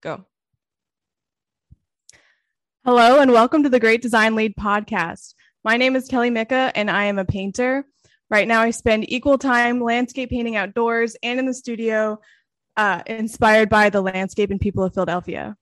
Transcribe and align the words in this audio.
Go. 0.00 0.24
Hello, 2.84 3.18
and 3.18 3.32
welcome 3.32 3.64
to 3.64 3.68
the 3.68 3.80
Great 3.80 4.00
Design 4.00 4.36
Lead 4.36 4.54
podcast. 4.54 5.34
My 5.64 5.76
name 5.76 5.96
is 5.96 6.06
Kelly 6.06 6.30
Micca, 6.30 6.70
and 6.76 6.88
I 6.88 7.06
am 7.06 7.18
a 7.18 7.24
painter. 7.24 7.84
Right 8.30 8.46
now, 8.46 8.60
I 8.60 8.70
spend 8.70 9.10
equal 9.10 9.38
time 9.38 9.82
landscape 9.82 10.30
painting 10.30 10.54
outdoors 10.54 11.16
and 11.24 11.40
in 11.40 11.46
the 11.46 11.54
studio, 11.54 12.20
uh, 12.76 13.02
inspired 13.06 13.68
by 13.68 13.90
the 13.90 14.00
landscape 14.00 14.52
and 14.52 14.60
people 14.60 14.84
of 14.84 14.94
Philadelphia. 14.94 15.56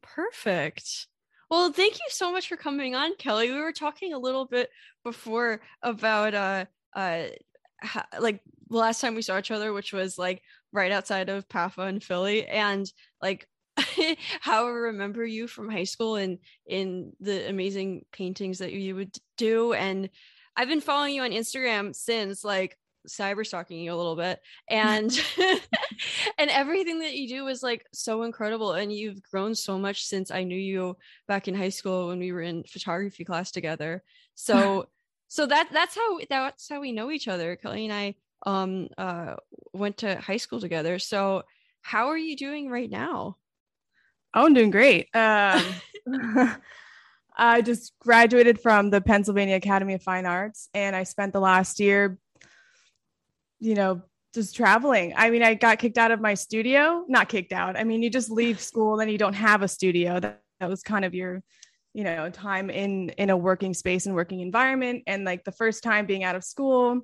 Perfect. 0.00 1.08
Well, 1.50 1.72
thank 1.72 1.96
you 1.96 2.06
so 2.08 2.32
much 2.32 2.48
for 2.48 2.56
coming 2.56 2.94
on, 2.94 3.16
Kelly. 3.16 3.50
We 3.50 3.60
were 3.60 3.72
talking 3.72 4.14
a 4.14 4.18
little 4.18 4.46
bit 4.46 4.70
before 5.04 5.60
about 5.82 6.32
uh 6.34 6.64
uh 6.94 7.24
ha- 7.82 8.06
like 8.18 8.40
the 8.68 8.76
last 8.76 9.00
time 9.00 9.14
we 9.14 9.22
saw 9.22 9.38
each 9.38 9.50
other, 9.50 9.72
which 9.72 9.92
was 9.92 10.18
like 10.18 10.42
right 10.72 10.92
outside 10.92 11.28
of 11.28 11.48
PAFA 11.48 11.88
in 11.88 12.00
Philly, 12.00 12.46
and 12.46 12.90
like 13.22 13.48
how 14.40 14.66
I 14.66 14.70
remember 14.70 15.24
you 15.24 15.46
from 15.46 15.70
high 15.70 15.84
school 15.84 16.16
and 16.16 16.38
in 16.66 17.12
the 17.20 17.48
amazing 17.48 18.04
paintings 18.12 18.58
that 18.58 18.72
you 18.72 18.94
would 18.96 19.16
do. 19.36 19.72
And 19.72 20.10
I've 20.56 20.68
been 20.68 20.80
following 20.80 21.14
you 21.14 21.22
on 21.22 21.30
Instagram 21.30 21.94
since 21.94 22.44
like 22.44 22.76
cyber 23.08 23.46
stalking 23.46 23.80
you 23.80 23.92
a 23.92 23.96
little 23.96 24.16
bit 24.16 24.40
and 24.68 25.20
and 26.38 26.50
everything 26.50 27.00
that 27.00 27.14
you 27.14 27.28
do 27.28 27.46
is 27.48 27.62
like 27.62 27.84
so 27.92 28.22
incredible 28.22 28.72
and 28.72 28.92
you've 28.92 29.22
grown 29.22 29.54
so 29.54 29.78
much 29.78 30.04
since 30.04 30.30
i 30.30 30.42
knew 30.42 30.56
you 30.56 30.96
back 31.28 31.46
in 31.46 31.54
high 31.54 31.68
school 31.68 32.08
when 32.08 32.18
we 32.18 32.32
were 32.32 32.40
in 32.40 32.64
photography 32.64 33.24
class 33.24 33.50
together 33.50 34.02
so 34.34 34.86
so 35.34 35.46
that 35.46 35.68
that's 35.72 35.94
how 35.94 36.18
that's 36.28 36.68
how 36.68 36.80
we 36.80 36.92
know 36.92 37.10
each 37.10 37.28
other 37.28 37.56
kelly 37.56 37.84
and 37.84 37.92
i 37.92 38.14
um 38.46 38.88
uh 38.98 39.34
went 39.72 39.96
to 39.96 40.16
high 40.16 40.36
school 40.36 40.60
together 40.60 40.98
so 40.98 41.42
how 41.82 42.08
are 42.08 42.18
you 42.18 42.36
doing 42.36 42.70
right 42.70 42.90
now 42.90 43.36
Oh, 44.34 44.46
I'm 44.46 44.54
doing 44.54 44.70
great. 44.70 45.08
Um, 45.14 45.62
I 47.36 47.62
just 47.62 47.92
graduated 48.00 48.60
from 48.60 48.90
the 48.90 49.00
Pennsylvania 49.00 49.56
Academy 49.56 49.94
of 49.94 50.02
Fine 50.02 50.26
Arts, 50.26 50.68
and 50.74 50.94
I 50.94 51.04
spent 51.04 51.32
the 51.32 51.40
last 51.40 51.80
year, 51.80 52.18
you 53.60 53.74
know, 53.74 54.02
just 54.34 54.56
traveling. 54.56 55.14
I 55.16 55.30
mean, 55.30 55.42
I 55.42 55.54
got 55.54 55.78
kicked 55.78 55.98
out 55.98 56.10
of 56.10 56.20
my 56.20 56.34
studio, 56.34 57.04
not 57.08 57.28
kicked 57.28 57.52
out. 57.52 57.76
I 57.76 57.84
mean, 57.84 58.02
you 58.02 58.10
just 58.10 58.30
leave 58.30 58.60
school, 58.70 59.00
and 59.00 59.10
you 59.10 59.18
don't 59.18 59.34
have 59.34 59.62
a 59.62 59.68
studio. 59.68 60.18
That, 60.18 60.42
that 60.60 60.68
was 60.68 60.82
kind 60.82 61.04
of 61.04 61.14
your, 61.14 61.42
you 61.94 62.04
know, 62.04 62.28
time 62.28 62.68
in 62.68 63.08
in 63.10 63.30
a 63.30 63.36
working 63.36 63.72
space 63.72 64.06
and 64.06 64.14
working 64.14 64.40
environment. 64.40 65.04
And 65.06 65.24
like 65.24 65.44
the 65.44 65.52
first 65.52 65.82
time 65.82 66.04
being 66.04 66.24
out 66.24 66.36
of 66.36 66.44
school 66.44 67.00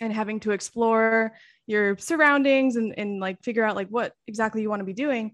and 0.00 0.12
having 0.12 0.38
to 0.40 0.52
explore 0.52 1.32
your 1.66 1.96
surroundings 1.98 2.76
and, 2.76 2.94
and 2.96 3.20
like 3.20 3.42
figure 3.42 3.64
out 3.64 3.74
like 3.74 3.88
what 3.88 4.12
exactly 4.26 4.62
you 4.62 4.70
want 4.70 4.80
to 4.80 4.84
be 4.84 4.92
doing 4.92 5.32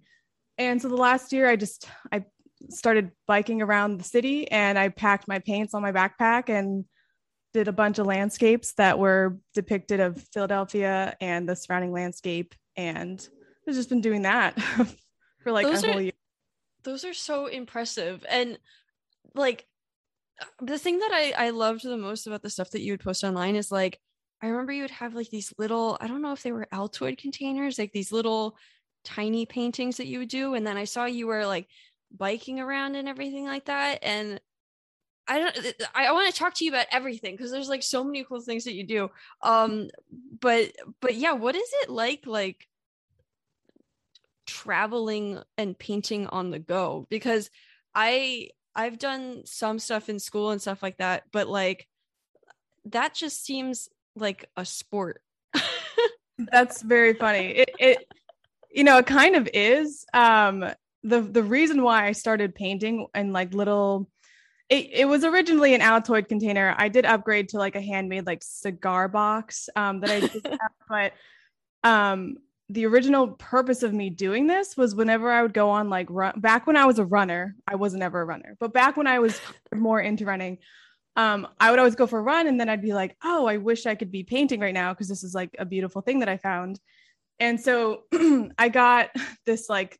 and 0.58 0.82
so 0.82 0.88
the 0.88 0.96
last 0.96 1.32
year, 1.32 1.48
I 1.48 1.56
just 1.56 1.88
I 2.12 2.24
started 2.68 3.12
biking 3.26 3.62
around 3.62 3.98
the 3.98 4.04
city, 4.04 4.50
and 4.50 4.78
I 4.78 4.88
packed 4.88 5.28
my 5.28 5.38
paints 5.38 5.72
on 5.72 5.82
my 5.82 5.92
backpack 5.92 6.48
and 6.48 6.84
did 7.54 7.68
a 7.68 7.72
bunch 7.72 7.98
of 7.98 8.06
landscapes 8.06 8.74
that 8.74 8.98
were 8.98 9.38
depicted 9.54 10.00
of 10.00 10.20
Philadelphia 10.34 11.16
and 11.20 11.48
the 11.48 11.54
surrounding 11.54 11.92
landscape, 11.92 12.54
and 12.76 13.26
I've 13.66 13.74
just 13.74 13.88
been 13.88 14.00
doing 14.00 14.22
that 14.22 14.60
for 15.42 15.52
like 15.52 15.66
those 15.66 15.84
a 15.84 15.86
whole 15.86 15.98
are, 15.98 16.02
year. 16.02 16.12
Those 16.88 17.04
are 17.04 17.12
so 17.14 17.46
impressive, 17.46 18.24
and 18.30 18.58
like 19.34 19.66
the 20.60 20.78
thing 20.78 20.98
that 21.00 21.10
I 21.12 21.46
I 21.46 21.50
loved 21.50 21.82
the 21.84 21.96
most 21.96 22.26
about 22.26 22.42
the 22.42 22.50
stuff 22.50 22.70
that 22.70 22.80
you 22.80 22.92
would 22.92 23.00
post 23.00 23.24
online 23.24 23.56
is 23.56 23.70
like 23.72 24.00
I 24.42 24.48
remember 24.48 24.72
you 24.72 24.82
would 24.82 24.90
have 24.92 25.14
like 25.14 25.30
these 25.30 25.52
little 25.58 25.98
I 26.00 26.06
don't 26.06 26.22
know 26.22 26.32
if 26.32 26.42
they 26.42 26.52
were 26.52 26.68
Altoid 26.72 27.18
containers, 27.18 27.78
like 27.78 27.92
these 27.92 28.12
little 28.12 28.56
tiny 29.04 29.46
paintings 29.46 29.96
that 29.98 30.06
you 30.06 30.20
would 30.20 30.28
do. 30.28 30.54
And 30.54 30.66
then 30.66 30.76
i 30.76 30.84
saw 30.84 31.04
you 31.06 31.26
were 31.26 31.46
like 31.46 31.68
biking 32.16 32.60
around 32.60 32.96
and 32.96 33.08
everything 33.08 33.44
like 33.44 33.66
that. 33.66 33.98
And 34.02 34.40
i 35.28 35.38
don't 35.38 35.58
i 35.94 36.12
want 36.12 36.32
to 36.32 36.38
talk 36.38 36.54
to 36.54 36.64
you 36.64 36.70
about 36.70 36.86
everything 36.92 37.34
because 37.36 37.50
there's 37.50 37.68
like 37.68 37.82
so 37.82 38.04
many 38.04 38.24
cool 38.24 38.40
things 38.40 38.64
that 38.64 38.74
you 38.74 38.86
do. 38.86 39.10
Um 39.42 39.88
but 40.40 40.72
but 41.00 41.16
yeah 41.16 41.32
what 41.32 41.56
is 41.56 41.70
it 41.82 41.90
like 41.90 42.22
like 42.26 42.67
traveling 44.48 45.40
and 45.56 45.78
painting 45.78 46.26
on 46.26 46.50
the 46.50 46.58
go 46.58 47.06
because 47.10 47.50
i 47.94 48.48
i've 48.74 48.98
done 48.98 49.42
some 49.44 49.78
stuff 49.78 50.08
in 50.08 50.18
school 50.18 50.50
and 50.50 50.60
stuff 50.60 50.82
like 50.82 50.96
that 50.96 51.22
but 51.30 51.48
like 51.48 51.86
that 52.86 53.14
just 53.14 53.44
seems 53.44 53.88
like 54.16 54.48
a 54.56 54.64
sport 54.64 55.22
that's 56.38 56.82
very 56.82 57.14
funny 57.14 57.50
it, 57.50 57.70
it 57.78 58.06
you 58.70 58.84
know, 58.84 58.98
it 58.98 59.06
kind 59.06 59.36
of 59.36 59.48
is. 59.52 60.06
Um, 60.12 60.64
the 61.02 61.20
the 61.20 61.42
reason 61.42 61.82
why 61.82 62.06
I 62.06 62.12
started 62.12 62.54
painting 62.54 63.06
and 63.14 63.32
like 63.32 63.54
little 63.54 64.10
it, 64.68 64.90
it 64.92 65.04
was 65.06 65.24
originally 65.24 65.74
an 65.74 65.80
Altoid 65.80 66.28
container. 66.28 66.74
I 66.76 66.88
did 66.88 67.06
upgrade 67.06 67.50
to 67.50 67.58
like 67.58 67.76
a 67.76 67.80
handmade 67.80 68.26
like 68.26 68.42
cigar 68.42 69.08
box 69.08 69.68
um, 69.76 70.00
that 70.00 70.10
I 70.10 70.20
did 70.20 70.46
have, 70.46 70.70
but 70.88 71.12
um, 71.82 72.36
the 72.70 72.86
original 72.86 73.28
purpose 73.28 73.82
of 73.82 73.94
me 73.94 74.10
doing 74.10 74.46
this 74.46 74.76
was 74.76 74.94
whenever 74.94 75.30
I 75.30 75.42
would 75.42 75.54
go 75.54 75.70
on 75.70 75.88
like 75.88 76.06
run 76.10 76.38
back 76.38 76.66
when 76.66 76.76
I 76.76 76.84
was 76.84 76.98
a 76.98 77.04
runner, 77.04 77.56
I 77.66 77.76
wasn't 77.76 78.02
ever 78.02 78.20
a 78.20 78.24
runner, 78.24 78.56
but 78.60 78.72
back 78.72 78.96
when 78.96 79.06
I 79.06 79.20
was 79.20 79.40
more 79.74 80.00
into 80.00 80.26
running, 80.26 80.58
um, 81.16 81.48
I 81.58 81.70
would 81.70 81.78
always 81.78 81.94
go 81.94 82.06
for 82.06 82.18
a 82.18 82.22
run 82.22 82.46
and 82.46 82.60
then 82.60 82.68
I'd 82.68 82.82
be 82.82 82.92
like, 82.92 83.16
oh, 83.24 83.46
I 83.46 83.56
wish 83.56 83.86
I 83.86 83.94
could 83.94 84.12
be 84.12 84.22
painting 84.22 84.60
right 84.60 84.74
now 84.74 84.92
because 84.92 85.08
this 85.08 85.24
is 85.24 85.34
like 85.34 85.56
a 85.58 85.64
beautiful 85.64 86.02
thing 86.02 86.20
that 86.20 86.28
I 86.28 86.36
found. 86.36 86.78
And 87.40 87.60
so 87.60 88.02
I 88.58 88.68
got 88.68 89.10
this 89.46 89.68
like 89.68 89.98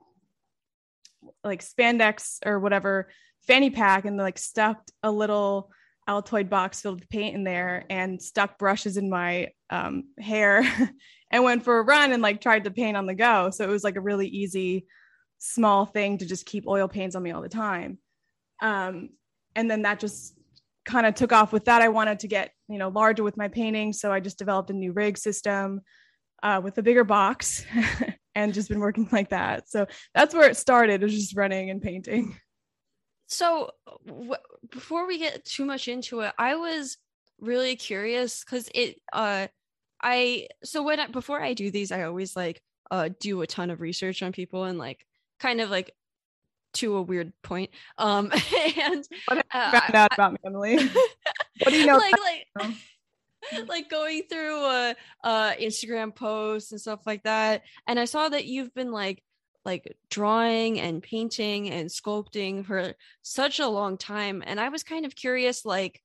like 1.42 1.62
spandex 1.62 2.38
or 2.44 2.60
whatever 2.60 3.08
fanny 3.46 3.70
pack 3.70 4.04
and 4.04 4.16
like 4.16 4.38
stuffed 4.38 4.92
a 5.02 5.10
little 5.10 5.70
Altoid 6.08 6.48
box 6.48 6.80
filled 6.80 7.00
with 7.00 7.08
paint 7.08 7.34
in 7.34 7.44
there 7.44 7.84
and 7.90 8.20
stuck 8.20 8.58
brushes 8.58 8.96
in 8.96 9.10
my 9.10 9.48
um, 9.70 10.04
hair 10.18 10.62
and 11.30 11.44
went 11.44 11.64
for 11.64 11.78
a 11.78 11.82
run 11.82 12.12
and 12.12 12.22
like 12.22 12.40
tried 12.40 12.64
to 12.64 12.70
paint 12.70 12.96
on 12.96 13.06
the 13.06 13.14
go. 13.14 13.50
So 13.50 13.64
it 13.64 13.70
was 13.70 13.84
like 13.84 13.96
a 13.96 14.00
really 14.00 14.28
easy, 14.28 14.86
small 15.38 15.86
thing 15.86 16.18
to 16.18 16.26
just 16.26 16.46
keep 16.46 16.66
oil 16.66 16.88
paints 16.88 17.14
on 17.14 17.22
me 17.22 17.30
all 17.30 17.42
the 17.42 17.48
time. 17.48 17.98
Um, 18.60 19.10
and 19.54 19.70
then 19.70 19.82
that 19.82 20.00
just 20.00 20.34
kind 20.84 21.06
of 21.06 21.14
took 21.14 21.32
off 21.32 21.52
with 21.52 21.66
that. 21.66 21.82
I 21.82 21.88
wanted 21.88 22.20
to 22.20 22.28
get, 22.28 22.52
you 22.68 22.78
know, 22.78 22.88
larger 22.88 23.22
with 23.22 23.36
my 23.36 23.48
painting. 23.48 23.92
So 23.92 24.10
I 24.10 24.20
just 24.20 24.38
developed 24.38 24.70
a 24.70 24.74
new 24.74 24.92
rig 24.92 25.18
system 25.18 25.82
uh, 26.42 26.60
with 26.62 26.78
a 26.78 26.82
bigger 26.82 27.04
box 27.04 27.64
and 28.34 28.54
just 28.54 28.68
been 28.68 28.80
working 28.80 29.08
like 29.12 29.30
that. 29.30 29.68
So 29.68 29.86
that's 30.14 30.34
where 30.34 30.48
it 30.48 30.56
started, 30.56 31.02
it 31.02 31.04
was 31.04 31.14
just 31.14 31.36
running 31.36 31.70
and 31.70 31.82
painting. 31.82 32.36
So 33.26 33.70
w- 34.06 34.32
before 34.70 35.06
we 35.06 35.18
get 35.18 35.44
too 35.44 35.64
much 35.64 35.88
into 35.88 36.20
it, 36.20 36.32
I 36.38 36.54
was 36.54 36.96
really 37.38 37.76
curious 37.76 38.42
because 38.42 38.70
it, 38.74 39.00
uh, 39.12 39.48
I, 40.02 40.48
so 40.64 40.82
when 40.82 41.00
I, 41.00 41.06
before 41.08 41.40
I 41.40 41.54
do 41.54 41.70
these, 41.70 41.92
I 41.92 42.02
always 42.02 42.36
like, 42.36 42.62
uh, 42.90 43.10
do 43.20 43.42
a 43.42 43.46
ton 43.46 43.70
of 43.70 43.80
research 43.80 44.22
on 44.22 44.32
people 44.32 44.64
and 44.64 44.78
like 44.78 45.04
kind 45.38 45.60
of 45.60 45.70
like 45.70 45.94
to 46.74 46.96
a 46.96 47.02
weird 47.02 47.32
point. 47.42 47.70
Um, 47.96 48.30
and 48.78 49.06
what 49.26 49.46
uh, 49.52 49.70
found 49.80 49.94
out 49.94 50.12
about 50.12 50.32
me, 50.32 50.38
Emily? 50.44 50.76
what 51.62 51.70
do 51.70 51.76
you 51.76 51.86
know? 51.86 51.98
Like, 51.98 52.14
like, 52.56 52.74
like 53.68 53.90
going 53.90 54.22
through 54.28 54.64
uh 54.64 54.94
uh 55.24 55.52
Instagram 55.52 56.14
posts 56.14 56.72
and 56.72 56.80
stuff 56.80 57.06
like 57.06 57.22
that. 57.24 57.62
And 57.86 57.98
I 57.98 58.04
saw 58.04 58.28
that 58.28 58.46
you've 58.46 58.74
been 58.74 58.92
like 58.92 59.22
like 59.64 59.96
drawing 60.10 60.80
and 60.80 61.02
painting 61.02 61.70
and 61.70 61.88
sculpting 61.88 62.64
for 62.64 62.94
such 63.22 63.60
a 63.60 63.68
long 63.68 63.98
time. 63.98 64.42
And 64.46 64.58
I 64.58 64.70
was 64.70 64.82
kind 64.82 65.04
of 65.04 65.14
curious 65.14 65.64
like 65.64 66.02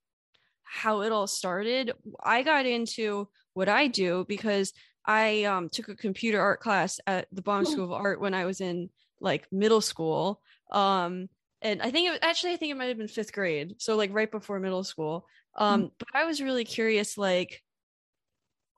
how 0.63 1.01
it 1.01 1.11
all 1.11 1.27
started. 1.27 1.93
I 2.21 2.43
got 2.43 2.65
into 2.65 3.29
what 3.53 3.69
I 3.69 3.87
do 3.87 4.25
because 4.27 4.73
I 5.05 5.43
um, 5.43 5.69
took 5.69 5.89
a 5.89 5.95
computer 5.95 6.39
art 6.39 6.59
class 6.59 6.99
at 7.05 7.27
the 7.31 7.41
Baum 7.41 7.65
School 7.65 7.85
of 7.85 7.91
Art 7.91 8.21
when 8.21 8.33
I 8.33 8.45
was 8.45 8.61
in 8.61 8.89
like 9.19 9.47
middle 9.51 9.81
school. 9.81 10.41
Um, 10.71 11.27
and 11.61 11.81
I 11.81 11.91
think 11.91 12.07
it 12.07 12.11
was, 12.11 12.19
actually 12.21 12.53
I 12.53 12.57
think 12.57 12.71
it 12.71 12.77
might 12.77 12.87
have 12.87 12.97
been 12.97 13.07
fifth 13.07 13.33
grade, 13.33 13.75
so 13.77 13.95
like 13.95 14.13
right 14.13 14.31
before 14.31 14.59
middle 14.59 14.83
school. 14.83 15.25
Um, 15.55 15.83
mm. 15.83 15.91
but 15.99 16.07
I 16.13 16.25
was 16.25 16.41
really 16.41 16.65
curious, 16.65 17.17
like, 17.17 17.61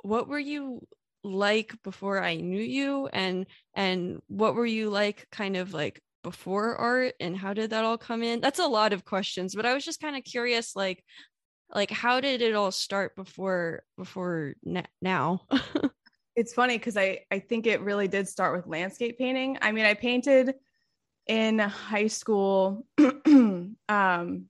what 0.03 0.27
were 0.27 0.39
you 0.39 0.85
like 1.23 1.81
before 1.83 2.21
I 2.21 2.35
knew 2.35 2.61
you, 2.61 3.07
and 3.07 3.45
and 3.73 4.21
what 4.27 4.55
were 4.55 4.65
you 4.65 4.89
like, 4.89 5.27
kind 5.31 5.57
of 5.57 5.73
like 5.73 6.01
before 6.21 6.75
art, 6.75 7.13
and 7.19 7.35
how 7.35 7.53
did 7.53 7.69
that 7.69 7.85
all 7.85 7.97
come 7.97 8.23
in? 8.23 8.41
That's 8.41 8.59
a 8.59 8.67
lot 8.67 8.93
of 8.93 9.05
questions, 9.05 9.55
but 9.55 9.65
I 9.65 9.73
was 9.73 9.85
just 9.85 10.01
kind 10.01 10.15
of 10.15 10.23
curious, 10.23 10.75
like, 10.75 11.03
like 11.73 11.91
how 11.91 12.19
did 12.19 12.41
it 12.41 12.55
all 12.55 12.71
start 12.71 13.15
before 13.15 13.83
before 13.97 14.55
now? 15.01 15.41
it's 16.35 16.53
funny 16.53 16.77
because 16.77 16.97
I 16.97 17.21
I 17.31 17.39
think 17.39 17.67
it 17.67 17.81
really 17.81 18.07
did 18.07 18.27
start 18.27 18.55
with 18.55 18.67
landscape 18.67 19.17
painting. 19.17 19.57
I 19.61 19.71
mean, 19.71 19.85
I 19.85 19.93
painted 19.93 20.53
in 21.27 21.59
high 21.59 22.07
school 22.07 22.85
um 22.97 24.45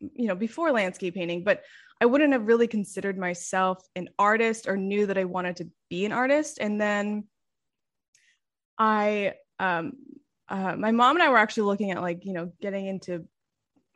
you 0.00 0.26
know, 0.26 0.34
before 0.34 0.72
landscape 0.72 1.14
painting, 1.14 1.42
but 1.42 1.62
I 2.00 2.06
wouldn't 2.06 2.32
have 2.32 2.46
really 2.46 2.68
considered 2.68 3.16
myself 3.16 3.82
an 3.96 4.08
artist 4.18 4.68
or 4.68 4.76
knew 4.76 5.06
that 5.06 5.16
I 5.16 5.24
wanted 5.24 5.56
to 5.56 5.70
be 5.88 6.04
an 6.04 6.12
artist. 6.12 6.58
And 6.60 6.80
then 6.80 7.24
I 8.78 9.34
um, 9.58 9.92
uh, 10.48 10.76
my 10.76 10.92
mom 10.92 11.16
and 11.16 11.22
I 11.22 11.30
were 11.30 11.38
actually 11.38 11.64
looking 11.64 11.90
at 11.90 12.02
like, 12.02 12.24
you 12.24 12.34
know, 12.34 12.52
getting 12.60 12.86
into 12.86 13.26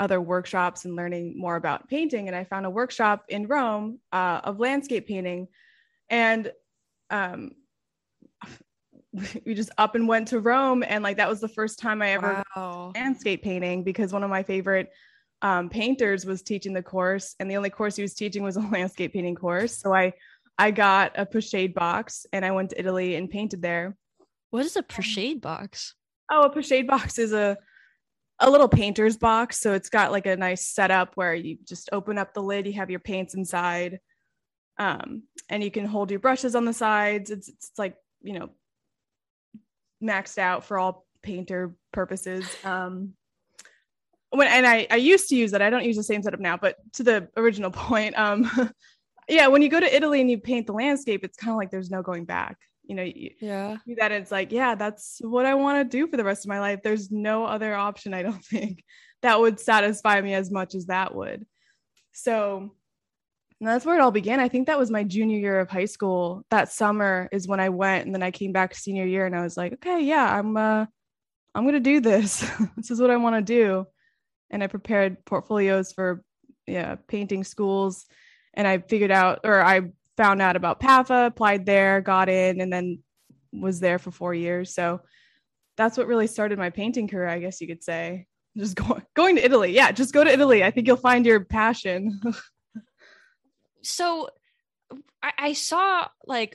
other 0.00 0.20
workshops 0.20 0.86
and 0.86 0.96
learning 0.96 1.38
more 1.38 1.56
about 1.56 1.88
painting. 1.88 2.26
And 2.26 2.34
I 2.34 2.44
found 2.44 2.64
a 2.64 2.70
workshop 2.70 3.26
in 3.28 3.46
Rome 3.46 4.00
uh, 4.12 4.40
of 4.42 4.58
landscape 4.58 5.06
painting. 5.06 5.46
And 6.08 6.50
um, 7.10 7.50
we 9.44 9.54
just 9.54 9.70
up 9.76 9.94
and 9.94 10.08
went 10.08 10.28
to 10.28 10.40
Rome. 10.40 10.82
And 10.82 11.04
like 11.04 11.18
that 11.18 11.28
was 11.28 11.40
the 11.40 11.48
first 11.48 11.78
time 11.78 12.00
I 12.00 12.12
ever 12.12 12.42
Wow. 12.56 12.92
landscape 12.94 13.42
painting 13.42 13.84
because 13.84 14.12
one 14.12 14.24
of 14.24 14.30
my 14.30 14.42
favorite 14.42 14.90
um, 15.42 15.68
painters 15.68 16.24
was 16.24 16.42
teaching 16.42 16.72
the 16.72 16.82
course. 16.82 17.36
And 17.38 17.50
the 17.50 17.56
only 17.56 17.70
course 17.70 17.94
he 17.94 18.02
was 18.02 18.14
teaching 18.14 18.42
was 18.42 18.56
a 18.56 18.60
landscape 18.72 19.12
painting 19.12 19.36
course. 19.36 19.76
So 19.76 19.92
I 19.94 20.14
I 20.58 20.70
got 20.70 21.12
a 21.18 21.24
pochade 21.24 21.74
box 21.74 22.26
and 22.32 22.44
I 22.44 22.50
went 22.50 22.70
to 22.70 22.78
Italy 22.78 23.14
and 23.16 23.30
painted 23.30 23.62
there. 23.62 23.96
What 24.50 24.64
is 24.64 24.76
a 24.76 24.82
pochade 24.82 25.40
box? 25.40 25.94
Oh, 26.30 26.42
a 26.42 26.54
pochade 26.54 26.86
box 26.86 27.18
is 27.18 27.32
a 27.32 27.56
a 28.40 28.50
little 28.50 28.68
painter's 28.68 29.16
box. 29.16 29.60
So 29.60 29.74
it's 29.74 29.90
got 29.90 30.12
like 30.12 30.26
a 30.26 30.36
nice 30.36 30.66
setup 30.66 31.12
where 31.14 31.34
you 31.34 31.58
just 31.64 31.90
open 31.92 32.18
up 32.18 32.34
the 32.34 32.42
lid, 32.42 32.66
you 32.66 32.72
have 32.74 32.90
your 32.90 33.00
paints 33.00 33.34
inside, 33.34 34.00
um, 34.78 35.24
and 35.48 35.62
you 35.62 35.70
can 35.70 35.84
hold 35.84 36.10
your 36.10 36.20
brushes 36.20 36.54
on 36.54 36.64
the 36.64 36.72
sides. 36.72 37.30
It's 37.30 37.48
it's 37.48 37.72
like 37.78 37.96
you 38.22 38.38
know 38.38 38.50
maxed 40.02 40.38
out 40.38 40.64
for 40.64 40.78
all 40.78 41.06
painter 41.22 41.74
purposes. 41.92 42.46
Um, 42.64 43.12
when 44.30 44.48
and 44.48 44.66
I 44.66 44.86
I 44.90 44.96
used 44.96 45.28
to 45.28 45.36
use 45.36 45.52
it. 45.52 45.60
I 45.60 45.70
don't 45.70 45.84
use 45.84 45.96
the 45.96 46.02
same 46.02 46.22
setup 46.22 46.40
now, 46.40 46.56
but 46.56 46.76
to 46.94 47.02
the 47.02 47.28
original 47.36 47.70
point, 47.70 48.18
um, 48.18 48.50
yeah, 49.28 49.48
when 49.48 49.62
you 49.62 49.68
go 49.68 49.80
to 49.80 49.94
Italy 49.94 50.20
and 50.20 50.30
you 50.30 50.38
paint 50.38 50.66
the 50.66 50.72
landscape, 50.72 51.24
it's 51.24 51.36
kind 51.36 51.50
of 51.50 51.56
like 51.56 51.70
there's 51.70 51.90
no 51.90 52.02
going 52.02 52.24
back. 52.24 52.56
You 52.90 52.96
know, 52.96 53.04
you, 53.04 53.30
Yeah. 53.40 53.76
that 53.98 54.10
it's 54.10 54.32
like 54.32 54.50
yeah 54.50 54.74
that's 54.74 55.20
what 55.22 55.46
i 55.46 55.54
want 55.54 55.78
to 55.78 55.96
do 55.98 56.08
for 56.08 56.16
the 56.16 56.24
rest 56.24 56.44
of 56.44 56.48
my 56.48 56.58
life. 56.58 56.80
There's 56.82 57.08
no 57.12 57.44
other 57.44 57.72
option 57.72 58.12
i 58.14 58.22
don't 58.22 58.44
think 58.54 58.82
that 59.22 59.38
would 59.38 59.60
satisfy 59.60 60.20
me 60.20 60.34
as 60.34 60.50
much 60.50 60.74
as 60.74 60.86
that 60.86 61.14
would. 61.14 61.46
So 62.12 62.74
and 63.60 63.68
that's 63.68 63.84
where 63.84 63.94
it 63.96 64.00
all 64.00 64.10
began. 64.10 64.40
I 64.40 64.48
think 64.48 64.66
that 64.66 64.78
was 64.78 64.90
my 64.90 65.04
junior 65.04 65.38
year 65.38 65.60
of 65.60 65.68
high 65.70 65.84
school. 65.84 66.44
That 66.50 66.72
summer 66.72 67.28
is 67.30 67.46
when 67.46 67.60
i 67.60 67.68
went 67.68 68.06
and 68.06 68.12
then 68.14 68.24
i 68.24 68.32
came 68.32 68.52
back 68.52 68.74
senior 68.74 69.06
year 69.06 69.24
and 69.24 69.36
i 69.36 69.42
was 69.42 69.56
like 69.56 69.72
okay 69.74 70.00
yeah 70.02 70.26
i'm 70.36 70.56
uh 70.56 70.84
i'm 71.54 71.64
gonna 71.64 71.78
do 71.80 72.00
this. 72.00 72.44
This 72.76 72.90
is 72.90 73.00
what 73.00 73.10
i 73.12 73.16
want 73.18 73.36
to 73.36 73.42
do. 73.60 73.86
And 74.50 74.64
i 74.64 74.66
prepared 74.66 75.24
portfolios 75.24 75.92
for 75.92 76.24
yeah 76.66 76.96
painting 77.06 77.44
schools 77.44 78.06
and 78.54 78.66
i 78.66 78.78
figured 78.78 79.12
out 79.12 79.40
or 79.44 79.62
i 79.62 79.92
found 80.20 80.42
out 80.42 80.54
about 80.54 80.80
PAFA, 80.80 81.28
applied 81.28 81.64
there, 81.64 82.02
got 82.02 82.28
in, 82.28 82.60
and 82.60 82.70
then 82.70 82.98
was 83.54 83.80
there 83.80 83.98
for 83.98 84.10
four 84.10 84.34
years. 84.34 84.74
So 84.74 85.00
that's 85.78 85.96
what 85.96 86.06
really 86.06 86.26
started 86.26 86.58
my 86.58 86.68
painting 86.68 87.08
career, 87.08 87.26
I 87.26 87.38
guess 87.38 87.58
you 87.58 87.66
could 87.66 87.82
say. 87.82 88.26
Just 88.54 88.76
going 88.76 89.02
going 89.16 89.36
to 89.36 89.44
Italy. 89.44 89.72
Yeah, 89.72 89.92
just 89.92 90.12
go 90.12 90.22
to 90.22 90.30
Italy. 90.30 90.62
I 90.62 90.70
think 90.70 90.86
you'll 90.86 90.96
find 90.96 91.24
your 91.24 91.44
passion. 91.44 92.20
So 93.82 94.28
I, 95.22 95.32
I 95.38 95.52
saw 95.54 96.06
like 96.26 96.54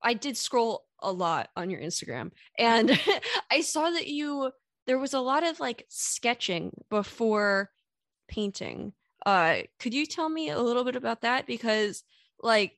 I 0.00 0.14
did 0.14 0.36
scroll 0.36 0.84
a 1.00 1.10
lot 1.10 1.48
on 1.56 1.70
your 1.70 1.80
Instagram 1.80 2.30
and 2.56 2.96
I 3.50 3.62
saw 3.62 3.90
that 3.90 4.06
you 4.06 4.52
there 4.86 5.00
was 5.00 5.12
a 5.12 5.18
lot 5.18 5.42
of 5.42 5.58
like 5.58 5.86
sketching 5.88 6.70
before 6.88 7.70
painting. 8.28 8.92
Uh 9.26 9.62
could 9.80 9.92
you 9.92 10.06
tell 10.06 10.28
me 10.28 10.50
a 10.50 10.62
little 10.62 10.84
bit 10.84 10.94
about 10.94 11.22
that? 11.22 11.48
Because 11.48 12.04
like 12.40 12.76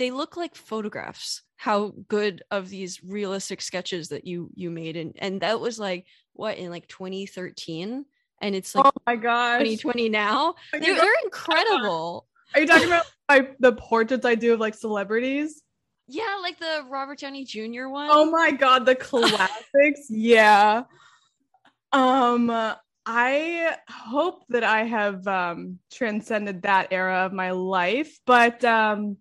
they 0.00 0.10
look 0.10 0.36
like 0.36 0.54
photographs 0.54 1.42
how 1.56 1.92
good 2.08 2.42
of 2.50 2.70
these 2.70 3.04
realistic 3.04 3.60
sketches 3.60 4.08
that 4.08 4.26
you 4.26 4.48
you 4.54 4.70
made. 4.70 4.96
And 4.96 5.14
and 5.18 5.42
that 5.42 5.60
was 5.60 5.78
like 5.78 6.06
what 6.32 6.56
in 6.56 6.70
like 6.70 6.88
2013 6.88 8.06
and 8.40 8.54
it's 8.54 8.74
like 8.74 8.86
oh 8.86 9.02
my 9.06 9.14
god 9.14 9.58
2020 9.58 10.08
now? 10.08 10.54
They're, 10.72 10.82
you, 10.82 10.96
they're 10.96 11.12
incredible. 11.22 12.26
Are 12.54 12.60
you 12.62 12.66
talking 12.66 12.86
about 12.88 13.04
my, 13.28 13.48
the 13.60 13.72
portraits 13.72 14.24
I 14.24 14.34
do 14.34 14.54
of 14.54 14.58
like 14.60 14.74
celebrities? 14.74 15.62
yeah 16.08 16.38
like 16.42 16.58
the 16.58 16.84
robert 16.88 17.20
downey 17.20 17.44
jr 17.44 17.88
one. 17.88 18.08
Oh 18.10 18.28
my 18.30 18.50
god, 18.52 18.86
the 18.86 18.94
classics. 18.96 20.06
yeah. 20.08 20.84
Um 21.92 22.50
I 23.04 23.76
hope 23.88 24.44
that 24.48 24.64
I 24.64 24.84
have 24.84 25.26
um 25.26 25.78
transcended 25.92 26.62
that 26.62 26.88
era 26.90 27.26
of 27.26 27.34
my 27.34 27.50
life, 27.50 28.18
but 28.24 28.64
um 28.64 29.18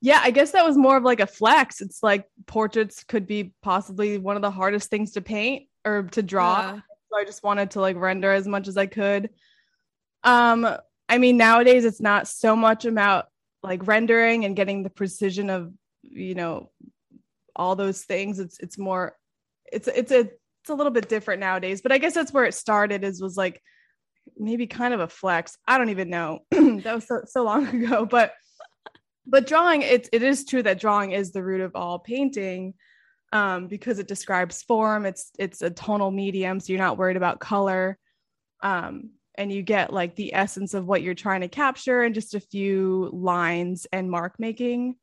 yeah, 0.00 0.20
I 0.22 0.30
guess 0.30 0.52
that 0.52 0.64
was 0.64 0.76
more 0.76 0.96
of 0.96 1.02
like 1.02 1.20
a 1.20 1.26
flex. 1.26 1.80
It's 1.80 2.02
like 2.02 2.26
portraits 2.46 3.04
could 3.04 3.26
be 3.26 3.54
possibly 3.62 4.18
one 4.18 4.36
of 4.36 4.42
the 4.42 4.50
hardest 4.50 4.90
things 4.90 5.12
to 5.12 5.20
paint 5.20 5.68
or 5.84 6.04
to 6.12 6.22
draw. 6.22 6.60
Yeah. 6.60 6.80
So 7.10 7.18
I 7.18 7.24
just 7.24 7.42
wanted 7.42 7.72
to 7.72 7.80
like 7.80 7.96
render 7.96 8.32
as 8.32 8.46
much 8.46 8.68
as 8.68 8.76
I 8.76 8.86
could. 8.86 9.30
Um 10.24 10.68
I 11.08 11.18
mean 11.18 11.36
nowadays 11.36 11.84
it's 11.84 12.00
not 12.00 12.28
so 12.28 12.56
much 12.56 12.84
about 12.84 13.26
like 13.62 13.86
rendering 13.86 14.44
and 14.44 14.56
getting 14.56 14.82
the 14.82 14.90
precision 14.90 15.50
of 15.50 15.72
you 16.02 16.34
know 16.34 16.70
all 17.54 17.74
those 17.74 18.02
things 18.02 18.38
it's 18.38 18.58
it's 18.60 18.78
more 18.78 19.16
it's 19.72 19.88
it's 19.88 20.12
a 20.12 20.20
it's 20.20 20.70
a 20.70 20.74
little 20.74 20.92
bit 20.92 21.08
different 21.08 21.40
nowadays 21.40 21.80
but 21.80 21.90
i 21.90 21.98
guess 21.98 22.14
that's 22.14 22.32
where 22.32 22.44
it 22.44 22.54
started 22.54 23.02
is 23.02 23.20
was 23.20 23.36
like 23.36 23.60
maybe 24.36 24.66
kind 24.66 24.94
of 24.94 25.00
a 25.00 25.08
flex 25.08 25.56
i 25.66 25.78
don't 25.78 25.88
even 25.88 26.10
know 26.10 26.40
that 26.50 26.94
was 26.94 27.06
so, 27.06 27.22
so 27.26 27.42
long 27.42 27.66
ago 27.82 28.04
but 28.04 28.32
but 29.26 29.46
drawing 29.46 29.82
it, 29.82 30.08
it 30.12 30.22
is 30.22 30.44
true 30.44 30.62
that 30.62 30.80
drawing 30.80 31.12
is 31.12 31.32
the 31.32 31.42
root 31.42 31.60
of 31.60 31.74
all 31.74 31.98
painting 31.98 32.74
um, 33.32 33.66
because 33.66 33.98
it 33.98 34.08
describes 34.08 34.62
form. 34.62 35.06
It's 35.06 35.30
it's 35.38 35.62
a 35.62 35.70
tonal 35.70 36.10
medium 36.10 36.60
so 36.60 36.72
you're 36.72 36.82
not 36.82 36.98
worried 36.98 37.16
about 37.16 37.40
color. 37.40 37.98
Um, 38.62 39.10
and 39.38 39.52
you 39.52 39.62
get 39.62 39.92
like 39.92 40.16
the 40.16 40.34
essence 40.34 40.72
of 40.72 40.86
what 40.86 41.02
you're 41.02 41.14
trying 41.14 41.42
to 41.42 41.48
capture 41.48 42.02
in 42.04 42.14
just 42.14 42.34
a 42.34 42.40
few 42.40 43.10
lines 43.12 43.86
and 43.92 44.10
mark 44.10 44.36
making. 44.38 44.96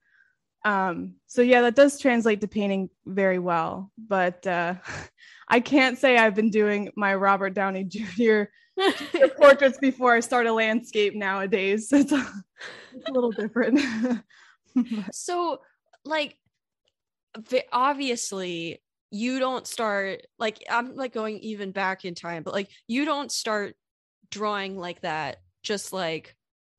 Um, 0.66 1.16
so 1.28 1.42
yeah 1.42 1.62
that 1.62 1.76
does 1.76 2.00
translate 2.00 2.42
to 2.42 2.48
painting 2.48 2.90
very 3.06 3.40
well. 3.40 3.92
But 3.98 4.46
uh, 4.48 4.76
i 5.48 5.60
can't 5.60 5.98
say 5.98 6.18
i've 6.18 6.36
been 6.36 6.50
doing 6.50 6.90
my 6.96 7.14
robert 7.14 7.54
downey 7.54 7.84
jr 7.84 8.44
portraits 9.38 9.78
before 9.78 10.14
i 10.14 10.20
start 10.20 10.48
a 10.48 10.54
landscape 10.54 11.16
nowadays. 11.16 11.92
It's 11.92 12.12
a, 12.12 12.26
it's 12.96 13.10
a 13.10 13.12
little 13.12 13.32
different. 13.32 13.80
So 15.12 15.60
like 16.04 16.38
obviously 17.72 18.82
you 19.12 19.40
don't 19.40 19.68
start 19.68 20.22
like 20.40 20.64
i'm 20.70 20.96
like 20.96 21.14
going 21.14 21.38
even 21.40 21.72
back 21.72 22.06
in 22.06 22.16
time 22.16 22.42
but 22.44 22.54
like 22.54 22.70
you 22.88 23.06
don't 23.06 23.32
start 23.32 23.76
drawing 24.32 24.78
like 24.78 25.02
that 25.02 25.38
just 25.62 25.94
like 25.94 26.36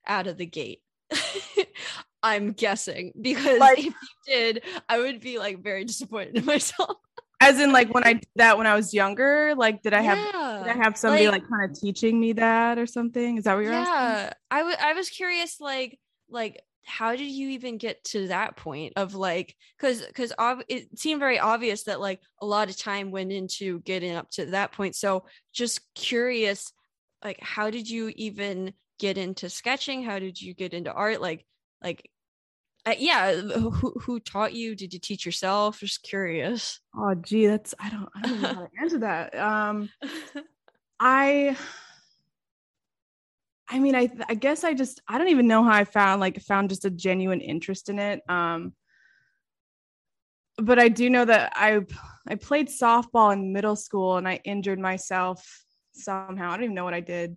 out 0.06 0.26
of 0.26 0.36
the 0.36 0.46
gate 0.46 0.82
i'm 2.22 2.52
guessing 2.52 3.12
because 3.20 3.60
Like- 3.60 3.78
if 3.78 3.84
you 3.84 3.92
did 4.26 4.62
i 4.88 4.98
would 4.98 5.20
be 5.20 5.38
like 5.38 5.62
very 5.62 5.84
disappointed 5.84 6.36
in 6.36 6.44
myself 6.44 6.96
as 7.40 7.58
in 7.58 7.72
like 7.72 7.92
when 7.92 8.04
i 8.04 8.14
did 8.14 8.26
that 8.36 8.56
when 8.58 8.66
i 8.66 8.74
was 8.74 8.94
younger 8.94 9.54
like 9.56 9.82
did 9.82 9.92
i 9.92 10.00
have 10.00 10.18
yeah. 10.18 10.62
did 10.64 10.70
i 10.70 10.76
have 10.76 10.96
somebody 10.96 11.26
like- 11.28 11.42
like, 11.42 11.50
kind 11.50 11.70
of 11.70 11.78
teaching 11.78 12.18
me 12.18 12.32
that 12.32 12.78
or 12.78 12.86
something? 12.86 13.38
Is 13.38 13.44
that 13.44 13.54
what 13.54 13.64
you're 13.64 13.72
asking? 13.72 13.94
Yeah 13.94 14.32
i 14.50 14.62
wa- 14.62 14.76
I 14.80 14.92
was 14.94 15.08
curious 15.10 15.60
like 15.60 15.98
like 16.28 16.60
how 16.86 17.16
did 17.16 17.30
you 17.30 17.48
even 17.50 17.78
get 17.78 18.04
to 18.04 18.28
that 18.28 18.56
point 18.56 18.92
of 18.96 19.14
like 19.14 19.54
because 19.78 20.02
because 20.02 20.32
ob- 20.38 20.64
it 20.68 20.98
seemed 20.98 21.18
very 21.20 21.38
obvious 21.38 21.84
that 21.84 22.00
like 22.00 22.20
a 22.40 22.46
lot 22.46 22.68
of 22.68 22.76
time 22.76 23.10
went 23.10 23.32
into 23.32 23.80
getting 23.80 24.14
up 24.14 24.30
to 24.32 24.46
that 24.46 24.72
point. 24.72 24.94
So 24.94 25.24
just 25.52 25.80
curious 25.94 26.72
like 27.24 27.38
how 27.40 27.70
did 27.70 27.88
you 27.88 28.12
even 28.16 28.74
get 28.98 29.16
into 29.16 29.48
sketching? 29.48 30.02
How 30.02 30.18
did 30.18 30.40
you 30.40 30.54
get 30.54 30.74
into 30.74 30.92
art? 30.92 31.20
Like 31.22 31.44
like 31.82 32.10
uh, 32.86 32.94
yeah 32.98 33.34
who, 33.34 33.94
who 34.00 34.20
taught 34.20 34.52
you 34.52 34.74
did 34.74 34.92
you 34.92 34.98
teach 34.98 35.24
yourself 35.24 35.80
just 35.80 36.02
curious 36.02 36.80
oh 36.96 37.14
gee 37.14 37.46
that's 37.46 37.74
i 37.80 37.88
don't 37.88 38.08
i 38.14 38.22
don't 38.22 38.40
know 38.40 38.48
how 38.54 38.60
to 38.60 38.68
answer 38.80 38.98
that 38.98 39.34
um 39.36 39.88
I 41.00 41.56
I 43.68 43.78
mean 43.78 43.94
I 43.94 44.08
I 44.28 44.34
guess 44.34 44.64
I 44.64 44.74
just 44.74 45.00
I 45.08 45.18
don't 45.18 45.28
even 45.28 45.46
know 45.46 45.62
how 45.64 45.72
I 45.72 45.84
found 45.84 46.20
like 46.20 46.40
found 46.40 46.70
just 46.70 46.84
a 46.84 46.90
genuine 46.90 47.40
interest 47.40 47.88
in 47.88 47.98
it. 47.98 48.22
Um 48.28 48.72
but 50.56 50.78
I 50.78 50.88
do 50.88 51.10
know 51.10 51.24
that 51.24 51.52
I 51.56 51.80
I 52.26 52.36
played 52.36 52.68
softball 52.68 53.32
in 53.32 53.52
middle 53.52 53.76
school 53.76 54.16
and 54.16 54.28
I 54.28 54.40
injured 54.44 54.78
myself 54.78 55.64
somehow. 55.92 56.50
I 56.50 56.56
don't 56.56 56.64
even 56.64 56.74
know 56.74 56.84
what 56.84 56.94
I 56.94 57.00
did 57.00 57.36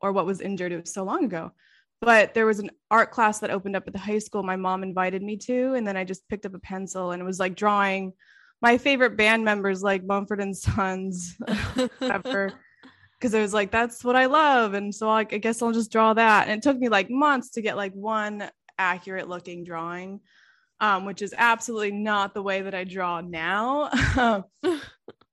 or 0.00 0.12
what 0.12 0.26
was 0.26 0.40
injured. 0.40 0.72
It 0.72 0.80
was 0.80 0.92
so 0.92 1.04
long 1.04 1.24
ago. 1.24 1.52
But 2.00 2.34
there 2.34 2.46
was 2.46 2.58
an 2.58 2.70
art 2.90 3.10
class 3.10 3.38
that 3.40 3.50
opened 3.50 3.76
up 3.76 3.86
at 3.86 3.92
the 3.92 3.98
high 3.98 4.18
school 4.18 4.42
my 4.42 4.56
mom 4.56 4.82
invited 4.82 5.22
me 5.22 5.36
to 5.36 5.74
and 5.74 5.86
then 5.86 5.96
I 5.96 6.04
just 6.04 6.28
picked 6.28 6.46
up 6.46 6.54
a 6.54 6.58
pencil 6.58 7.10
and 7.10 7.20
it 7.20 7.24
was 7.24 7.40
like 7.40 7.56
drawing 7.56 8.12
my 8.62 8.78
favorite 8.78 9.16
band 9.16 9.44
members 9.44 9.82
like 9.82 10.04
Mumford 10.04 10.40
and 10.40 10.56
Sons 10.56 11.36
because 13.18 13.34
I 13.34 13.40
was 13.40 13.54
like, 13.54 13.70
that's 13.70 14.04
what 14.04 14.16
I 14.16 14.26
love. 14.26 14.74
And 14.74 14.94
so 14.94 15.08
I, 15.08 15.20
I 15.20 15.24
guess 15.24 15.62
I'll 15.62 15.72
just 15.72 15.92
draw 15.92 16.14
that. 16.14 16.48
And 16.48 16.58
it 16.58 16.62
took 16.62 16.78
me 16.78 16.88
like 16.88 17.10
months 17.10 17.50
to 17.50 17.62
get 17.62 17.76
like 17.76 17.92
one 17.92 18.48
accurate 18.78 19.28
looking 19.28 19.64
drawing, 19.64 20.20
um, 20.80 21.04
which 21.04 21.22
is 21.22 21.34
absolutely 21.36 21.92
not 21.92 22.34
the 22.34 22.42
way 22.42 22.62
that 22.62 22.74
I 22.74 22.84
draw 22.84 23.20
now. 23.20 23.90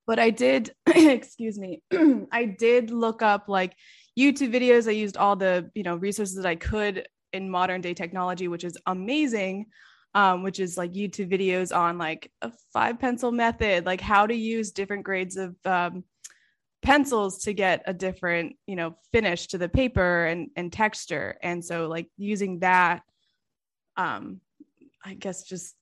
but 0.08 0.20
I 0.20 0.29
did, 0.29 0.74
excuse 0.88 1.58
me, 1.58 1.82
I 2.32 2.46
did 2.46 2.91
look 2.91 3.22
up 3.22 3.46
like 3.48 3.74
YouTube 4.17 4.53
videos. 4.53 4.88
I 4.88 4.91
used 4.91 5.17
all 5.17 5.36
the, 5.36 5.70
you 5.75 5.84
know, 5.84 5.96
resources 5.96 6.36
that 6.36 6.46
I 6.46 6.55
could 6.55 7.08
in 7.32 7.50
modern 7.50 7.82
day 7.82 7.93
technology, 7.93 8.48
which 8.48 8.63
is 8.63 8.77
amazing. 8.86 9.67
Um, 10.15 10.43
which 10.43 10.60
is 10.60 10.77
like 10.77 10.93
YouTube 10.93 11.32
videos 11.32 11.75
on 11.75 11.98
like 11.98 12.32
a 12.43 12.51
five 12.72 13.00
pencil 13.00 13.32
method, 13.32 13.88
like 13.88 14.00
how 14.00 14.27
to 14.27 14.36
use 14.36 14.72
different 14.72 15.03
grades 15.03 15.38
of 15.38 15.55
um, 15.65 16.03
pencils 16.84 17.39
to 17.46 17.53
get 17.53 17.82
a 17.88 17.96
different, 17.96 18.55
you 18.67 18.75
know, 18.75 18.96
finish 19.12 19.48
to 19.48 19.58
the 19.58 19.67
paper 19.67 20.25
and 20.27 20.51
and 20.55 20.72
texture. 20.72 21.36
And 21.41 21.65
so 21.65 21.88
like 21.88 22.12
using 22.15 22.60
that, 22.60 23.01
um, 23.98 24.39
I 25.03 25.15
guess 25.15 25.46
just 25.46 25.74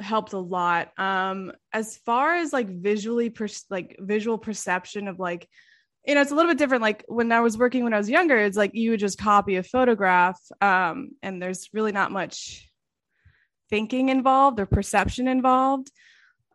helped 0.00 0.32
a 0.32 0.38
lot. 0.38 0.98
Um, 0.98 1.52
as 1.70 1.98
far 1.98 2.36
as 2.36 2.54
like 2.54 2.70
visually, 2.70 3.28
per- 3.28 3.48
like 3.68 3.98
visual 4.00 4.38
perception 4.38 5.08
of 5.08 5.18
like, 5.18 5.46
you 6.06 6.14
know, 6.14 6.20
it's 6.20 6.30
a 6.30 6.34
little 6.34 6.50
bit 6.50 6.58
different. 6.58 6.82
Like 6.82 7.04
when 7.08 7.32
I 7.32 7.40
was 7.40 7.56
working 7.56 7.84
when 7.84 7.94
I 7.94 7.98
was 7.98 8.10
younger, 8.10 8.36
it's 8.38 8.56
like 8.56 8.74
you 8.74 8.90
would 8.90 9.00
just 9.00 9.18
copy 9.18 9.56
a 9.56 9.62
photograph, 9.62 10.40
um, 10.60 11.10
and 11.22 11.40
there's 11.40 11.68
really 11.72 11.92
not 11.92 12.12
much 12.12 12.68
thinking 13.70 14.10
involved 14.10 14.60
or 14.60 14.66
perception 14.66 15.28
involved. 15.28 15.90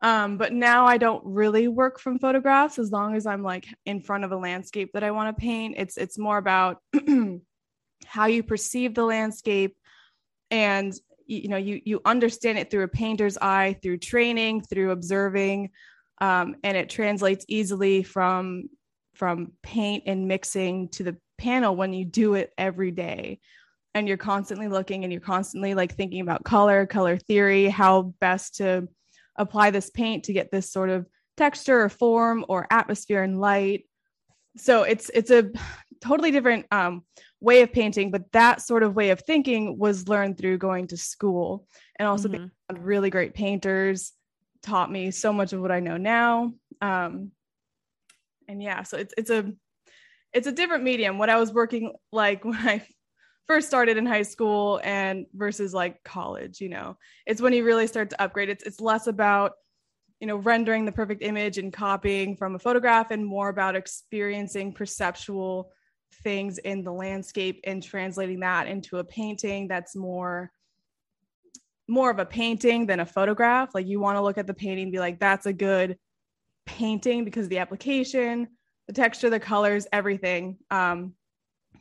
Um, 0.01 0.37
but 0.37 0.53
now 0.53 0.85
I 0.85 0.97
don't 0.97 1.21
really 1.25 1.67
work 1.67 1.99
from 1.99 2.19
photographs 2.19 2.79
as 2.79 2.91
long 2.91 3.15
as 3.15 3.25
I'm 3.25 3.43
like 3.43 3.67
in 3.85 4.01
front 4.01 4.23
of 4.23 4.31
a 4.31 4.37
landscape 4.37 4.91
that 4.93 5.03
I 5.03 5.11
want 5.11 5.35
to 5.35 5.41
paint. 5.41 5.75
It's 5.77 5.97
it's 5.97 6.17
more 6.17 6.37
about 6.37 6.77
how 8.05 8.27
you 8.27 8.43
perceive 8.43 8.93
the 8.93 9.03
landscape 9.03 9.75
and 10.51 10.93
you 11.25 11.49
know 11.49 11.57
you 11.57 11.81
you 11.83 12.01
understand 12.05 12.57
it 12.57 12.71
through 12.71 12.83
a 12.83 12.87
painter's 12.87 13.37
eye 13.37 13.77
through 13.81 13.97
training 13.97 14.61
through 14.61 14.91
observing 14.91 15.69
um, 16.21 16.55
and 16.63 16.75
it 16.75 16.89
translates 16.89 17.45
easily 17.47 18.03
from 18.03 18.69
from 19.19 19.51
paint 19.61 20.03
and 20.07 20.27
mixing 20.27 20.89
to 20.89 21.03
the 21.03 21.17
panel 21.37 21.75
when 21.75 21.93
you 21.93 22.05
do 22.05 22.33
it 22.33 22.51
every 22.57 22.89
day 22.89 23.39
and 23.93 24.07
you're 24.07 24.17
constantly 24.17 24.67
looking 24.67 25.03
and 25.03 25.13
you're 25.13 25.21
constantly 25.21 25.73
like 25.73 25.93
thinking 25.93 26.21
about 26.21 26.43
color 26.43 26.85
color 26.85 27.17
theory 27.17 27.67
how 27.67 28.13
best 28.19 28.55
to 28.55 28.87
apply 29.35 29.69
this 29.69 29.89
paint 29.89 30.25
to 30.25 30.33
get 30.33 30.51
this 30.51 30.71
sort 30.71 30.89
of 30.89 31.05
texture 31.37 31.81
or 31.83 31.89
form 31.89 32.43
or 32.49 32.65
atmosphere 32.71 33.21
and 33.21 33.39
light 33.39 33.85
so 34.57 34.83
it's 34.83 35.09
it's 35.13 35.31
a 35.31 35.51
totally 36.01 36.31
different 36.31 36.65
um, 36.71 37.03
way 37.41 37.61
of 37.61 37.71
painting, 37.71 38.11
but 38.11 38.31
that 38.31 38.61
sort 38.61 38.83
of 38.83 38.95
way 38.95 39.09
of 39.09 39.21
thinking 39.21 39.77
was 39.77 40.07
learned 40.07 40.37
through 40.37 40.57
going 40.57 40.87
to 40.87 40.97
school 40.97 41.67
and 41.97 42.07
also 42.07 42.27
mm-hmm. 42.27 42.47
being 42.69 42.83
really 42.83 43.09
great 43.09 43.33
painters 43.33 44.13
taught 44.61 44.91
me 44.91 45.11
so 45.11 45.31
much 45.31 45.53
of 45.53 45.61
what 45.61 45.71
I 45.71 45.79
know 45.79 45.97
now. 45.97 46.53
Um, 46.81 47.31
and 48.49 48.61
yeah, 48.61 48.83
so 48.83 48.97
it's 48.97 49.13
it's 49.15 49.29
a 49.29 49.53
it's 50.33 50.47
a 50.47 50.51
different 50.51 50.83
medium. 50.83 51.17
What 51.17 51.29
I 51.29 51.37
was 51.37 51.53
working 51.53 51.93
like 52.11 52.43
when 52.45 52.57
I 52.57 52.85
first 53.47 53.67
started 53.67 53.97
in 53.97 54.05
high 54.05 54.23
school 54.23 54.81
and 54.83 55.25
versus 55.33 55.73
like 55.73 56.03
college, 56.03 56.59
you 56.59 56.69
know, 56.69 56.97
it's 57.25 57.41
when 57.41 57.53
you 57.53 57.63
really 57.63 57.87
start 57.87 58.09
to 58.09 58.21
upgrade. 58.21 58.49
It's 58.49 58.63
it's 58.63 58.81
less 58.81 59.07
about 59.07 59.53
you 60.19 60.27
know 60.27 60.37
rendering 60.37 60.83
the 60.83 60.91
perfect 60.91 61.21
image 61.21 61.57
and 61.57 61.71
copying 61.71 62.35
from 62.35 62.55
a 62.55 62.59
photograph 62.59 63.11
and 63.11 63.25
more 63.25 63.49
about 63.49 63.75
experiencing 63.75 64.73
perceptual 64.73 65.71
things 66.23 66.57
in 66.57 66.83
the 66.83 66.91
landscape 66.91 67.61
and 67.65 67.83
translating 67.83 68.39
that 68.39 68.67
into 68.67 68.97
a 68.97 69.03
painting 69.03 69.67
that's 69.67 69.95
more 69.95 70.51
more 71.87 72.09
of 72.09 72.19
a 72.19 72.25
painting 72.25 72.85
than 72.87 72.99
a 72.99 73.05
photograph 73.05 73.73
like 73.73 73.87
you 73.87 73.99
want 73.99 74.17
to 74.17 74.21
look 74.21 74.37
at 74.37 74.47
the 74.47 74.53
painting 74.53 74.83
and 74.83 74.91
be 74.91 74.99
like 74.99 75.19
that's 75.19 75.45
a 75.45 75.53
good 75.53 75.97
painting 76.77 77.25
because 77.25 77.47
the 77.47 77.57
application 77.57 78.47
the 78.87 78.93
texture 78.93 79.29
the 79.29 79.39
colors 79.39 79.87
everything 79.91 80.57
um 80.71 81.13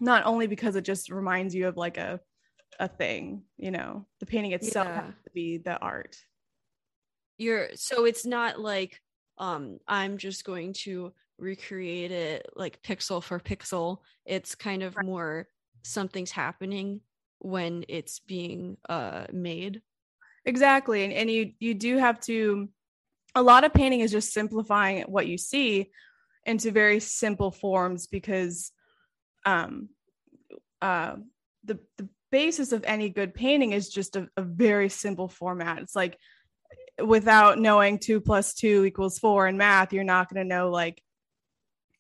not 0.01 0.25
only 0.27 0.47
because 0.47 0.77
it 0.77 0.85
just 0.85 1.11
reminds 1.11 1.55
you 1.55 1.69
of 1.69 1.77
like 1.77 1.97
a 1.97 2.21
a 2.81 2.89
thing 2.89 3.43
you 3.57 3.71
know 3.71 4.07
the 4.21 4.27
painting 4.27 4.53
itself 4.53 4.87
yeah. 4.89 5.03
has 5.03 5.15
to 5.25 5.31
be 5.35 5.59
the 5.59 5.79
art 5.79 6.17
you're 7.39 7.69
so 7.75 8.05
it's 8.05 8.25
not 8.25 8.61
like 8.61 9.01
um 9.39 9.79
i'm 9.89 10.17
just 10.17 10.45
going 10.45 10.73
to 10.73 11.13
recreate 11.39 12.11
it 12.11 12.47
like 12.57 12.83
pixel 12.83 13.23
for 13.23 13.39
pixel. 13.39 13.99
It's 14.27 14.55
kind 14.55 14.83
of 14.83 14.95
more 15.03 15.47
something's 15.85 16.31
happening 16.31 17.01
when 17.39 17.85
it's 17.89 18.19
being 18.21 18.77
uh 18.89 19.27
made. 19.33 19.81
Exactly. 20.45 21.05
And 21.05 21.13
and 21.13 21.31
you 21.31 21.53
you 21.59 21.75
do 21.75 21.97
have 21.99 22.21
to 22.21 22.69
a 23.39 23.43
lot 23.43 23.65
of 23.65 23.73
painting 23.73 24.01
is 24.01 24.11
just 24.11 24.33
simplifying 24.33 25.03
what 25.03 25.27
you 25.27 25.39
see 25.39 25.91
into 26.45 26.71
very 26.71 27.01
simple 27.01 27.51
forms 27.51 28.07
because 28.07 28.73
um 29.47 29.89
uh 30.83 31.15
the 31.65 31.79
the 31.99 32.09
basis 32.31 32.73
of 32.73 32.85
any 32.85 33.09
good 33.09 33.35
painting 33.35 33.73
is 33.73 33.89
just 33.89 34.17
a, 34.17 34.29
a 34.37 34.43
very 34.43 34.89
simple 34.89 35.29
format. 35.29 35.79
It's 35.79 35.97
like 35.97 36.19
without 37.03 37.59
knowing 37.59 37.99
two 37.99 38.21
plus 38.21 38.55
two 38.55 38.85
equals 38.85 39.19
four 39.19 39.47
in 39.47 39.57
math, 39.57 39.93
you're 39.93 40.05
not 40.05 40.33
going 40.33 40.43
to 40.43 40.55
know 40.55 40.71
like 40.71 41.03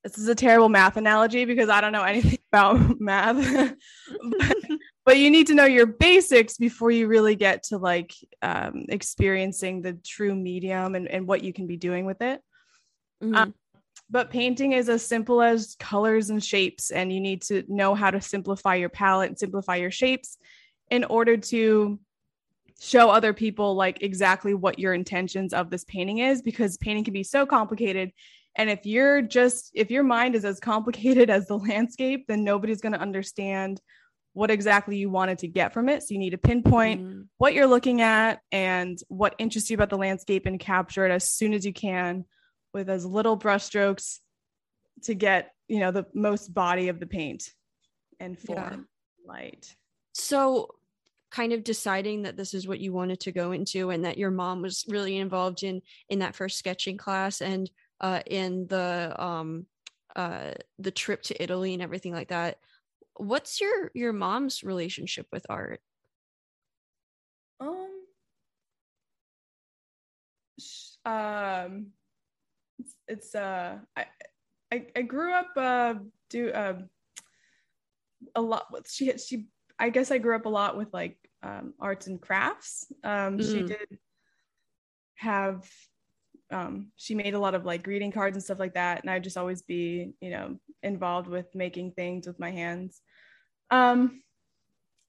this 0.04 0.18
is 0.18 0.28
a 0.28 0.34
terrible 0.34 0.68
math 0.68 0.96
analogy 0.96 1.44
because 1.44 1.68
I 1.68 1.80
don't 1.80 1.92
know 1.92 2.02
anything 2.02 2.38
about 2.52 3.00
math, 3.00 3.36
but, 4.38 4.56
but, 5.08 5.18
you 5.18 5.30
need 5.30 5.46
to 5.48 5.54
know 5.54 5.64
your 5.64 5.86
basics 5.86 6.56
before 6.56 6.90
you 6.90 7.06
really 7.06 7.34
get 7.34 7.62
to 7.64 7.78
like 7.78 8.14
um, 8.42 8.84
experiencing 8.88 9.82
the 9.82 9.94
true 10.04 10.34
medium 10.34 10.94
and, 10.94 11.08
and 11.08 11.26
what 11.26 11.42
you 11.42 11.52
can 11.52 11.66
be 11.66 11.76
doing 11.76 12.04
with 12.04 12.20
it. 12.20 12.40
Mm-hmm. 13.22 13.34
Um, 13.34 13.54
but 14.10 14.30
painting 14.30 14.72
is 14.72 14.88
as 14.88 15.04
simple 15.04 15.42
as 15.42 15.76
colors 15.78 16.30
and 16.30 16.42
shapes, 16.42 16.90
and 16.90 17.12
you 17.12 17.20
need 17.20 17.42
to 17.42 17.64
know 17.68 17.94
how 17.94 18.10
to 18.10 18.20
simplify 18.20 18.74
your 18.74 18.88
palette 18.88 19.30
and 19.30 19.38
simplify 19.38 19.76
your 19.76 19.90
shapes 19.90 20.38
in 20.90 21.04
order 21.04 21.36
to 21.36 21.98
show 22.80 23.10
other 23.10 23.32
people 23.32 23.74
like 23.74 24.02
exactly 24.02 24.54
what 24.54 24.78
your 24.78 24.94
intentions 24.94 25.52
of 25.52 25.68
this 25.68 25.84
painting 25.84 26.18
is 26.18 26.42
because 26.42 26.76
painting 26.76 27.02
can 27.02 27.12
be 27.12 27.24
so 27.24 27.44
complicated 27.44 28.12
and 28.58 28.68
if 28.68 28.84
you're 28.84 29.22
just, 29.22 29.70
if 29.72 29.90
your 29.90 30.02
mind 30.02 30.34
is 30.34 30.44
as 30.44 30.58
complicated 30.58 31.30
as 31.30 31.46
the 31.46 31.56
landscape, 31.56 32.26
then 32.26 32.44
nobody's 32.44 32.80
going 32.80 32.92
to 32.92 33.00
understand 33.00 33.80
what 34.32 34.50
exactly 34.50 34.96
you 34.96 35.10
wanted 35.10 35.38
to 35.38 35.48
get 35.48 35.72
from 35.72 35.88
it. 35.88 36.02
So 36.02 36.14
you 36.14 36.18
need 36.18 36.30
to 36.30 36.38
pinpoint 36.38 37.02
mm. 37.02 37.26
what 37.38 37.54
you're 37.54 37.66
looking 37.66 38.00
at 38.02 38.40
and 38.52 38.98
what 39.08 39.34
interests 39.38 39.70
you 39.70 39.74
about 39.74 39.90
the 39.90 39.98
landscape 39.98 40.46
and 40.46 40.60
capture 40.60 41.04
it 41.04 41.10
as 41.10 41.28
soon 41.28 41.54
as 41.54 41.66
you 41.66 41.72
can 41.72 42.24
with 42.72 42.88
as 42.88 43.04
little 43.04 43.38
brushstrokes 43.38 44.18
to 45.04 45.14
get, 45.14 45.52
you 45.66 45.80
know, 45.80 45.90
the 45.90 46.06
most 46.14 46.52
body 46.54 46.88
of 46.88 47.00
the 47.00 47.06
paint 47.06 47.50
and 48.20 48.38
form 48.38 48.86
yeah. 49.26 49.32
light. 49.32 49.74
So 50.12 50.68
kind 51.30 51.52
of 51.52 51.64
deciding 51.64 52.22
that 52.22 52.36
this 52.36 52.54
is 52.54 52.66
what 52.66 52.80
you 52.80 52.92
wanted 52.92 53.20
to 53.20 53.32
go 53.32 53.52
into 53.52 53.90
and 53.90 54.04
that 54.04 54.18
your 54.18 54.30
mom 54.30 54.62
was 54.62 54.84
really 54.88 55.18
involved 55.18 55.62
in 55.62 55.82
in 56.08 56.20
that 56.20 56.34
first 56.34 56.58
sketching 56.58 56.96
class 56.96 57.40
and 57.40 57.70
uh, 58.00 58.20
in 58.26 58.66
the 58.68 59.14
um, 59.18 59.66
uh, 60.16 60.52
the 60.78 60.90
trip 60.90 61.22
to 61.22 61.42
Italy 61.42 61.74
and 61.74 61.82
everything 61.82 62.12
like 62.12 62.28
that. 62.28 62.58
What's 63.18 63.60
your 63.60 63.90
your 63.94 64.12
mom's 64.12 64.62
relationship 64.62 65.26
with 65.32 65.44
art? 65.50 65.80
Um, 67.60 67.90
um, 71.04 71.86
it's, 72.78 72.94
it's 73.08 73.34
uh, 73.34 73.78
I, 73.96 74.06
I 74.72 74.86
I 74.96 75.02
grew 75.02 75.32
up 75.32 75.48
uh 75.56 75.94
do 76.30 76.50
uh 76.50 76.78
a 78.34 78.40
lot 78.40 78.66
with 78.72 78.90
she 78.90 79.16
she 79.18 79.46
I 79.78 79.90
guess 79.90 80.10
I 80.10 80.18
grew 80.18 80.36
up 80.36 80.46
a 80.46 80.50
lot 80.50 80.76
with 80.76 80.92
like 80.92 81.16
um 81.42 81.74
arts 81.80 82.06
and 82.06 82.20
crafts. 82.20 82.86
Um, 83.04 83.38
mm. 83.38 83.52
she 83.52 83.62
did 83.62 83.98
have 85.16 85.68
um, 86.50 86.92
she 86.96 87.14
made 87.14 87.34
a 87.34 87.38
lot 87.38 87.54
of 87.54 87.64
like 87.64 87.82
greeting 87.82 88.12
cards 88.12 88.36
and 88.36 88.42
stuff 88.42 88.58
like 88.58 88.74
that. 88.74 89.02
And 89.02 89.10
I'd 89.10 89.24
just 89.24 89.36
always 89.36 89.62
be, 89.62 90.12
you 90.20 90.30
know, 90.30 90.58
involved 90.82 91.28
with 91.28 91.54
making 91.54 91.92
things 91.92 92.26
with 92.26 92.38
my 92.38 92.50
hands. 92.50 93.00
Um, 93.70 94.22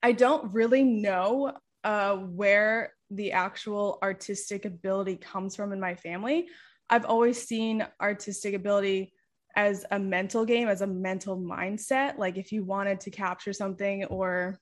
I 0.02 0.12
don't 0.12 0.52
really 0.52 0.82
know 0.82 1.52
uh, 1.84 2.16
where 2.16 2.94
the 3.10 3.32
actual 3.32 3.98
artistic 4.02 4.64
ability 4.64 5.16
comes 5.16 5.56
from 5.56 5.72
in 5.72 5.80
my 5.80 5.94
family. 5.94 6.48
I've 6.88 7.04
always 7.04 7.46
seen 7.46 7.86
artistic 8.00 8.54
ability 8.54 9.12
as 9.56 9.84
a 9.90 9.98
mental 9.98 10.44
game, 10.44 10.68
as 10.68 10.82
a 10.82 10.86
mental 10.86 11.38
mindset. 11.38 12.18
Like 12.18 12.36
if 12.36 12.52
you 12.52 12.64
wanted 12.64 13.00
to 13.00 13.10
capture 13.10 13.52
something 13.52 14.04
or 14.06 14.58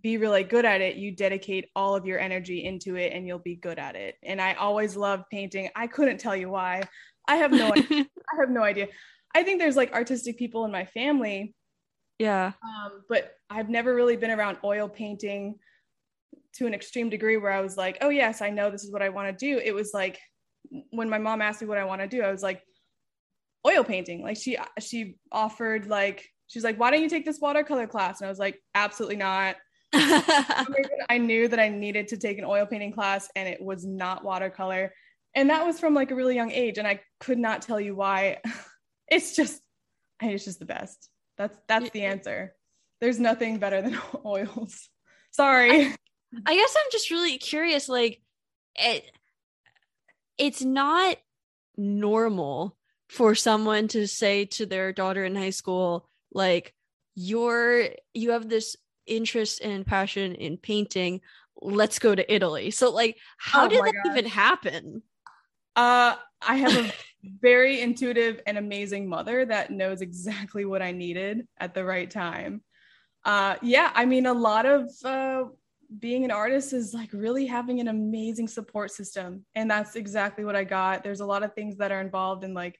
be 0.00 0.16
really 0.16 0.44
good 0.44 0.64
at 0.64 0.80
it, 0.80 0.96
you 0.96 1.10
dedicate 1.10 1.68
all 1.76 1.94
of 1.94 2.06
your 2.06 2.18
energy 2.18 2.64
into 2.64 2.96
it 2.96 3.12
and 3.12 3.26
you'll 3.26 3.38
be 3.38 3.56
good 3.56 3.78
at 3.78 3.96
it. 3.96 4.16
And 4.22 4.40
I 4.40 4.54
always 4.54 4.96
loved 4.96 5.24
painting. 5.30 5.68
I 5.74 5.86
couldn't 5.86 6.18
tell 6.18 6.36
you 6.36 6.48
why. 6.50 6.82
I 7.28 7.36
have 7.36 7.52
no 7.52 7.72
idea. 7.72 8.06
I 8.32 8.40
have 8.40 8.50
no 8.50 8.62
idea. 8.62 8.88
I 9.34 9.42
think 9.42 9.60
there's 9.60 9.76
like 9.76 9.92
artistic 9.92 10.38
people 10.38 10.64
in 10.64 10.72
my 10.72 10.84
family. 10.84 11.54
Yeah. 12.18 12.52
Um, 12.62 13.02
but 13.08 13.32
I've 13.50 13.68
never 13.68 13.94
really 13.94 14.16
been 14.16 14.30
around 14.30 14.58
oil 14.64 14.88
painting 14.88 15.56
to 16.54 16.66
an 16.66 16.74
extreme 16.74 17.08
degree 17.08 17.36
where 17.36 17.52
I 17.52 17.60
was 17.60 17.76
like, 17.76 17.98
oh 18.00 18.10
yes, 18.10 18.42
I 18.42 18.50
know 18.50 18.70
this 18.70 18.84
is 18.84 18.92
what 18.92 19.02
I 19.02 19.08
want 19.08 19.36
to 19.36 19.46
do. 19.46 19.60
It 19.62 19.74
was 19.74 19.92
like 19.94 20.18
when 20.90 21.08
my 21.08 21.18
mom 21.18 21.42
asked 21.42 21.60
me 21.60 21.66
what 21.66 21.78
I 21.78 21.84
want 21.84 22.00
to 22.00 22.08
do, 22.08 22.22
I 22.22 22.30
was 22.30 22.42
like, 22.42 22.62
oil 23.66 23.84
painting. 23.84 24.22
Like 24.22 24.36
she 24.36 24.56
she 24.80 25.16
offered 25.30 25.86
like 25.86 26.28
she's 26.46 26.64
like, 26.64 26.78
why 26.78 26.90
don't 26.90 27.02
you 27.02 27.08
take 27.08 27.24
this 27.24 27.40
watercolor 27.40 27.86
class? 27.86 28.20
And 28.20 28.26
I 28.26 28.30
was 28.30 28.38
like, 28.38 28.60
absolutely 28.74 29.16
not. 29.16 29.56
I 29.94 31.18
knew 31.20 31.48
that 31.48 31.60
I 31.60 31.68
needed 31.68 32.08
to 32.08 32.16
take 32.16 32.38
an 32.38 32.44
oil 32.44 32.66
painting 32.66 32.92
class 32.92 33.28
and 33.36 33.48
it 33.48 33.60
was 33.60 33.84
not 33.84 34.24
watercolor. 34.24 34.92
And 35.34 35.50
that 35.50 35.66
was 35.66 35.80
from 35.80 35.94
like 35.94 36.10
a 36.10 36.14
really 36.14 36.34
young 36.34 36.50
age. 36.50 36.78
And 36.78 36.86
I 36.86 37.00
could 37.20 37.38
not 37.38 37.62
tell 37.62 37.80
you 37.80 37.94
why. 37.94 38.38
It's 39.08 39.36
just, 39.36 39.60
it's 40.22 40.46
just 40.46 40.58
the 40.58 40.64
best. 40.64 41.10
That's 41.36 41.58
that's 41.68 41.90
the 41.90 42.04
answer. 42.04 42.54
There's 43.02 43.20
nothing 43.20 43.58
better 43.58 43.82
than 43.82 43.98
oils. 44.24 44.88
Sorry. 45.32 45.86
I, 45.86 45.96
I 46.46 46.54
guess 46.54 46.74
I'm 46.74 46.90
just 46.90 47.10
really 47.10 47.36
curious. 47.36 47.90
Like, 47.90 48.22
it, 48.74 49.04
it's 50.38 50.62
not 50.62 51.18
normal 51.76 52.76
for 53.08 53.34
someone 53.34 53.88
to 53.88 54.06
say 54.06 54.46
to 54.46 54.64
their 54.64 54.92
daughter 54.92 55.24
in 55.24 55.36
high 55.36 55.50
school, 55.50 56.08
like, 56.32 56.72
you're 57.14 57.88
you 58.14 58.30
have 58.30 58.48
this 58.48 58.76
interest 59.06 59.60
and 59.62 59.86
passion 59.86 60.34
in 60.34 60.56
painting 60.56 61.20
let's 61.60 61.98
go 61.98 62.14
to 62.14 62.34
italy. 62.34 62.70
So 62.70 62.90
like 62.90 63.18
how 63.38 63.66
oh 63.66 63.68
did 63.68 63.84
that 63.84 63.94
even 64.10 64.26
happen? 64.26 65.02
Uh 65.76 66.16
i 66.40 66.56
have 66.56 66.76
a 66.76 66.92
very 67.40 67.80
intuitive 67.80 68.40
and 68.46 68.58
amazing 68.58 69.08
mother 69.08 69.44
that 69.44 69.70
knows 69.70 70.00
exactly 70.00 70.64
what 70.64 70.82
i 70.82 70.90
needed 70.90 71.46
at 71.58 71.74
the 71.74 71.84
right 71.84 72.10
time. 72.10 72.62
Uh 73.24 73.56
yeah 73.62 73.92
i 73.94 74.04
mean 74.04 74.26
a 74.26 74.32
lot 74.32 74.66
of 74.66 74.90
uh 75.04 75.44
being 75.98 76.24
an 76.24 76.30
artist 76.30 76.72
is 76.72 76.94
like 76.94 77.12
really 77.12 77.46
having 77.46 77.78
an 77.78 77.88
amazing 77.88 78.48
support 78.48 78.90
system 78.90 79.44
and 79.54 79.70
that's 79.70 79.94
exactly 79.94 80.44
what 80.44 80.56
i 80.56 80.64
got. 80.64 81.04
There's 81.04 81.20
a 81.20 81.26
lot 81.26 81.42
of 81.42 81.54
things 81.54 81.76
that 81.76 81.92
are 81.92 82.00
involved 82.00 82.44
in 82.44 82.54
like 82.54 82.78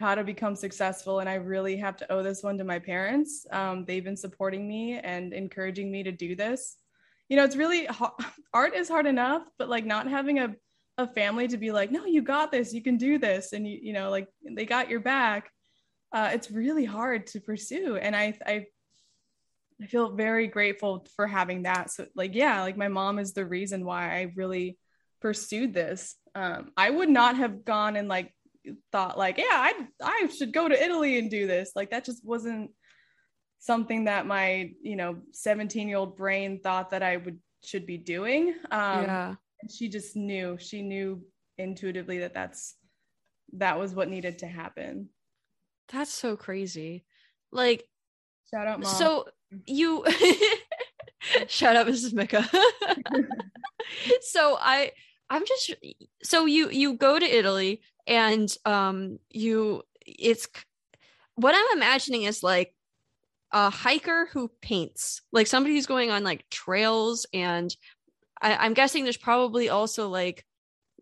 how 0.00 0.14
to 0.14 0.24
become 0.24 0.56
successful. 0.56 1.20
And 1.20 1.28
I 1.28 1.34
really 1.34 1.76
have 1.76 1.96
to 1.98 2.10
owe 2.10 2.22
this 2.22 2.42
one 2.42 2.56
to 2.58 2.64
my 2.64 2.78
parents. 2.78 3.46
Um, 3.52 3.84
they've 3.84 4.02
been 4.02 4.16
supporting 4.16 4.66
me 4.66 4.98
and 4.98 5.34
encouraging 5.34 5.92
me 5.92 6.02
to 6.02 6.10
do 6.10 6.34
this. 6.34 6.76
You 7.28 7.36
know, 7.36 7.44
it's 7.44 7.54
really 7.54 7.86
art 8.54 8.74
is 8.74 8.88
hard 8.88 9.06
enough, 9.06 9.42
but 9.58 9.68
like 9.68 9.84
not 9.84 10.08
having 10.08 10.38
a, 10.38 10.56
a 10.96 11.06
family 11.06 11.46
to 11.48 11.58
be 11.58 11.70
like, 11.70 11.90
no, 11.90 12.06
you 12.06 12.22
got 12.22 12.50
this, 12.50 12.72
you 12.72 12.82
can 12.82 12.96
do 12.96 13.18
this. 13.18 13.52
And 13.52 13.68
you, 13.68 13.78
you 13.82 13.92
know, 13.92 14.10
like 14.10 14.28
they 14.42 14.64
got 14.64 14.88
your 14.88 15.00
back. 15.00 15.50
Uh, 16.12 16.30
it's 16.32 16.50
really 16.50 16.86
hard 16.86 17.26
to 17.28 17.40
pursue. 17.40 17.96
And 17.96 18.16
I, 18.16 18.34
I, 18.44 18.66
I 19.82 19.86
feel 19.86 20.10
very 20.10 20.46
grateful 20.46 21.06
for 21.14 21.26
having 21.26 21.62
that. 21.62 21.90
So 21.90 22.06
like, 22.14 22.34
yeah, 22.34 22.62
like 22.62 22.76
my 22.76 22.88
mom 22.88 23.18
is 23.18 23.34
the 23.34 23.44
reason 23.44 23.84
why 23.84 24.14
I 24.14 24.32
really 24.34 24.78
pursued 25.20 25.74
this. 25.74 26.16
Um, 26.34 26.72
I 26.76 26.88
would 26.88 27.10
not 27.10 27.36
have 27.36 27.64
gone 27.64 27.96
and 27.96 28.08
like 28.08 28.32
thought 28.92 29.18
like, 29.18 29.38
yeah, 29.38 29.44
I 29.50 29.74
I 30.02 30.26
should 30.28 30.52
go 30.52 30.68
to 30.68 30.82
Italy 30.82 31.18
and 31.18 31.30
do 31.30 31.46
this. 31.46 31.72
Like 31.74 31.90
that 31.90 32.04
just 32.04 32.24
wasn't 32.24 32.70
something 33.58 34.04
that 34.04 34.26
my, 34.26 34.72
you 34.82 34.96
know, 34.96 35.18
17-year-old 35.34 36.16
brain 36.16 36.60
thought 36.62 36.90
that 36.90 37.02
I 37.02 37.18
would 37.18 37.38
should 37.64 37.86
be 37.86 37.98
doing. 37.98 38.54
Um 38.70 39.04
yeah. 39.04 39.34
she 39.70 39.88
just 39.88 40.16
knew. 40.16 40.56
She 40.58 40.82
knew 40.82 41.22
intuitively 41.58 42.20
that 42.20 42.34
that's 42.34 42.76
that 43.54 43.78
was 43.78 43.94
what 43.94 44.08
needed 44.08 44.38
to 44.38 44.46
happen. 44.46 45.08
That's 45.92 46.12
so 46.12 46.36
crazy. 46.36 47.04
Like 47.52 47.84
shout 48.50 48.66
out 48.66 48.80
mom. 48.80 48.94
So 48.94 49.26
you 49.66 50.04
shout 51.48 51.76
out 51.76 51.86
Mrs. 51.86 52.12
Micca. 52.12 52.48
so 54.22 54.56
I 54.60 54.92
I'm 55.30 55.44
just 55.46 55.74
so 56.22 56.46
you 56.46 56.70
you 56.70 56.94
go 56.94 57.18
to 57.18 57.24
Italy 57.24 57.80
and 58.06 58.54
um 58.64 59.18
you 59.30 59.82
it's 60.04 60.48
what 61.36 61.54
i'm 61.54 61.78
imagining 61.78 62.22
is 62.22 62.42
like 62.42 62.74
a 63.52 63.70
hiker 63.70 64.28
who 64.32 64.50
paints 64.60 65.22
like 65.32 65.46
somebody 65.46 65.74
who's 65.74 65.86
going 65.86 66.10
on 66.10 66.24
like 66.24 66.48
trails 66.50 67.26
and 67.32 67.74
I, 68.42 68.56
I'm 68.56 68.74
guessing 68.74 69.04
there's 69.04 69.16
probably 69.16 69.68
also 69.68 70.08
like 70.08 70.44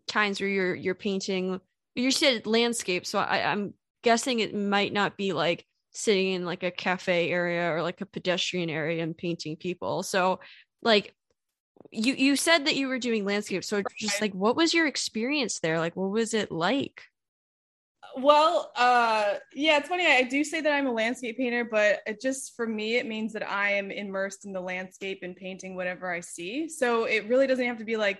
times 0.07 0.39
where 0.39 0.49
you're 0.49 0.75
you're 0.75 0.95
painting 0.95 1.59
you 1.95 2.11
said 2.11 2.45
landscape 2.45 3.05
so 3.05 3.19
I, 3.19 3.51
i'm 3.51 3.73
guessing 4.03 4.39
it 4.39 4.55
might 4.55 4.93
not 4.93 5.17
be 5.17 5.33
like 5.33 5.65
sitting 5.91 6.33
in 6.33 6.45
like 6.45 6.63
a 6.63 6.71
cafe 6.71 7.29
area 7.29 7.71
or 7.71 7.81
like 7.81 8.01
a 8.01 8.05
pedestrian 8.05 8.69
area 8.69 9.03
and 9.03 9.17
painting 9.17 9.55
people. 9.55 10.03
So 10.03 10.39
like 10.81 11.13
you 11.91 12.13
you 12.13 12.35
said 12.35 12.65
that 12.65 12.75
you 12.75 12.87
were 12.87 12.99
doing 12.99 13.25
landscape 13.25 13.63
so 13.63 13.81
just 13.97 14.21
like 14.21 14.33
what 14.33 14.55
was 14.55 14.73
your 14.73 14.87
experience 14.87 15.59
there? 15.59 15.79
Like 15.79 15.95
what 15.95 16.11
was 16.11 16.33
it 16.33 16.51
like? 16.51 17.03
Well 18.17 18.71
uh 18.75 19.35
yeah 19.53 19.77
it's 19.77 19.87
funny 19.87 20.05
i 20.07 20.23
do 20.23 20.43
say 20.43 20.61
that 20.61 20.73
i'm 20.73 20.87
a 20.87 20.91
landscape 20.91 21.37
painter 21.37 21.63
but 21.63 21.99
it 22.07 22.19
just 22.19 22.55
for 22.55 22.65
me 22.65 22.95
it 22.95 23.05
means 23.05 23.33
that 23.33 23.47
i 23.47 23.71
am 23.71 23.91
immersed 23.91 24.45
in 24.45 24.51
the 24.51 24.59
landscape 24.59 25.19
and 25.21 25.35
painting 25.35 25.75
whatever 25.75 26.11
i 26.11 26.19
see. 26.19 26.67
So 26.67 27.05
it 27.05 27.27
really 27.27 27.45
doesn't 27.47 27.65
have 27.65 27.77
to 27.77 27.85
be 27.85 27.97
like 27.97 28.19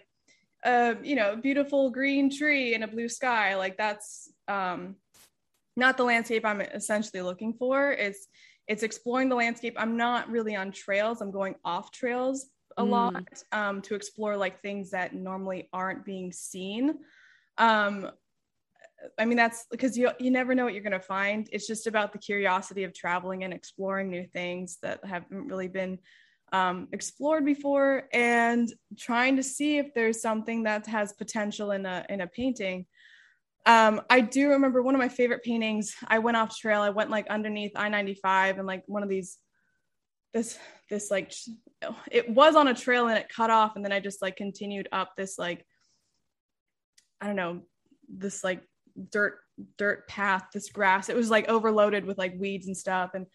a 0.64 0.96
you 1.04 1.16
know 1.16 1.36
beautiful 1.36 1.90
green 1.90 2.30
tree 2.30 2.76
and 2.76 2.84
a 2.84 2.88
blue 2.88 3.10
sky 3.10 3.56
like 3.56 3.78
that's 3.78 4.32
um 4.48 4.96
not 5.76 5.98
the 5.98 6.04
landscape 6.04 6.46
i'm 6.46 6.62
essentially 6.62 7.22
looking 7.22 7.54
for. 7.54 7.92
It's 7.92 8.28
it's 8.68 8.84
exploring 8.84 9.30
the 9.30 9.36
landscape. 9.36 9.76
I'm 9.78 9.98
not 9.98 10.30
really 10.30 10.56
on 10.56 10.72
trails 10.72 11.22
i'm 11.22 11.32
going 11.32 11.56
off 11.66 11.92
trails 11.92 12.46
a 12.80 12.84
mm. 12.84 12.90
lot 12.90 13.44
um, 13.52 13.82
to 13.84 13.94
explore 13.94 14.36
like 14.38 14.62
things 14.62 14.90
that 14.92 15.14
normally 15.14 15.70
aren't 15.74 16.06
being 16.06 16.32
seen. 16.32 16.96
Um, 17.58 18.10
I 19.18 19.26
mean, 19.26 19.38
that's 19.38 19.66
because 19.70 19.98
you 19.98 20.10
you 20.20 20.32
never 20.32 20.56
know 20.56 20.64
what 20.66 20.74
you're 20.74 20.84
gonna 20.84 21.00
find. 21.00 21.48
It's 21.52 21.68
just 21.68 21.88
about 21.88 22.12
the 22.12 22.20
curiosity 22.20 22.84
of 22.84 22.94
traveling 22.94 23.44
and 23.44 23.54
exploring 23.54 24.10
new 24.10 24.26
things 24.26 24.78
that 24.82 25.04
haven't 25.06 25.48
really 25.48 25.68
been 25.68 26.00
um, 26.52 26.88
explored 26.92 27.46
before, 27.46 28.06
and 28.14 28.72
trying 28.98 29.36
to 29.36 29.44
see 29.44 29.78
if 29.78 29.94
there's 29.94 30.22
something 30.22 30.64
that 30.64 30.88
has 30.88 31.14
potential 31.14 31.72
in 31.72 31.86
a 31.86 32.06
in 32.10 32.22
a 32.22 32.28
painting. 32.28 32.86
Um, 33.66 34.02
I 34.10 34.22
do 34.22 34.50
remember 34.50 34.82
one 34.82 34.96
of 34.96 35.00
my 35.00 35.10
favorite 35.10 35.44
paintings. 35.44 35.94
I 36.08 36.20
went 36.20 36.38
off 36.38 36.58
trail. 36.58 36.82
I 36.82 36.90
went 36.90 37.10
like 37.10 37.28
underneath 37.28 37.74
I-95 37.76 38.58
and 38.58 38.66
like 38.66 38.84
one 38.88 39.04
of 39.04 39.10
these 39.10 39.38
this 40.34 40.58
this 40.90 41.12
like 41.12 41.34
it 42.12 42.30
was 42.30 42.56
on 42.56 42.68
a 42.68 42.74
trail 42.74 43.08
and 43.08 43.18
it 43.18 43.30
cut 43.30 43.50
off 43.50 43.76
and 43.76 43.86
then 43.86 43.92
i 43.92 44.00
just 44.00 44.22
like 44.22 44.36
continued 44.36 44.88
up 44.92 45.12
this 45.16 45.38
like 45.38 45.66
i 47.22 47.28
don't 47.28 47.36
know 47.36 47.62
this 48.10 48.44
like 48.44 48.62
dirt 49.12 49.40
dirt 49.78 50.08
path 50.08 50.46
this 50.54 50.70
grass. 50.70 51.10
It 51.10 51.16
was 51.16 51.30
like 51.30 51.50
overloaded 51.50 52.06
with 52.06 52.18
like 52.18 52.34
weeds 52.38 52.68
and 52.68 52.78
stuff 52.78 53.12
and 53.14 53.26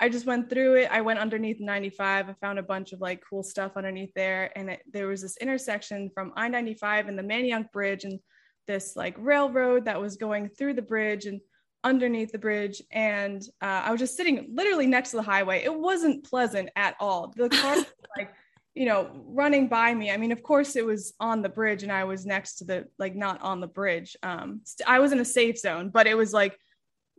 i 0.00 0.08
just 0.08 0.26
went 0.26 0.48
through 0.48 0.74
it. 0.74 0.90
I 0.90 1.00
went 1.00 1.18
underneath 1.18 1.60
95 1.60 2.28
i 2.28 2.34
found 2.34 2.58
a 2.58 2.62
bunch 2.62 2.92
of 2.92 3.00
like 3.00 3.22
cool 3.28 3.42
stuff 3.42 3.72
underneath 3.76 4.12
there 4.14 4.50
and 4.56 4.70
it, 4.70 4.82
there 4.92 5.06
was 5.08 5.22
this 5.22 5.36
intersection 5.38 6.10
from 6.14 6.32
i-95 6.36 7.08
and 7.08 7.18
the 7.18 7.22
manayunk 7.22 7.70
bridge 7.72 8.04
and 8.04 8.18
this 8.66 8.96
like 8.96 9.14
railroad 9.18 9.84
that 9.84 10.00
was 10.00 10.16
going 10.16 10.48
through 10.48 10.74
the 10.74 10.82
bridge 10.82 11.26
and 11.26 11.40
underneath 11.86 12.32
the 12.32 12.38
bridge 12.38 12.82
and 12.90 13.42
uh, 13.62 13.82
I 13.84 13.92
was 13.92 14.00
just 14.00 14.16
sitting 14.16 14.50
literally 14.52 14.88
next 14.88 15.10
to 15.10 15.16
the 15.16 15.22
highway. 15.22 15.62
It 15.62 15.72
wasn't 15.72 16.28
pleasant 16.28 16.68
at 16.74 16.96
all. 16.98 17.32
The 17.36 17.48
car 17.48 17.76
like, 18.18 18.32
you 18.74 18.86
know, 18.86 19.08
running 19.28 19.68
by 19.68 19.94
me. 19.94 20.10
I 20.10 20.16
mean, 20.16 20.32
of 20.32 20.42
course 20.42 20.74
it 20.74 20.84
was 20.84 21.14
on 21.20 21.42
the 21.42 21.48
bridge 21.48 21.84
and 21.84 21.92
I 21.92 22.02
was 22.02 22.26
next 22.26 22.56
to 22.56 22.64
the 22.64 22.86
like 22.98 23.14
not 23.14 23.40
on 23.40 23.60
the 23.60 23.68
bridge. 23.68 24.16
Um 24.24 24.62
st- 24.64 24.88
I 24.88 24.98
was 24.98 25.12
in 25.12 25.20
a 25.20 25.24
safe 25.24 25.58
zone, 25.58 25.90
but 25.90 26.08
it 26.08 26.16
was 26.16 26.32
like 26.32 26.58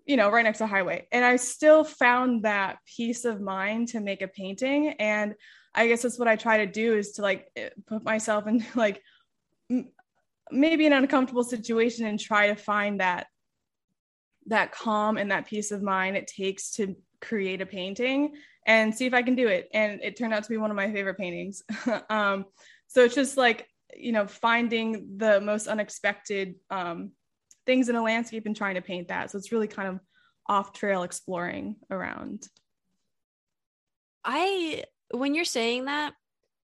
you 0.06 0.18
know, 0.18 0.30
right 0.30 0.44
next 0.44 0.60
to 0.60 0.64
the 0.66 0.68
highway. 0.68 1.08
And 1.12 1.24
I 1.26 1.36
still 1.36 1.84
found 1.84 2.44
that 2.44 2.78
peace 2.86 3.26
of 3.26 3.42
mind 3.42 3.90
to 3.90 4.00
make 4.02 4.22
a 4.22 4.28
painting 4.28 4.90
and 5.00 5.34
I 5.76 5.88
guess 5.88 6.02
that's 6.02 6.20
what 6.20 6.28
I 6.28 6.36
try 6.36 6.58
to 6.58 6.66
do 6.66 6.98
is 6.98 7.14
to 7.14 7.22
like 7.22 7.48
eh, 7.56 7.70
put 7.86 8.04
myself 8.04 8.48
in 8.48 8.66
like 8.76 9.02
m- 9.72 9.92
maybe 10.52 10.86
an 10.86 10.94
uncomfortable 10.94 11.44
situation 11.44 12.06
and 12.06 12.20
try 12.20 12.48
to 12.48 12.56
find 12.56 13.00
that 13.00 13.28
that 14.48 14.72
calm 14.72 15.18
and 15.18 15.32
that 15.32 15.46
peace 15.46 15.72
of 15.72 15.82
mind 15.82 16.18
it 16.18 16.28
takes 16.28 16.72
to 16.72 16.96
create 17.22 17.62
a 17.62 17.66
painting 17.66 18.34
and 18.66 18.94
see 18.94 19.06
if 19.06 19.14
I 19.14 19.24
can 19.24 19.36
do 19.36 19.48
it. 19.48 19.70
And 19.74 20.02
it 20.02 20.18
turned 20.18 20.34
out 20.34 20.44
to 20.44 20.50
be 20.50 20.58
one 20.58 20.72
of 20.72 20.76
my 20.76 20.92
favorite 20.92 21.18
paintings. 21.18 21.64
um, 22.10 22.46
so 22.88 23.04
it's 23.04 23.16
just 23.16 23.38
like, 23.38 23.68
you 23.96 24.12
know, 24.12 24.28
finding 24.28 25.18
the 25.18 25.40
most 25.42 25.68
unexpected 25.68 26.56
um, 26.70 27.12
things 27.66 27.90
in 27.90 27.96
a 27.96 28.04
landscape 28.04 28.46
and 28.46 28.56
trying 28.56 28.76
to 28.76 28.82
paint 28.82 29.08
that. 29.08 29.32
So 29.32 29.38
it's 29.38 29.52
really 29.52 29.68
kind 29.68 29.90
of 29.90 30.00
off 30.48 30.74
trail 30.74 31.04
exploring 31.04 31.78
around. 31.90 32.48
I, 34.24 34.84
when 35.12 35.34
you're 35.36 35.46
saying 35.46 35.86
that, 35.86 36.14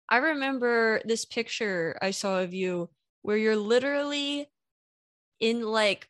I 0.08 0.18
remember 0.18 1.00
this 1.04 1.24
picture 1.24 1.96
I 2.02 2.10
saw 2.10 2.40
of 2.40 2.52
you 2.52 2.90
where 3.22 3.36
you're 3.36 3.56
literally 3.56 4.50
in 5.40 5.62
like 5.62 6.08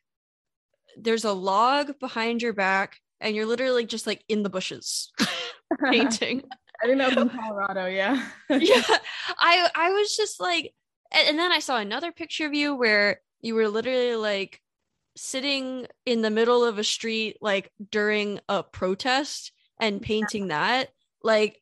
there's 0.97 1.25
a 1.25 1.33
log 1.33 1.99
behind 1.99 2.41
your 2.41 2.53
back 2.53 2.97
and 3.19 3.35
you're 3.35 3.45
literally 3.45 3.85
just 3.85 4.07
like 4.07 4.23
in 4.27 4.43
the 4.43 4.49
bushes 4.49 5.11
painting. 5.91 6.43
I 6.81 6.87
didn't 6.87 7.15
know 7.15 7.21
in 7.21 7.29
Colorado, 7.39 7.85
yeah. 7.87 8.29
yeah. 8.49 8.83
I 9.39 9.69
I 9.73 9.91
was 9.91 10.15
just 10.15 10.39
like 10.39 10.73
and, 11.11 11.29
and 11.29 11.39
then 11.39 11.51
I 11.51 11.59
saw 11.59 11.77
another 11.77 12.11
picture 12.11 12.45
of 12.45 12.53
you 12.53 12.75
where 12.75 13.21
you 13.41 13.55
were 13.55 13.69
literally 13.69 14.15
like 14.15 14.61
sitting 15.15 15.87
in 16.05 16.21
the 16.21 16.29
middle 16.29 16.63
of 16.63 16.77
a 16.77 16.83
street 16.83 17.37
like 17.41 17.71
during 17.91 18.39
a 18.49 18.61
protest 18.63 19.51
and 19.79 20.01
painting 20.01 20.49
that 20.49 20.89
like 21.23 21.61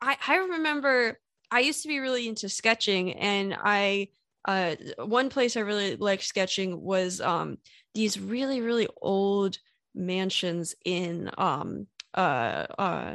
i 0.00 0.16
i 0.26 0.36
remember 0.36 1.18
i 1.50 1.60
used 1.60 1.82
to 1.82 1.88
be 1.88 2.00
really 2.00 2.26
into 2.28 2.48
sketching 2.48 3.12
and 3.12 3.56
i 3.62 4.08
uh 4.44 4.74
one 4.98 5.28
place 5.28 5.56
i 5.56 5.60
really 5.60 5.96
liked 5.96 6.22
sketching 6.22 6.80
was 6.80 7.20
um 7.20 7.58
these 7.94 8.18
really 8.18 8.60
really 8.60 8.88
old 9.00 9.58
mansions 9.94 10.74
in 10.84 11.30
um 11.38 11.86
uh 12.14 12.66
uh 12.78 13.14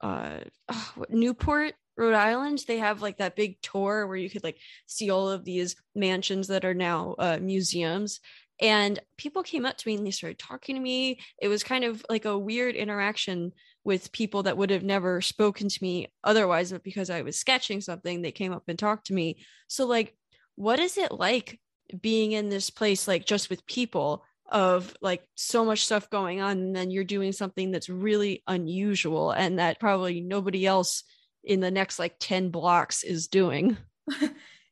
uh 0.00 0.40
Newport 1.08 1.74
Rhode 1.96 2.14
Island, 2.14 2.64
they 2.66 2.78
have 2.78 3.02
like 3.02 3.18
that 3.18 3.36
big 3.36 3.60
tour 3.62 4.06
where 4.06 4.16
you 4.16 4.28
could 4.28 4.42
like 4.42 4.58
see 4.86 5.10
all 5.10 5.30
of 5.30 5.44
these 5.44 5.76
mansions 5.94 6.48
that 6.48 6.64
are 6.64 6.74
now 6.74 7.14
uh, 7.18 7.38
museums. 7.40 8.20
And 8.60 8.98
people 9.16 9.42
came 9.42 9.66
up 9.66 9.76
to 9.78 9.88
me 9.88 9.96
and 9.96 10.06
they 10.06 10.10
started 10.10 10.38
talking 10.38 10.76
to 10.76 10.80
me. 10.80 11.20
It 11.40 11.48
was 11.48 11.64
kind 11.64 11.84
of 11.84 12.04
like 12.08 12.24
a 12.24 12.38
weird 12.38 12.76
interaction 12.76 13.52
with 13.84 14.12
people 14.12 14.44
that 14.44 14.56
would 14.56 14.70
have 14.70 14.82
never 14.82 15.20
spoken 15.20 15.68
to 15.68 15.78
me 15.82 16.12
otherwise, 16.22 16.72
but 16.72 16.82
because 16.82 17.10
I 17.10 17.22
was 17.22 17.38
sketching 17.38 17.80
something, 17.80 18.22
they 18.22 18.32
came 18.32 18.52
up 18.52 18.64
and 18.68 18.78
talked 18.78 19.08
to 19.08 19.14
me. 19.14 19.44
So, 19.68 19.86
like, 19.86 20.16
what 20.56 20.78
is 20.78 20.98
it 20.98 21.12
like 21.12 21.60
being 22.00 22.32
in 22.32 22.48
this 22.48 22.70
place, 22.70 23.06
like 23.06 23.24
just 23.26 23.50
with 23.50 23.66
people 23.66 24.24
of 24.50 24.94
like 25.00 25.22
so 25.34 25.64
much 25.64 25.84
stuff 25.84 26.10
going 26.10 26.40
on, 26.40 26.58
and 26.58 26.76
then 26.76 26.90
you're 26.90 27.04
doing 27.04 27.32
something 27.32 27.70
that's 27.70 27.88
really 27.88 28.42
unusual 28.46 29.30
and 29.30 29.58
that 29.58 29.80
probably 29.80 30.20
nobody 30.20 30.66
else 30.66 31.04
in 31.42 31.60
the 31.60 31.70
next 31.70 31.98
like 31.98 32.16
10 32.18 32.50
blocks 32.50 33.02
is 33.02 33.28
doing. 33.28 33.76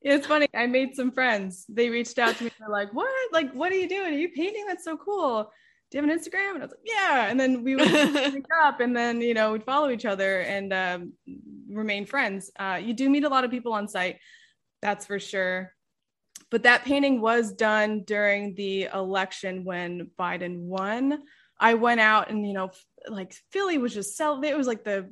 it's 0.02 0.26
funny. 0.26 0.48
I 0.54 0.66
made 0.66 0.94
some 0.94 1.12
friends. 1.12 1.64
They 1.68 1.90
reached 1.90 2.18
out 2.18 2.36
to 2.36 2.44
me. 2.44 2.50
They're 2.58 2.68
like, 2.68 2.92
"What? 2.92 3.08
Like, 3.32 3.52
what 3.52 3.72
are 3.72 3.76
you 3.76 3.88
doing? 3.88 4.14
Are 4.14 4.18
you 4.18 4.30
painting? 4.30 4.64
That's 4.66 4.84
so 4.84 4.96
cool. 4.96 5.50
Do 5.90 5.98
you 5.98 6.02
have 6.02 6.10
an 6.10 6.18
Instagram?" 6.18 6.54
And 6.54 6.62
I 6.62 6.66
was 6.66 6.70
like, 6.70 6.80
"Yeah." 6.84 7.26
And 7.28 7.38
then 7.38 7.64
we 7.64 7.76
would 7.76 7.88
pick 8.32 8.44
up, 8.62 8.80
and 8.80 8.96
then 8.96 9.20
you 9.20 9.34
know 9.34 9.52
we'd 9.52 9.64
follow 9.64 9.90
each 9.90 10.04
other 10.04 10.40
and 10.40 10.72
um, 10.72 11.12
remain 11.68 12.06
friends. 12.06 12.50
Uh, 12.58 12.80
you 12.82 12.94
do 12.94 13.08
meet 13.08 13.24
a 13.24 13.28
lot 13.28 13.44
of 13.44 13.50
people 13.50 13.72
on 13.72 13.88
site, 13.88 14.18
that's 14.82 15.06
for 15.06 15.18
sure. 15.18 15.72
But 16.50 16.64
that 16.64 16.84
painting 16.84 17.20
was 17.20 17.52
done 17.52 18.02
during 18.04 18.54
the 18.54 18.88
election 18.92 19.64
when 19.64 20.10
Biden 20.18 20.58
won. 20.58 21.22
I 21.58 21.74
went 21.74 22.00
out 22.00 22.30
and 22.30 22.46
you 22.46 22.52
know, 22.52 22.72
like 23.08 23.34
Philly 23.52 23.78
was 23.78 23.94
just 23.94 24.16
sell. 24.16 24.42
It 24.42 24.56
was 24.56 24.66
like 24.66 24.84
the 24.84 25.10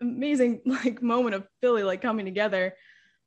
amazing 0.00 0.60
like 0.66 1.02
moment 1.02 1.34
of 1.34 1.46
Philly 1.60 1.82
like 1.82 2.00
coming 2.00 2.24
together. 2.24 2.74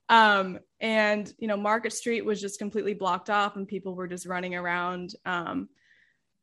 Um, 0.10 0.60
and 0.80 1.32
you 1.38 1.48
know, 1.48 1.58
Market 1.58 1.94
Street 1.94 2.26
was 2.26 2.42
just 2.42 2.60
completely 2.60 2.94
blocked 2.94 3.30
off 3.30 3.56
and 3.56 3.68
people 3.68 3.94
were 3.94 4.08
just 4.08 4.26
running 4.26 4.56
around. 4.56 5.14
Um, 5.26 5.70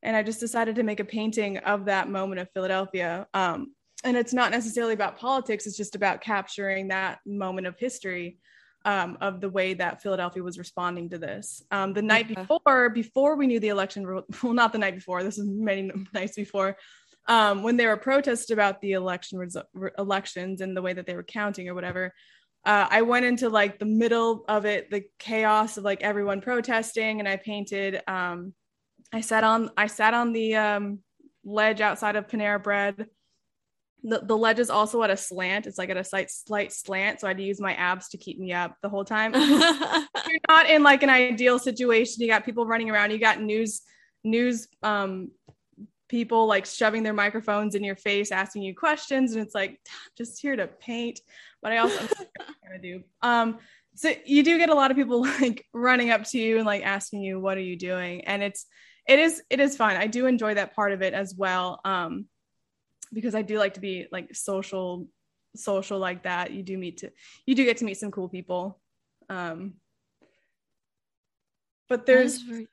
and 0.02 0.14
I 0.14 0.22
just 0.22 0.40
decided 0.40 0.76
to 0.76 0.82
make 0.82 1.00
a 1.00 1.04
painting 1.04 1.58
of 1.58 1.86
that 1.86 2.10
moment 2.10 2.40
of 2.40 2.50
Philadelphia. 2.52 3.26
Um, 3.32 3.73
and 4.04 4.16
it's 4.16 4.32
not 4.32 4.50
necessarily 4.50 4.94
about 4.94 5.18
politics, 5.18 5.66
it's 5.66 5.76
just 5.76 5.94
about 5.94 6.20
capturing 6.20 6.88
that 6.88 7.18
moment 7.26 7.66
of 7.66 7.78
history. 7.78 8.38
Um, 8.86 9.16
of 9.22 9.40
the 9.40 9.48
way 9.48 9.72
that 9.72 10.02
Philadelphia 10.02 10.42
was 10.42 10.58
responding 10.58 11.08
to 11.08 11.16
this. 11.16 11.62
Um, 11.70 11.94
the 11.94 12.02
night 12.02 12.28
before, 12.28 12.90
before 12.90 13.34
we 13.34 13.46
knew 13.46 13.58
the 13.58 13.70
election, 13.70 14.04
well, 14.42 14.52
not 14.52 14.72
the 14.72 14.78
night 14.78 14.94
before, 14.94 15.22
this 15.22 15.38
is 15.38 15.48
many 15.48 15.90
nights 16.12 16.36
before, 16.36 16.76
um, 17.26 17.62
when 17.62 17.78
they 17.78 17.86
were 17.86 17.96
protested 17.96 18.52
about 18.52 18.82
the 18.82 18.92
election 18.92 19.38
resu- 19.38 19.64
elections 19.98 20.60
and 20.60 20.76
the 20.76 20.82
way 20.82 20.92
that 20.92 21.06
they 21.06 21.14
were 21.14 21.22
counting 21.22 21.66
or 21.70 21.74
whatever. 21.74 22.12
Uh, 22.64 22.86
I 22.90 23.02
went 23.02 23.26
into 23.26 23.48
like 23.48 23.78
the 23.78 23.84
middle 23.84 24.44
of 24.48 24.64
it, 24.64 24.90
the 24.90 25.04
chaos 25.18 25.76
of 25.76 25.84
like 25.84 26.02
everyone 26.02 26.40
protesting, 26.40 27.20
and 27.20 27.28
I 27.28 27.36
painted. 27.36 28.02
Um, 28.06 28.54
I 29.12 29.20
sat 29.20 29.44
on 29.44 29.70
I 29.76 29.86
sat 29.86 30.14
on 30.14 30.32
the 30.32 30.56
um, 30.56 30.98
ledge 31.44 31.80
outside 31.80 32.16
of 32.16 32.26
Panera 32.26 32.62
Bread. 32.62 33.06
The, 34.04 34.20
the 34.20 34.36
ledge 34.36 34.58
is 34.58 34.70
also 34.70 35.02
at 35.02 35.10
a 35.10 35.16
slant. 35.16 35.66
It's 35.66 35.78
like 35.78 35.90
at 35.90 35.96
a 35.96 36.04
slight 36.04 36.30
slight 36.30 36.72
slant, 36.72 37.20
so 37.20 37.26
I 37.26 37.30
had 37.30 37.38
to 37.38 37.42
use 37.42 37.60
my 37.60 37.74
abs 37.74 38.08
to 38.10 38.18
keep 38.18 38.38
me 38.38 38.52
up 38.52 38.76
the 38.82 38.88
whole 38.88 39.04
time. 39.04 39.34
You're 39.34 40.40
not 40.48 40.68
in 40.68 40.82
like 40.82 41.02
an 41.02 41.10
ideal 41.10 41.58
situation. 41.58 42.22
You 42.22 42.28
got 42.28 42.44
people 42.44 42.66
running 42.66 42.90
around. 42.90 43.12
You 43.12 43.18
got 43.18 43.40
news 43.40 43.82
news 44.22 44.68
um, 44.82 45.30
people 46.08 46.46
like 46.46 46.66
shoving 46.66 47.02
their 47.02 47.12
microphones 47.12 47.74
in 47.74 47.82
your 47.82 47.96
face, 47.96 48.30
asking 48.30 48.62
you 48.62 48.74
questions, 48.74 49.32
and 49.32 49.44
it's 49.44 49.54
like 49.54 49.80
just 50.16 50.40
here 50.40 50.54
to 50.56 50.66
paint. 50.66 51.20
But 51.62 51.72
I 51.72 51.78
also 51.78 52.06
do. 52.82 53.02
Um, 53.22 53.58
so 53.94 54.12
you 54.24 54.42
do 54.42 54.58
get 54.58 54.70
a 54.70 54.74
lot 54.74 54.90
of 54.90 54.96
people 54.96 55.22
like 55.40 55.66
running 55.72 56.10
up 56.10 56.24
to 56.24 56.38
you 56.38 56.58
and 56.58 56.66
like 56.66 56.84
asking 56.84 57.22
you, 57.22 57.40
"What 57.40 57.56
are 57.56 57.62
you 57.62 57.76
doing?" 57.76 58.24
And 58.24 58.42
it's 58.42 58.66
it 59.08 59.18
is 59.18 59.42
it 59.50 59.60
is 59.60 59.76
fun. 59.76 59.96
I 59.96 60.06
do 60.06 60.26
enjoy 60.26 60.54
that 60.54 60.74
part 60.74 60.92
of 60.92 61.02
it 61.02 61.14
as 61.14 61.34
well. 61.34 61.80
Um, 61.84 62.26
because 63.14 63.34
I 63.34 63.42
do 63.42 63.58
like 63.58 63.74
to 63.74 63.80
be 63.80 64.06
like 64.12 64.34
social 64.34 65.08
social 65.56 65.98
like 65.98 66.24
that. 66.24 66.50
You 66.50 66.62
do 66.62 66.76
meet 66.76 66.98
to 66.98 67.10
you 67.46 67.54
do 67.54 67.64
get 67.64 67.78
to 67.78 67.84
meet 67.84 67.98
some 67.98 68.10
cool 68.10 68.28
people. 68.28 68.80
Um, 69.28 69.74
but 71.88 72.06
there's 72.06 72.42
very... 72.42 72.68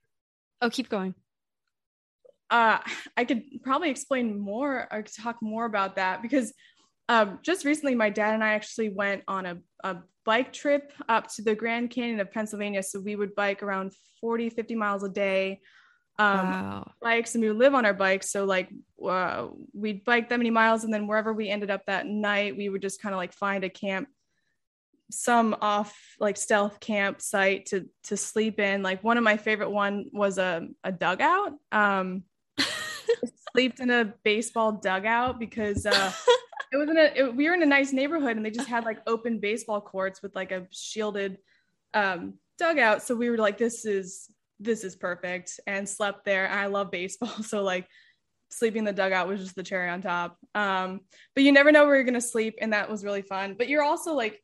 oh 0.62 0.70
keep 0.70 0.90
going 0.90 1.16
uh, 2.52 2.80
I 3.16 3.24
could 3.24 3.44
probably 3.64 3.90
explain 3.90 4.38
more 4.38 4.88
or 4.92 5.04
talk 5.04 5.42
more 5.42 5.66
about 5.66 5.96
that 5.96 6.22
because 6.22 6.54
um, 7.08 7.40
just 7.42 7.66
recently, 7.66 7.96
my 7.96 8.10
dad 8.10 8.34
and 8.34 8.44
I 8.44 8.54
actually 8.54 8.90
went 8.90 9.24
on 9.28 9.46
a, 9.46 9.58
a 9.84 9.98
bike 10.26 10.54
trip 10.54 10.92
up 11.10 11.28
to 11.34 11.42
the 11.42 11.56
Grand 11.56 11.90
Canyon 11.90 12.20
of 12.20 12.32
Pennsylvania. 12.32 12.84
So 12.84 13.00
we 13.00 13.16
would 13.16 13.36
bike 13.36 13.64
around 13.64 13.94
40, 14.20 14.50
50 14.50 14.76
miles 14.76 15.04
a 15.04 15.10
day. 15.10 15.62
Um, 16.22 16.38
wow. 16.38 16.92
Bikes 17.02 17.36
and 17.36 17.44
we 17.44 17.50
would 17.50 17.58
live 17.58 17.74
on 17.74 17.86
our 17.86 17.94
bikes. 17.94 18.32
So, 18.32 18.46
like, 18.46 18.70
uh, 19.06 19.48
we'd 19.74 20.04
bike 20.04 20.30
that 20.30 20.38
many 20.38 20.52
miles, 20.52 20.84
and 20.84 20.94
then 20.94 21.08
wherever 21.08 21.34
we 21.34 21.50
ended 21.50 21.72
up 21.72 21.86
that 21.88 22.06
night, 22.06 22.58
we 22.58 22.70
would 22.70 22.82
just 22.82 23.02
kind 23.02 23.14
of 23.14 23.18
like 23.18 23.34
find 23.34 23.64
a 23.64 23.70
camp 23.70 24.08
some 25.14 25.58
off 25.60 26.16
like 26.22 26.38
stealth 26.38 26.80
campsite 26.80 27.66
to 27.66 27.86
to 28.02 28.16
sleep 28.16 28.62
in 28.62 28.82
like 28.82 29.04
one 29.04 29.18
of 29.18 29.26
my 29.26 29.36
favorite 29.36 29.70
one 29.70 30.06
was 30.14 30.38
a, 30.38 30.66
a 30.86 30.92
dugout 30.94 31.52
um 31.74 32.24
slept 33.54 33.82
in 33.82 33.90
a 33.90 34.14
baseball 34.24 34.72
dugout 34.72 35.38
because 35.38 35.86
uh, 35.86 36.12
it 36.72 36.78
was 36.78 36.90
in 36.90 36.98
a 36.98 37.12
it, 37.16 37.36
we 37.36 37.48
were 37.48 37.54
in 37.54 37.62
a 37.62 37.66
nice 37.66 37.92
neighborhood 37.92 38.38
and 38.38 38.46
they 38.46 38.52
just 38.52 38.70
had 38.70 38.86
like 38.86 39.00
open 39.08 39.40
baseball 39.40 39.82
courts 39.82 40.22
with 40.22 40.34
like 40.36 40.52
a 40.52 40.66
shielded 40.72 41.38
um, 41.94 42.36
dugout. 42.58 43.04
So 43.04 43.16
we 43.16 43.30
were 43.30 43.38
like, 43.38 43.58
this 43.58 43.86
is 43.86 44.30
this 44.62 44.84
is 44.84 44.96
perfect, 44.96 45.60
and 45.68 45.88
slept 45.88 46.26
there. 46.26 46.50
I 46.50 46.68
love 46.68 46.92
baseball, 46.92 47.30
so 47.44 47.64
like 47.64 47.88
sleeping 48.50 48.80
in 48.80 48.86
the 48.86 48.94
dugout 48.94 49.28
was 49.28 49.40
just 49.40 49.56
the 49.56 49.64
cherry 49.64 49.90
on 49.90 50.02
top. 50.02 50.38
Um, 50.54 51.02
but 51.36 51.44
you 51.44 51.52
never 51.52 51.72
know 51.72 51.86
where 51.86 51.96
you're 51.96 52.04
gonna 52.04 52.22
sleep, 52.22 52.56
and 52.62 52.74
that 52.74 52.90
was 52.90 53.04
really 53.04 53.22
fun. 53.22 53.56
But 53.58 53.70
you're 53.70 53.84
also 53.84 54.14
like, 54.14 54.42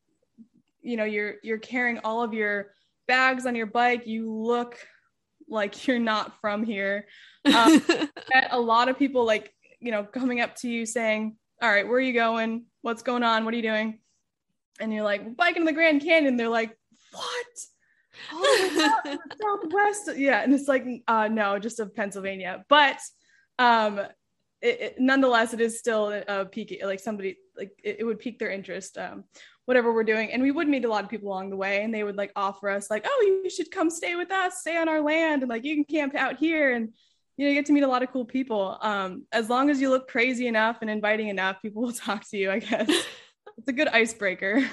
you 0.82 0.96
know, 0.96 1.04
you're 1.04 1.34
you're 1.42 1.58
carrying 1.58 2.00
all 2.00 2.22
of 2.22 2.34
your 2.34 2.72
bags 3.06 3.46
on 3.46 3.54
your 3.54 3.66
bike. 3.66 4.06
You 4.06 4.32
look 4.32 4.78
like 5.48 5.86
you're 5.86 5.98
not 5.98 6.40
from 6.40 6.62
here. 6.62 7.06
Um, 7.44 7.82
a 8.50 8.60
lot 8.60 8.88
of 8.88 8.98
people 8.98 9.24
like, 9.24 9.52
you 9.80 9.90
know, 9.90 10.04
coming 10.04 10.40
up 10.40 10.56
to 10.56 10.68
you 10.68 10.86
saying, 10.86 11.36
all 11.62 11.70
right, 11.70 11.86
where 11.86 11.96
are 11.96 12.00
you 12.00 12.12
going? 12.12 12.66
What's 12.82 13.02
going 13.02 13.22
on? 13.22 13.44
What 13.44 13.54
are 13.54 13.56
you 13.56 13.62
doing? 13.62 14.00
And 14.80 14.92
you're 14.92 15.04
like, 15.04 15.36
biking 15.36 15.64
the 15.64 15.72
Grand 15.72 16.02
Canyon. 16.02 16.36
They're 16.36 16.48
like, 16.48 16.76
what? 17.12 17.46
Oh 18.32 19.18
Southwest. 19.40 20.10
Yeah. 20.16 20.42
And 20.42 20.52
it's 20.52 20.68
like, 20.68 20.86
uh, 21.06 21.28
no, 21.28 21.58
just 21.58 21.80
of 21.80 21.94
Pennsylvania. 21.94 22.64
But 22.68 22.98
um, 23.58 23.98
it, 24.60 24.80
it, 24.80 24.94
nonetheless, 24.98 25.54
it 25.54 25.60
is 25.60 25.78
still 25.78 26.10
a 26.26 26.44
peak, 26.44 26.80
like 26.84 27.00
somebody, 27.00 27.38
like 27.56 27.72
it, 27.82 27.96
it 28.00 28.04
would 28.04 28.18
pique 28.18 28.38
their 28.38 28.50
interest. 28.50 28.98
Um, 28.98 29.24
whatever 29.68 29.92
we're 29.92 30.02
doing. 30.02 30.32
And 30.32 30.42
we 30.42 30.50
would 30.50 30.66
meet 30.66 30.86
a 30.86 30.88
lot 30.88 31.04
of 31.04 31.10
people 31.10 31.28
along 31.28 31.50
the 31.50 31.56
way 31.56 31.82
and 31.82 31.92
they 31.92 32.02
would 32.02 32.16
like 32.16 32.32
offer 32.34 32.70
us 32.70 32.90
like, 32.90 33.04
oh, 33.06 33.40
you 33.44 33.50
should 33.50 33.70
come 33.70 33.90
stay 33.90 34.14
with 34.14 34.32
us, 34.32 34.60
stay 34.60 34.78
on 34.78 34.88
our 34.88 35.02
land 35.02 35.42
and 35.42 35.50
like 35.50 35.62
you 35.62 35.74
can 35.74 35.84
camp 35.84 36.14
out 36.14 36.38
here 36.38 36.74
and 36.74 36.94
you 37.36 37.44
know, 37.44 37.50
you 37.50 37.54
get 37.54 37.66
to 37.66 37.74
meet 37.74 37.84
a 37.84 37.88
lot 37.88 38.02
of 38.02 38.10
cool 38.10 38.24
people. 38.24 38.78
Um, 38.80 39.26
as 39.30 39.50
long 39.50 39.68
as 39.68 39.78
you 39.78 39.90
look 39.90 40.08
crazy 40.08 40.46
enough 40.46 40.78
and 40.80 40.88
inviting 40.88 41.28
enough, 41.28 41.60
people 41.60 41.82
will 41.82 41.92
talk 42.06 42.26
to 42.30 42.38
you, 42.38 42.50
I 42.50 42.60
guess. 42.60 42.88
it's 43.58 43.68
a 43.68 43.72
good 43.72 43.88
icebreaker. 43.88 44.66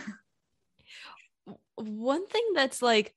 One 1.75 2.25
thing 2.25 2.51
that's 2.55 2.81
like 2.81 3.13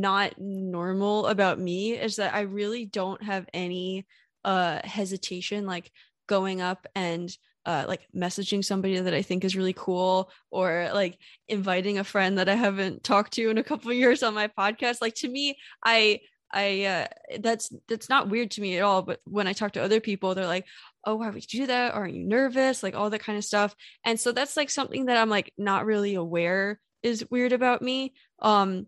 not 0.00 0.34
normal 0.38 1.26
about 1.26 1.58
me 1.58 1.92
is 1.92 2.16
that 2.16 2.34
I 2.34 2.40
really 2.40 2.86
don't 2.86 3.22
have 3.22 3.46
any 3.54 4.06
uh 4.44 4.80
hesitation 4.84 5.66
like 5.66 5.90
going 6.26 6.60
up 6.60 6.86
and 6.94 7.34
uh, 7.66 7.84
like 7.88 8.06
messaging 8.14 8.64
somebody 8.64 8.98
that 8.98 9.14
I 9.14 9.22
think 9.22 9.44
is 9.44 9.56
really 9.56 9.72
cool 9.72 10.30
or 10.50 10.90
like 10.92 11.18
inviting 11.48 11.98
a 11.98 12.04
friend 12.04 12.38
that 12.38 12.48
I 12.48 12.54
haven't 12.54 13.02
talked 13.02 13.34
to 13.34 13.48
in 13.48 13.58
a 13.58 13.64
couple 13.64 13.92
years 13.92 14.22
on 14.22 14.34
my 14.34 14.48
podcast. 14.48 15.00
Like 15.00 15.14
to 15.16 15.28
me, 15.28 15.56
I 15.84 16.20
I 16.52 16.84
uh, 16.84 17.06
that's 17.40 17.72
that's 17.88 18.08
not 18.08 18.28
weird 18.28 18.52
to 18.52 18.60
me 18.60 18.76
at 18.76 18.82
all. 18.82 19.02
But 19.02 19.20
when 19.24 19.46
I 19.46 19.54
talk 19.54 19.72
to 19.72 19.82
other 19.82 20.00
people, 20.00 20.34
they're 20.34 20.46
like, 20.46 20.66
"Oh, 21.04 21.16
why 21.16 21.30
would 21.30 21.52
you 21.52 21.60
do 21.62 21.66
that? 21.68 21.94
Or 21.94 22.04
are 22.04 22.08
you 22.08 22.24
nervous?" 22.24 22.82
Like 22.82 22.94
all 22.94 23.10
that 23.10 23.22
kind 23.22 23.38
of 23.38 23.44
stuff. 23.44 23.74
And 24.04 24.20
so 24.20 24.32
that's 24.32 24.56
like 24.56 24.70
something 24.70 25.06
that 25.06 25.16
I'm 25.16 25.30
like 25.30 25.52
not 25.58 25.86
really 25.86 26.14
aware 26.14 26.78
is 27.02 27.28
weird 27.30 27.52
about 27.52 27.82
me. 27.82 28.14
Um, 28.40 28.86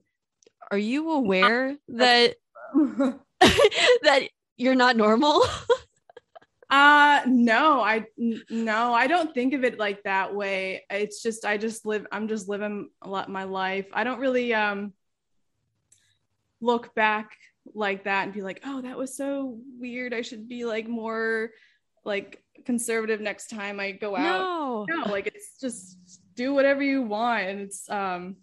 are 0.71 0.79
you 0.79 1.11
aware 1.13 1.77
that 1.89 2.37
that 3.41 4.29
you're 4.57 4.75
not 4.75 4.97
normal? 4.97 5.43
uh 6.69 7.21
no 7.27 7.81
i 7.81 8.05
n- 8.19 8.43
no 8.51 8.93
i 8.93 9.07
don't 9.07 9.33
think 9.33 9.55
of 9.55 9.63
it 9.63 9.79
like 9.79 10.03
that 10.03 10.35
way. 10.35 10.85
It's 10.91 11.23
just 11.23 11.45
i 11.45 11.57
just 11.57 11.87
live 11.87 12.07
i'm 12.11 12.27
just 12.27 12.49
living 12.49 12.91
a 13.03 13.09
lot 13.09 13.29
my 13.31 13.45
life. 13.45 13.87
I 13.93 14.03
don't 14.03 14.19
really 14.19 14.53
um 14.53 14.93
look 16.61 16.95
back 16.95 17.31
like 17.75 18.05
that 18.05 18.25
and 18.25 18.33
be 18.33 18.43
like 18.43 18.63
oh 18.65 18.83
that 18.83 18.99
was 18.99 19.17
so 19.17 19.59
weird. 19.79 20.13
I 20.13 20.23
should 20.23 20.49
be 20.49 20.65
like 20.65 20.89
more 20.89 21.51
like 22.05 22.43
conservative 22.65 23.21
next 23.21 23.49
time 23.49 23.79
i 23.79 23.93
go 23.93 24.17
out. 24.17 24.23
No, 24.23 24.87
no 24.89 25.13
like 25.13 25.29
it's 25.29 25.61
just 25.61 25.99
do 26.35 26.53
whatever 26.53 26.83
you 26.83 27.03
want 27.03 27.45
and 27.47 27.61
it's 27.61 27.89
um 27.89 28.37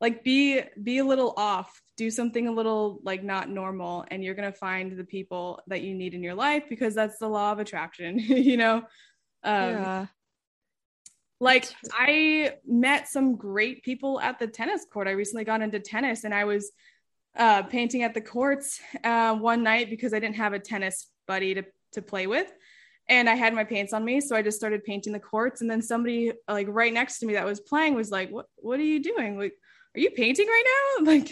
like 0.00 0.24
be 0.24 0.62
be 0.82 0.98
a 0.98 1.04
little 1.04 1.34
off 1.36 1.80
do 1.96 2.10
something 2.10 2.48
a 2.48 2.52
little 2.52 3.00
like 3.04 3.22
not 3.22 3.48
normal 3.48 4.04
and 4.10 4.24
you're 4.24 4.34
going 4.34 4.50
to 4.50 4.58
find 4.58 4.96
the 4.96 5.04
people 5.04 5.60
that 5.66 5.82
you 5.82 5.94
need 5.94 6.14
in 6.14 6.22
your 6.22 6.34
life 6.34 6.64
because 6.68 6.94
that's 6.94 7.18
the 7.18 7.28
law 7.28 7.52
of 7.52 7.58
attraction 7.58 8.18
you 8.18 8.56
know 8.56 8.76
um 9.44 9.70
yeah. 9.70 10.06
like 11.40 11.66
i 11.92 12.54
met 12.66 13.08
some 13.08 13.36
great 13.36 13.82
people 13.82 14.20
at 14.20 14.38
the 14.38 14.46
tennis 14.46 14.86
court 14.90 15.08
i 15.08 15.12
recently 15.12 15.44
got 15.44 15.62
into 15.62 15.78
tennis 15.78 16.24
and 16.24 16.34
i 16.34 16.44
was 16.44 16.72
uh 17.36 17.62
painting 17.62 18.02
at 18.02 18.14
the 18.14 18.20
courts 18.20 18.80
uh 19.04 19.34
one 19.34 19.62
night 19.62 19.90
because 19.90 20.14
i 20.14 20.18
didn't 20.18 20.36
have 20.36 20.52
a 20.52 20.58
tennis 20.58 21.08
buddy 21.26 21.54
to 21.54 21.64
to 21.92 22.02
play 22.02 22.26
with 22.26 22.50
and 23.08 23.28
I 23.28 23.34
had 23.34 23.54
my 23.54 23.64
paints 23.64 23.92
on 23.92 24.04
me, 24.04 24.20
so 24.20 24.36
I 24.36 24.42
just 24.42 24.56
started 24.56 24.84
painting 24.84 25.12
the 25.12 25.18
courts. 25.18 25.62
And 25.62 25.68
then 25.68 25.82
somebody 25.82 26.32
like 26.46 26.68
right 26.70 26.92
next 26.92 27.18
to 27.18 27.26
me 27.26 27.32
that 27.32 27.44
was 27.44 27.58
playing 27.58 27.94
was 27.94 28.12
like, 28.12 28.30
"What? 28.30 28.46
What 28.54 28.78
are 28.78 28.84
you 28.84 29.02
doing? 29.02 29.36
Like, 29.36 29.54
are 29.94 30.00
you 30.00 30.10
painting 30.10 30.46
right 30.46 30.64
now?" 30.64 31.04
Like, 31.12 31.30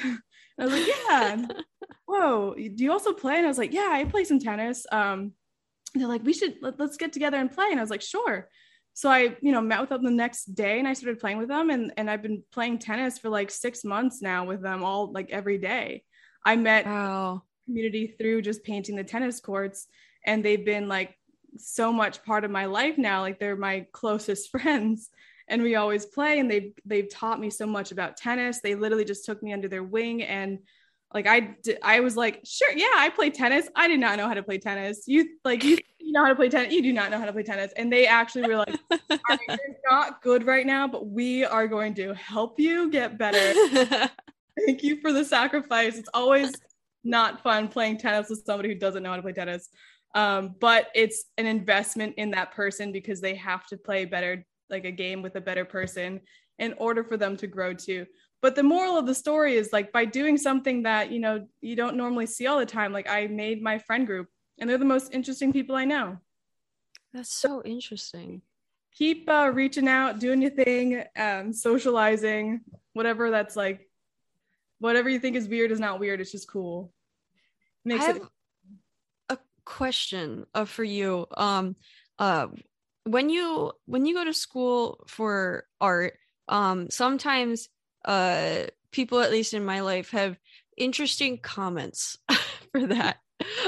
I 0.58 0.64
was 0.64 0.72
like, 0.72 0.86
"Yeah." 0.86 1.46
Whoa, 2.06 2.54
do 2.54 2.84
you 2.84 2.90
also 2.90 3.12
play? 3.12 3.36
And 3.36 3.44
I 3.46 3.48
was 3.48 3.58
like, 3.58 3.72
"Yeah, 3.72 3.90
I 3.92 4.04
play 4.04 4.24
some 4.24 4.38
tennis." 4.38 4.86
Um, 4.90 5.32
they're 5.94 6.08
like, 6.08 6.24
"We 6.24 6.32
should 6.32 6.56
let, 6.62 6.78
let's 6.80 6.96
get 6.96 7.12
together 7.12 7.36
and 7.36 7.52
play." 7.52 7.66
And 7.70 7.78
I 7.78 7.82
was 7.82 7.90
like, 7.90 8.02
"Sure." 8.02 8.48
So 8.94 9.08
I, 9.10 9.36
you 9.40 9.52
know, 9.52 9.60
met 9.60 9.80
with 9.80 9.90
them 9.90 10.04
the 10.04 10.10
next 10.10 10.46
day, 10.54 10.78
and 10.78 10.88
I 10.88 10.94
started 10.94 11.20
playing 11.20 11.38
with 11.38 11.48
them, 11.48 11.70
and 11.70 11.92
and 11.96 12.10
I've 12.10 12.22
been 12.22 12.42
playing 12.50 12.78
tennis 12.78 13.18
for 13.18 13.28
like 13.28 13.50
six 13.50 13.84
months 13.84 14.22
now 14.22 14.44
with 14.44 14.62
them 14.62 14.82
all 14.82 15.12
like 15.12 15.30
every 15.30 15.58
day. 15.58 16.02
I 16.44 16.56
met 16.56 16.86
Wow. 16.86 17.42
community 17.66 18.06
through 18.06 18.40
just 18.42 18.64
painting 18.64 18.96
the 18.96 19.04
tennis 19.04 19.40
courts 19.40 19.86
and 20.24 20.42
they've 20.42 20.64
been 20.64 20.88
like 20.88 21.14
so 21.58 21.92
much 21.92 22.22
part 22.24 22.44
of 22.44 22.50
my 22.50 22.64
life 22.64 22.96
now 22.96 23.20
like 23.20 23.38
they're 23.38 23.56
my 23.56 23.86
closest 23.92 24.50
friends 24.54 25.10
and 25.48 25.62
we 25.62 25.76
always 25.76 26.06
play 26.06 26.38
and 26.38 26.50
they've 26.50 26.72
they've 26.84 27.08
taught 27.08 27.40
me 27.40 27.50
so 27.50 27.66
much 27.66 27.92
about 27.92 28.16
tennis. 28.16 28.60
They 28.60 28.74
literally 28.74 29.04
just 29.04 29.24
took 29.24 29.42
me 29.42 29.52
under 29.52 29.68
their 29.68 29.82
wing 29.82 30.22
and 30.22 30.58
like 31.14 31.26
I 31.26 31.56
I 31.82 32.00
was 32.00 32.16
like 32.16 32.40
sure 32.44 32.70
yeah 32.76 32.94
I 32.96 33.10
play 33.10 33.30
tennis. 33.30 33.68
I 33.74 33.88
did 33.88 34.00
not 34.00 34.18
know 34.18 34.28
how 34.28 34.34
to 34.34 34.42
play 34.42 34.58
tennis. 34.58 35.04
You 35.06 35.28
like 35.44 35.64
you, 35.64 35.78
you 35.98 36.12
know 36.12 36.22
how 36.22 36.28
to 36.28 36.36
play 36.36 36.48
tennis. 36.48 36.72
You 36.72 36.82
do 36.82 36.92
not 36.92 37.10
know 37.10 37.18
how 37.18 37.26
to 37.26 37.32
play 37.32 37.42
tennis. 37.42 37.72
And 37.76 37.92
they 37.92 38.06
actually 38.06 38.48
were 38.48 38.56
like 38.56 38.76
"All 38.90 38.98
right, 39.28 39.40
you're 39.48 39.58
not 39.90 40.22
good 40.22 40.46
right 40.46 40.66
now 40.66 40.86
but 40.86 41.06
we 41.06 41.44
are 41.44 41.66
going 41.66 41.94
to 41.94 42.14
help 42.14 42.60
you 42.60 42.90
get 42.90 43.18
better. 43.18 43.54
Thank 44.66 44.82
you 44.82 45.00
for 45.00 45.12
the 45.12 45.24
sacrifice. 45.24 45.96
It's 45.96 46.08
always 46.12 46.52
not 47.04 47.42
fun 47.42 47.68
playing 47.68 47.98
tennis 47.98 48.28
with 48.28 48.42
somebody 48.44 48.68
who 48.68 48.74
doesn't 48.74 49.02
know 49.02 49.10
how 49.10 49.16
to 49.16 49.22
play 49.22 49.32
tennis. 49.32 49.68
Um, 50.14 50.54
but 50.60 50.88
it's 50.94 51.24
an 51.36 51.46
investment 51.46 52.14
in 52.16 52.30
that 52.32 52.52
person 52.52 52.92
because 52.92 53.20
they 53.20 53.34
have 53.36 53.66
to 53.68 53.76
play 53.76 54.04
better, 54.04 54.44
like 54.70 54.84
a 54.84 54.90
game 54.90 55.22
with 55.22 55.36
a 55.36 55.40
better 55.40 55.64
person 55.64 56.20
in 56.58 56.74
order 56.78 57.04
for 57.04 57.16
them 57.16 57.36
to 57.36 57.46
grow 57.46 57.72
too. 57.72 58.06
But 58.40 58.54
the 58.54 58.62
moral 58.62 58.96
of 58.96 59.06
the 59.06 59.14
story 59.14 59.56
is 59.56 59.72
like 59.72 59.92
by 59.92 60.04
doing 60.04 60.36
something 60.36 60.84
that, 60.84 61.10
you 61.10 61.18
know, 61.18 61.46
you 61.60 61.74
don't 61.74 61.96
normally 61.96 62.26
see 62.26 62.46
all 62.46 62.58
the 62.58 62.66
time, 62.66 62.92
like 62.92 63.08
I 63.08 63.26
made 63.26 63.62
my 63.62 63.78
friend 63.78 64.06
group 64.06 64.28
and 64.60 64.68
they're 64.68 64.78
the 64.78 64.84
most 64.84 65.12
interesting 65.12 65.52
people 65.52 65.74
I 65.74 65.84
know. 65.84 66.18
That's 67.12 67.32
so 67.32 67.62
interesting. 67.64 68.42
Keep 68.94 69.28
uh, 69.28 69.50
reaching 69.52 69.88
out, 69.88 70.18
doing 70.18 70.42
your 70.42 70.50
thing, 70.50 71.02
um, 71.16 71.52
socializing, 71.52 72.60
whatever 72.92 73.30
that's 73.30 73.56
like, 73.56 73.88
whatever 74.78 75.08
you 75.08 75.18
think 75.18 75.36
is 75.36 75.48
weird 75.48 75.70
is 75.70 75.80
not 75.80 76.00
weird. 76.00 76.20
It's 76.20 76.32
just 76.32 76.48
cool. 76.48 76.92
Makes 77.84 78.04
I 78.04 78.10
it 78.10 78.22
a 79.30 79.38
question 79.64 80.46
uh, 80.54 80.64
for 80.64 80.84
you. 80.84 81.26
Um, 81.36 81.76
uh, 82.18 82.48
when 83.10 83.30
you 83.30 83.72
when 83.86 84.06
you 84.06 84.14
go 84.14 84.24
to 84.24 84.34
school 84.34 85.04
for 85.06 85.64
art, 85.80 86.14
um, 86.48 86.90
sometimes 86.90 87.68
uh, 88.04 88.64
people, 88.92 89.20
at 89.20 89.30
least 89.30 89.54
in 89.54 89.64
my 89.64 89.80
life, 89.80 90.10
have 90.10 90.38
interesting 90.76 91.38
comments 91.38 92.18
for 92.72 92.86
that. 92.86 93.18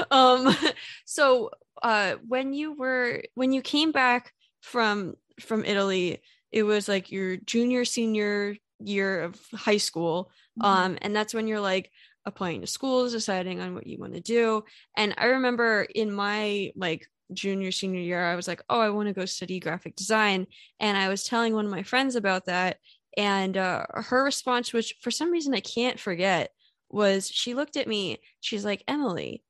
Um, 0.09 0.55
so 1.05 1.51
uh, 1.81 2.15
when 2.27 2.53
you 2.53 2.73
were 2.73 3.23
when 3.35 3.53
you 3.53 3.61
came 3.61 3.91
back 3.91 4.33
from 4.61 5.15
from 5.39 5.65
Italy, 5.65 6.21
it 6.51 6.63
was 6.63 6.87
like 6.87 7.11
your 7.11 7.37
junior 7.37 7.85
senior 7.85 8.55
year 8.79 9.21
of 9.23 9.39
high 9.53 9.77
school 9.77 10.31
Mhm. 10.59 10.65
um 10.65 10.97
and 11.01 11.15
that's 11.15 11.33
when 11.33 11.47
you're 11.47 11.61
like 11.61 11.89
applying 12.25 12.61
to 12.61 12.67
schools 12.67 13.13
deciding 13.13 13.61
on 13.61 13.73
what 13.73 13.87
you 13.87 13.97
want 13.99 14.13
to 14.13 14.19
do 14.19 14.63
and 14.97 15.13
i 15.17 15.25
remember 15.25 15.83
in 15.83 16.11
my 16.11 16.71
like 16.75 17.07
junior 17.33 17.71
senior 17.71 17.99
year 17.99 18.23
i 18.23 18.35
was 18.35 18.47
like 18.47 18.61
oh 18.69 18.79
i 18.79 18.89
want 18.89 19.07
to 19.07 19.13
go 19.13 19.25
study 19.25 19.59
graphic 19.59 19.95
design. 19.95 20.47
And 20.79 20.97
i 20.97 21.09
was 21.09 21.23
telling 21.23 21.53
one 21.53 21.65
of 21.65 21.71
my 21.71 21.83
friends 21.83 22.15
about 22.15 22.45
that 22.45 22.77
and 23.17 23.57
uh, 23.57 23.85
her 23.93 24.23
response 24.23 24.73
which 24.73 24.95
for 25.01 25.11
some 25.11 25.31
reason 25.31 25.53
i 25.53 25.59
can't 25.59 25.99
forget 25.99 26.51
was 26.89 27.29
she 27.29 27.53
looked 27.53 27.77
at 27.77 27.87
me 27.87 28.19
she's 28.39 28.65
like 28.65 28.83
emily 28.87 29.43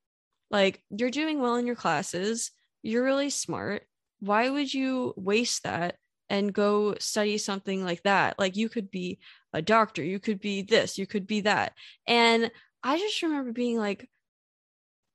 like 0.50 0.84
you're 0.90 1.10
doing 1.10 1.40
well 1.40 1.56
in 1.56 1.66
your 1.66 1.76
classes 1.76 2.52
you're 2.84 3.04
really 3.04 3.30
smart 3.30 3.84
why 4.22 4.50
would 4.50 4.74
you 4.74 5.14
waste 5.18 5.64
that 5.64 5.96
and 6.30 6.54
go 6.54 6.96
study 6.98 7.38
something 7.38 7.84
like 7.84 8.02
that? 8.04 8.40
Like 8.40 8.56
you 8.56 8.70
could 8.70 8.90
be 8.90 9.20
a 9.52 9.62
doctor 9.62 10.02
you 10.02 10.20
could 10.20 10.40
be 10.40 10.62
this 10.62 10.98
you 10.98 11.06
could 11.06 11.28
be 11.28 11.42
that. 11.42 11.74
And 12.08 12.50
i 12.84 12.98
just 12.98 13.22
remember 13.22 13.52
being 13.52 13.78
like 13.78 14.10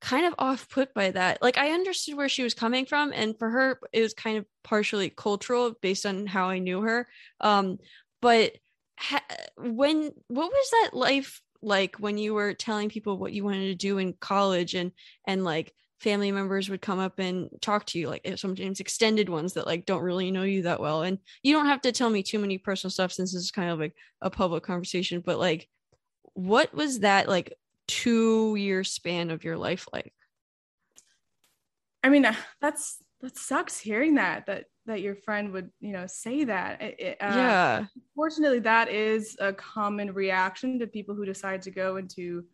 kind 0.00 0.26
of 0.26 0.34
off 0.38 0.68
put 0.68 0.92
by 0.94 1.10
that. 1.10 1.42
Like 1.42 1.58
i 1.58 1.70
understood 1.70 2.16
where 2.16 2.28
she 2.28 2.42
was 2.42 2.54
coming 2.54 2.86
from 2.86 3.12
and 3.14 3.38
for 3.38 3.50
her 3.50 3.80
it 3.92 4.02
was 4.02 4.14
kind 4.14 4.38
of 4.38 4.46
partially 4.64 5.10
cultural 5.10 5.74
based 5.80 6.06
on 6.06 6.26
how 6.26 6.48
i 6.48 6.58
knew 6.58 6.82
her. 6.82 7.08
Um 7.40 7.78
but 8.20 8.52
ha- 8.98 9.24
when 9.58 10.10
what 10.28 10.50
was 10.50 10.70
that 10.70 10.90
life 10.92 11.40
like 11.62 11.96
when 11.96 12.18
you 12.18 12.34
were 12.34 12.54
telling 12.54 12.88
people 12.88 13.18
what 13.18 13.32
you 13.32 13.44
wanted 13.44 13.66
to 13.66 13.74
do 13.74 13.98
in 13.98 14.14
college 14.20 14.74
and 14.74 14.92
and 15.26 15.44
like 15.44 15.72
family 16.00 16.30
members 16.30 16.68
would 16.68 16.82
come 16.82 16.98
up 16.98 17.18
and 17.18 17.48
talk 17.62 17.86
to 17.86 17.98
you 17.98 18.08
like 18.08 18.30
sometimes 18.36 18.80
extended 18.80 19.30
ones 19.30 19.54
that 19.54 19.66
like 19.66 19.86
don't 19.86 20.02
really 20.02 20.30
know 20.30 20.42
you 20.42 20.62
that 20.62 20.80
well? 20.80 21.02
And 21.02 21.18
you 21.42 21.54
don't 21.54 21.66
have 21.66 21.80
to 21.82 21.92
tell 21.92 22.10
me 22.10 22.22
too 22.22 22.38
many 22.38 22.58
personal 22.58 22.90
stuff 22.90 23.12
since 23.12 23.32
this 23.32 23.42
is 23.42 23.50
kind 23.50 23.70
of 23.70 23.78
like 23.78 23.94
a 24.20 24.30
public 24.30 24.62
conversation 24.62 25.22
but 25.24 25.38
like 25.38 25.68
what 26.34 26.72
was 26.74 27.00
that 27.00 27.28
like 27.28 27.54
two 27.88 28.54
year 28.56 28.84
span 28.84 29.30
of 29.30 29.44
your 29.44 29.56
life 29.56 29.86
like 29.92 30.12
I 32.02 32.08
mean, 32.08 32.24
uh, 32.24 32.34
that's 32.60 32.98
that 33.20 33.36
sucks 33.36 33.78
hearing 33.80 34.14
that 34.14 34.46
that 34.46 34.66
that 34.86 35.00
your 35.00 35.16
friend 35.16 35.52
would 35.52 35.70
you 35.80 35.92
know 35.92 36.06
say 36.06 36.44
that. 36.44 36.80
It- 36.80 37.00
it, 37.00 37.16
uh, 37.20 37.34
yeah 37.36 37.86
Fortunately, 38.14 38.60
that 38.60 38.88
is 38.88 39.36
a 39.40 39.52
common 39.52 40.12
reaction 40.12 40.78
to 40.78 40.86
people 40.86 41.14
who 41.14 41.24
decide 41.24 41.62
to 41.62 41.70
go 41.70 41.96
into 41.96 42.44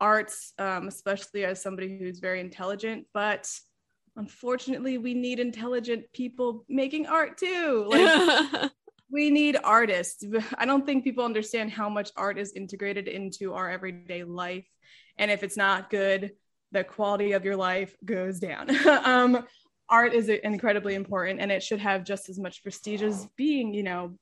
arts, 0.00 0.52
um, 0.58 0.88
especially 0.88 1.44
as 1.44 1.62
somebody 1.62 1.98
who's 1.98 2.18
very 2.20 2.40
intelligent. 2.40 3.06
But 3.14 3.48
unfortunately, 4.16 4.98
we 4.98 5.14
need 5.14 5.40
intelligent 5.40 6.04
people 6.12 6.64
making 6.68 7.06
art 7.06 7.38
too. 7.38 7.84
Like, 7.88 8.70
we 9.12 9.30
need 9.30 9.58
artists. 9.62 10.24
I 10.58 10.64
don't 10.64 10.84
think 10.84 11.04
people 11.04 11.24
understand 11.24 11.70
how 11.70 11.88
much 11.88 12.10
art 12.16 12.38
is 12.38 12.52
integrated 12.54 13.06
into 13.06 13.52
our 13.54 13.70
everyday 13.70 14.24
life. 14.24 14.66
And 15.18 15.30
if 15.30 15.44
it's 15.44 15.56
not 15.56 15.90
good, 15.90 16.32
the 16.72 16.82
quality 16.82 17.32
of 17.32 17.44
your 17.44 17.56
life 17.56 17.94
goes 18.04 18.40
down. 18.40 18.74
um, 19.04 19.46
art 19.88 20.14
is 20.14 20.30
incredibly 20.30 20.94
important 20.94 21.40
and 21.40 21.52
it 21.52 21.62
should 21.62 21.80
have 21.80 22.02
just 22.02 22.30
as 22.30 22.38
much 22.38 22.62
prestige 22.62 23.02
as 23.02 23.28
being, 23.36 23.74
you 23.74 23.82
know, 23.82 24.16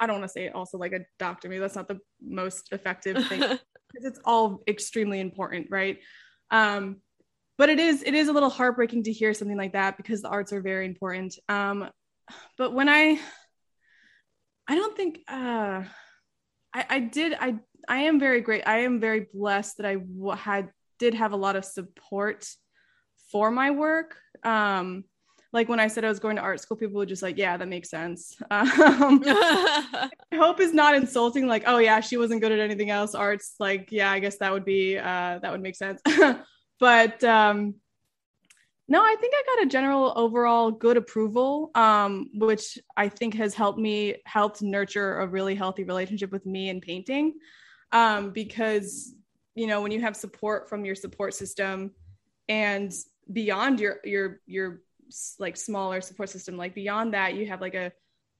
I 0.00 0.06
don't 0.06 0.18
want 0.18 0.24
to 0.24 0.32
say 0.32 0.48
also 0.48 0.78
like 0.78 0.92
a 0.92 1.04
doctor. 1.18 1.48
Maybe 1.48 1.60
that's 1.60 1.76
not 1.76 1.86
the 1.86 2.00
most 2.20 2.72
effective 2.72 3.24
thing 3.28 3.38
because 3.40 4.04
it's 4.04 4.20
all 4.24 4.62
extremely 4.66 5.20
important, 5.20 5.68
right? 5.70 5.98
Um, 6.50 6.96
but 7.58 7.68
it 7.68 7.78
is 7.78 8.02
it 8.02 8.14
is 8.14 8.28
a 8.28 8.32
little 8.32 8.48
heartbreaking 8.48 9.02
to 9.04 9.12
hear 9.12 9.34
something 9.34 9.58
like 9.58 9.74
that 9.74 9.98
because 9.98 10.22
the 10.22 10.30
arts 10.30 10.54
are 10.54 10.62
very 10.62 10.86
important. 10.86 11.38
Um, 11.50 11.90
but 12.56 12.72
when 12.72 12.88
I 12.88 13.18
I 14.68 14.74
don't 14.74 14.96
think 14.96 15.20
uh 15.28 15.82
I 16.74 16.84
I 16.88 17.00
did 17.00 17.34
I 17.38 17.56
I 17.88 18.02
am 18.02 18.20
very 18.20 18.40
great. 18.40 18.62
I 18.66 18.80
am 18.80 19.00
very 19.00 19.26
blessed 19.32 19.78
that 19.78 19.86
I 19.86 19.94
w- 19.94 20.30
had 20.36 20.70
did 20.98 21.14
have 21.14 21.32
a 21.32 21.36
lot 21.36 21.56
of 21.56 21.64
support 21.64 22.46
for 23.30 23.50
my 23.50 23.70
work. 23.70 24.16
Um 24.44 25.04
like 25.52 25.68
when 25.68 25.80
I 25.80 25.88
said 25.88 26.04
I 26.04 26.08
was 26.08 26.20
going 26.20 26.36
to 26.36 26.42
art 26.42 26.60
school, 26.60 26.76
people 26.76 26.96
were 26.96 27.06
just 27.06 27.22
like, 27.22 27.36
yeah, 27.36 27.56
that 27.56 27.68
makes 27.68 27.90
sense. 27.90 28.36
Um, 28.50 29.22
I 29.24 30.10
hope 30.34 30.60
is 30.60 30.72
not 30.72 30.94
insulting. 30.94 31.46
Like, 31.46 31.64
oh 31.66 31.78
yeah, 31.78 32.00
she 32.00 32.16
wasn't 32.16 32.40
good 32.40 32.52
at 32.52 32.60
anything 32.60 32.90
else. 32.90 33.14
Arts, 33.14 33.54
like, 33.58 33.88
yeah, 33.90 34.10
I 34.10 34.20
guess 34.20 34.38
that 34.38 34.52
would 34.52 34.64
be 34.64 34.96
uh, 34.98 35.38
that 35.42 35.50
would 35.50 35.60
make 35.60 35.76
sense. 35.76 36.00
but 36.80 37.24
um, 37.24 37.74
no, 38.90 39.00
I 39.00 39.16
think 39.20 39.32
I 39.36 39.42
got 39.54 39.66
a 39.66 39.70
general 39.70 40.12
overall 40.16 40.70
good 40.70 40.96
approval, 40.96 41.70
um, 41.76 42.28
which 42.34 42.76
I 42.96 43.08
think 43.08 43.34
has 43.34 43.54
helped 43.54 43.78
me 43.78 44.16
helped 44.26 44.60
nurture 44.60 45.20
a 45.20 45.26
really 45.26 45.54
healthy 45.54 45.84
relationship 45.84 46.32
with 46.32 46.44
me 46.44 46.68
and 46.68 46.82
painting. 46.82 47.34
Um, 47.92 48.30
because 48.32 49.14
you 49.54 49.66
know 49.66 49.80
when 49.80 49.92
you 49.92 50.00
have 50.00 50.16
support 50.16 50.68
from 50.68 50.84
your 50.84 50.94
support 50.94 51.34
system 51.34 51.92
and 52.48 52.92
beyond 53.32 53.80
your 53.80 53.98
your 54.04 54.40
your 54.46 54.82
like 55.38 55.56
smaller 55.56 56.00
support 56.00 56.28
system 56.28 56.56
like 56.56 56.74
beyond 56.74 57.14
that 57.14 57.34
you 57.34 57.46
have 57.46 57.60
like 57.60 57.74
a 57.74 57.92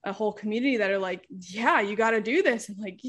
a 0.05 0.13
whole 0.13 0.33
community 0.33 0.79
that 0.79 0.91
are 0.91 0.99
like 0.99 1.27
yeah 1.29 1.81
you 1.81 1.97
got 1.97 2.13
to 2.13 2.21
do 2.21 2.43
this 2.43 2.69
and 2.69 2.79
like 2.79 3.01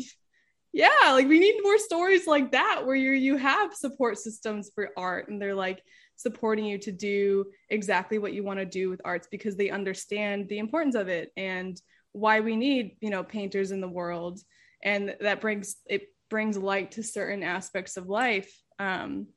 yeah 0.73 0.89
like 1.12 1.27
we 1.27 1.39
need 1.39 1.60
more 1.62 1.77
stories 1.77 2.27
like 2.27 2.51
that 2.51 2.86
where 2.86 2.95
you 2.95 3.12
you 3.12 3.38
have 3.38 3.73
support 3.73 4.17
systems 4.17 4.71
for 4.73 4.89
art 4.97 5.30
and 5.30 5.41
they're 5.41 5.56
like 5.56 5.82
supporting 6.21 6.65
you 6.65 6.77
to 6.77 6.91
do 6.91 7.45
exactly 7.69 8.17
what 8.17 8.34
you 8.34 8.43
want 8.43 8.60
to 8.60 8.65
do 8.65 8.89
with 8.89 9.01
arts 9.03 9.27
because 9.29 9.55
they 9.55 9.69
understand 9.69 10.47
the 10.49 10.60
importance 10.60 10.95
of 10.95 11.07
it 11.07 11.31
and 11.38 11.81
why 12.13 12.39
we 12.39 12.55
need 12.55 12.97
you 13.01 13.10
know 13.10 13.23
painters 13.23 13.71
in 13.71 13.81
the 13.81 13.88
world 13.88 14.39
and 14.84 15.15
that 15.21 15.41
brings 15.41 15.77
it 15.88 16.03
brings 16.29 16.57
light 16.57 16.91
to 16.91 17.03
certain 17.03 17.43
aspects 17.43 17.97
of 17.97 18.07
life 18.07 18.51
um 18.79 19.27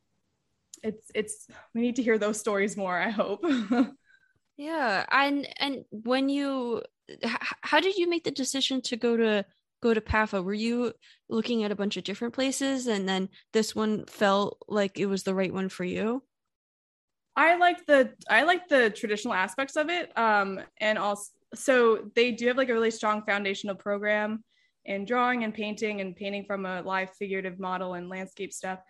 it's 0.83 1.11
it's 1.14 1.47
we 1.75 1.81
need 1.81 1.97
to 1.97 2.03
hear 2.03 2.18
those 2.18 2.38
stories 2.38 2.77
more 2.77 2.99
i 2.99 3.11
hope 3.11 3.44
yeah 4.57 5.05
and 5.11 5.49
and 5.59 5.85
when 5.90 6.29
you 6.29 6.83
how 7.62 7.81
did 7.81 7.97
you 7.97 8.09
make 8.09 8.25
the 8.25 8.31
decision 8.31 8.81
to 8.81 8.97
go 8.97 9.16
to 9.16 9.44
go 9.85 9.94
to 9.94 10.01
PAFA? 10.01 10.42
Were 10.42 10.55
you 10.55 10.94
looking 11.29 11.62
at 11.62 11.70
a 11.70 11.77
bunch 11.77 11.97
of 11.99 12.05
different 12.05 12.33
places 12.33 12.87
and 12.87 13.07
then 13.07 13.29
this 13.53 13.77
one 13.77 14.07
felt 14.07 14.59
like 14.66 14.99
it 14.99 15.07
was 15.07 15.23
the 15.23 15.35
right 15.35 15.53
one 15.53 15.68
for 15.68 15.85
you? 15.85 16.23
I 17.37 17.57
like 17.57 17.85
the 17.87 18.12
I 18.29 18.42
like 18.42 18.68
the 18.68 18.90
traditional 18.90 19.35
aspects 19.35 19.77
of 19.77 19.88
it. 19.90 20.16
Um 20.16 20.61
and 20.79 20.99
also 20.99 21.31
so 21.55 22.11
they 22.14 22.33
do 22.33 22.49
have 22.49 22.57
like 22.57 22.68
a 22.68 22.73
really 22.73 22.90
strong 22.90 23.23
foundational 23.23 23.77
program 23.77 24.42
in 24.85 25.05
drawing 25.05 25.44
and 25.44 25.55
painting 25.55 26.01
and 26.01 26.14
painting 26.14 26.44
from 26.44 26.66
a 26.66 26.83
live 26.83 27.11
figurative 27.18 27.59
model 27.59 27.94
and 27.94 28.09
landscape 28.09 28.53
stuff. 28.53 28.81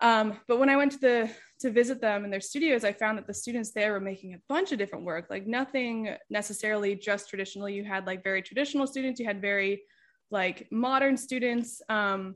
Um, 0.00 0.38
but 0.46 0.58
when 0.58 0.68
I 0.68 0.76
went 0.76 0.92
to 0.92 0.98
the 0.98 1.30
to 1.60 1.70
visit 1.70 2.02
them 2.02 2.24
in 2.24 2.30
their 2.30 2.40
studios, 2.40 2.84
I 2.84 2.92
found 2.92 3.16
that 3.16 3.26
the 3.26 3.34
students 3.34 3.72
there 3.72 3.92
were 3.92 4.00
making 4.00 4.34
a 4.34 4.40
bunch 4.48 4.72
of 4.72 4.78
different 4.78 5.06
work, 5.06 5.26
like 5.30 5.46
nothing 5.46 6.14
necessarily 6.28 6.94
just 6.94 7.30
traditional. 7.30 7.68
You 7.68 7.84
had 7.84 8.06
like 8.06 8.22
very 8.22 8.42
traditional 8.42 8.86
students, 8.86 9.18
you 9.18 9.26
had 9.26 9.40
very 9.40 9.82
like 10.30 10.68
modern 10.70 11.16
students. 11.16 11.80
Um, 11.88 12.34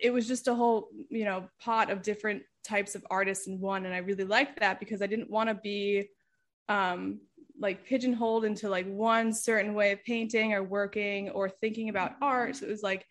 it 0.00 0.10
was 0.10 0.26
just 0.26 0.48
a 0.48 0.54
whole, 0.54 0.88
you 1.10 1.24
know, 1.24 1.48
pot 1.60 1.90
of 1.90 2.02
different 2.02 2.42
types 2.64 2.94
of 2.94 3.06
artists 3.10 3.46
in 3.46 3.60
one. 3.60 3.86
And 3.86 3.94
I 3.94 3.98
really 3.98 4.24
liked 4.24 4.60
that 4.60 4.80
because 4.80 5.02
I 5.02 5.06
didn't 5.06 5.30
want 5.30 5.48
to 5.48 5.54
be 5.54 6.08
um, 6.68 7.20
like 7.58 7.86
pigeonholed 7.86 8.44
into 8.44 8.68
like 8.68 8.86
one 8.86 9.32
certain 9.32 9.74
way 9.74 9.92
of 9.92 10.04
painting 10.04 10.52
or 10.52 10.62
working 10.62 11.30
or 11.30 11.48
thinking 11.48 11.88
about 11.88 12.16
art. 12.20 12.56
So 12.56 12.66
it 12.66 12.70
was 12.70 12.82
like 12.82 13.06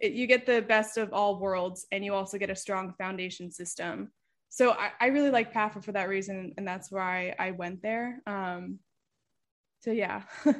it, 0.00 0.12
you 0.12 0.26
get 0.26 0.46
the 0.46 0.62
best 0.62 0.96
of 0.96 1.12
all 1.12 1.38
worlds 1.38 1.86
and 1.92 2.04
you 2.04 2.14
also 2.14 2.38
get 2.38 2.50
a 2.50 2.56
strong 2.56 2.94
foundation 2.98 3.50
system 3.50 4.10
so 4.48 4.72
i, 4.72 4.90
I 5.00 5.06
really 5.06 5.30
like 5.30 5.52
PAFA 5.52 5.84
for 5.84 5.92
that 5.92 6.08
reason 6.08 6.54
and 6.56 6.66
that's 6.66 6.90
why 6.90 7.34
i 7.38 7.50
went 7.52 7.82
there 7.82 8.20
um, 8.26 8.78
so 9.80 9.92
yeah 9.92 10.22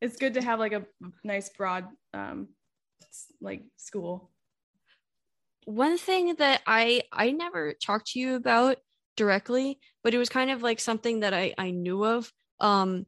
it's 0.00 0.16
good 0.16 0.34
to 0.34 0.42
have 0.42 0.58
like 0.58 0.72
a 0.72 0.84
nice 1.24 1.50
broad 1.50 1.86
um, 2.14 2.48
like 3.40 3.62
school 3.76 4.30
one 5.68 5.98
thing 5.98 6.34
that 6.36 6.62
i 6.66 7.02
i 7.12 7.30
never 7.30 7.74
talked 7.74 8.08
to 8.08 8.18
you 8.18 8.34
about 8.34 8.78
directly 9.16 9.78
but 10.02 10.14
it 10.14 10.18
was 10.18 10.28
kind 10.28 10.50
of 10.50 10.62
like 10.62 10.80
something 10.80 11.20
that 11.20 11.34
i 11.34 11.52
i 11.58 11.70
knew 11.70 12.04
of 12.04 12.32
um 12.60 13.04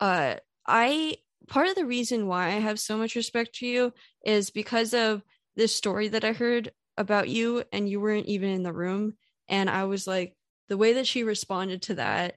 uh 0.00 0.34
i 0.66 1.16
part 1.48 1.68
of 1.68 1.74
the 1.74 1.86
reason 1.86 2.26
why 2.26 2.46
I 2.46 2.60
have 2.60 2.78
so 2.78 2.96
much 2.96 3.14
respect 3.14 3.56
for 3.56 3.64
you 3.64 3.92
is 4.24 4.50
because 4.50 4.94
of 4.94 5.22
this 5.56 5.74
story 5.74 6.08
that 6.08 6.24
I 6.24 6.32
heard 6.32 6.72
about 6.96 7.28
you 7.28 7.64
and 7.72 7.88
you 7.88 8.00
weren't 8.00 8.26
even 8.26 8.50
in 8.50 8.62
the 8.62 8.72
room. 8.72 9.14
And 9.48 9.68
I 9.68 9.84
was 9.84 10.06
like, 10.06 10.34
the 10.68 10.76
way 10.76 10.94
that 10.94 11.06
she 11.06 11.24
responded 11.24 11.82
to 11.82 11.94
that 11.96 12.36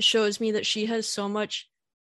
shows 0.00 0.40
me 0.40 0.52
that 0.52 0.66
she 0.66 0.86
has 0.86 1.06
so 1.06 1.28
much 1.28 1.68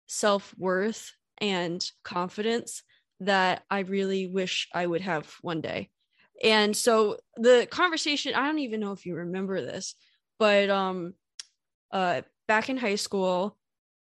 self 0.08 0.54
worth 0.58 1.12
and 1.39 1.84
confidence 2.04 2.84
that 3.19 3.63
I 3.69 3.80
really 3.80 4.28
wish 4.28 4.67
I 4.73 4.86
would 4.86 5.02
have 5.02 5.32
one 5.41 5.62
day. 5.62 5.89
And 6.43 6.76
so 6.76 7.17
the 7.36 7.67
conversation, 7.69 8.36
I 8.36 8.45
don't 8.45 8.60
even 8.60 8.80
know 8.80 8.91
if 8.91 9.06
you 9.06 9.15
remember 9.15 9.62
this, 9.62 9.95
but 10.39 10.69
um 10.69 11.13
uh 11.91 12.21
back 12.47 12.69
in 12.69 12.78
high 12.78 12.95
school, 12.95 13.58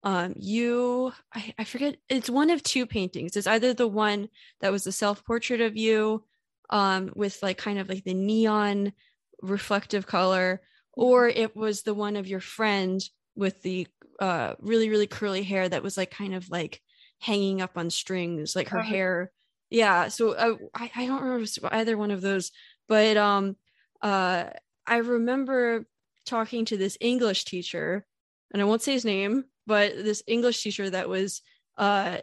um 0.05 0.33
you 0.37 1.11
I, 1.33 1.53
I 1.57 1.63
forget 1.65 1.97
it's 2.07 2.29
one 2.29 2.51
of 2.51 2.63
two 2.63 2.85
paintings 2.85 3.35
it's 3.35 3.47
either 3.47 3.73
the 3.73 3.87
one 3.87 4.29
that 4.61 4.71
was 4.71 4.85
the 4.85 4.91
self-portrait 4.91 5.59
of 5.59 5.75
you 5.75 6.23
um 6.69 7.11
with 7.15 7.41
like 7.43 7.57
kind 7.57 7.79
of 7.79 7.89
like 7.89 8.03
the 8.03 8.13
neon 8.13 8.93
reflective 9.41 10.07
color 10.07 10.61
or 10.93 11.27
mm-hmm. 11.27 11.39
it 11.41 11.55
was 11.55 11.81
the 11.81 11.93
one 11.93 12.15
of 12.15 12.27
your 12.27 12.39
friend 12.39 13.03
with 13.35 13.61
the 13.63 13.87
uh 14.19 14.53
really 14.61 14.89
really 14.89 15.07
curly 15.07 15.43
hair 15.43 15.67
that 15.67 15.83
was 15.83 15.97
like 15.97 16.11
kind 16.11 16.33
of 16.33 16.49
like 16.49 16.81
hanging 17.19 17.61
up 17.61 17.71
on 17.75 17.89
strings 17.89 18.55
like 18.55 18.69
her 18.69 18.79
uh-huh. 18.79 18.89
hair 18.89 19.31
yeah 19.69 20.07
so 20.07 20.31
uh, 20.31 20.55
I, 20.73 20.91
I 20.95 21.05
don't 21.05 21.23
remember 21.23 21.45
either 21.71 21.97
one 21.97 22.11
of 22.11 22.21
those 22.21 22.51
but 22.87 23.17
um 23.17 23.55
uh 24.01 24.45
i 24.85 24.97
remember 24.97 25.85
talking 26.25 26.65
to 26.65 26.77
this 26.77 26.97
english 26.99 27.45
teacher 27.45 28.05
and 28.53 28.61
i 28.61 28.65
won't 28.65 28.81
say 28.81 28.93
his 28.93 29.05
name 29.05 29.45
but 29.67 29.95
this 29.95 30.23
English 30.27 30.61
teacher 30.61 30.89
that 30.89 31.09
was 31.09 31.41
uh, 31.77 32.17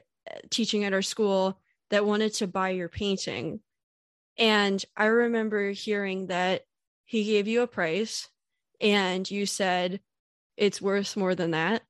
teaching 0.51 0.85
at 0.85 0.93
our 0.93 1.03
school 1.03 1.59
that 1.91 2.07
wanted 2.07 2.35
to 2.35 2.47
buy 2.47 2.71
your 2.71 2.89
painting. 2.89 3.61
And 4.39 4.83
I 4.97 5.07
remember 5.07 5.71
hearing 5.71 6.29
that 6.29 6.63
he 7.05 7.25
gave 7.25 7.49
you 7.49 7.63
a 7.63 7.67
price 7.67 8.29
and 8.81 9.29
you 9.31 9.47
said 9.47 10.01
it's 10.57 10.81
worth 10.81 11.17
more 11.17 11.35
than 11.35 11.51
that. 11.53 11.83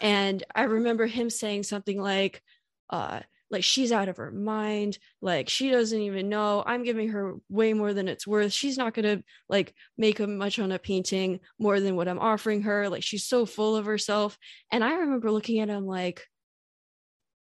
And 0.00 0.42
I 0.54 0.64
remember 0.64 1.06
him 1.06 1.30
saying 1.30 1.64
something 1.64 2.00
like, 2.00 2.42
uh, 2.90 3.20
like 3.50 3.64
she's 3.64 3.92
out 3.92 4.08
of 4.08 4.18
her 4.18 4.30
mind 4.30 4.98
like 5.22 5.48
she 5.48 5.70
doesn't 5.70 6.00
even 6.00 6.28
know. 6.28 6.62
I'm 6.66 6.84
giving 6.84 7.08
her 7.10 7.36
way 7.48 7.72
more 7.72 7.94
than 7.94 8.08
it's 8.08 8.26
worth. 8.26 8.52
She's 8.52 8.76
not 8.76 8.94
going 8.94 9.18
to 9.18 9.24
like 9.48 9.74
make 9.96 10.20
a 10.20 10.26
much 10.26 10.58
on 10.58 10.72
a 10.72 10.78
painting 10.78 11.40
more 11.58 11.80
than 11.80 11.96
what 11.96 12.08
i'm 12.08 12.18
offering 12.18 12.62
her. 12.62 12.88
Like 12.88 13.02
she's 13.02 13.24
so 13.24 13.46
full 13.46 13.76
of 13.76 13.86
herself. 13.86 14.38
And 14.70 14.84
i 14.84 14.94
remember 14.94 15.30
looking 15.30 15.60
at 15.60 15.68
him 15.68 15.86
like 15.86 16.26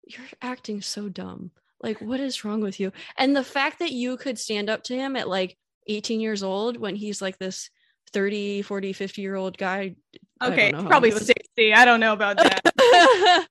you're 0.05 0.25
acting 0.41 0.81
so 0.81 1.09
dumb. 1.09 1.51
Like 1.81 2.01
what 2.01 2.19
is 2.19 2.43
wrong 2.43 2.61
with 2.61 2.79
you? 2.79 2.91
And 3.17 3.35
the 3.35 3.43
fact 3.43 3.79
that 3.79 3.91
you 3.91 4.17
could 4.17 4.39
stand 4.39 4.69
up 4.69 4.83
to 4.83 4.95
him 4.95 5.15
at 5.15 5.29
like 5.29 5.57
18 5.87 6.19
years 6.19 6.43
old 6.43 6.77
when 6.77 6.95
he's 6.95 7.21
like 7.21 7.37
this 7.37 7.69
30 8.13 8.61
40 8.63 8.93
50 8.93 9.21
year 9.21 9.35
old 9.35 9.57
guy 9.57 9.95
okay 10.41 10.71
probably 10.71 11.11
60 11.11 11.73
i 11.73 11.85
don't 11.85 11.99
know 11.99 12.13
about 12.13 12.37
that. 12.37 12.61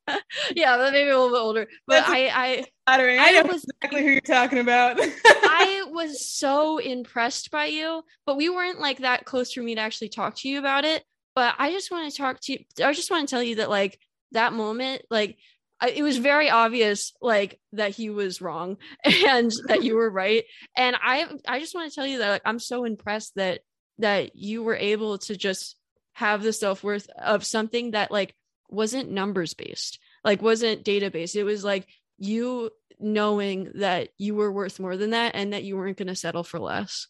Yeah 0.55 0.77
but 0.77 0.93
maybe 0.93 1.11
a 1.11 1.19
little 1.19 1.31
bit 1.31 1.41
older. 1.41 1.69
But 1.87 2.05
i 2.07 2.29
i 2.29 2.65
I, 2.87 3.19
I 3.19 3.33
know 3.33 3.43
was, 3.45 3.65
exactly 3.65 4.03
who 4.03 4.11
you're 4.11 4.21
talking 4.21 4.59
about. 4.59 4.99
I 5.01 5.85
was 5.89 6.27
so 6.27 6.79
impressed 6.79 7.51
by 7.51 7.67
you 7.67 8.03
but 8.27 8.37
we 8.37 8.49
weren't 8.49 8.81
like 8.81 8.99
that 8.99 9.25
close 9.25 9.53
for 9.53 9.63
me 9.63 9.75
to 9.75 9.81
actually 9.81 10.09
talk 10.09 10.37
to 10.37 10.49
you 10.49 10.59
about 10.59 10.85
it. 10.85 11.05
But 11.35 11.55
i 11.59 11.71
just 11.71 11.91
want 11.91 12.11
to 12.11 12.17
talk 12.17 12.41
to 12.43 12.53
you 12.53 12.59
i 12.85 12.93
just 12.93 13.11
want 13.11 13.29
to 13.29 13.35
tell 13.35 13.43
you 13.43 13.57
that 13.57 13.71
like 13.71 13.99
that 14.33 14.53
moment 14.53 15.03
like 15.11 15.39
I, 15.81 15.91
it 15.91 16.03
was 16.03 16.19
very 16.19 16.51
obvious 16.51 17.13
like 17.23 17.59
that 17.73 17.93
he 17.93 18.11
was 18.11 18.41
wrong 18.41 18.77
and 19.05 19.51
that 19.67 19.83
you 19.83 19.97
were 19.97 20.11
right. 20.11 20.45
And 20.77 20.97
i 21.03 21.27
i 21.47 21.59
just 21.61 21.75
want 21.75 21.91
to 21.91 21.95
tell 21.95 22.07
you 22.07 22.19
that 22.19 22.31
like, 22.31 22.43
i'm 22.45 22.59
so 22.59 22.85
impressed 22.85 23.35
that 23.37 23.61
that 23.99 24.35
you 24.35 24.63
were 24.63 24.77
able 24.77 25.19
to 25.19 25.37
just 25.37 25.77
have 26.13 26.43
the 26.43 26.53
self-worth 26.53 27.09
of 27.17 27.45
something 27.45 27.93
that 27.93 28.11
like 28.11 28.35
wasn't 28.69 29.11
numbers 29.11 29.55
based 29.55 29.99
like 30.25 30.43
wasn't 30.43 30.85
database 30.85 31.35
it 31.35 31.45
was 31.45 31.65
like 31.65 31.87
you 32.19 32.71
knowing 33.01 33.73
that 33.77 34.11
you 34.19 34.35
were 34.35 34.53
worth 34.53 34.79
more 34.79 34.97
than 34.97 35.11
that 35.11 35.35
and 35.35 35.53
that 35.53 35.65
you 35.65 35.77
weren't 35.77 35.97
going 35.97 36.09
to 36.09 36.15
settle 36.15 36.45
for 36.45 36.59
less. 36.59 37.09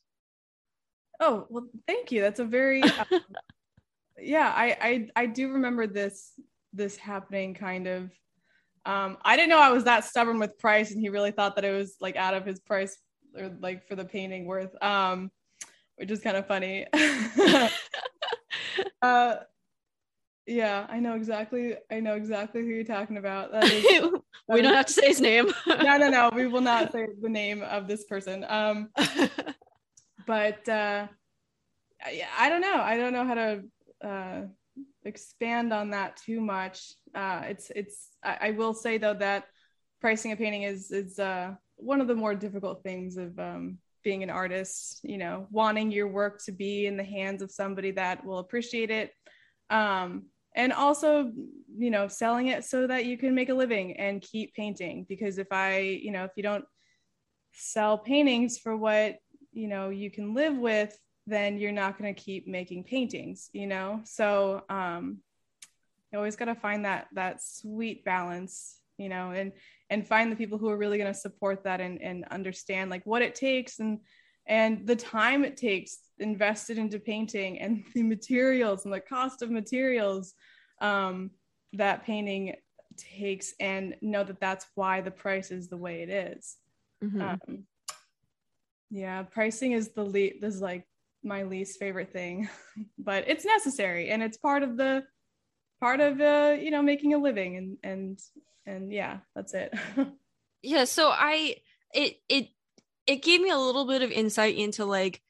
Oh 1.19 1.47
well 1.51 1.67
thank 1.87 2.13
you. 2.13 2.21
That's 2.21 2.41
a 2.41 2.45
very 2.45 2.83
um, 2.83 3.07
yeah 4.19 4.53
I, 4.55 4.77
I 4.81 5.09
i 5.17 5.27
do 5.27 5.53
remember 5.53 5.87
this 5.87 6.33
this 6.73 6.97
happening 6.97 7.55
kind 7.55 7.87
of. 7.87 8.11
Um 8.87 9.19
i 9.23 9.37
didn't 9.37 9.51
know 9.51 9.61
i 9.61 9.71
was 9.71 9.85
that 9.85 10.05
stubborn 10.05 10.39
with 10.39 10.59
price 10.59 10.91
and 10.91 11.01
he 11.01 11.11
really 11.11 11.33
thought 11.33 11.57
that 11.57 11.65
it 11.65 11.73
was 11.73 11.97
like 12.01 12.17
out 12.17 12.35
of 12.35 12.47
his 12.47 12.61
price 12.61 12.97
or 13.37 13.51
like 13.61 13.87
for 13.87 13.95
the 13.95 14.05
painting 14.05 14.47
worth 14.47 14.75
um 14.83 15.31
which 15.97 16.11
is 16.11 16.21
kind 16.21 16.37
of 16.39 16.47
funny. 16.47 16.87
uh, 19.03 19.37
Yeah, 20.47 20.87
I 20.89 20.99
know 21.01 21.15
exactly. 21.15 21.77
I 21.91 22.01
know 22.01 22.15
exactly 22.15 22.63
who 22.63 22.69
you're 22.69 22.85
talking 22.85 23.19
about. 23.19 23.55
Is, 23.65 23.85
we 24.49 24.63
don't 24.63 24.73
is- 24.73 24.77
have 24.77 24.87
to 24.87 24.93
say 24.93 25.09
his 25.09 25.21
name. 25.21 25.53
no, 25.67 25.97
no, 25.97 26.09
no. 26.09 26.31
We 26.35 26.47
will 26.47 26.61
not 26.61 26.93
say 26.93 27.07
the 27.21 27.29
name 27.29 27.63
of 27.63 27.87
this 27.87 28.05
person. 28.05 28.45
Um, 28.49 28.91
but 30.27 30.69
uh, 30.69 31.07
I, 32.03 32.23
I 32.39 32.49
don't 32.49 32.61
know. 32.61 32.81
I 32.81 32.97
don't 32.97 33.13
know 33.13 33.25
how 33.27 33.35
to 33.35 33.63
uh, 34.03 34.43
expand 35.05 35.73
on 35.73 35.91
that 35.91 36.17
too 36.17 36.41
much. 36.41 36.95
Uh, 37.15 37.43
it's 37.49 37.71
it's. 37.77 38.09
I, 38.25 38.39
I 38.49 38.51
will 38.53 38.75
say 38.75 38.99
though 38.99 39.15
that 39.15 39.45
pricing 40.01 40.33
a 40.33 40.37
painting 40.37 40.63
is 40.65 40.91
is 40.91 41.19
uh, 41.19 41.55
one 41.77 42.01
of 42.01 42.09
the 42.09 42.15
more 42.15 42.35
difficult 42.35 42.83
things 42.83 43.17
of 43.17 43.39
um, 43.39 43.79
being 44.03 44.23
an 44.23 44.31
artist. 44.31 45.01
You 45.03 45.19
know, 45.19 45.47
wanting 45.51 45.91
your 45.91 46.09
work 46.09 46.43
to 46.45 46.53
be 46.53 46.87
in 46.87 46.97
the 46.97 47.05
hands 47.05 47.43
of 47.43 47.51
somebody 47.51 47.91
that 47.93 48.25
will 48.25 48.39
appreciate 48.39 48.91
it. 48.91 49.13
Um, 49.71 50.27
and 50.57 50.73
also, 50.73 51.31
you 51.77 51.91
know, 51.91 52.09
selling 52.09 52.49
it 52.49 52.65
so 52.65 52.87
that 52.87 53.05
you 53.05 53.17
can 53.17 53.35
make 53.35 53.51
a 53.51 53.55
living 53.55 53.97
and 53.97 54.21
keep 54.21 54.55
painting. 54.55 55.07
Because 55.09 55.39
if 55.39 55.47
I, 55.53 55.79
you 55.79 56.11
know, 56.11 56.25
if 56.25 56.33
you 56.37 56.43
don't 56.43 56.65
sell 57.53 57.99
paintings 57.99 58.59
for 58.59 58.77
what 58.77 59.19
you 59.53 59.69
know 59.69 59.89
you 59.89 60.11
can 60.11 60.35
live 60.35 60.57
with 60.57 60.99
then 61.27 61.59
you're 61.59 61.73
not 61.73 61.99
going 61.99 62.13
to 62.13 62.21
keep 62.21 62.47
making 62.47 62.85
paintings 62.85 63.51
you 63.53 63.67
know 63.67 64.01
so 64.05 64.63
um 64.69 65.19
you 66.13 66.19
always 66.19 66.37
got 66.37 66.47
to 66.47 66.55
find 66.55 66.85
that 66.85 67.07
that 67.13 67.43
sweet 67.43 68.05
balance 68.05 68.79
you 68.99 69.09
know 69.09 69.31
and 69.31 69.53
and 69.91 70.07
find 70.07 70.31
the 70.31 70.37
people 70.37 70.57
who 70.59 70.69
are 70.71 70.77
really 70.77 70.99
going 70.99 71.13
to 71.13 71.19
support 71.19 71.65
that 71.65 71.81
and 71.81 72.01
and 72.01 72.25
understand 72.31 72.91
like 72.91 73.05
what 73.05 73.23
it 73.23 73.35
takes 73.35 73.79
and 73.81 73.99
and 74.47 74.87
the 74.87 74.97
time 74.97 75.45
it 75.45 75.57
takes 75.57 75.99
invested 76.19 76.79
into 76.79 76.99
painting 76.99 77.61
and 77.61 77.85
the 77.95 78.03
materials 78.03 78.85
and 78.85 78.95
the 78.95 79.01
cost 79.01 79.43
of 79.43 79.51
materials 79.51 80.35
um 80.81 81.31
that 81.75 82.05
painting 82.05 82.55
takes 82.97 83.55
and 83.61 83.95
know 84.01 84.25
that 84.25 84.41
that's 84.41 84.67
why 84.75 85.01
the 85.01 85.11
price 85.11 85.51
is 85.51 85.69
the 85.69 85.77
way 85.77 86.03
it 86.03 86.09
is 86.11 86.57
Mhm. 87.03 87.21
um, 87.23 87.65
yeah, 88.91 89.23
pricing 89.23 89.73
is 89.73 89.93
the 89.93 90.03
le- 90.05 90.39
this 90.41 90.55
is 90.55 90.61
like 90.61 90.85
my 91.23 91.45
least 91.45 91.79
favorite 91.79 92.13
thing, 92.13 92.49
but 92.99 93.25
it's 93.29 93.45
necessary 93.45 94.11
and 94.11 94.23
it's 94.23 94.37
part 94.37 94.63
of 94.63 94.77
the 94.77 95.05
part 95.81 96.01
of 96.01 96.21
uh, 96.21 96.57
you 96.61 96.71
know 96.71 96.83
making 96.83 97.15
a 97.15 97.19
living 97.19 97.57
and 97.57 97.77
and 97.83 98.19
and 98.67 98.93
yeah, 98.93 99.19
that's 99.35 99.55
it. 99.55 99.75
yeah 100.63 100.85
so 100.85 101.11
i 101.13 101.57
it 101.95 102.21
it 102.29 102.49
it 103.07 103.23
gave 103.23 103.41
me 103.41 103.51
a 103.51 103.59
little 103.59 103.87
bit 103.87 104.03
of 104.03 104.11
insight 104.11 104.57
into 104.57 104.85
like 104.85 105.21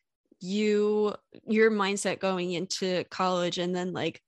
you 0.40 1.14
your 1.46 1.70
mindset 1.70 2.18
going 2.18 2.53
into 2.53 3.05
college 3.05 3.59
and 3.59 3.74
then 3.74 3.92
like 3.92 4.22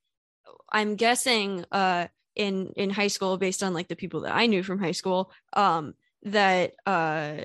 i'm 0.70 0.96
guessing 0.96 1.64
uh 1.72 2.06
in 2.36 2.72
in 2.76 2.90
high 2.90 3.08
school 3.08 3.36
based 3.36 3.62
on 3.62 3.74
like 3.74 3.88
the 3.88 3.96
people 3.96 4.20
that 4.20 4.34
i 4.34 4.46
knew 4.46 4.62
from 4.62 4.78
high 4.78 4.92
school 4.92 5.30
um 5.54 5.94
that 6.22 6.74
uh 6.86 7.38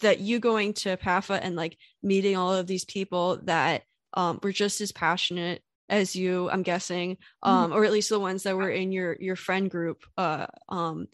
that 0.00 0.20
you 0.20 0.38
going 0.38 0.72
to 0.72 0.96
PAFA 0.96 1.38
and 1.42 1.56
like 1.56 1.76
meeting 2.02 2.36
all 2.36 2.52
of 2.54 2.66
these 2.66 2.84
people 2.84 3.38
that 3.44 3.82
um 4.14 4.38
were 4.42 4.52
just 4.52 4.80
as 4.80 4.92
passionate 4.92 5.62
as 5.88 6.16
you 6.16 6.48
i'm 6.50 6.62
guessing 6.62 7.16
um 7.42 7.72
or 7.72 7.84
at 7.84 7.92
least 7.92 8.08
the 8.08 8.18
ones 8.18 8.42
that 8.44 8.56
were 8.56 8.70
in 8.70 8.92
your 8.92 9.16
your 9.20 9.36
friend 9.36 9.70
group 9.70 10.04
uh 10.16 10.46
um 10.68 11.06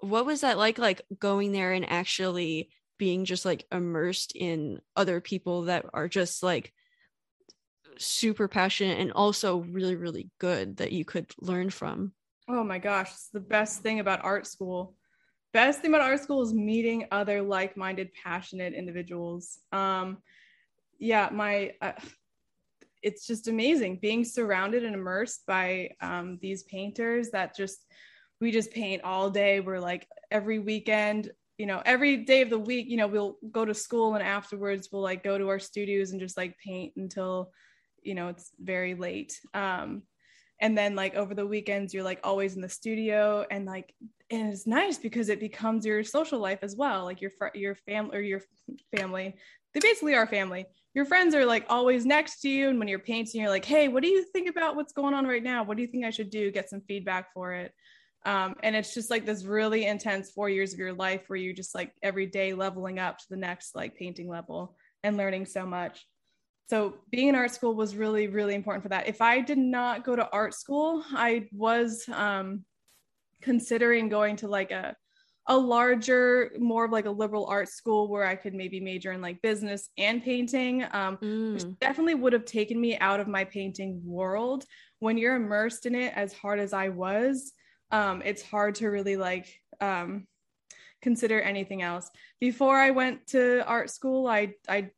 what 0.00 0.26
was 0.26 0.42
that 0.42 0.58
like 0.58 0.78
like 0.78 1.02
going 1.18 1.52
there 1.52 1.72
and 1.72 1.88
actually 1.90 2.70
being 2.98 3.24
just 3.24 3.44
like 3.44 3.64
immersed 3.72 4.32
in 4.34 4.80
other 4.96 5.20
people 5.20 5.62
that 5.62 5.84
are 5.92 6.08
just 6.08 6.42
like 6.42 6.72
super 7.98 8.48
passionate 8.48 8.98
and 8.98 9.12
also 9.12 9.58
really 9.58 9.96
really 9.96 10.30
good 10.38 10.76
that 10.78 10.92
you 10.92 11.04
could 11.04 11.26
learn 11.40 11.70
from 11.70 12.12
oh 12.50 12.64
my 12.64 12.78
gosh, 12.78 13.10
it's 13.12 13.28
the 13.28 13.40
best 13.40 13.82
thing 13.82 14.00
about 14.00 14.24
art 14.24 14.46
school. 14.46 14.94
Best 15.52 15.80
thing 15.80 15.90
about 15.90 16.02
art 16.02 16.20
school 16.20 16.42
is 16.42 16.52
meeting 16.54 17.06
other 17.10 17.42
like-minded, 17.42 18.10
passionate 18.12 18.74
individuals. 18.74 19.58
Um, 19.72 20.18
yeah, 20.98 21.28
my 21.32 21.72
uh, 21.80 21.92
it's 23.02 23.26
just 23.26 23.48
amazing 23.48 23.98
being 24.00 24.24
surrounded 24.24 24.84
and 24.84 24.94
immersed 24.94 25.46
by 25.46 25.90
um, 26.00 26.38
these 26.40 26.62
painters 26.64 27.30
that 27.30 27.56
just 27.56 27.86
we 28.40 28.50
just 28.50 28.72
paint 28.72 29.04
all 29.04 29.30
day. 29.30 29.60
We're 29.60 29.80
like 29.80 30.08
every 30.30 30.58
weekend, 30.58 31.30
you 31.58 31.66
know, 31.66 31.82
every 31.84 32.18
day 32.18 32.40
of 32.40 32.50
the 32.50 32.58
week, 32.58 32.88
you 32.88 32.96
know, 32.96 33.06
we'll 33.06 33.36
go 33.50 33.64
to 33.64 33.74
school 33.74 34.14
and 34.14 34.24
afterwards 34.24 34.88
we'll 34.90 35.02
like 35.02 35.22
go 35.22 35.36
to 35.36 35.48
our 35.48 35.58
studios 35.58 36.12
and 36.12 36.20
just 36.20 36.36
like 36.36 36.56
paint 36.58 36.94
until, 36.96 37.52
you 38.02 38.14
know, 38.14 38.28
it's 38.28 38.50
very 38.58 38.94
late. 38.94 39.38
Um, 39.52 40.02
and 40.60 40.76
then 40.76 40.94
like 40.94 41.14
over 41.14 41.34
the 41.34 41.46
weekends, 41.46 41.92
you're 41.92 42.04
like 42.04 42.20
always 42.24 42.54
in 42.54 42.60
the 42.60 42.68
studio 42.68 43.46
and 43.50 43.66
like 43.66 43.94
and 44.30 44.52
it's 44.52 44.66
nice 44.66 44.96
because 44.96 45.28
it 45.28 45.40
becomes 45.40 45.84
your 45.84 46.04
social 46.04 46.38
life 46.38 46.60
as 46.62 46.76
well. 46.76 47.04
Like 47.04 47.20
your 47.20 47.30
fr- 47.30 47.54
your 47.54 47.74
family 47.74 48.16
or 48.16 48.20
your 48.20 48.42
family, 48.94 49.34
they 49.74 49.80
basically 49.80 50.14
are 50.14 50.26
family. 50.26 50.66
Your 50.94 51.04
friends 51.04 51.34
are 51.34 51.46
like 51.46 51.66
always 51.68 52.04
next 52.04 52.40
to 52.40 52.48
you, 52.48 52.68
and 52.68 52.78
when 52.78 52.88
you're 52.88 52.98
painting, 52.98 53.40
you're 53.40 53.50
like, 53.50 53.64
"Hey, 53.64 53.88
what 53.88 54.02
do 54.02 54.08
you 54.08 54.24
think 54.32 54.48
about 54.48 54.76
what's 54.76 54.92
going 54.92 55.14
on 55.14 55.26
right 55.26 55.42
now? 55.42 55.62
What 55.62 55.76
do 55.76 55.82
you 55.82 55.88
think 55.88 56.04
I 56.04 56.10
should 56.10 56.30
do? 56.30 56.50
Get 56.50 56.68
some 56.68 56.80
feedback 56.80 57.32
for 57.32 57.52
it." 57.52 57.72
Um, 58.26 58.54
and 58.62 58.76
it's 58.76 58.92
just 58.92 59.10
like 59.10 59.24
this 59.24 59.44
really 59.44 59.86
intense 59.86 60.30
four 60.30 60.50
years 60.50 60.72
of 60.72 60.78
your 60.78 60.92
life 60.92 61.22
where 61.28 61.38
you're 61.38 61.54
just 61.54 61.74
like 61.74 61.92
every 62.02 62.26
day 62.26 62.52
leveling 62.52 62.98
up 62.98 63.18
to 63.18 63.24
the 63.30 63.36
next 63.36 63.74
like 63.74 63.96
painting 63.96 64.28
level 64.28 64.76
and 65.02 65.16
learning 65.16 65.46
so 65.46 65.64
much. 65.64 66.06
So 66.68 66.98
being 67.10 67.28
in 67.28 67.34
art 67.34 67.50
school 67.50 67.74
was 67.74 67.96
really, 67.96 68.28
really 68.28 68.54
important 68.54 68.82
for 68.82 68.90
that. 68.90 69.08
If 69.08 69.20
I 69.20 69.40
did 69.40 69.58
not 69.58 70.04
go 70.04 70.14
to 70.14 70.28
art 70.30 70.54
school, 70.54 71.02
I 71.12 71.48
was 71.50 72.04
um, 72.12 72.64
considering 73.40 74.08
going 74.08 74.36
to 74.36 74.48
like 74.48 74.70
a 74.70 74.94
a 75.46 75.56
larger, 75.56 76.52
more 76.58 76.84
of 76.84 76.92
like 76.92 77.06
a 77.06 77.10
liberal 77.10 77.46
arts 77.46 77.74
school 77.74 78.08
where 78.08 78.24
I 78.24 78.36
could 78.36 78.54
maybe 78.54 78.80
major 78.80 79.12
in 79.12 79.20
like 79.20 79.42
business 79.42 79.88
and 79.98 80.22
painting. 80.22 80.84
Um, 80.92 81.18
which 81.52 81.64
Mm. 81.64 81.78
definitely 81.80 82.14
would 82.14 82.32
have 82.32 82.44
taken 82.44 82.80
me 82.80 82.96
out 82.98 83.20
of 83.20 83.26
my 83.26 83.44
painting 83.44 84.00
world. 84.04 84.64
When 85.00 85.18
you're 85.18 85.34
immersed 85.34 85.86
in 85.86 85.94
it 85.94 86.12
as 86.14 86.32
hard 86.32 86.60
as 86.60 86.72
I 86.72 86.90
was, 86.90 87.52
um, 87.90 88.22
it's 88.24 88.42
hard 88.42 88.76
to 88.76 88.88
really 88.88 89.16
like 89.16 89.52
um, 89.80 90.28
consider 91.02 91.40
anything 91.40 91.82
else. 91.82 92.08
Before 92.38 92.76
I 92.76 92.90
went 92.90 93.26
to 93.28 93.66
art 93.66 93.90
school, 93.90 94.28
I 94.28 94.54
I 94.68 94.90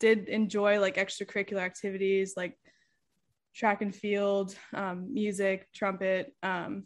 did 0.00 0.28
enjoy 0.28 0.80
like 0.80 0.96
extracurricular 0.96 1.60
activities 1.60 2.34
like 2.36 2.58
track 3.54 3.82
and 3.82 3.94
field, 3.94 4.56
um, 4.72 5.12
music, 5.12 5.68
trumpet, 5.72 6.34
um, 6.42 6.84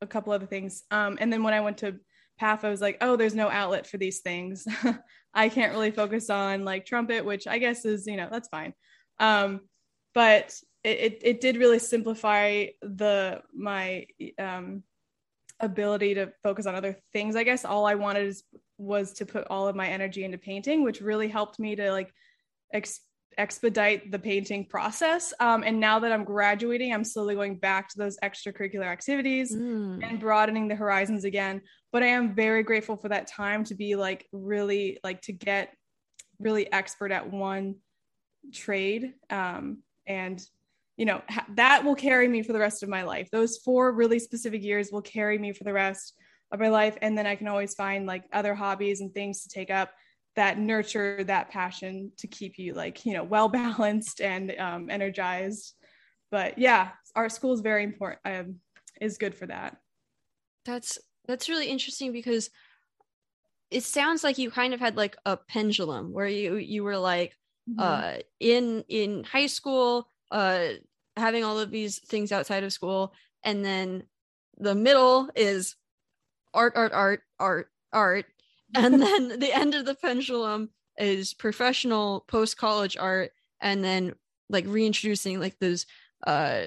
a 0.00 0.06
couple 0.06 0.32
other 0.32 0.46
things. 0.46 0.82
Um, 0.90 1.18
and 1.20 1.32
then 1.32 1.42
when 1.42 1.54
I 1.54 1.60
went 1.60 1.78
to 1.78 2.00
PAF, 2.40 2.64
I 2.64 2.70
was 2.70 2.80
like, 2.80 2.98
oh, 3.00 3.16
there's 3.16 3.34
no 3.34 3.48
outlet 3.48 3.86
for 3.86 3.98
these 3.98 4.20
things. 4.20 4.66
I 5.34 5.48
can't 5.48 5.72
really 5.72 5.90
focus 5.90 6.30
on 6.30 6.64
like 6.64 6.86
trumpet, 6.86 7.24
which 7.24 7.46
I 7.46 7.58
guess 7.58 7.84
is, 7.84 8.06
you 8.06 8.16
know, 8.16 8.28
that's 8.30 8.48
fine. 8.48 8.72
Um, 9.18 9.60
but 10.14 10.54
it, 10.82 10.98
it, 10.98 11.20
it 11.22 11.40
did 11.40 11.56
really 11.56 11.78
simplify 11.78 12.66
the 12.82 13.42
my 13.54 14.06
um, 14.38 14.82
ability 15.60 16.14
to 16.14 16.32
focus 16.42 16.66
on 16.66 16.74
other 16.74 16.96
things. 17.12 17.36
I 17.36 17.44
guess 17.44 17.64
all 17.64 17.86
I 17.86 17.94
wanted 17.94 18.26
is, 18.26 18.42
was 18.78 19.12
to 19.14 19.26
put 19.26 19.46
all 19.50 19.68
of 19.68 19.76
my 19.76 19.88
energy 19.88 20.24
into 20.24 20.38
painting, 20.38 20.82
which 20.82 21.00
really 21.00 21.28
helped 21.28 21.58
me 21.58 21.76
to 21.76 21.92
like 21.92 22.12
expedite 23.40 24.12
the 24.12 24.18
painting 24.18 24.66
process. 24.66 25.32
Um, 25.40 25.62
and 25.64 25.80
now 25.80 25.98
that 26.00 26.12
I'm 26.12 26.24
graduating, 26.24 26.92
I'm 26.92 27.04
slowly 27.04 27.34
going 27.34 27.56
back 27.56 27.88
to 27.88 27.98
those 27.98 28.18
extracurricular 28.22 28.86
activities 28.86 29.56
Mm. 29.56 30.06
and 30.06 30.20
broadening 30.20 30.68
the 30.68 30.74
horizons 30.76 31.24
again. 31.24 31.62
But 31.90 32.02
I 32.02 32.08
am 32.08 32.34
very 32.34 32.62
grateful 32.62 32.96
for 32.96 33.08
that 33.08 33.26
time 33.26 33.64
to 33.64 33.74
be 33.74 33.96
like 33.96 34.26
really 34.32 34.98
like 35.02 35.22
to 35.22 35.32
get 35.32 35.74
really 36.38 36.70
expert 36.70 37.12
at 37.12 37.30
one 37.30 37.76
trade. 38.52 39.14
Um, 39.30 39.82
and 40.06 40.38
you 40.96 41.06
know 41.06 41.22
ha- 41.30 41.46
that 41.56 41.82
will 41.84 41.94
carry 41.94 42.28
me 42.28 42.42
for 42.42 42.52
the 42.52 42.58
rest 42.58 42.82
of 42.82 42.88
my 42.90 43.02
life. 43.04 43.28
Those 43.32 43.56
four 43.64 43.90
really 43.92 44.18
specific 44.18 44.62
years 44.62 44.90
will 44.92 45.02
carry 45.02 45.38
me 45.38 45.52
for 45.54 45.64
the 45.64 45.72
rest 45.72 46.14
of 46.52 46.60
my 46.60 46.68
life, 46.68 46.96
and 47.00 47.16
then 47.16 47.26
I 47.26 47.36
can 47.36 47.48
always 47.48 47.74
find 47.74 48.04
like 48.06 48.24
other 48.34 48.54
hobbies 48.54 49.00
and 49.00 49.10
things 49.14 49.42
to 49.42 49.48
take 49.48 49.70
up 49.70 49.90
that 50.40 50.58
nurture 50.58 51.22
that 51.24 51.50
passion 51.50 52.10
to 52.16 52.26
keep 52.26 52.58
you 52.58 52.72
like 52.72 53.04
you 53.04 53.12
know 53.12 53.22
well 53.24 53.48
balanced 53.62 54.20
and 54.22 54.54
um, 54.58 54.88
energized. 54.88 55.74
But 56.30 56.58
yeah, 56.58 56.90
art 57.14 57.32
school 57.32 57.52
is 57.52 57.60
very 57.60 57.84
important. 57.84 58.20
Um, 58.24 58.56
is 59.00 59.18
good 59.18 59.34
for 59.34 59.46
that. 59.46 59.76
that's 60.64 60.98
that's 61.26 61.48
really 61.48 61.66
interesting 61.66 62.12
because 62.12 62.50
it 63.70 63.84
sounds 63.84 64.24
like 64.24 64.38
you 64.38 64.50
kind 64.50 64.74
of 64.74 64.80
had 64.80 64.96
like 64.96 65.16
a 65.26 65.36
pendulum 65.36 66.12
where 66.12 66.26
you 66.26 66.56
you 66.56 66.82
were 66.84 66.98
like 66.98 67.36
Mm-hmm. 67.68 67.78
uh 67.78 68.14
in 68.40 68.84
in 68.88 69.22
high 69.22 69.46
school 69.46 70.08
uh 70.30 70.68
having 71.16 71.44
all 71.44 71.58
of 71.60 71.70
these 71.70 71.98
things 71.98 72.32
outside 72.32 72.64
of 72.64 72.72
school 72.72 73.12
and 73.44 73.62
then 73.62 74.02
the 74.56 74.74
middle 74.74 75.28
is 75.36 75.76
art 76.54 76.72
art 76.74 76.92
art 76.92 77.22
art 77.38 77.68
art 77.92 78.24
and 78.74 79.00
then 79.00 79.38
the 79.38 79.52
end 79.52 79.74
of 79.74 79.84
the 79.84 79.94
pendulum 79.94 80.70
is 80.98 81.34
professional 81.34 82.24
post 82.28 82.56
college 82.56 82.96
art 82.96 83.32
and 83.60 83.82
then 83.82 84.14
like 84.48 84.64
reintroducing 84.66 85.40
like 85.40 85.58
those 85.58 85.86
uh 86.26 86.62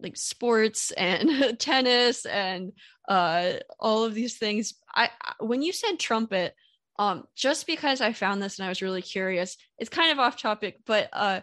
like 0.00 0.16
sports 0.16 0.90
and 0.92 1.58
tennis 1.58 2.24
and 2.26 2.72
uh 3.08 3.54
all 3.78 4.04
of 4.04 4.14
these 4.14 4.36
things. 4.36 4.74
I 4.94 5.10
when 5.40 5.62
you 5.62 5.72
said 5.72 5.98
trumpet 5.98 6.54
um 6.98 7.24
just 7.36 7.66
because 7.66 8.00
I 8.00 8.12
found 8.12 8.42
this 8.42 8.58
and 8.58 8.66
I 8.66 8.68
was 8.68 8.82
really 8.82 9.02
curious 9.02 9.56
it's 9.78 9.90
kind 9.90 10.10
of 10.10 10.18
off 10.18 10.40
topic 10.40 10.78
but 10.84 11.08
uh 11.12 11.40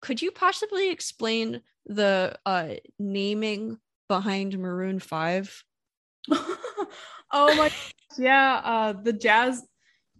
could 0.00 0.22
you 0.22 0.30
possibly 0.30 0.90
explain 0.90 1.62
the 1.86 2.38
uh 2.46 2.74
naming 2.98 3.78
behind 4.08 4.56
Maroon 4.58 5.00
5 5.00 5.64
oh 6.30 7.54
my 7.56 7.72
yeah 8.18 8.60
uh 8.64 8.92
the 8.92 9.12
jazz 9.12 9.64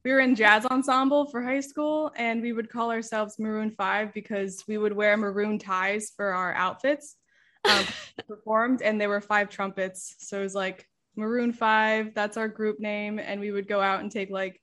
we 0.04 0.12
were 0.12 0.20
in 0.20 0.34
jazz 0.34 0.66
ensemble 0.66 1.26
for 1.26 1.42
high 1.42 1.60
school 1.60 2.12
and 2.16 2.42
we 2.42 2.52
would 2.52 2.68
call 2.68 2.90
ourselves 2.90 3.38
maroon 3.38 3.70
5 3.70 4.12
because 4.12 4.64
we 4.66 4.78
would 4.78 4.92
wear 4.92 5.16
maroon 5.16 5.58
ties 5.58 6.12
for 6.16 6.32
our 6.32 6.54
outfits 6.54 7.16
um, 7.64 7.84
performed 8.28 8.82
and 8.82 9.00
there 9.00 9.08
were 9.08 9.20
five 9.20 9.48
trumpets. 9.48 10.16
So 10.18 10.40
it 10.40 10.42
was 10.42 10.54
like 10.54 10.88
maroon 11.16 11.52
5 11.52 12.14
that's 12.14 12.36
our 12.36 12.48
group 12.48 12.80
name. 12.80 13.18
And 13.18 13.40
we 13.40 13.50
would 13.50 13.68
go 13.68 13.80
out 13.80 14.00
and 14.00 14.10
take 14.10 14.30
like 14.30 14.60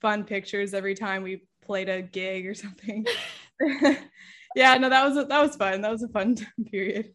fun 0.00 0.24
pictures 0.24 0.74
every 0.74 0.94
time 0.94 1.22
we 1.22 1.44
played 1.64 1.88
a 1.88 2.02
gig 2.02 2.46
or 2.46 2.54
something. 2.54 3.06
Yeah 4.56 4.76
no 4.78 4.88
that 4.88 5.06
was 5.06 5.16
a, 5.16 5.24
that 5.26 5.40
was 5.40 5.54
fun. 5.54 5.80
That 5.80 5.92
was 5.92 6.02
a 6.02 6.08
fun 6.08 6.36
period. 6.72 7.12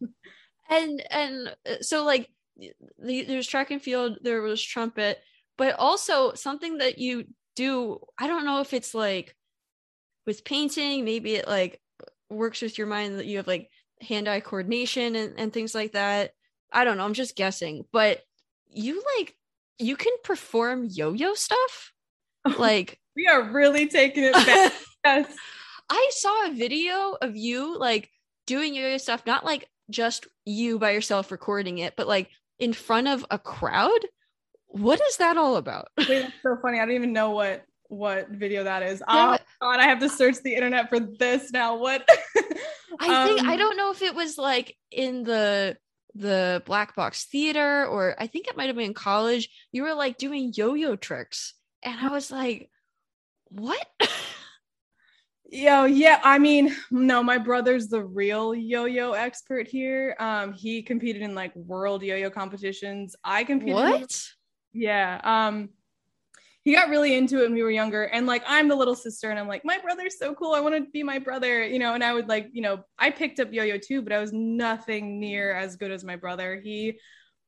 And 0.70 1.02
and 1.10 1.54
uh, 1.68 1.82
so 1.82 2.02
like 2.02 2.30
the, 2.98 3.24
there's 3.24 3.46
track 3.46 3.70
and 3.70 3.82
field 3.82 4.20
there 4.22 4.40
was 4.40 4.62
trumpet 4.62 5.18
but 5.58 5.74
also 5.78 6.34
something 6.34 6.78
that 6.78 6.98
you 6.98 7.24
do 7.54 7.98
i 8.18 8.26
don't 8.26 8.44
know 8.44 8.60
if 8.60 8.72
it's 8.74 8.94
like 8.94 9.34
with 10.26 10.44
painting 10.44 11.04
maybe 11.04 11.34
it 11.34 11.48
like 11.48 11.80
works 12.30 12.62
with 12.62 12.78
your 12.78 12.86
mind 12.86 13.18
that 13.18 13.26
you 13.26 13.38
have 13.38 13.46
like 13.46 13.68
hand-eye 14.00 14.40
coordination 14.40 15.16
and, 15.16 15.38
and 15.38 15.52
things 15.52 15.74
like 15.74 15.92
that. 15.92 16.32
I 16.72 16.84
don't 16.84 16.96
know 16.96 17.04
i'm 17.04 17.14
just 17.14 17.36
guessing. 17.36 17.84
But 17.92 18.20
you 18.68 19.02
like 19.18 19.34
you 19.78 19.96
can 19.96 20.12
perform 20.24 20.86
yo-yo 20.90 21.34
stuff? 21.34 21.92
Like 22.58 23.00
we 23.16 23.26
are 23.26 23.42
really 23.42 23.88
taking 23.88 24.24
it 24.24 24.32
back. 24.32 24.72
Yes. 25.04 25.32
I 25.88 26.10
saw 26.12 26.46
a 26.46 26.54
video 26.54 27.16
of 27.22 27.36
you 27.36 27.78
like 27.78 28.08
doing 28.46 28.74
yo-yo 28.74 28.98
stuff 28.98 29.24
not 29.26 29.44
like 29.44 29.68
just 29.88 30.26
you 30.44 30.80
by 30.80 30.90
yourself 30.90 31.30
recording 31.30 31.78
it 31.78 31.94
but 31.96 32.08
like 32.08 32.28
in 32.58 32.72
front 32.72 33.06
of 33.06 33.24
a 33.30 33.38
crowd 33.38 34.00
what 34.76 35.00
is 35.08 35.16
that 35.16 35.36
all 35.36 35.56
about 35.56 35.88
wait 35.96 36.22
that's 36.22 36.32
so 36.42 36.56
funny 36.62 36.78
i 36.78 36.84
don't 36.84 36.94
even 36.94 37.12
know 37.12 37.30
what 37.30 37.64
what 37.88 38.28
video 38.28 38.64
that 38.64 38.82
is 38.82 39.02
oh 39.08 39.36
god 39.60 39.80
i 39.80 39.84
have 39.84 40.00
to 40.00 40.08
search 40.08 40.36
the 40.42 40.54
internet 40.54 40.88
for 40.88 40.98
this 40.98 41.52
now 41.52 41.76
what 41.76 42.06
i 43.00 43.26
think 43.26 43.40
um, 43.40 43.48
i 43.48 43.56
don't 43.56 43.76
know 43.76 43.90
if 43.90 44.02
it 44.02 44.14
was 44.14 44.36
like 44.36 44.76
in 44.90 45.22
the 45.22 45.76
the 46.14 46.62
black 46.66 46.96
box 46.96 47.26
theater 47.26 47.86
or 47.86 48.16
i 48.18 48.26
think 48.26 48.48
it 48.48 48.56
might 48.56 48.66
have 48.66 48.76
been 48.76 48.86
in 48.86 48.94
college 48.94 49.48
you 49.70 49.82
were 49.82 49.94
like 49.94 50.18
doing 50.18 50.52
yo-yo 50.54 50.96
tricks 50.96 51.54
and 51.82 52.00
i 52.00 52.08
was 52.08 52.30
like 52.30 52.70
what 53.48 53.86
Yo, 55.48 55.84
yeah, 55.84 56.20
I 56.24 56.40
mean, 56.40 56.74
no, 56.90 57.22
my 57.22 57.38
brother's 57.38 57.86
the 57.86 58.02
real 58.02 58.52
yo-yo 58.52 59.12
expert 59.12 59.68
here. 59.68 60.16
Um, 60.18 60.52
he 60.52 60.82
competed 60.82 61.22
in 61.22 61.36
like 61.36 61.54
world 61.54 62.02
yo-yo 62.02 62.30
competitions. 62.30 63.14
I 63.22 63.44
competed. 63.44 63.74
What? 63.74 64.26
Yeah. 64.76 65.20
Um, 65.24 65.70
he 66.62 66.74
got 66.74 66.88
really 66.88 67.14
into 67.14 67.38
it 67.38 67.42
when 67.44 67.54
we 67.54 67.62
were 67.62 67.70
younger, 67.70 68.04
and 68.04 68.26
like 68.26 68.42
I'm 68.46 68.66
the 68.68 68.74
little 68.74 68.96
sister, 68.96 69.30
and 69.30 69.38
I'm 69.38 69.46
like, 69.46 69.64
my 69.64 69.78
brother's 69.78 70.18
so 70.18 70.34
cool. 70.34 70.52
I 70.52 70.60
want 70.60 70.74
to 70.74 70.90
be 70.90 71.02
my 71.04 71.18
brother, 71.18 71.64
you 71.64 71.78
know. 71.78 71.94
And 71.94 72.02
I 72.02 72.12
would 72.12 72.28
like, 72.28 72.48
you 72.52 72.60
know, 72.60 72.84
I 72.98 73.10
picked 73.10 73.38
up 73.38 73.52
yo-yo 73.52 73.78
too, 73.78 74.02
but 74.02 74.12
I 74.12 74.18
was 74.18 74.32
nothing 74.32 75.20
near 75.20 75.54
as 75.54 75.76
good 75.76 75.92
as 75.92 76.04
my 76.04 76.16
brother. 76.16 76.60
He 76.62 76.98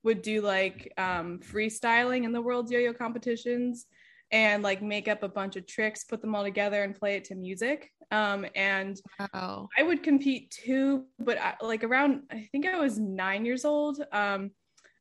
would 0.03 0.21
do 0.21 0.41
like 0.41 0.93
um, 0.97 1.39
freestyling 1.39 2.23
in 2.23 2.31
the 2.31 2.41
world 2.41 2.71
yo-yo 2.71 2.93
competitions 2.93 3.87
and 4.31 4.63
like 4.63 4.81
make 4.81 5.09
up 5.09 5.23
a 5.23 5.27
bunch 5.27 5.57
of 5.57 5.67
tricks, 5.67 6.05
put 6.05 6.21
them 6.21 6.33
all 6.33 6.43
together 6.43 6.83
and 6.83 6.95
play 6.95 7.15
it 7.15 7.25
to 7.25 7.35
music. 7.35 7.91
Um, 8.11 8.45
and 8.55 8.99
wow. 9.19 9.67
I 9.77 9.83
would 9.83 10.01
compete 10.01 10.51
too, 10.51 11.05
but 11.19 11.37
I, 11.37 11.55
like 11.61 11.83
around, 11.83 12.21
I 12.31 12.47
think 12.51 12.65
I 12.65 12.79
was 12.79 12.97
nine 12.97 13.45
years 13.45 13.65
old. 13.65 14.01
Um, 14.13 14.51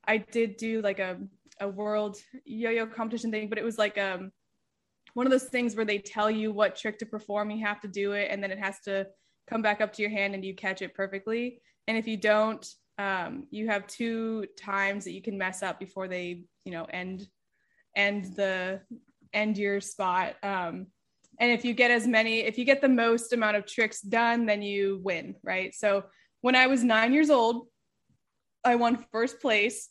I 0.07 0.17
did 0.19 0.57
do 0.57 0.81
like 0.83 0.99
a, 0.99 1.19
a 1.61 1.69
world 1.69 2.17
yo-yo 2.45 2.87
competition 2.87 3.31
thing, 3.31 3.49
but 3.49 3.59
it 3.59 3.65
was 3.65 3.79
like 3.79 3.99
um, 3.99 4.33
one 5.15 5.27
of 5.27 5.31
those 5.31 5.45
things 5.45 5.75
where 5.75 5.85
they 5.85 5.99
tell 5.99 6.31
you 6.31 6.53
what 6.53 6.77
trick 6.77 6.99
to 6.99 7.07
perform, 7.07 7.51
you 7.51 7.65
have 7.67 7.81
to 7.81 7.89
do 7.89 8.13
it, 8.13 8.29
and 8.31 8.43
then 8.43 8.51
it 8.51 8.59
has 8.59 8.81
to 8.81 9.07
come 9.49 9.63
back 9.63 9.81
up 9.81 9.93
to 9.95 10.03
your 10.03 10.11
hand 10.11 10.35
and 10.35 10.45
you 10.45 10.55
catch 10.55 10.83
it 10.83 10.95
perfectly. 10.95 11.61
And 11.87 11.97
if 11.97 12.07
you 12.07 12.17
don't, 12.17 12.67
um, 12.99 13.47
you 13.51 13.69
have 13.69 13.87
two 13.87 14.47
times 14.59 15.05
that 15.05 15.13
you 15.13 15.23
can 15.23 15.39
mess 15.39 15.63
up 15.63 15.79
before 15.79 16.09
they, 16.09 16.45
you 16.65 16.73
know, 16.73 16.85
end 16.85 17.27
end 17.97 18.37
the 18.37 18.81
end 19.33 19.57
your 19.57 19.81
spot. 19.81 20.35
Um, 20.43 20.89
and 21.41 21.53
if 21.53 21.65
you 21.65 21.73
get 21.75 21.91
as 21.91 22.07
many, 22.07 22.41
if 22.41 22.59
you 22.59 22.65
get 22.65 22.81
the 22.81 22.89
most 22.89 23.33
amount 23.33 23.57
of 23.57 23.67
tricks 23.67 24.01
done, 24.01 24.47
then 24.47 24.61
you 24.61 25.01
win, 25.03 25.37
right? 25.43 25.75
So 25.75 26.05
when 26.41 26.57
I 26.57 26.67
was 26.67 26.83
nine 26.83 27.13
years 27.13 27.31
old, 27.31 27.69
I 28.65 28.75
won 28.75 29.05
first 29.13 29.41
place. 29.41 29.89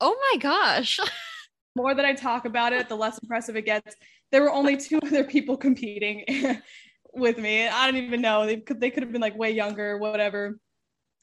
Oh 0.00 0.16
my 0.32 0.38
gosh. 0.38 1.00
More 1.76 1.94
that 1.94 2.04
I 2.04 2.14
talk 2.14 2.44
about 2.44 2.72
it, 2.72 2.88
the 2.88 2.96
less 2.96 3.18
impressive 3.18 3.56
it 3.56 3.62
gets. 3.64 3.94
There 4.32 4.42
were 4.42 4.52
only 4.52 4.76
two 4.76 4.98
other 5.04 5.24
people 5.24 5.56
competing 5.56 6.24
with 7.14 7.38
me. 7.38 7.68
I 7.68 7.86
don't 7.86 8.02
even 8.02 8.20
know. 8.20 8.46
They 8.46 8.56
could 8.58 8.80
they 8.80 8.90
could 8.90 9.02
have 9.02 9.12
been 9.12 9.20
like 9.20 9.36
way 9.36 9.50
younger, 9.52 9.98
whatever. 9.98 10.58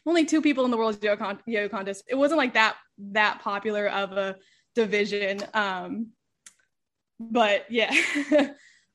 Only 0.05 0.25
two 0.25 0.41
people 0.41 0.65
in 0.65 0.71
the 0.71 0.77
world 0.77 1.03
yo 1.03 1.17
con- 1.17 1.41
yo 1.45 1.67
contest. 1.67 2.03
It 2.07 2.15
wasn't 2.15 2.37
like 2.37 2.53
that 2.53 2.75
that 3.11 3.39
popular 3.41 3.87
of 3.87 4.11
a 4.13 4.35
division. 4.75 5.39
Um, 5.53 6.07
but 7.19 7.65
yeah. 7.69 7.91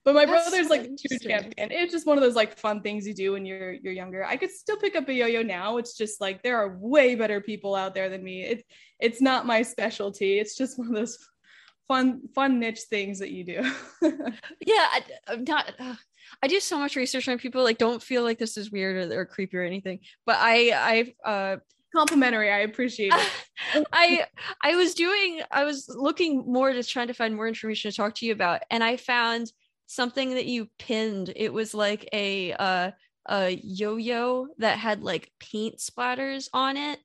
But 0.04 0.14
my 0.14 0.24
That's 0.24 0.50
brother's 0.50 0.68
so 0.68 0.72
like 0.72 0.82
true 0.82 1.18
champion. 1.18 1.70
It's 1.70 1.92
just 1.92 2.06
one 2.06 2.16
of 2.16 2.22
those 2.22 2.34
like 2.34 2.56
fun 2.58 2.80
things 2.80 3.06
you 3.06 3.14
do 3.14 3.32
when 3.32 3.44
you're 3.44 3.72
you're 3.72 3.92
younger. 3.92 4.24
I 4.24 4.36
could 4.36 4.50
still 4.50 4.76
pick 4.76 4.96
up 4.96 5.08
a 5.08 5.12
yo-yo 5.12 5.42
now. 5.42 5.76
It's 5.76 5.96
just 5.96 6.20
like 6.20 6.42
there 6.42 6.56
are 6.56 6.78
way 6.78 7.14
better 7.14 7.40
people 7.40 7.74
out 7.74 7.94
there 7.94 8.08
than 8.08 8.24
me. 8.24 8.44
It 8.44 8.64
it's 8.98 9.20
not 9.20 9.46
my 9.46 9.62
specialty. 9.62 10.38
It's 10.38 10.56
just 10.56 10.78
one 10.78 10.88
of 10.88 10.94
those 10.94 11.18
fun 11.90 12.20
fun 12.34 12.60
niche 12.60 12.82
things 12.88 13.18
that 13.18 13.30
you 13.30 13.44
do. 13.44 13.72
yeah, 14.02 14.86
I, 14.92 15.02
am 15.28 15.44
not. 15.44 15.72
Uh, 15.78 15.96
I 16.42 16.46
do 16.46 16.60
so 16.60 16.78
much 16.78 16.96
research 16.96 17.28
on 17.28 17.38
people. 17.38 17.62
Like, 17.62 17.78
don't 17.78 18.02
feel 18.02 18.22
like 18.22 18.38
this 18.38 18.56
is 18.56 18.70
weird 18.70 19.12
or, 19.12 19.20
or 19.20 19.26
creepy 19.26 19.56
or 19.56 19.64
anything. 19.64 19.98
But 20.24 20.36
I 20.38 21.12
I 21.24 21.28
uh 21.28 21.56
complimentary. 21.94 22.50
I 22.50 22.60
appreciate 22.60 23.12
it. 23.12 23.86
I 23.92 24.26
I 24.62 24.76
was 24.76 24.94
doing 24.94 25.42
I 25.50 25.64
was 25.64 25.88
looking 25.88 26.44
more 26.46 26.72
just 26.72 26.90
trying 26.90 27.08
to 27.08 27.14
find 27.14 27.34
more 27.34 27.48
information 27.48 27.90
to 27.90 27.96
talk 27.96 28.14
to 28.16 28.26
you 28.26 28.32
about, 28.32 28.62
and 28.70 28.82
I 28.84 28.96
found 28.96 29.52
something 29.90 30.34
that 30.34 30.46
you 30.46 30.68
pinned. 30.78 31.32
It 31.34 31.52
was 31.52 31.74
like 31.74 32.08
a 32.12 32.52
uh 32.52 32.90
a 33.28 33.50
yo-yo 33.62 34.46
that 34.58 34.78
had 34.78 35.02
like 35.02 35.30
paint 35.40 35.78
splatters 35.78 36.48
on 36.52 36.76
it. 36.76 37.00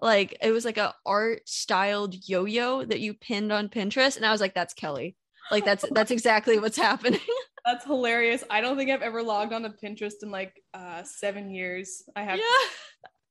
Like 0.00 0.36
it 0.42 0.50
was 0.50 0.64
like 0.64 0.78
a 0.78 0.94
art 1.04 1.42
styled 1.46 2.28
yo-yo 2.28 2.84
that 2.84 3.00
you 3.00 3.14
pinned 3.14 3.52
on 3.52 3.68
Pinterest, 3.68 4.16
and 4.16 4.24
I 4.24 4.32
was 4.32 4.40
like, 4.40 4.54
"That's 4.54 4.74
Kelly." 4.74 5.16
Like 5.50 5.64
that's 5.64 5.84
that's 5.92 6.10
exactly 6.10 6.58
what's 6.58 6.78
happening. 6.78 7.20
That's 7.66 7.84
hilarious. 7.84 8.42
I 8.48 8.62
don't 8.62 8.78
think 8.78 8.90
I've 8.90 9.02
ever 9.02 9.22
logged 9.22 9.52
on 9.52 9.64
to 9.64 9.68
Pinterest 9.68 10.22
in 10.22 10.30
like 10.30 10.58
uh 10.72 11.02
seven 11.02 11.50
years. 11.50 12.02
I 12.16 12.22
have 12.22 12.40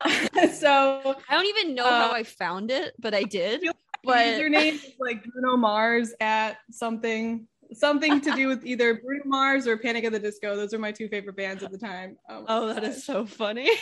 yeah. 0.05 0.51
so 0.53 1.15
I 1.27 1.33
don't 1.33 1.47
even 1.47 1.73
know 1.73 1.83
uh, 1.85 2.09
how 2.09 2.11
I 2.11 2.21
found 2.21 2.69
it, 2.69 2.93
but 2.99 3.15
I 3.15 3.23
did. 3.23 3.67
I 3.67 3.71
but 4.03 4.39
your 4.39 4.49
name 4.49 4.75
is 4.75 4.85
like 4.99 5.23
Bruno 5.23 5.57
Mars 5.57 6.13
at 6.21 6.57
something 6.69 7.47
something 7.73 8.21
to 8.21 8.31
do 8.35 8.47
with 8.47 8.65
either 8.65 8.95
Bruno 8.95 9.23
Mars 9.25 9.67
or 9.67 9.77
Panic 9.77 10.03
at 10.03 10.11
the 10.11 10.19
Disco. 10.19 10.55
Those 10.55 10.73
are 10.73 10.79
my 10.79 10.91
two 10.91 11.07
favorite 11.07 11.35
bands 11.35 11.63
at 11.63 11.71
the 11.71 11.77
time. 11.77 12.17
Oh, 12.29 12.45
oh 12.47 12.73
that 12.73 12.83
is 12.83 13.03
so 13.03 13.25
funny. 13.25 13.69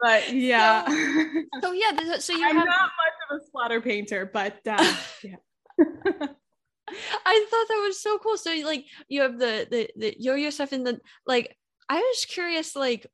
But 0.00 0.32
yeah. 0.32 0.86
So, 0.86 1.42
so 1.60 1.72
yeah, 1.72 2.18
so 2.18 2.32
you 2.32 2.46
I'm 2.46 2.54
have... 2.54 2.66
not 2.66 2.82
much 2.82 3.16
of 3.30 3.40
a 3.40 3.44
splatter 3.46 3.80
painter, 3.80 4.30
but 4.32 4.60
uh, 4.64 4.94
yeah. 5.24 5.34
I 7.26 7.46
thought 7.50 7.68
that 7.68 7.84
was 7.84 8.00
so 8.00 8.18
cool. 8.18 8.36
So 8.36 8.52
like 8.64 8.84
you 9.08 9.22
have 9.22 9.40
the 9.40 9.66
the, 9.68 9.90
the 9.96 10.16
yo-yo 10.16 10.50
stuff 10.50 10.70
and 10.70 10.86
then 10.86 11.00
like 11.26 11.56
I 11.88 11.96
was 11.96 12.26
curious 12.26 12.76
like 12.76 13.06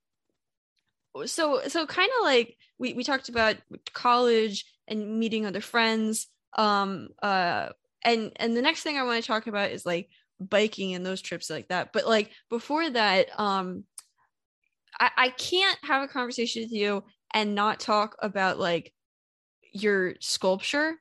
so 1.26 1.62
so 1.68 1.86
kind 1.86 2.10
of 2.20 2.24
like 2.24 2.56
we 2.78 2.92
we 2.92 3.04
talked 3.04 3.28
about 3.28 3.56
college 3.92 4.64
and 4.86 5.18
meeting 5.18 5.46
other 5.46 5.60
friends 5.60 6.26
um 6.56 7.08
uh 7.22 7.68
and 8.04 8.32
and 8.36 8.56
the 8.56 8.62
next 8.62 8.82
thing 8.82 8.96
i 8.96 9.02
want 9.02 9.22
to 9.22 9.26
talk 9.26 9.46
about 9.46 9.70
is 9.70 9.86
like 9.86 10.08
biking 10.40 10.94
and 10.94 11.04
those 11.04 11.22
trips 11.22 11.48
like 11.48 11.68
that 11.68 11.92
but 11.92 12.06
like 12.06 12.30
before 12.50 12.88
that 12.90 13.28
um 13.38 13.84
i 15.00 15.10
i 15.16 15.28
can't 15.30 15.78
have 15.82 16.02
a 16.02 16.08
conversation 16.08 16.62
with 16.62 16.72
you 16.72 17.02
and 17.32 17.54
not 17.54 17.80
talk 17.80 18.16
about 18.20 18.58
like 18.58 18.92
your 19.72 20.14
sculpture 20.20 20.94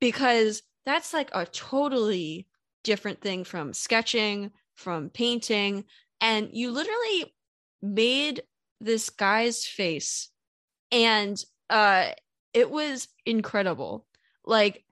because 0.00 0.62
that's 0.84 1.12
like 1.14 1.30
a 1.32 1.46
totally 1.46 2.46
different 2.82 3.20
thing 3.20 3.44
from 3.44 3.72
sketching 3.72 4.50
from 4.74 5.08
painting 5.10 5.84
and 6.20 6.50
you 6.52 6.70
literally 6.70 7.34
made 7.82 8.42
this 8.80 9.08
guy's 9.08 9.64
face 9.64 10.30
and 10.92 11.42
uh 11.70 12.10
it 12.54 12.70
was 12.70 13.08
incredible. 13.26 14.06
Like 14.46 14.83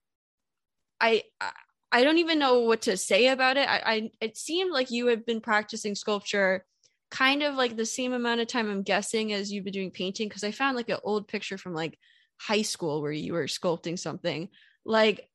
i 1.03 1.23
i 1.91 2.03
don't 2.03 2.19
even 2.19 2.39
know 2.39 2.61
what 2.61 2.83
to 2.83 2.97
say 2.97 3.29
about 3.29 3.57
it. 3.59 3.69
I, 3.69 3.83
I 3.85 4.11
it 4.21 4.37
seemed 4.37 4.73
like 4.73 4.91
you 4.91 5.09
had 5.09 5.27
been 5.27 5.41
practicing 5.41 5.95
sculpture 5.95 6.65
kind 7.11 7.43
of 7.43 7.55
like 7.55 7.77
the 7.77 7.85
same 7.85 8.15
amount 8.15 8.41
of 8.41 8.47
time 8.47 8.71
i'm 8.71 8.83
guessing 8.83 9.35
as 9.35 9.53
you've 9.53 9.65
been 9.65 9.73
doing 9.75 9.91
painting 9.91 10.29
because 10.29 10.45
i 10.45 10.51
found 10.51 10.77
like 10.77 10.89
an 10.89 10.99
old 11.05 11.29
picture 11.29 11.59
from 11.59 11.75
like 11.75 11.99
high 12.43 12.63
school 12.63 13.01
where 13.01 13.13
you 13.13 13.33
were 13.33 13.45
sculpting 13.45 13.99
something. 13.99 14.49
Like 14.85 15.29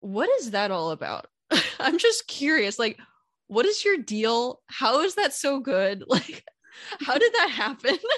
what 0.00 0.28
is 0.40 0.50
that 0.50 0.70
all 0.70 0.90
about? 0.90 1.26
I'm 1.80 1.98
just 1.98 2.26
curious 2.26 2.78
like 2.78 2.98
what 3.48 3.66
is 3.66 3.84
your 3.84 3.98
deal? 3.98 4.60
How 4.66 5.02
is 5.02 5.16
that 5.16 5.32
so 5.32 5.60
good? 5.60 6.04
Like 6.08 6.44
how 7.00 7.18
did 7.18 7.32
that 7.34 7.50
happen? 7.50 7.98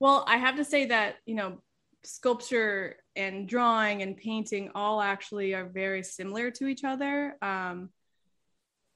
Well 0.00 0.24
i 0.26 0.36
have 0.36 0.56
to 0.56 0.64
say 0.64 0.86
that 0.86 1.18
you 1.26 1.36
know 1.36 1.58
sculpture 2.02 2.96
and 3.16 3.48
drawing 3.48 4.02
and 4.02 4.16
painting 4.16 4.70
all 4.74 5.00
actually 5.00 5.54
are 5.54 5.66
very 5.66 6.02
similar 6.02 6.50
to 6.52 6.66
each 6.66 6.84
other. 6.84 7.36
Um, 7.42 7.90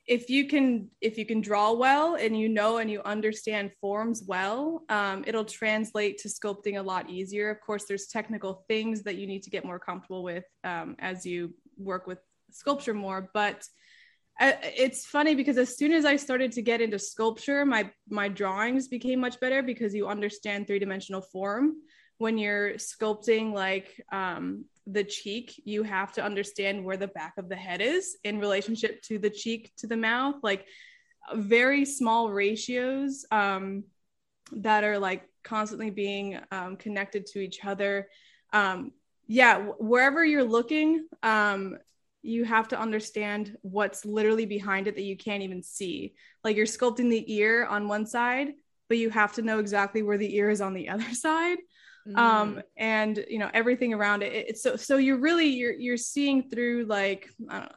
if 0.07 0.31
you 0.31 0.47
can 0.47 0.89
if 1.01 1.19
you 1.19 1.27
can 1.27 1.41
draw 1.41 1.73
well 1.73 2.15
and 2.15 2.39
you 2.39 2.49
know 2.49 2.79
and 2.79 2.89
you 2.89 3.03
understand 3.05 3.73
forms 3.81 4.23
well 4.27 4.85
um, 4.89 5.25
it'll 5.27 5.45
translate 5.45 6.19
to 6.19 6.29
sculpting 6.29 6.79
a 6.79 6.83
lot 6.83 7.11
easier. 7.11 7.51
Of 7.51 7.61
course 7.61 7.85
there's 7.85 8.07
technical 8.07 8.65
things 8.69 9.03
that 9.03 9.17
you 9.17 9.27
need 9.27 9.43
to 9.43 9.51
get 9.51 9.65
more 9.65 9.81
comfortable 9.81 10.23
with 10.23 10.45
um, 10.63 10.95
as 11.01 11.27
you 11.27 11.55
work 11.77 12.07
with 12.07 12.19
sculpture 12.51 12.95
more 12.95 13.29
but 13.35 13.65
uh, 14.39 14.53
it's 14.63 15.07
funny 15.07 15.35
because 15.35 15.59
as 15.59 15.77
soon 15.77 15.93
as 15.93 16.05
i 16.05 16.17
started 16.17 16.53
to 16.53 16.63
get 16.63 16.81
into 16.81 16.99
sculpture 16.99 17.65
my 17.65 17.91
my 18.09 18.29
drawings 18.29 18.89
became 18.89 19.21
much 19.21 19.39
better 19.41 19.63
because 19.63 19.95
you 19.95 20.07
understand 20.07 20.67
three-dimensional 20.67 21.21
form 21.21 21.75
when 22.19 22.39
you're 22.39 22.75
sculpting 22.75 23.53
like 23.53 24.01
um, 24.11 24.65
the 24.87 25.05
cheek, 25.05 25.61
you 25.65 25.83
have 25.83 26.13
to 26.13 26.25
understand 26.25 26.85
where 26.85 26.97
the 26.97 27.09
back 27.09 27.35
of 27.39 27.49
the 27.49 27.57
head 27.57 27.81
is 27.81 28.17
in 28.25 28.39
relationship 28.39 29.03
to 29.03 29.19
the 29.19 29.31
cheek 29.31 29.73
to 29.79 29.87
the 29.87 29.97
mouth, 29.97 30.37
like 30.43 30.67
very 31.35 31.85
small 31.85 32.31
ratios 32.31 33.27
um, 33.31 33.85
that 34.53 34.85
are 34.85 34.99
like 34.99 35.29
constantly 35.43 35.91
being 35.91 36.39
um, 36.51 36.77
connected 36.77 37.27
to 37.27 37.41
each 37.41 37.65
other. 37.65 38.09
Um, 38.53 38.93
yeah, 39.27 39.59
wherever 39.79 40.25
you're 40.25 40.45
looking, 40.45 41.07
um, 41.23 41.77
you 42.23 42.45
have 42.45 42.69
to 42.69 42.79
understand 42.79 43.57
what's 43.63 44.05
literally 44.05 44.47
behind 44.47 44.87
it 44.87 44.95
that 44.95 45.03
you 45.03 45.17
can't 45.17 45.43
even 45.43 45.63
see. 45.63 46.15
Like 46.43 46.57
you're 46.57 46.67
sculpting 46.67 47.11
the 47.11 47.35
ear 47.35 47.67
on 47.67 47.89
one 47.89 48.07
side, 48.07 48.49
but 48.89 48.99
you 48.99 49.11
have 49.11 49.35
to 49.35 49.43
know 49.43 49.59
exactly 49.59 50.03
where 50.03 50.19
the 50.19 50.37
ear 50.37 50.49
is 50.49 50.61
on 50.61 50.75
the 50.75 50.89
other 50.91 51.13
side 51.13 51.59
mm. 52.07 52.17
um 52.17 52.63
and 52.77 53.25
you 53.29 53.39
know 53.39 53.51
everything 53.55 53.93
around 53.93 54.23
it 54.23 54.33
it's 54.33 54.63
so 54.63 54.77
so 54.77 54.97
you're 54.97 55.19
really 55.19 55.47
you're 55.47 55.73
you're 55.73 55.97
seeing 55.97 56.49
through 56.49 56.85
like 56.89 57.29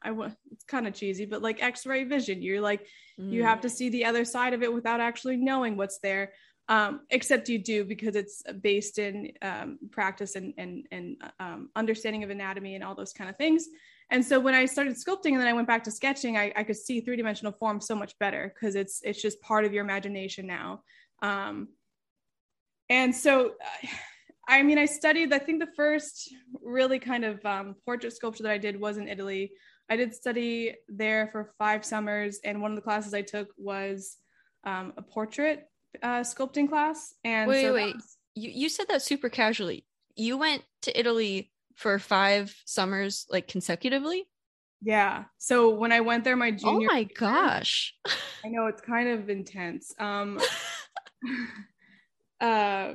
i 0.04 0.12
want 0.12 0.36
it's 0.52 0.64
kind 0.66 0.88
of 0.88 0.94
cheesy 0.94 1.26
but 1.26 1.42
like 1.42 1.62
x-ray 1.64 2.04
vision 2.04 2.42
you're 2.42 2.62
like 2.62 2.86
mm. 3.20 3.32
you 3.32 3.44
have 3.44 3.62
to 3.62 3.70
see 3.70 3.90
the 3.90 4.06
other 4.06 4.26
side 4.26 4.54
of 4.54 4.64
it 4.64 4.74
without 4.74 5.00
actually 5.00 5.38
knowing 5.38 5.78
what's 5.78 6.00
there 6.00 6.32
um, 6.70 7.02
except 7.10 7.50
you 7.50 7.58
do 7.58 7.84
because 7.84 8.16
it's 8.16 8.44
based 8.62 9.00
in 9.00 9.32
um, 9.42 9.80
practice 9.92 10.36
and 10.36 10.54
and, 10.58 10.86
and 10.92 11.18
um, 11.40 11.70
understanding 11.76 12.24
of 12.24 12.30
anatomy 12.30 12.76
and 12.76 12.84
all 12.84 12.94
those 12.94 13.12
kind 13.12 13.30
of 13.30 13.36
things. 13.38 13.66
And 14.12 14.24
so 14.24 14.40
when 14.40 14.54
I 14.54 14.66
started 14.66 14.96
sculpting 14.96 15.32
and 15.32 15.40
then 15.40 15.48
I 15.48 15.54
went 15.54 15.68
back 15.68 15.84
to 15.84 15.92
sketching, 15.92 16.38
I, 16.38 16.52
I 16.56 16.64
could 16.64 16.78
see 16.78 17.02
three 17.02 17.16
dimensional 17.16 17.54
form 17.54 17.82
so 17.82 17.96
much 17.96 18.18
better 18.20 18.54
because 18.54 18.76
it's 18.76 19.02
it's 19.04 19.22
just 19.22 19.42
part 19.42 19.66
of 19.66 19.74
your 19.74 19.84
imagination 19.84 20.46
now. 20.46 20.84
Um, 21.24 21.70
and 22.88 23.16
so 23.16 23.50
uh, 23.50 23.88
I 24.50 24.64
mean, 24.64 24.80
I 24.80 24.86
studied, 24.86 25.32
I 25.32 25.38
think 25.38 25.60
the 25.60 25.72
first 25.76 26.34
really 26.64 26.98
kind 26.98 27.24
of 27.24 27.46
um, 27.46 27.76
portrait 27.86 28.14
sculpture 28.14 28.42
that 28.44 28.52
I 28.52 28.58
did 28.58 28.80
was 28.80 28.98
in 28.98 29.08
Italy. 29.08 29.52
I 29.92 29.96
did 29.96 30.14
study 30.14 30.74
there 30.88 31.30
for 31.32 31.52
five 31.60 31.86
summers, 31.86 32.40
and 32.44 32.60
one 32.60 32.72
of 32.72 32.76
the 32.76 32.82
classes 32.82 33.14
I 33.14 33.22
took 33.22 33.50
was 33.58 34.18
um, 34.64 34.94
a 34.98 35.04
portrait 35.04 35.68
uh, 36.02 36.22
sculpting 36.22 36.68
class. 36.68 37.14
And 37.24 37.48
wait, 37.48 37.62
so 37.62 37.74
wait, 37.76 37.96
was- 37.96 38.18
you, 38.34 38.50
you 38.50 38.70
said 38.70 38.88
that 38.88 39.04
super 39.04 39.30
casually. 39.30 39.86
You 40.16 40.38
went 40.38 40.64
to 40.82 41.00
Italy 41.00 41.52
for 41.76 42.00
five 42.00 42.56
summers, 42.66 43.28
like 43.30 43.48
consecutively? 43.48 44.28
Yeah. 44.82 45.26
So 45.38 45.70
when 45.70 45.92
I 45.92 46.02
went 46.02 46.24
there, 46.24 46.36
my 46.36 46.50
oh 46.50 46.52
junior. 46.52 46.88
Oh 46.90 46.94
my 46.94 47.04
gosh. 47.04 47.94
I 48.44 48.50
know 48.50 48.66
it's 48.66 48.82
kind 48.82 49.10
of 49.10 49.30
intense. 49.30 49.94
Um, 50.00 50.40
uh, 52.42 52.94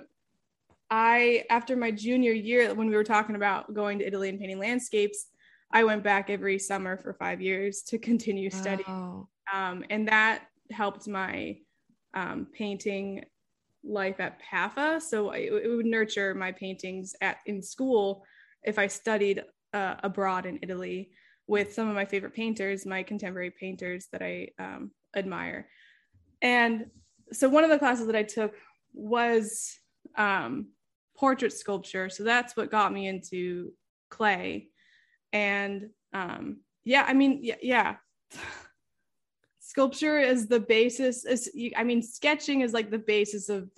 I, 0.91 1.45
after 1.51 1.77
my 1.77 1.91
junior 1.91 2.33
year, 2.33 2.73
when 2.75 2.89
we 2.89 2.97
were 2.97 3.05
talking 3.05 3.37
about 3.37 3.73
going 3.75 3.99
to 3.99 4.07
Italy 4.07 4.29
and 4.29 4.39
painting 4.39 4.59
landscapes, 4.59 5.27
I 5.73 5.85
went 5.85 6.05
back 6.05 6.31
every 6.31 6.59
summer 6.59 6.97
for 6.97 7.15
five 7.15 7.41
years 7.41 7.83
to 7.89 7.99
continue 7.99 8.51
studying. 8.51 9.27
Um, 9.53 9.85
and 9.91 10.07
that 10.09 10.45
helped 10.71 11.09
my 11.09 11.59
um, 12.15 12.47
painting 12.53 13.25
life 13.83 14.21
at 14.21 14.41
PAFA. 14.41 15.03
So 15.03 15.31
it, 15.33 15.53
it, 15.53 15.69
would 15.69 15.87
nurture 15.87 16.35
my 16.35 16.53
paintings 16.53 17.15
at 17.21 17.39
in 17.47 17.61
school 17.61 18.25
if 18.63 18.79
I 18.79 18.87
studied 18.87 19.43
uh, 19.73 19.97
abroad 20.03 20.47
in 20.47 20.59
Italy 20.63 21.11
with 21.47 21.75
some 21.75 21.89
of 21.89 21.95
my 21.95 22.05
favorite 22.05 22.35
painters, 22.35 22.87
my 22.87 23.03
contemporary 23.03 23.51
painters 23.51 24.07
that 24.13 24.23
I 24.23 24.49
um, 24.59 24.91
admire. 25.15 25.69
And 26.41 26.87
so 27.33 27.49
one 27.49 27.65
of 27.65 27.71
the 27.71 27.79
classes 27.79 28.07
that 28.07 28.17
I 28.17 28.23
took 28.23 28.55
was 28.95 29.79
um, 30.17 30.69
portrait 31.17 31.53
sculpture. 31.53 32.09
So 32.09 32.25
that's 32.25 32.57
what 32.57 32.71
got 32.71 32.93
me 32.93 33.09
into 33.09 33.73
clay. 34.11 34.69
And 35.33 35.91
um, 36.13 36.59
yeah, 36.85 37.05
I 37.07 37.13
mean, 37.13 37.41
yeah, 37.43 37.57
yeah. 37.63 37.97
sculpture 39.61 40.21
is 40.21 40.47
the 40.47 40.61
basis. 40.61 41.25
Is 41.25 41.51
I 41.77 41.85
mean, 41.85 42.03
sketching 42.03 42.61
is 42.61 42.73
like 42.73 42.91
the 42.91 42.99
basis 42.99 43.49
of 43.49 43.69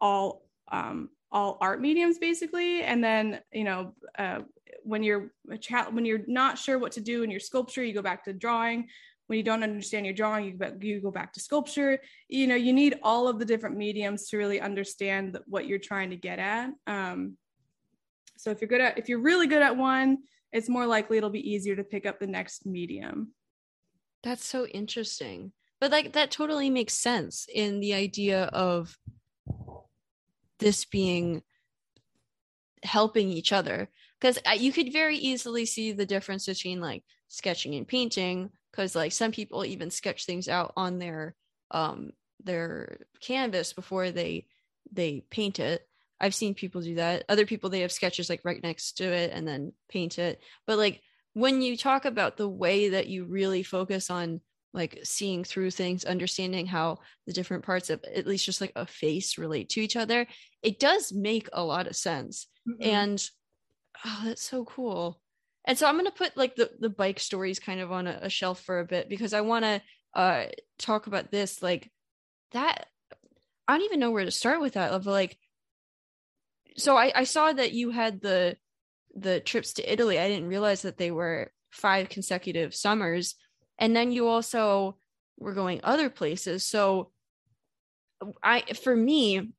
all 0.00 0.48
um, 0.70 1.10
all 1.32 1.58
art 1.60 1.80
mediums, 1.80 2.18
basically. 2.18 2.82
And 2.82 3.02
then 3.02 3.40
you 3.52 3.64
know, 3.64 3.94
uh, 4.18 4.40
when 4.84 5.02
you're 5.02 5.32
a 5.50 5.58
child, 5.58 5.94
when 5.94 6.04
you're 6.04 6.24
not 6.26 6.58
sure 6.58 6.78
what 6.78 6.92
to 6.92 7.00
do 7.00 7.22
in 7.22 7.30
your 7.30 7.40
sculpture, 7.40 7.82
you 7.82 7.92
go 7.92 8.02
back 8.02 8.24
to 8.24 8.32
drawing 8.32 8.88
when 9.28 9.36
you 9.36 9.44
don't 9.44 9.62
understand 9.62 10.04
your 10.04 10.14
drawing 10.14 10.58
you, 10.80 11.00
go 11.00 11.10
back 11.10 11.32
to 11.34 11.40
sculpture. 11.40 12.00
You 12.28 12.46
know 12.46 12.56
you 12.56 12.72
need 12.72 12.98
all 13.02 13.28
of 13.28 13.38
the 13.38 13.44
different 13.44 13.76
mediums 13.76 14.28
to 14.28 14.36
really 14.36 14.60
understand 14.60 15.38
what 15.46 15.66
you're 15.66 15.78
trying 15.78 16.10
to 16.10 16.16
get 16.16 16.38
at. 16.38 16.70
Um, 16.86 17.36
so 18.36 18.50
if 18.50 18.60
you're 18.60 18.68
good 18.68 18.80
at 18.80 18.98
if 18.98 19.08
you're 19.08 19.20
really 19.20 19.46
good 19.46 19.62
at 19.62 19.76
one 19.76 20.18
it's 20.52 20.68
more 20.68 20.86
likely 20.86 21.18
it'll 21.18 21.30
be 21.30 21.50
easier 21.50 21.76
to 21.76 21.84
pick 21.84 22.06
up 22.06 22.18
the 22.18 22.26
next 22.26 22.66
medium. 22.66 23.32
That's 24.22 24.44
so 24.44 24.66
interesting. 24.66 25.52
But 25.80 25.92
like 25.92 26.14
that 26.14 26.30
totally 26.30 26.70
makes 26.70 26.94
sense 26.94 27.46
in 27.52 27.80
the 27.80 27.94
idea 27.94 28.44
of 28.44 28.96
this 30.58 30.84
being 30.84 31.42
helping 32.82 33.28
each 33.28 33.52
other. 33.52 33.88
Because 34.20 34.38
uh, 34.46 34.52
you 34.52 34.72
could 34.72 34.92
very 34.92 35.16
easily 35.16 35.66
see 35.66 35.92
the 35.92 36.06
difference 36.06 36.46
between 36.46 36.80
like 36.80 37.04
sketching 37.28 37.74
and 37.74 37.86
painting 37.86 38.50
because 38.70 38.94
like 38.94 39.12
some 39.12 39.32
people 39.32 39.64
even 39.64 39.90
sketch 39.90 40.24
things 40.24 40.48
out 40.48 40.72
on 40.76 40.98
their 40.98 41.34
um 41.70 42.12
their 42.42 43.00
canvas 43.20 43.72
before 43.72 44.10
they 44.10 44.46
they 44.92 45.24
paint 45.30 45.58
it. 45.58 45.86
I've 46.20 46.34
seen 46.34 46.54
people 46.54 46.80
do 46.80 46.96
that. 46.96 47.24
Other 47.28 47.46
people 47.46 47.70
they 47.70 47.80
have 47.80 47.92
sketches 47.92 48.28
like 48.28 48.40
right 48.44 48.62
next 48.62 48.92
to 48.98 49.04
it 49.04 49.30
and 49.32 49.46
then 49.46 49.72
paint 49.88 50.18
it. 50.18 50.40
But 50.66 50.78
like 50.78 51.00
when 51.34 51.62
you 51.62 51.76
talk 51.76 52.04
about 52.04 52.36
the 52.36 52.48
way 52.48 52.90
that 52.90 53.06
you 53.06 53.24
really 53.24 53.62
focus 53.62 54.10
on 54.10 54.40
like 54.74 54.98
seeing 55.02 55.44
through 55.44 55.70
things 55.70 56.04
understanding 56.04 56.66
how 56.66 56.98
the 57.26 57.32
different 57.32 57.64
parts 57.64 57.90
of 57.90 58.04
at 58.14 58.26
least 58.26 58.44
just 58.44 58.60
like 58.60 58.72
a 58.76 58.86
face 58.86 59.38
relate 59.38 59.70
to 59.70 59.80
each 59.80 59.96
other 59.96 60.26
it 60.62 60.78
does 60.78 61.12
make 61.12 61.48
a 61.52 61.64
lot 61.64 61.86
of 61.86 61.96
sense. 61.96 62.46
Mm-hmm. 62.68 62.88
and 62.88 63.30
oh 64.04 64.22
that's 64.26 64.42
so 64.42 64.64
cool 64.64 65.20
and 65.68 65.78
so 65.78 65.86
i'm 65.86 65.94
going 65.94 66.06
to 66.06 66.10
put 66.10 66.36
like 66.36 66.56
the, 66.56 66.68
the 66.80 66.90
bike 66.90 67.20
stories 67.20 67.60
kind 67.60 67.78
of 67.80 67.92
on 67.92 68.08
a, 68.08 68.18
a 68.22 68.30
shelf 68.30 68.60
for 68.62 68.80
a 68.80 68.84
bit 68.84 69.08
because 69.08 69.32
i 69.32 69.40
want 69.40 69.64
to 69.64 69.80
uh 70.14 70.46
talk 70.78 71.06
about 71.06 71.30
this 71.30 71.62
like 71.62 71.88
that 72.50 72.86
i 73.68 73.76
don't 73.76 73.84
even 73.84 74.00
know 74.00 74.10
where 74.10 74.24
to 74.24 74.32
start 74.32 74.60
with 74.60 74.72
that 74.72 74.90
of 74.90 75.06
like 75.06 75.38
so 76.76 76.96
I, 76.96 77.12
I 77.14 77.24
saw 77.24 77.52
that 77.52 77.72
you 77.72 77.90
had 77.90 78.20
the 78.20 78.56
the 79.14 79.40
trips 79.40 79.74
to 79.74 79.92
italy. 79.92 80.18
I 80.18 80.28
didn't 80.28 80.48
realize 80.48 80.82
that 80.82 80.96
they 80.96 81.10
were 81.10 81.50
five 81.70 82.08
consecutive 82.08 82.74
summers. 82.74 83.34
And 83.78 83.94
then 83.94 84.12
you 84.12 84.28
also 84.28 84.96
were 85.38 85.54
going 85.54 85.80
other 85.82 86.08
places. 86.08 86.64
So 86.64 87.10
i 88.42 88.62
for 88.82 88.96
me 88.96 89.52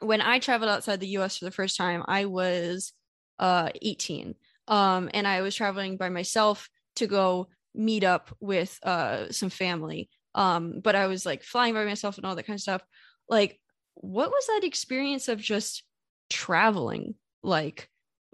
when 0.00 0.20
i 0.20 0.38
traveled 0.38 0.70
outside 0.70 1.00
the 1.00 1.08
us 1.08 1.38
for 1.38 1.46
the 1.46 1.50
first 1.50 1.74
time 1.74 2.02
i 2.06 2.26
was 2.26 2.92
uh 3.38 3.70
18 3.80 4.34
um, 4.68 5.10
and 5.12 5.26
I 5.26 5.42
was 5.42 5.54
traveling 5.54 5.96
by 5.96 6.08
myself 6.08 6.68
to 6.96 7.06
go 7.06 7.48
meet 7.74 8.04
up 8.04 8.34
with 8.40 8.78
uh, 8.82 9.30
some 9.30 9.50
family. 9.50 10.08
Um, 10.34 10.80
but 10.82 10.94
I 10.94 11.06
was 11.06 11.24
like 11.26 11.42
flying 11.42 11.74
by 11.74 11.84
myself 11.84 12.16
and 12.16 12.26
all 12.26 12.34
that 12.36 12.46
kind 12.46 12.56
of 12.56 12.62
stuff. 12.62 12.82
Like, 13.28 13.60
what 13.94 14.30
was 14.30 14.46
that 14.46 14.64
experience 14.64 15.28
of 15.28 15.40
just 15.40 15.84
traveling 16.30 17.14
like 17.42 17.88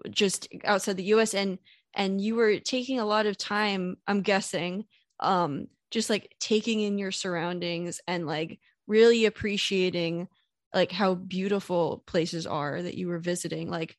just 0.09 0.47
outside 0.65 0.97
the 0.97 1.03
US 1.05 1.33
and 1.33 1.59
and 1.93 2.21
you 2.21 2.35
were 2.35 2.59
taking 2.59 2.99
a 2.99 3.05
lot 3.05 3.25
of 3.25 3.37
time 3.37 3.97
I'm 4.07 4.21
guessing 4.21 4.85
um 5.19 5.67
just 5.91 6.09
like 6.09 6.33
taking 6.39 6.79
in 6.81 6.97
your 6.97 7.11
surroundings 7.11 7.99
and 8.07 8.25
like 8.25 8.59
really 8.87 9.25
appreciating 9.25 10.27
like 10.73 10.91
how 10.91 11.15
beautiful 11.15 12.03
places 12.07 12.47
are 12.47 12.81
that 12.81 12.95
you 12.95 13.07
were 13.07 13.19
visiting 13.19 13.69
like 13.69 13.95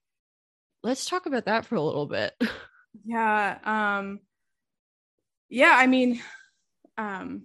let's 0.82 1.06
talk 1.06 1.26
about 1.26 1.46
that 1.46 1.66
for 1.66 1.76
a 1.76 1.82
little 1.82 2.06
bit. 2.06 2.34
Yeah 3.04 3.58
um 3.64 4.20
yeah 5.48 5.72
i 5.76 5.86
mean 5.86 6.20
um 6.98 7.44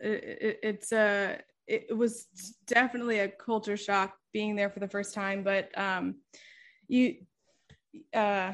it, 0.00 0.38
it, 0.40 0.60
it's 0.62 0.92
a 0.92 1.38
it 1.66 1.96
was 1.96 2.26
definitely 2.66 3.20
a 3.20 3.28
culture 3.28 3.76
shock 3.76 4.16
being 4.32 4.56
there 4.56 4.70
for 4.70 4.80
the 4.80 4.88
first 4.88 5.14
time 5.14 5.42
but 5.42 5.70
um 5.78 6.16
you 6.88 7.16
uh 8.14 8.52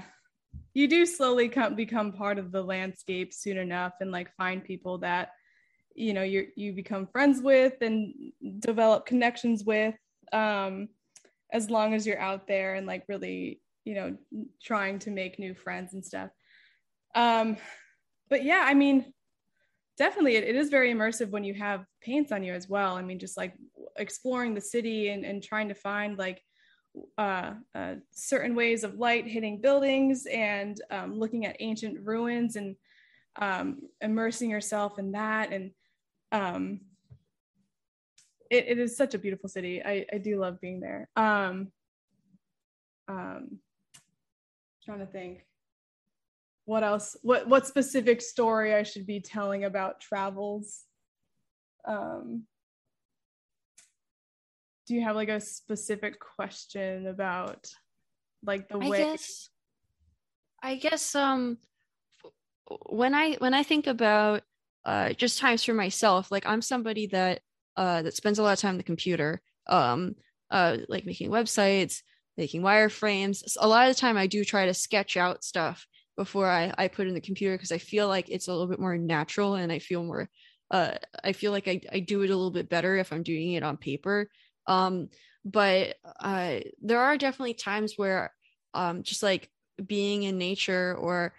you 0.74 0.88
do 0.88 1.06
slowly 1.06 1.48
come 1.48 1.74
become 1.74 2.12
part 2.12 2.38
of 2.38 2.52
the 2.52 2.62
landscape 2.62 3.32
soon 3.32 3.56
enough 3.58 3.94
and 4.00 4.10
like 4.10 4.34
find 4.36 4.64
people 4.64 4.98
that 4.98 5.30
you 5.94 6.12
know 6.12 6.22
you 6.22 6.48
you 6.56 6.72
become 6.72 7.06
friends 7.06 7.40
with 7.40 7.74
and 7.80 8.32
develop 8.58 9.06
connections 9.06 9.64
with 9.64 9.94
um 10.32 10.88
as 11.54 11.70
long 11.70 11.94
as 11.94 12.06
you're 12.06 12.20
out 12.20 12.46
there 12.46 12.74
and 12.74 12.86
like 12.86 13.04
really 13.08 13.62
you 13.84 13.94
know 13.94 14.16
trying 14.62 14.98
to 14.98 15.10
make 15.10 15.38
new 15.38 15.54
friends 15.54 15.94
and 15.94 16.04
stuff. 16.04 16.28
Um 17.14 17.56
but 18.30 18.42
yeah 18.42 18.62
i 18.64 18.74
mean 18.74 19.12
definitely 19.96 20.36
it, 20.36 20.44
it 20.44 20.56
is 20.56 20.70
very 20.70 20.92
immersive 20.92 21.30
when 21.30 21.44
you 21.44 21.54
have 21.54 21.84
paints 22.02 22.32
on 22.32 22.42
you 22.42 22.52
as 22.52 22.68
well. 22.68 22.96
I 22.96 23.02
mean 23.02 23.18
just 23.18 23.36
like 23.36 23.54
exploring 23.96 24.54
the 24.54 24.60
city 24.60 25.08
and, 25.08 25.24
and 25.24 25.42
trying 25.42 25.68
to 25.68 25.74
find 25.74 26.18
like 26.18 26.42
uh, 27.18 27.52
uh, 27.74 27.94
certain 28.12 28.54
ways 28.54 28.84
of 28.84 28.98
light 28.98 29.26
hitting 29.26 29.60
buildings 29.60 30.26
and 30.26 30.80
um, 30.90 31.18
looking 31.18 31.44
at 31.46 31.56
ancient 31.60 31.98
ruins 32.04 32.56
and 32.56 32.76
um, 33.40 33.80
immersing 34.00 34.50
yourself 34.50 34.98
in 34.98 35.12
that 35.12 35.52
and 35.52 35.70
um, 36.32 36.80
it, 38.54 38.66
it 38.68 38.78
is 38.78 38.96
such 38.96 39.14
a 39.14 39.18
beautiful 39.18 39.48
city. 39.48 39.82
I, 39.84 40.06
I 40.12 40.18
do 40.18 40.38
love 40.38 40.60
being 40.60 40.80
there. 40.80 41.08
Um, 41.16 41.72
um, 43.08 43.58
trying 44.84 45.00
to 45.00 45.06
think. 45.06 45.44
What 46.66 46.82
else? 46.82 47.16
What 47.22 47.46
what 47.46 47.66
specific 47.66 48.22
story 48.22 48.74
i 48.74 48.84
should 48.84 49.06
be 49.06 49.20
telling 49.20 49.64
about 49.64 50.00
travels? 50.00 50.84
Um 51.86 52.44
do 54.86 54.94
you 54.94 55.02
have 55.02 55.16
like 55.16 55.28
a 55.28 55.40
specific 55.40 56.18
question 56.18 57.06
about 57.06 57.66
like 58.42 58.68
the 58.68 58.78
way 58.78 58.96
I 58.96 59.04
guess 59.04 59.50
I 60.62 60.76
guess 60.76 61.14
um 61.14 61.58
when 62.86 63.14
I 63.14 63.34
when 63.34 63.52
I 63.52 63.62
think 63.62 63.86
about 63.86 64.42
uh 64.86 65.12
just 65.12 65.38
times 65.38 65.64
for 65.64 65.74
myself, 65.74 66.30
like 66.30 66.46
I'm 66.46 66.62
somebody 66.62 67.08
that 67.08 67.42
uh 67.76 68.02
that 68.02 68.14
spends 68.16 68.38
a 68.38 68.42
lot 68.42 68.52
of 68.52 68.58
time 68.60 68.70
on 68.70 68.76
the 68.78 68.82
computer, 68.84 69.42
um 69.68 70.14
uh 70.50 70.78
like 70.88 71.06
making 71.06 71.30
websites, 71.30 72.02
making 72.36 72.62
wireframes. 72.62 73.42
A 73.60 73.68
lot 73.68 73.88
of 73.88 73.94
the 73.94 74.00
time 74.00 74.16
I 74.16 74.26
do 74.26 74.44
try 74.44 74.66
to 74.66 74.74
sketch 74.74 75.16
out 75.16 75.44
stuff 75.44 75.86
before 76.16 76.48
I, 76.48 76.72
I 76.78 76.88
put 76.88 77.08
in 77.08 77.14
the 77.14 77.20
computer 77.20 77.54
because 77.56 77.72
I 77.72 77.78
feel 77.78 78.06
like 78.08 78.28
it's 78.30 78.46
a 78.48 78.52
little 78.52 78.68
bit 78.68 78.78
more 78.80 78.96
natural 78.96 79.54
and 79.54 79.72
I 79.72 79.78
feel 79.78 80.04
more 80.04 80.28
uh 80.70 80.92
I 81.22 81.32
feel 81.32 81.52
like 81.52 81.68
I, 81.68 81.80
I 81.92 82.00
do 82.00 82.22
it 82.22 82.30
a 82.30 82.36
little 82.36 82.50
bit 82.50 82.68
better 82.68 82.96
if 82.96 83.12
I'm 83.12 83.22
doing 83.22 83.52
it 83.52 83.62
on 83.62 83.76
paper 83.76 84.30
um 84.66 85.08
but 85.44 85.96
uh 86.20 86.60
there 86.80 87.00
are 87.00 87.18
definitely 87.18 87.54
times 87.54 87.94
where 87.96 88.32
um 88.72 89.02
just 89.02 89.22
like 89.22 89.50
being 89.84 90.22
in 90.22 90.38
nature 90.38 90.96
or 90.98 91.34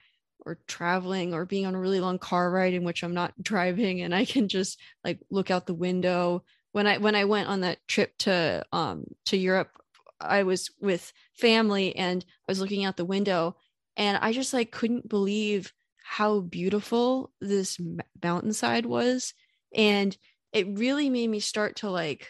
or 0.46 0.60
traveling 0.68 1.34
or 1.34 1.46
being 1.46 1.66
on 1.66 1.76
a 1.76 1.80
really 1.80 2.00
long 2.00 2.20
car 2.20 2.52
ride 2.52 2.74
in 2.74 2.84
which 2.84 3.04
I'm 3.04 3.14
not 3.14 3.34
driving 3.42 4.02
and 4.02 4.14
I 4.14 4.26
can 4.26 4.48
just 4.48 4.80
like 5.04 5.20
look 5.30 5.52
out 5.52 5.66
the 5.66 5.74
window 5.74 6.44
when 6.72 6.88
I 6.88 6.98
when 6.98 7.16
I 7.16 7.26
went 7.26 7.50
on 7.50 7.62
that 7.62 7.86
trip 7.88 8.18
to 8.20 8.64
um 8.72 9.06
to 9.26 9.38
Europe 9.38 9.72
I 10.20 10.44
was 10.44 10.70
with 10.80 11.12
family 11.34 11.96
and 11.96 12.24
I 12.28 12.52
was 12.52 12.60
looking 12.60 12.86
out 12.86 12.98
the 12.98 13.06
window 13.06 13.56
and 13.98 14.18
I 14.18 14.32
just 14.34 14.54
like 14.54 14.72
couldn't 14.72 15.10
believe 15.10 15.74
how 16.04 16.40
beautiful 16.40 17.32
this 17.42 17.80
mountainside 18.24 18.86
was 18.86 19.34
and 19.74 20.16
it 20.54 20.78
really 20.78 21.10
made 21.10 21.30
me 21.30 21.40
start 21.40 21.78
to 21.78 21.90
like 21.90 22.30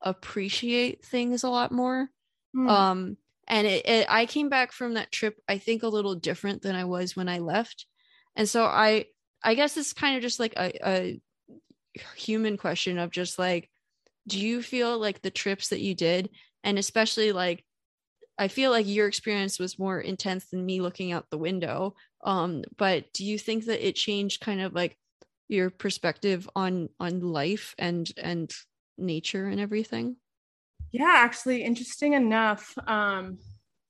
appreciate 0.00 1.04
things 1.04 1.42
a 1.44 1.50
lot 1.50 1.72
more. 1.72 2.08
Mm. 2.54 2.68
Um, 2.70 3.16
and 3.46 3.66
it, 3.66 3.86
it, 3.86 4.06
I 4.08 4.26
came 4.26 4.48
back 4.48 4.72
from 4.72 4.94
that 4.94 5.12
trip, 5.12 5.36
I 5.48 5.58
think, 5.58 5.82
a 5.82 5.88
little 5.88 6.14
different 6.14 6.62
than 6.62 6.74
I 6.74 6.84
was 6.84 7.16
when 7.16 7.28
I 7.28 7.38
left. 7.38 7.86
And 8.36 8.48
so 8.48 8.64
I, 8.64 9.06
I 9.42 9.54
guess 9.54 9.76
it's 9.76 9.92
kind 9.92 10.16
of 10.16 10.22
just 10.22 10.40
like 10.40 10.54
a, 10.56 10.72
a 10.88 11.20
human 12.16 12.56
question 12.56 12.98
of 12.98 13.10
just 13.10 13.38
like, 13.38 13.70
do 14.26 14.40
you 14.40 14.62
feel 14.62 14.98
like 14.98 15.20
the 15.20 15.30
trips 15.30 15.68
that 15.68 15.80
you 15.80 15.94
did, 15.94 16.30
and 16.62 16.78
especially 16.78 17.32
like, 17.32 17.64
I 18.36 18.48
feel 18.48 18.70
like 18.70 18.88
your 18.88 19.06
experience 19.06 19.60
was 19.60 19.78
more 19.78 20.00
intense 20.00 20.46
than 20.46 20.66
me 20.66 20.80
looking 20.80 21.12
out 21.12 21.30
the 21.30 21.38
window. 21.38 21.94
Um, 22.24 22.64
but 22.76 23.12
do 23.12 23.24
you 23.24 23.38
think 23.38 23.66
that 23.66 23.86
it 23.86 23.94
changed 23.94 24.40
kind 24.40 24.60
of 24.60 24.74
like 24.74 24.98
your 25.46 25.70
perspective 25.70 26.48
on 26.56 26.88
on 26.98 27.20
life 27.20 27.74
and 27.78 28.10
and 28.16 28.50
nature 28.98 29.46
and 29.46 29.60
everything? 29.60 30.16
Yeah, 30.94 31.12
actually, 31.12 31.64
interesting 31.64 32.12
enough. 32.12 32.72
Um, 32.86 33.38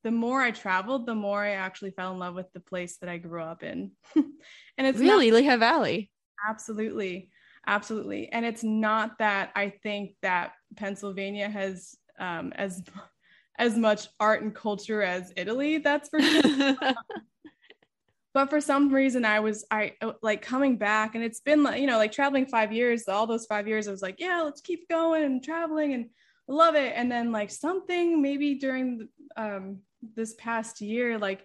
the 0.05 0.11
more 0.11 0.41
I 0.41 0.53
traveled, 0.53 1.05
the 1.05 1.15
more 1.15 1.45
I 1.45 1.51
actually 1.51 1.91
fell 1.91 2.13
in 2.13 2.19
love 2.19 2.35
with 2.35 2.51
the 2.55 2.61
place 2.61 2.97
that 2.97 3.11
I 3.11 3.19
grew 3.19 3.43
up 3.43 3.63
in. 3.63 3.91
and 4.17 4.87
it's 4.87 4.99
really 4.99 5.31
not- 5.31 5.37
Lehigh 5.37 5.57
Valley. 5.57 6.11
Absolutely. 6.49 7.29
Absolutely. 7.67 8.31
And 8.33 8.47
it's 8.47 8.65
not 8.65 9.19
that 9.19 9.51
I 9.55 9.69
think 9.69 10.15
that 10.23 10.53
Pennsylvania 10.77 11.51
has 11.51 11.95
um, 12.19 12.55
as 12.57 12.83
as 13.59 13.77
much 13.77 14.09
art 14.19 14.43
and 14.43 14.55
culture 14.55 15.03
as 15.03 15.31
Italy, 15.37 15.79
that's 15.79 16.09
for 16.09 16.23
sure. 16.23 16.77
but 18.35 18.51
for 18.51 18.61
some 18.61 18.93
reason 18.93 19.25
i 19.25 19.39
was 19.39 19.65
i 19.71 19.93
uh, 20.03 20.13
like 20.21 20.43
coming 20.43 20.77
back 20.77 21.15
and 21.15 21.23
it's 21.23 21.39
been 21.41 21.63
like 21.63 21.81
you 21.81 21.87
know 21.87 21.99
like 21.99 22.11
traveling 22.11 22.45
five 22.47 22.73
years 22.73 23.09
all 23.09 23.29
those 23.29 23.47
five 23.47 23.69
years 23.69 23.87
i 23.87 23.93
was 23.93 24.03
like 24.03 24.19
yeah 24.19 24.43
let's 24.43 24.61
keep 24.61 24.89
going 24.89 25.23
and 25.23 25.45
traveling 25.45 25.95
and 25.95 26.07
love 26.49 26.75
it. 26.75 26.93
And 26.97 27.11
then 27.11 27.33
like 27.33 27.51
something 27.51 28.21
maybe 28.21 28.55
during 28.57 29.09
um, 29.37 29.81
this 30.15 30.35
past 30.39 30.81
year 30.81 31.19
like 31.19 31.45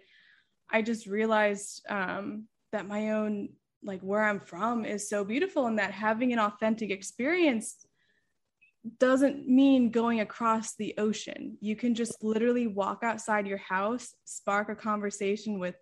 i 0.71 0.81
just 0.81 1.07
realized 1.07 1.85
um, 1.89 2.45
that 2.71 2.87
my 2.87 3.11
own 3.11 3.49
like 3.83 4.01
where 4.01 4.23
i'm 4.23 4.39
from 4.39 4.85
is 4.85 5.09
so 5.09 5.23
beautiful 5.23 5.67
and 5.67 5.79
that 5.79 5.91
having 5.91 6.33
an 6.33 6.39
authentic 6.39 6.91
experience 6.91 7.85
doesn't 8.97 9.47
mean 9.47 9.91
going 9.91 10.21
across 10.21 10.75
the 10.75 10.95
ocean. 10.97 11.57
You 11.59 11.75
can 11.75 11.93
just 11.93 12.23
literally 12.23 12.65
walk 12.65 13.03
outside 13.03 13.45
your 13.45 13.57
house 13.57 14.15
spark 14.23 14.69
a 14.69 14.75
conversation 14.75 15.59
with 15.59 15.75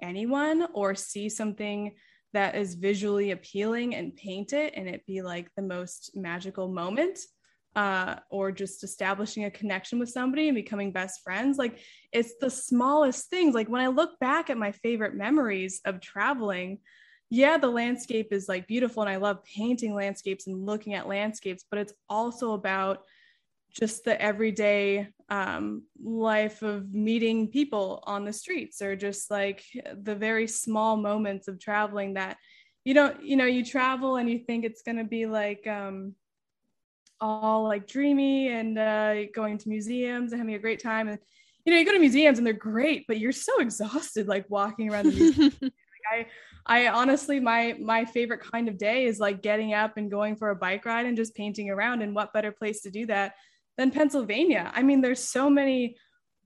anyone 0.00 0.68
or 0.72 0.94
see 0.94 1.28
something 1.28 1.96
that 2.32 2.54
is 2.54 2.76
visually 2.76 3.32
appealing 3.32 3.96
and 3.96 4.14
paint 4.14 4.52
it 4.52 4.72
and 4.76 4.88
it 4.88 5.04
be 5.04 5.20
like 5.20 5.48
the 5.56 5.62
most 5.62 6.12
magical 6.14 6.68
moment 6.68 7.18
uh, 7.76 8.16
or 8.30 8.52
just 8.52 8.84
establishing 8.84 9.44
a 9.44 9.50
connection 9.50 9.98
with 9.98 10.08
somebody 10.08 10.48
and 10.48 10.54
becoming 10.54 10.92
best 10.92 11.22
friends. 11.22 11.58
Like 11.58 11.80
it's 12.12 12.34
the 12.40 12.50
smallest 12.50 13.28
things. 13.30 13.54
Like 13.54 13.68
when 13.68 13.80
I 13.80 13.88
look 13.88 14.18
back 14.20 14.50
at 14.50 14.58
my 14.58 14.72
favorite 14.72 15.14
memories 15.14 15.80
of 15.84 16.00
traveling, 16.00 16.78
yeah, 17.30 17.58
the 17.58 17.68
landscape 17.68 18.32
is 18.32 18.48
like 18.48 18.68
beautiful 18.68 19.02
and 19.02 19.10
I 19.10 19.16
love 19.16 19.42
painting 19.44 19.94
landscapes 19.94 20.46
and 20.46 20.64
looking 20.64 20.94
at 20.94 21.08
landscapes, 21.08 21.64
but 21.68 21.80
it's 21.80 21.92
also 22.08 22.52
about 22.52 23.02
just 23.72 24.04
the 24.04 24.20
everyday 24.22 25.08
um, 25.28 25.82
life 26.02 26.62
of 26.62 26.94
meeting 26.94 27.48
people 27.48 28.04
on 28.06 28.24
the 28.24 28.32
streets 28.32 28.80
or 28.80 28.94
just 28.94 29.30
like 29.30 29.64
the 30.00 30.14
very 30.14 30.46
small 30.46 30.96
moments 30.96 31.48
of 31.48 31.58
traveling 31.58 32.14
that 32.14 32.36
you 32.84 32.94
don't 32.94 33.24
you 33.24 33.34
know 33.36 33.46
you 33.46 33.64
travel 33.64 34.16
and 34.16 34.30
you 34.30 34.38
think 34.38 34.64
it's 34.64 34.82
going 34.82 34.98
to 34.98 35.04
be 35.04 35.26
like 35.26 35.66
um, 35.66 36.14
all 37.20 37.64
like 37.64 37.86
dreamy 37.86 38.48
and 38.48 38.78
uh, 38.78 39.24
going 39.34 39.58
to 39.58 39.68
museums 39.68 40.32
and 40.32 40.40
having 40.40 40.54
a 40.54 40.58
great 40.58 40.82
time 40.82 41.08
and 41.08 41.18
you 41.64 41.72
know 41.72 41.78
you 41.78 41.86
go 41.86 41.92
to 41.92 41.98
museums 41.98 42.38
and 42.38 42.46
they're 42.46 42.52
great 42.52 43.04
but 43.06 43.18
you're 43.18 43.32
so 43.32 43.60
exhausted 43.60 44.28
like 44.28 44.44
walking 44.50 44.92
around 44.92 45.06
the 45.06 45.52
like, 45.62 45.72
I 46.12 46.26
I 46.66 46.88
honestly 46.88 47.40
my 47.40 47.76
my 47.80 48.04
favorite 48.04 48.40
kind 48.40 48.68
of 48.68 48.78
day 48.78 49.04
is 49.04 49.18
like 49.18 49.42
getting 49.42 49.74
up 49.74 49.96
and 49.96 50.10
going 50.10 50.36
for 50.36 50.50
a 50.50 50.56
bike 50.56 50.84
ride 50.86 51.06
and 51.06 51.16
just 51.16 51.34
painting 51.34 51.70
around 51.70 52.02
and 52.02 52.14
what 52.14 52.32
better 52.32 52.52
place 52.52 52.82
to 52.82 52.90
do 52.90 53.06
that 53.06 53.34
than 53.76 53.90
Pennsylvania. 53.90 54.70
I 54.74 54.82
mean, 54.82 55.00
there's 55.00 55.22
so 55.22 55.50
many 55.50 55.96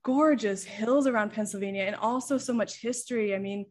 gorgeous 0.02 0.64
hills 0.64 1.06
around 1.06 1.32
Pennsylvania 1.32 1.84
and 1.84 1.96
also 1.96 2.38
so 2.38 2.52
much 2.52 2.80
history. 2.80 3.34
I 3.34 3.38
mean, 3.38 3.66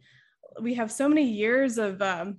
we 0.61 0.75
have 0.75 0.91
so 0.91 1.09
many 1.09 1.23
years 1.23 1.77
of 1.77 2.01
um, 2.01 2.37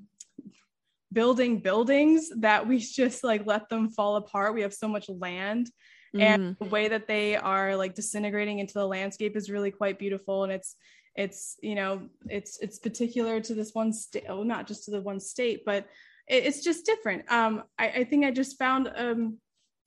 building 1.13 1.61
buildings 1.61 2.31
that 2.39 2.67
we 2.67 2.79
just 2.79 3.25
like 3.25 3.47
let 3.47 3.69
them 3.69 3.91
fall 3.91 4.17
apart. 4.17 4.55
We 4.55 4.63
have 4.63 4.75
so 4.75 4.89
much 4.89 5.09
land 5.09 5.71
mm. 6.15 6.23
and 6.23 6.57
the 6.59 6.67
way 6.67 6.89
that 6.89 7.07
they 7.07 7.37
are 7.37 7.77
like 7.77 7.95
disintegrating 7.95 8.59
into 8.59 8.75
the 8.75 8.87
landscape 8.87 9.37
is 9.37 9.51
really 9.51 9.71
quite 9.71 9.99
beautiful 9.99 10.45
and 10.45 10.53
it's 10.53 10.77
it's 11.17 11.57
you 11.63 11.75
know 11.75 12.03
it's 12.29 12.59
it's 12.61 12.79
particular 12.79 13.41
to 13.41 13.55
this 13.55 13.75
one 13.75 13.93
state 13.93 14.25
oh 14.29 14.43
not 14.43 14.67
just 14.67 14.85
to 14.85 14.91
the 14.91 15.01
one 15.01 15.21
state 15.21 15.65
but 15.65 15.87
it, 16.29 16.47
it's 16.47 16.63
just 16.63 16.87
different 16.87 17.31
um 17.31 17.65
I, 17.79 17.89
I 17.89 18.05
think 18.05 18.25
i 18.25 18.31
just 18.31 18.59
found 18.59 18.91
um 18.95 19.39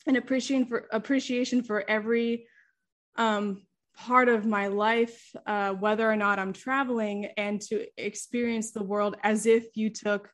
an 0.08 0.16
appreciation 0.16 0.66
for 0.66 0.88
appreciation 0.92 1.64
for 1.64 1.90
every 1.90 2.48
um 3.16 3.62
part 3.96 4.30
of 4.30 4.46
my 4.46 4.68
life 4.68 5.32
uh, 5.46 5.74
whether 5.74 6.10
or 6.10 6.16
not 6.16 6.40
i'm 6.40 6.54
traveling 6.54 7.26
and 7.38 7.62
to 7.62 7.86
experience 7.98 8.72
the 8.72 8.84
world 8.84 9.16
as 9.24 9.46
if 9.46 9.66
you 9.76 9.90
took 9.90 10.30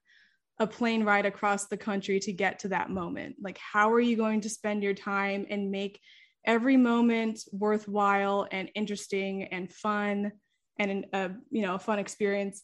a 0.60 0.68
plane 0.68 1.04
ride 1.04 1.26
across 1.26 1.68
the 1.68 1.78
country 1.78 2.20
to 2.22 2.34
get 2.34 2.60
to 2.60 2.70
that 2.70 2.90
moment? 2.90 3.36
Like 3.42 3.58
how 3.58 3.92
are 3.92 4.00
you 4.00 4.18
going 4.18 4.42
to 4.42 4.50
spend 4.50 4.84
your 4.84 4.94
time 4.94 5.46
and 5.50 5.72
make 5.72 6.00
every 6.46 6.78
moment 6.78 7.42
worthwhile 7.52 8.48
and 8.52 8.70
interesting 8.74 9.44
and 9.44 9.72
fun 9.72 10.32
and 10.80 11.06
a 11.14 11.32
you 11.50 11.62
know 11.62 11.76
a 11.76 11.80
fun 11.80 12.00
experience? 12.00 12.64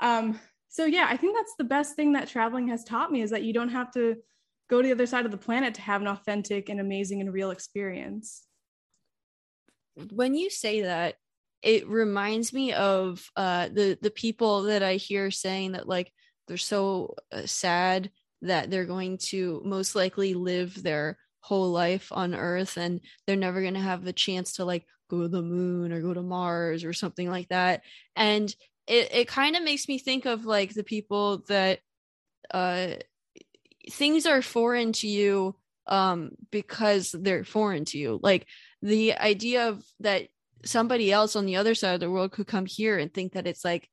Um 0.00 0.38
so 0.68 0.86
yeah 0.86 1.06
i 1.10 1.18
think 1.18 1.36
that's 1.36 1.54
the 1.58 1.64
best 1.64 1.96
thing 1.96 2.14
that 2.14 2.28
traveling 2.28 2.68
has 2.68 2.82
taught 2.82 3.12
me 3.12 3.20
is 3.20 3.28
that 3.28 3.42
you 3.42 3.52
don't 3.52 3.68
have 3.68 3.90
to 3.92 4.16
go 4.72 4.80
to 4.80 4.88
the 4.88 4.94
other 4.94 5.06
side 5.06 5.26
of 5.26 5.30
the 5.30 5.36
planet 5.36 5.74
to 5.74 5.82
have 5.82 6.00
an 6.00 6.08
authentic 6.08 6.70
and 6.70 6.80
amazing 6.80 7.20
and 7.20 7.30
real 7.30 7.50
experience. 7.50 8.42
When 10.10 10.34
you 10.34 10.48
say 10.48 10.80
that 10.80 11.16
it 11.60 11.86
reminds 11.86 12.54
me 12.54 12.72
of 12.72 13.24
uh 13.36 13.68
the 13.68 13.96
the 14.02 14.10
people 14.10 14.62
that 14.62 14.82
i 14.82 14.94
hear 14.94 15.30
saying 15.30 15.72
that 15.72 15.86
like 15.86 16.10
they're 16.52 16.58
so 16.58 17.14
uh, 17.32 17.46
sad 17.46 18.10
that 18.42 18.70
they're 18.70 18.84
going 18.84 19.16
to 19.16 19.62
most 19.64 19.94
likely 19.94 20.34
live 20.34 20.82
their 20.82 21.16
whole 21.40 21.70
life 21.70 22.08
on 22.12 22.34
earth 22.34 22.76
and 22.76 23.00
they're 23.26 23.36
never 23.36 23.62
going 23.62 23.72
to 23.72 23.80
have 23.80 24.04
the 24.04 24.12
chance 24.12 24.52
to 24.52 24.64
like 24.66 24.84
go 25.08 25.22
to 25.22 25.28
the 25.28 25.40
moon 25.40 25.92
or 25.92 26.02
go 26.02 26.12
to 26.12 26.20
Mars 26.20 26.84
or 26.84 26.92
something 26.92 27.30
like 27.30 27.48
that. 27.48 27.80
And 28.16 28.54
it, 28.86 29.14
it 29.14 29.28
kind 29.28 29.56
of 29.56 29.62
makes 29.62 29.88
me 29.88 29.98
think 29.98 30.26
of 30.26 30.44
like 30.44 30.74
the 30.74 30.84
people 30.84 31.38
that 31.48 31.78
uh 32.52 32.88
things 33.90 34.26
are 34.26 34.42
foreign 34.42 34.92
to 34.92 35.08
you 35.08 35.56
um 35.86 36.32
because 36.50 37.12
they're 37.18 37.44
foreign 37.44 37.86
to 37.86 37.96
you. 37.96 38.20
Like 38.22 38.46
the 38.82 39.14
idea 39.14 39.70
of 39.70 39.82
that 40.00 40.28
somebody 40.66 41.10
else 41.10 41.34
on 41.34 41.46
the 41.46 41.56
other 41.56 41.74
side 41.74 41.94
of 41.94 42.00
the 42.00 42.10
world 42.10 42.32
could 42.32 42.46
come 42.46 42.66
here 42.66 42.98
and 42.98 43.14
think 43.14 43.32
that 43.32 43.46
it's 43.46 43.64
like 43.64 43.88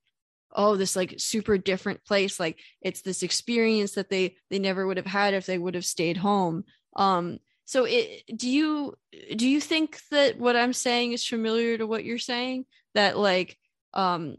oh 0.54 0.76
this 0.76 0.96
like 0.96 1.14
super 1.18 1.56
different 1.56 2.04
place 2.04 2.40
like 2.40 2.58
it's 2.82 3.02
this 3.02 3.22
experience 3.22 3.92
that 3.92 4.10
they 4.10 4.36
they 4.50 4.58
never 4.58 4.86
would 4.86 4.96
have 4.96 5.06
had 5.06 5.34
if 5.34 5.46
they 5.46 5.58
would 5.58 5.74
have 5.74 5.84
stayed 5.84 6.16
home. 6.16 6.64
Um 6.96 7.38
so 7.64 7.84
it 7.84 8.24
do 8.34 8.48
you 8.48 8.94
do 9.36 9.48
you 9.48 9.60
think 9.60 10.00
that 10.10 10.38
what 10.38 10.56
i'm 10.56 10.72
saying 10.72 11.12
is 11.12 11.24
familiar 11.24 11.78
to 11.78 11.86
what 11.86 12.04
you're 12.04 12.18
saying? 12.18 12.66
That 12.94 13.16
like 13.16 13.56
um 13.94 14.36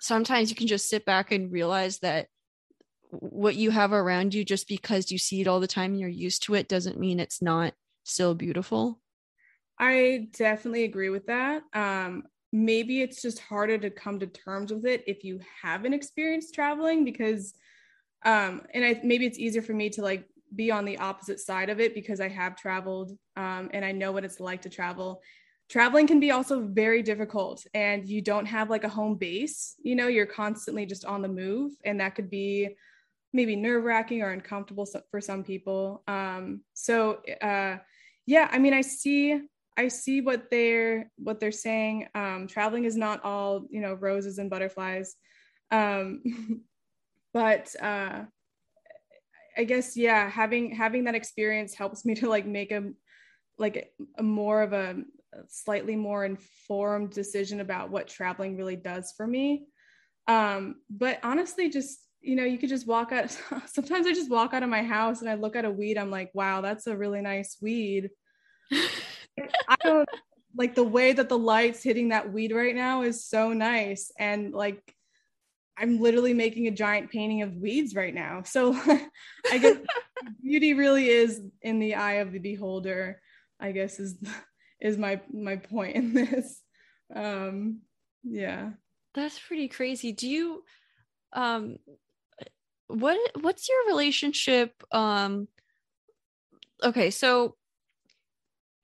sometimes 0.00 0.50
you 0.50 0.56
can 0.56 0.66
just 0.66 0.88
sit 0.88 1.04
back 1.04 1.32
and 1.32 1.52
realize 1.52 1.98
that 2.00 2.28
what 3.10 3.56
you 3.56 3.70
have 3.70 3.92
around 3.92 4.34
you 4.34 4.44
just 4.44 4.68
because 4.68 5.10
you 5.10 5.18
see 5.18 5.40
it 5.40 5.48
all 5.48 5.60
the 5.60 5.66
time 5.66 5.92
and 5.92 6.00
you're 6.00 6.08
used 6.08 6.42
to 6.44 6.54
it 6.54 6.68
doesn't 6.68 7.00
mean 7.00 7.18
it's 7.20 7.40
not 7.40 7.72
still 8.04 8.34
beautiful? 8.34 9.00
I 9.78 10.28
definitely 10.36 10.84
agree 10.84 11.08
with 11.08 11.26
that. 11.26 11.62
Um 11.72 12.24
maybe 12.52 13.02
it's 13.02 13.20
just 13.20 13.38
harder 13.38 13.76
to 13.78 13.90
come 13.90 14.18
to 14.18 14.26
terms 14.26 14.72
with 14.72 14.86
it 14.86 15.04
if 15.06 15.22
you 15.24 15.38
haven't 15.62 15.92
experienced 15.92 16.54
traveling 16.54 17.04
because 17.04 17.54
um 18.24 18.62
and 18.72 18.84
i 18.84 18.98
maybe 19.04 19.26
it's 19.26 19.38
easier 19.38 19.60
for 19.62 19.74
me 19.74 19.90
to 19.90 20.02
like 20.02 20.26
be 20.54 20.70
on 20.70 20.84
the 20.84 20.98
opposite 20.98 21.40
side 21.40 21.70
of 21.70 21.80
it 21.80 21.94
because 21.94 22.20
I 22.20 22.28
have 22.28 22.56
traveled 22.56 23.12
um, 23.36 23.70
and 23.72 23.84
I 23.84 23.92
know 23.92 24.12
what 24.12 24.24
it's 24.24 24.40
like 24.40 24.62
to 24.62 24.68
travel. 24.68 25.22
Traveling 25.68 26.06
can 26.06 26.18
be 26.18 26.30
also 26.30 26.62
very 26.62 27.02
difficult, 27.02 27.66
and 27.74 28.08
you 28.08 28.22
don't 28.22 28.46
have 28.46 28.70
like 28.70 28.84
a 28.84 28.88
home 28.88 29.16
base. 29.16 29.74
You 29.82 29.96
know, 29.96 30.08
you're 30.08 30.26
constantly 30.26 30.86
just 30.86 31.04
on 31.04 31.20
the 31.20 31.28
move, 31.28 31.72
and 31.84 32.00
that 32.00 32.14
could 32.14 32.30
be 32.30 32.70
maybe 33.34 33.54
nerve 33.54 33.84
wracking 33.84 34.22
or 34.22 34.30
uncomfortable 34.30 34.88
for 35.10 35.20
some 35.20 35.44
people. 35.44 36.02
Um, 36.08 36.62
so, 36.72 37.18
uh, 37.42 37.76
yeah, 38.24 38.48
I 38.50 38.58
mean, 38.58 38.72
I 38.72 38.80
see, 38.80 39.38
I 39.78 39.86
see 39.86 40.20
what 40.20 40.50
they're 40.50 41.10
what 41.16 41.38
they're 41.38 41.52
saying. 41.52 42.08
Um, 42.14 42.48
traveling 42.48 42.84
is 42.84 42.96
not 42.96 43.24
all 43.24 43.64
you 43.70 43.80
know 43.80 43.94
roses 43.94 44.38
and 44.38 44.50
butterflies, 44.50 45.14
um, 45.70 46.22
but 47.32 47.74
uh, 47.80 48.24
I 49.56 49.64
guess 49.64 49.96
yeah, 49.96 50.28
having 50.28 50.74
having 50.74 51.04
that 51.04 51.14
experience 51.14 51.74
helps 51.74 52.04
me 52.04 52.16
to 52.16 52.28
like 52.28 52.44
make 52.44 52.72
a 52.72 52.90
like 53.56 53.92
a 54.18 54.22
more 54.22 54.62
of 54.62 54.72
a 54.72 54.96
slightly 55.46 55.94
more 55.94 56.24
informed 56.24 57.10
decision 57.10 57.60
about 57.60 57.90
what 57.90 58.08
traveling 58.08 58.56
really 58.56 58.76
does 58.76 59.14
for 59.16 59.26
me. 59.26 59.66
Um, 60.26 60.76
but 60.90 61.20
honestly, 61.22 61.70
just 61.70 62.00
you 62.20 62.34
know, 62.34 62.44
you 62.44 62.58
could 62.58 62.68
just 62.68 62.88
walk 62.88 63.12
out. 63.12 63.30
Sometimes 63.66 64.08
I 64.08 64.12
just 64.12 64.30
walk 64.30 64.54
out 64.54 64.64
of 64.64 64.68
my 64.68 64.82
house 64.82 65.20
and 65.20 65.30
I 65.30 65.34
look 65.34 65.54
at 65.54 65.64
a 65.64 65.70
weed. 65.70 65.96
I'm 65.98 66.10
like, 66.10 66.30
wow, 66.34 66.62
that's 66.62 66.88
a 66.88 66.96
really 66.96 67.20
nice 67.20 67.58
weed. 67.62 68.10
I 69.68 69.76
don't 69.82 70.08
like 70.56 70.74
the 70.74 70.84
way 70.84 71.12
that 71.12 71.28
the 71.28 71.38
lights 71.38 71.82
hitting 71.82 72.08
that 72.08 72.32
weed 72.32 72.52
right 72.52 72.74
now 72.74 73.02
is 73.02 73.24
so 73.24 73.52
nice. 73.52 74.10
And 74.18 74.52
like 74.52 74.94
I'm 75.76 76.00
literally 76.00 76.34
making 76.34 76.66
a 76.66 76.72
giant 76.72 77.10
painting 77.10 77.42
of 77.42 77.54
weeds 77.54 77.94
right 77.94 78.14
now. 78.14 78.42
So 78.42 78.74
I 79.50 79.58
guess 79.58 79.76
beauty 80.42 80.74
really 80.74 81.08
is 81.08 81.40
in 81.62 81.78
the 81.78 81.94
eye 81.94 82.14
of 82.14 82.32
the 82.32 82.40
beholder, 82.40 83.20
I 83.60 83.72
guess 83.72 84.00
is 84.00 84.16
is 84.80 84.98
my 84.98 85.20
my 85.32 85.56
point 85.56 85.96
in 85.96 86.14
this. 86.14 86.60
Um 87.14 87.80
yeah. 88.24 88.70
That's 89.14 89.38
pretty 89.38 89.68
crazy. 89.68 90.12
Do 90.12 90.28
you 90.28 90.64
um 91.32 91.78
what 92.88 93.18
what's 93.40 93.68
your 93.68 93.86
relationship 93.86 94.82
um 94.90 95.46
okay, 96.82 97.10
so 97.10 97.56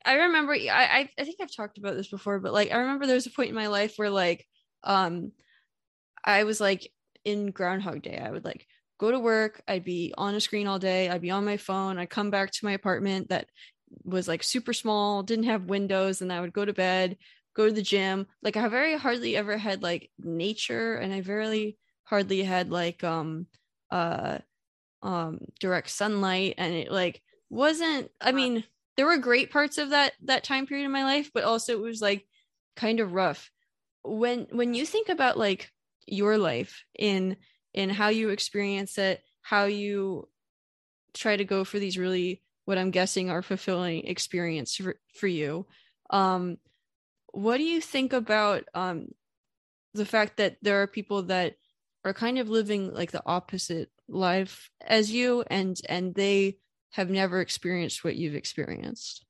I 0.05 0.15
remember 0.15 0.53
I 0.53 1.09
I 1.19 1.25
think 1.25 1.39
I've 1.41 1.55
talked 1.55 1.79
about 1.79 1.97
this 1.97 2.09
before, 2.09 2.39
but 2.41 2.53
like 2.53 2.73
I 2.73 2.79
remember 2.79 3.07
there 3.07 3.15
was 3.15 3.27
a 3.27 3.31
point 3.31 3.49
in 3.51 3.55
my 3.55 3.69
life 3.69 3.95
where 3.97 4.11
like 4.11 4.47
um 4.83 5.33
I 6.25 6.45
was 6.45 6.61
like 6.61 6.93
in 7.25 7.51
Groundhog 7.51 8.03
Day. 8.03 8.19
I 8.19 8.31
would 8.31 8.45
like 8.45 8.67
go 8.99 9.11
to 9.11 9.19
work, 9.19 9.63
I'd 9.69 9.85
be 9.85 10.15
on 10.17 10.35
a 10.35 10.41
screen 10.41 10.67
all 10.67 10.79
day, 10.79 11.09
I'd 11.09 11.23
be 11.23 11.31
on 11.31 11.45
my 11.45 11.57
phone, 11.57 11.99
I'd 11.99 12.11
come 12.11 12.31
back 12.31 12.51
to 12.53 12.65
my 12.65 12.73
apartment 12.73 13.29
that 13.31 13.49
was 14.05 14.29
like 14.29 14.43
super 14.43 14.73
small, 14.73 15.23
didn't 15.23 15.47
have 15.47 15.65
windows, 15.65 16.23
and 16.23 16.33
I 16.33 16.41
would 16.41 16.53
go 16.53 16.65
to 16.65 16.73
bed, 16.73 17.17
go 17.57 17.67
to 17.67 17.73
the 17.73 17.83
gym. 17.83 18.27
Like 18.43 18.57
I 18.57 18.69
very 18.69 18.97
hardly 18.99 19.37
ever 19.37 19.57
had 19.59 19.83
like 19.83 20.11
nature, 20.19 20.97
and 20.97 21.13
I 21.13 21.21
very 21.23 21.79
hardly 22.05 22.43
had 22.43 22.71
like 22.71 23.03
um 23.05 23.47
uh 23.91 24.39
um 25.03 25.41
direct 25.61 25.91
sunlight, 25.91 26.55
and 26.59 26.75
it 26.75 26.91
like 26.91 27.23
wasn't. 27.51 28.11
I 28.21 28.33
mean, 28.33 28.65
there 28.97 29.07
were 29.07 29.19
great 29.19 29.51
parts 29.51 29.79
of 29.79 29.91
that 29.91 30.13
that 30.25 30.45
time 30.45 30.67
period 30.67 30.85
in 30.85 30.93
my 30.93 31.05
life, 31.05 31.31
but 31.35 31.45
also 31.45 31.73
it 31.73 31.81
was 31.81 32.01
like 32.01 32.27
kind 32.77 33.01
of 33.01 33.13
rough. 33.13 33.51
When 34.03 34.47
when 34.51 34.75
you 34.75 34.87
think 34.87 35.09
about 35.09 35.39
like 35.39 35.71
your 36.07 36.39
life 36.39 36.85
in 36.99 37.37
in 37.73 37.91
how 37.91 38.09
you 38.09 38.31
experience 38.31 38.99
it 38.99 39.21
how 39.43 39.65
you 39.65 40.29
try 41.13 41.37
to 41.37 41.45
go 41.45 41.65
for 41.65 41.79
these 41.79 41.99
really 41.99 42.43
what 42.65 42.79
i'm 42.79 42.91
guessing 42.91 43.31
are 43.31 43.43
fulfilling 43.43 44.07
experience 44.07 44.77
for, 44.77 44.97
for 45.15 45.27
you 45.27 45.67
um 46.11 46.57
what 47.33 47.59
do 47.59 47.65
you 47.65 47.81
think 47.81 48.13
about 48.13 48.65
um 48.75 49.09
the 49.93 50.07
fact 50.07 50.39
that 50.39 50.57
there 50.63 50.83
are 50.83 50.87
people 50.87 51.25
that 51.25 51.55
are 52.05 52.15
kind 52.15 52.39
of 52.39 52.49
living 52.49 52.93
like 52.93 53.11
the 53.13 53.23
opposite 53.27 53.91
life 54.09 54.71
as 54.87 55.11
you 55.11 55.45
and 55.49 55.81
and 55.89 56.15
they 56.15 56.57
have 56.95 57.11
never 57.11 57.41
experienced 57.41 58.05
what 58.05 58.17
you've 58.17 58.35
experienced 58.35 59.25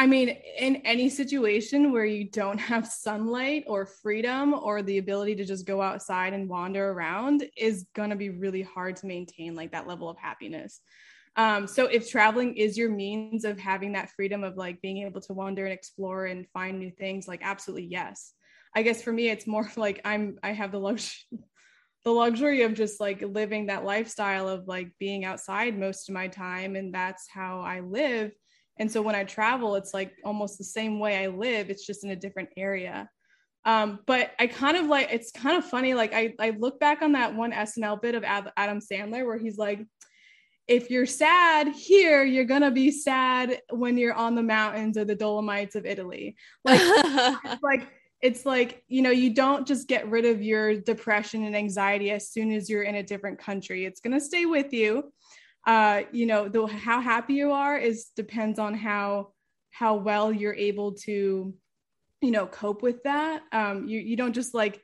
I 0.00 0.06
mean, 0.06 0.30
in 0.58 0.76
any 0.76 1.10
situation 1.10 1.92
where 1.92 2.06
you 2.06 2.24
don't 2.24 2.56
have 2.56 2.86
sunlight 2.86 3.64
or 3.66 3.84
freedom 3.84 4.54
or 4.54 4.80
the 4.80 4.96
ability 4.96 5.34
to 5.34 5.44
just 5.44 5.66
go 5.66 5.82
outside 5.82 6.32
and 6.32 6.48
wander 6.48 6.90
around 6.90 7.44
is 7.54 7.84
going 7.94 8.08
to 8.08 8.16
be 8.16 8.30
really 8.30 8.62
hard 8.62 8.96
to 8.96 9.06
maintain 9.06 9.54
like 9.54 9.72
that 9.72 9.86
level 9.86 10.08
of 10.08 10.16
happiness. 10.16 10.80
Um, 11.36 11.66
so 11.66 11.84
if 11.84 12.08
traveling 12.08 12.56
is 12.56 12.78
your 12.78 12.88
means 12.88 13.44
of 13.44 13.58
having 13.58 13.92
that 13.92 14.08
freedom 14.12 14.42
of 14.42 14.56
like 14.56 14.80
being 14.80 15.04
able 15.06 15.20
to 15.20 15.34
wander 15.34 15.66
and 15.66 15.72
explore 15.74 16.24
and 16.24 16.48
find 16.48 16.78
new 16.78 16.90
things, 16.90 17.28
like 17.28 17.40
absolutely 17.42 17.88
yes. 17.88 18.32
I 18.74 18.82
guess 18.82 19.02
for 19.02 19.12
me, 19.12 19.28
it's 19.28 19.46
more 19.46 19.70
like 19.76 20.00
I'm 20.06 20.38
I 20.42 20.52
have 20.52 20.72
the 20.72 20.80
luxury 20.80 21.40
the 22.04 22.10
luxury 22.10 22.62
of 22.62 22.74
just 22.74 23.00
like 23.00 23.20
living 23.22 23.66
that 23.66 23.84
lifestyle 23.84 24.48
of 24.48 24.66
like 24.66 24.90
being 24.98 25.24
outside 25.24 25.78
most 25.78 26.08
of 26.08 26.14
my 26.14 26.28
time 26.28 26.76
and 26.76 26.94
that's 26.94 27.28
how 27.30 27.60
I 27.60 27.80
live 27.80 28.32
and 28.80 28.90
so 28.90 29.02
when 29.02 29.14
I 29.14 29.24
travel, 29.24 29.74
it's 29.74 29.92
like 29.92 30.14
almost 30.24 30.56
the 30.56 30.64
same 30.64 30.98
way 30.98 31.22
I 31.22 31.26
live, 31.26 31.68
it's 31.68 31.86
just 31.86 32.02
in 32.02 32.10
a 32.10 32.16
different 32.16 32.48
area. 32.56 33.10
Um, 33.66 34.00
but 34.06 34.30
I 34.38 34.46
kind 34.46 34.78
of 34.78 34.86
like 34.86 35.12
it's 35.12 35.30
kind 35.30 35.58
of 35.58 35.66
funny. 35.66 35.92
Like 35.92 36.14
I, 36.14 36.32
I 36.40 36.56
look 36.58 36.80
back 36.80 37.02
on 37.02 37.12
that 37.12 37.34
one 37.34 37.52
SNL 37.52 38.00
bit 38.00 38.14
of 38.14 38.24
Adam 38.24 38.80
Sandler 38.80 39.26
where 39.26 39.36
he's 39.36 39.58
like, 39.58 39.84
if 40.66 40.88
you're 40.88 41.04
sad 41.04 41.68
here, 41.68 42.24
you're 42.24 42.44
gonna 42.44 42.70
be 42.70 42.90
sad 42.90 43.60
when 43.68 43.98
you're 43.98 44.14
on 44.14 44.34
the 44.34 44.42
mountains 44.42 44.96
or 44.96 45.04
the 45.04 45.14
Dolomites 45.14 45.74
of 45.74 45.84
Italy. 45.84 46.36
Like, 46.64 46.80
like 47.62 47.86
it's 48.22 48.44
like 48.44 48.82
you 48.88 49.02
know 49.02 49.10
you 49.10 49.34
don't 49.34 49.66
just 49.66 49.88
get 49.88 50.08
rid 50.08 50.24
of 50.24 50.42
your 50.42 50.76
depression 50.76 51.44
and 51.44 51.56
anxiety 51.56 52.10
as 52.10 52.30
soon 52.30 52.52
as 52.52 52.68
you're 52.68 52.82
in 52.82 52.96
a 52.96 53.02
different 53.02 53.38
country. 53.38 53.84
It's 53.84 54.00
going 54.00 54.12
to 54.12 54.24
stay 54.24 54.46
with 54.46 54.72
you. 54.72 55.12
Uh 55.66 56.02
you 56.12 56.26
know 56.26 56.48
the 56.48 56.66
how 56.66 57.00
happy 57.00 57.34
you 57.34 57.52
are 57.52 57.76
is 57.76 58.06
depends 58.16 58.58
on 58.58 58.74
how 58.74 59.32
how 59.70 59.94
well 59.96 60.32
you're 60.32 60.54
able 60.54 60.92
to 60.92 61.54
you 62.20 62.30
know 62.30 62.46
cope 62.46 62.82
with 62.82 63.02
that. 63.04 63.42
Um 63.52 63.86
you 63.86 63.98
you 64.00 64.16
don't 64.16 64.34
just 64.34 64.54
like 64.54 64.80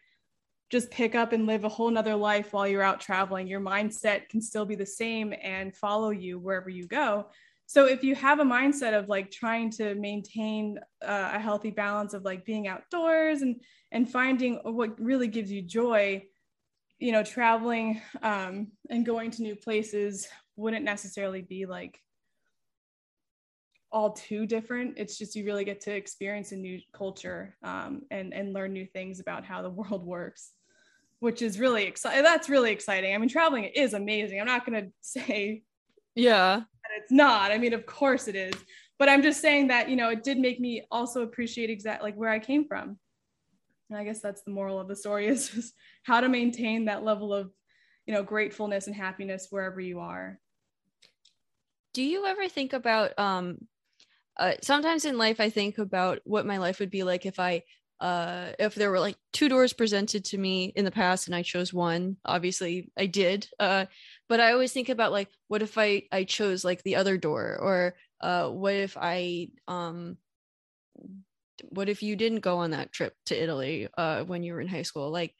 just 0.70 0.90
pick 0.90 1.14
up 1.14 1.32
and 1.32 1.46
live 1.46 1.64
a 1.64 1.68
whole 1.68 1.90
nother 1.90 2.16
life 2.16 2.52
while 2.52 2.66
you're 2.66 2.82
out 2.82 3.00
traveling. 3.00 3.46
Your 3.46 3.60
mindset 3.60 4.28
can 4.28 4.42
still 4.42 4.64
be 4.64 4.74
the 4.74 4.84
same 4.84 5.32
and 5.40 5.74
follow 5.74 6.10
you 6.10 6.38
wherever 6.38 6.68
you 6.68 6.86
go 6.86 7.26
so 7.66 7.86
if 7.86 8.04
you 8.04 8.14
have 8.14 8.38
a 8.38 8.44
mindset 8.44 8.96
of 8.96 9.08
like 9.08 9.30
trying 9.30 9.70
to 9.70 9.94
maintain 9.96 10.78
uh, 11.04 11.32
a 11.34 11.38
healthy 11.38 11.70
balance 11.70 12.14
of 12.14 12.24
like 12.24 12.44
being 12.44 12.68
outdoors 12.68 13.42
and 13.42 13.60
and 13.92 14.10
finding 14.10 14.54
what 14.62 14.98
really 15.00 15.28
gives 15.28 15.50
you 15.50 15.62
joy 15.62 16.22
you 16.98 17.12
know 17.12 17.22
traveling 17.22 18.00
um, 18.22 18.68
and 18.90 19.04
going 19.04 19.30
to 19.30 19.42
new 19.42 19.56
places 19.56 20.28
wouldn't 20.56 20.84
necessarily 20.84 21.42
be 21.42 21.66
like 21.66 21.98
all 23.92 24.12
too 24.12 24.46
different. 24.46 24.94
It's 24.96 25.16
just 25.16 25.36
you 25.36 25.44
really 25.44 25.64
get 25.64 25.80
to 25.82 25.94
experience 25.94 26.52
a 26.52 26.56
new 26.56 26.80
culture 26.92 27.56
um, 27.62 28.02
and 28.10 28.34
and 28.34 28.52
learn 28.52 28.72
new 28.72 28.86
things 28.86 29.20
about 29.20 29.44
how 29.44 29.62
the 29.62 29.70
world 29.70 30.04
works 30.04 30.52
which 31.18 31.40
is 31.40 31.58
really 31.58 31.84
exciting 31.84 32.22
that's 32.22 32.48
really 32.48 32.70
exciting. 32.72 33.14
I 33.14 33.18
mean 33.18 33.28
traveling 33.28 33.64
is 33.64 33.94
amazing. 33.94 34.40
I'm 34.40 34.46
not 34.46 34.66
going 34.66 34.82
to 34.84 34.90
say 35.00 35.62
yeah 36.14 36.62
it's 37.06 37.12
not. 37.12 37.52
I 37.52 37.58
mean, 37.58 37.72
of 37.72 37.86
course 37.86 38.26
it 38.26 38.34
is. 38.34 38.54
But 38.98 39.08
I'm 39.08 39.22
just 39.22 39.40
saying 39.40 39.68
that, 39.68 39.88
you 39.88 39.94
know, 39.94 40.10
it 40.10 40.24
did 40.24 40.38
make 40.38 40.58
me 40.58 40.84
also 40.90 41.22
appreciate 41.22 41.70
exact 41.70 42.02
like 42.02 42.16
where 42.16 42.30
I 42.30 42.40
came 42.40 42.66
from. 42.66 42.98
And 43.88 43.98
I 43.98 44.02
guess 44.02 44.20
that's 44.20 44.42
the 44.42 44.50
moral 44.50 44.80
of 44.80 44.88
the 44.88 44.96
story 44.96 45.28
is 45.28 45.48
just 45.54 45.74
how 46.02 46.20
to 46.20 46.28
maintain 46.28 46.86
that 46.86 47.04
level 47.04 47.32
of, 47.32 47.52
you 48.06 48.14
know, 48.14 48.24
gratefulness 48.24 48.88
and 48.88 48.96
happiness 48.96 49.46
wherever 49.50 49.80
you 49.80 50.00
are. 50.00 50.40
Do 51.94 52.02
you 52.02 52.26
ever 52.26 52.48
think 52.48 52.72
about 52.72 53.16
um 53.18 53.58
uh, 54.38 54.54
sometimes 54.62 55.04
in 55.04 55.16
life 55.16 55.38
I 55.38 55.48
think 55.48 55.78
about 55.78 56.18
what 56.24 56.44
my 56.44 56.58
life 56.58 56.80
would 56.80 56.90
be 56.90 57.04
like 57.04 57.24
if 57.24 57.38
I 57.38 57.62
uh 58.00 58.48
if 58.58 58.74
there 58.74 58.90
were 58.90 59.00
like 59.00 59.16
two 59.32 59.48
doors 59.48 59.72
presented 59.72 60.24
to 60.24 60.36
me 60.36 60.72
in 60.76 60.84
the 60.84 60.90
past 60.90 61.28
and 61.28 61.34
i 61.34 61.40
chose 61.40 61.72
one 61.72 62.16
obviously 62.26 62.90
i 62.98 63.06
did 63.06 63.48
uh 63.58 63.86
but 64.28 64.40
i 64.40 64.52
always 64.52 64.72
think 64.72 64.88
about 64.88 65.12
like 65.12 65.28
what 65.48 65.62
if 65.62 65.78
i 65.78 66.02
i 66.12 66.24
chose 66.24 66.64
like 66.64 66.82
the 66.82 66.96
other 66.96 67.16
door? 67.16 67.58
Or 67.60 67.94
uh 68.20 68.48
what 68.48 68.74
if 68.74 68.96
i 69.00 69.48
um 69.68 70.16
what 71.70 71.88
if 71.88 72.02
you 72.02 72.16
didn't 72.16 72.40
go 72.40 72.58
on 72.58 72.70
that 72.72 72.92
trip 72.92 73.14
to 73.26 73.42
italy 73.42 73.88
uh 73.96 74.22
when 74.24 74.42
you 74.42 74.52
were 74.54 74.60
in 74.60 74.68
high 74.68 74.82
school? 74.82 75.10
Like 75.10 75.34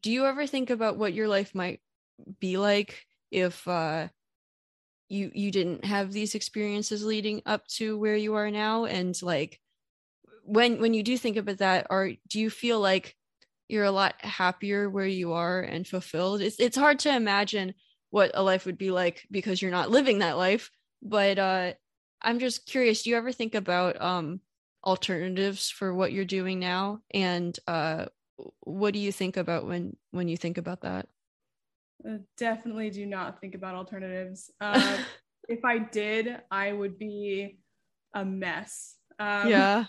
do 0.00 0.10
you 0.10 0.24
ever 0.26 0.46
think 0.46 0.70
about 0.70 0.96
what 0.96 1.14
your 1.14 1.28
life 1.28 1.54
might 1.54 1.80
be 2.40 2.56
like 2.56 3.06
if 3.30 3.66
uh 3.68 4.08
you 5.08 5.30
you 5.34 5.50
didn't 5.50 5.84
have 5.84 6.12
these 6.12 6.34
experiences 6.34 7.04
leading 7.04 7.42
up 7.46 7.66
to 7.68 7.98
where 7.98 8.16
you 8.16 8.34
are 8.34 8.50
now? 8.50 8.84
And 8.86 9.20
like 9.22 9.60
when 10.42 10.80
when 10.80 10.94
you 10.94 11.02
do 11.02 11.16
think 11.18 11.36
about 11.36 11.58
that 11.58 11.86
or 11.90 12.12
do 12.28 12.40
you 12.40 12.50
feel 12.50 12.80
like 12.80 13.16
you're 13.68 13.84
a 13.84 13.90
lot 13.90 14.14
happier 14.24 14.88
where 14.88 15.06
you 15.06 15.32
are 15.32 15.60
and 15.60 15.86
fulfilled? 15.86 16.40
It's 16.40 16.58
it's 16.58 16.76
hard 16.76 16.98
to 17.00 17.14
imagine 17.14 17.74
what 18.10 18.30
a 18.34 18.42
life 18.42 18.66
would 18.66 18.78
be 18.78 18.90
like 18.90 19.26
because 19.30 19.60
you're 19.60 19.70
not 19.70 19.90
living 19.90 20.20
that 20.20 20.36
life. 20.36 20.70
But 21.02 21.38
uh 21.38 21.72
i'm 22.22 22.38
just 22.38 22.64
curious 22.64 23.02
do 23.02 23.10
you 23.10 23.16
ever 23.16 23.30
think 23.30 23.54
about 23.54 24.00
um 24.00 24.40
alternatives 24.82 25.68
for 25.68 25.94
what 25.94 26.12
you're 26.12 26.24
doing 26.24 26.58
now? 26.58 27.00
And 27.12 27.56
uh 27.66 28.06
what 28.60 28.92
do 28.92 28.98
you 29.00 29.12
think 29.12 29.36
about 29.36 29.66
when 29.66 29.96
when 30.10 30.28
you 30.28 30.36
think 30.36 30.58
about 30.58 30.82
that? 30.82 31.08
Uh, 32.06 32.18
definitely 32.36 32.90
do 32.90 33.06
not 33.06 33.40
think 33.40 33.54
about 33.54 33.74
alternatives. 33.74 34.50
Uh, 34.60 34.98
if 35.48 35.64
i 35.64 35.78
did 35.78 36.40
i 36.50 36.72
would 36.72 36.98
be 36.98 37.58
a 38.16 38.24
mess. 38.24 38.96
Um, 39.18 39.48
yeah. 39.48 39.84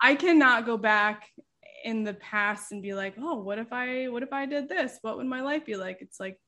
I 0.00 0.14
cannot 0.14 0.66
go 0.66 0.76
back 0.76 1.28
in 1.84 2.04
the 2.04 2.14
past 2.14 2.72
and 2.72 2.82
be 2.82 2.94
like, 2.94 3.14
oh, 3.18 3.40
what 3.40 3.58
if 3.58 3.72
I 3.72 4.08
what 4.08 4.22
if 4.22 4.32
I 4.32 4.46
did 4.46 4.68
this? 4.68 4.98
What 5.02 5.16
would 5.16 5.26
my 5.26 5.42
life 5.42 5.66
be 5.66 5.76
like? 5.76 5.98
It's 6.00 6.20
like 6.20 6.38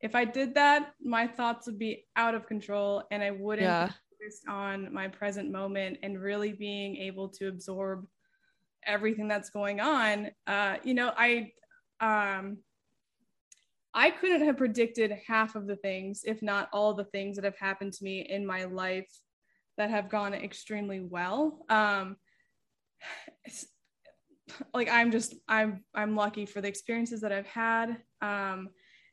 if 0.00 0.14
I 0.14 0.24
did 0.24 0.54
that, 0.54 0.92
my 1.02 1.26
thoughts 1.26 1.66
would 1.66 1.78
be 1.78 2.06
out 2.16 2.34
of 2.34 2.46
control 2.46 3.04
and 3.10 3.22
I 3.22 3.32
wouldn't 3.32 3.66
yeah. 3.66 3.86
focus 3.86 4.40
on 4.48 4.92
my 4.92 5.08
present 5.08 5.50
moment 5.50 5.98
and 6.02 6.20
really 6.20 6.52
being 6.52 6.96
able 6.96 7.28
to 7.30 7.48
absorb 7.48 8.06
everything 8.86 9.26
that's 9.28 9.50
going 9.50 9.80
on. 9.80 10.30
Uh, 10.46 10.76
you 10.84 10.94
know, 10.94 11.12
I 11.16 11.52
um 12.00 12.58
I 13.94 14.10
couldn't 14.10 14.44
have 14.44 14.58
predicted 14.58 15.18
half 15.26 15.56
of 15.56 15.66
the 15.66 15.76
things, 15.76 16.22
if 16.24 16.42
not 16.42 16.68
all 16.72 16.94
the 16.94 17.04
things 17.04 17.36
that 17.36 17.44
have 17.44 17.58
happened 17.58 17.92
to 17.94 18.04
me 18.04 18.20
in 18.20 18.46
my 18.46 18.64
life 18.64 19.10
that 19.76 19.90
have 19.90 20.08
gone 20.08 20.34
extremely 20.34 21.00
well. 21.00 21.64
Um, 21.68 22.16
like 24.74 24.88
I'm 24.88 25.10
just 25.10 25.34
I'm 25.48 25.84
I'm 25.94 26.14
lucky 26.14 26.46
for 26.46 26.60
the 26.60 26.68
experiences 26.68 27.20
that 27.22 27.32
I've 27.32 27.46
had. 27.46 27.96
Um, 28.20 28.70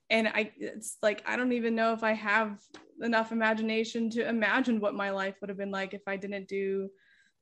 and 0.09 0.27
I 0.27 0.51
it's 0.57 0.97
like 1.01 1.23
I 1.25 1.35
don't 1.35 1.53
even 1.53 1.75
know 1.75 1.93
if 1.93 2.03
I 2.03 2.13
have 2.13 2.59
enough 3.01 3.31
imagination 3.31 4.09
to 4.11 4.27
imagine 4.27 4.79
what 4.79 4.95
my 4.95 5.09
life 5.09 5.35
would 5.41 5.49
have 5.49 5.57
been 5.57 5.71
like 5.71 5.93
if 5.93 6.01
I 6.07 6.15
didn't 6.15 6.47
do 6.47 6.89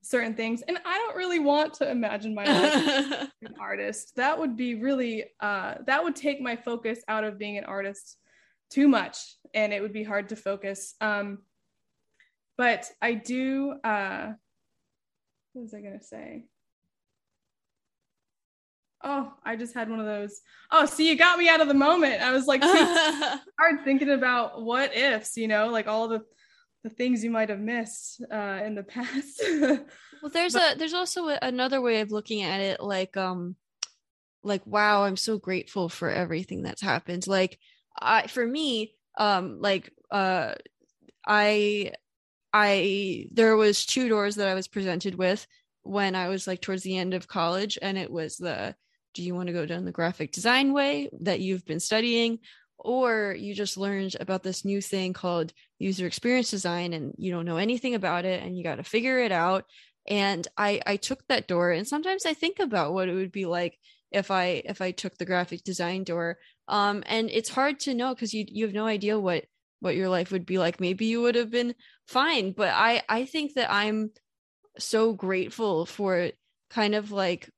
certain 0.01 0.35
things. 0.35 0.61
And 0.63 0.77
I 0.85 0.97
don't 0.97 1.15
really 1.15 1.39
want 1.39 1.73
to 1.75 1.89
imagine 1.89 2.35
my 2.35 2.45
life 2.45 2.87
as 2.87 3.29
an 3.41 3.55
artist. 3.59 4.15
That 4.15 4.37
would 4.37 4.55
be 4.55 4.75
really 4.75 5.25
uh, 5.39 5.75
that 5.87 6.03
would 6.03 6.15
take 6.15 6.41
my 6.41 6.55
focus 6.55 6.99
out 7.07 7.23
of 7.23 7.39
being 7.39 7.57
an 7.57 7.65
artist 7.65 8.17
too 8.69 8.87
much, 8.87 9.17
and 9.53 9.73
it 9.73 9.81
would 9.81 9.93
be 9.93 10.03
hard 10.03 10.29
to 10.29 10.35
focus. 10.35 10.95
Um, 11.01 11.39
but 12.57 12.89
I 13.01 13.13
do. 13.13 13.75
Uh, 13.83 14.33
what 15.53 15.63
was 15.63 15.73
I 15.73 15.81
gonna 15.81 16.01
say? 16.01 16.45
Oh, 19.03 19.33
I 19.43 19.55
just 19.57 19.73
had 19.73 19.89
one 19.89 19.99
of 19.99 20.05
those. 20.05 20.39
Oh, 20.71 20.85
see, 20.85 21.09
you 21.09 21.17
got 21.17 21.37
me 21.37 21.49
out 21.49 21.59
of 21.61 21.67
the 21.67 21.73
moment. 21.73 22.21
I 22.21 22.31
was 22.31 22.45
like 22.47 22.61
hard 22.63 23.83
thinking 23.83 24.09
about 24.11 24.63
what 24.63 24.95
ifs, 24.95 25.35
you 25.35 25.47
know, 25.47 25.67
like 25.67 25.87
all 25.87 26.07
the 26.07 26.21
the 26.83 26.89
things 26.89 27.23
you 27.23 27.29
might 27.29 27.49
have 27.49 27.59
missed 27.59 28.21
uh, 28.31 28.61
in 28.65 28.75
the 28.75 28.83
past. 28.95 29.41
well, 29.49 30.31
there's 30.31 30.53
but- 30.53 30.75
a 30.75 30.77
there's 30.77 30.93
also 30.93 31.27
another 31.27 31.81
way 31.81 32.01
of 32.01 32.11
looking 32.11 32.41
at 32.43 32.59
it, 32.61 32.81
like 32.81 33.15
um, 33.17 33.55
like 34.43 34.65
wow, 34.65 35.03
I'm 35.03 35.17
so 35.17 35.37
grateful 35.37 35.89
for 35.89 36.09
everything 36.09 36.63
that's 36.63 36.81
happened. 36.81 37.27
Like, 37.27 37.57
I 37.99 38.27
for 38.27 38.45
me, 38.45 38.95
um, 39.17 39.59
like 39.61 39.91
uh, 40.11 40.53
I 41.25 41.91
I 42.53 43.27
there 43.31 43.55
was 43.57 43.85
two 43.85 44.07
doors 44.09 44.35
that 44.35 44.47
I 44.47 44.53
was 44.53 44.67
presented 44.67 45.15
with 45.15 45.45
when 45.83 46.15
I 46.15 46.29
was 46.29 46.47
like 46.47 46.61
towards 46.61 46.83
the 46.83 46.97
end 46.97 47.13
of 47.13 47.27
college, 47.27 47.77
and 47.81 47.97
it 47.97 48.11
was 48.11 48.37
the 48.37 48.75
do 49.13 49.23
you 49.23 49.35
want 49.35 49.47
to 49.47 49.53
go 49.53 49.65
down 49.65 49.85
the 49.85 49.91
graphic 49.91 50.31
design 50.31 50.73
way 50.73 51.09
that 51.21 51.39
you've 51.39 51.65
been 51.65 51.79
studying, 51.79 52.39
or 52.77 53.35
you 53.37 53.53
just 53.53 53.77
learned 53.77 54.15
about 54.19 54.43
this 54.43 54.65
new 54.65 54.81
thing 54.81 55.13
called 55.13 55.53
user 55.79 56.05
experience 56.05 56.49
design 56.49 56.93
and 56.93 57.13
you 57.17 57.31
don't 57.31 57.45
know 57.45 57.57
anything 57.57 57.95
about 57.95 58.25
it 58.25 58.43
and 58.43 58.57
you 58.57 58.63
got 58.63 58.75
to 58.75 58.83
figure 58.83 59.19
it 59.19 59.31
out. 59.31 59.65
And 60.07 60.47
I 60.57 60.81
I 60.85 60.97
took 60.97 61.25
that 61.27 61.47
door, 61.47 61.71
and 61.71 61.87
sometimes 61.87 62.25
I 62.25 62.33
think 62.33 62.59
about 62.59 62.93
what 62.93 63.09
it 63.09 63.13
would 63.13 63.31
be 63.31 63.45
like 63.45 63.77
if 64.11 64.31
I 64.31 64.61
if 64.65 64.81
I 64.81 64.91
took 64.91 65.17
the 65.17 65.25
graphic 65.25 65.63
design 65.63 66.03
door. 66.03 66.37
Um, 66.67 67.03
and 67.07 67.29
it's 67.29 67.49
hard 67.49 67.79
to 67.81 67.93
know 67.93 68.13
because 68.13 68.33
you 68.33 68.45
you 68.47 68.65
have 68.65 68.73
no 68.73 68.85
idea 68.85 69.19
what 69.19 69.45
what 69.83 69.97
your 69.97 70.07
life 70.07 70.31
would 70.31 70.45
be 70.45 70.57
like 70.57 70.79
maybe 70.79 71.05
you 71.05 71.21
would 71.21 71.35
have 71.35 71.51
been 71.51 71.75
fine 72.07 72.53
but 72.53 72.69
i 72.69 73.01
i 73.09 73.25
think 73.25 73.53
that 73.55 73.69
i'm 73.69 74.11
so 74.79 75.13
grateful 75.13 75.85
for 75.85 76.31
kind 76.69 76.95
of 76.95 77.11
like 77.11 77.49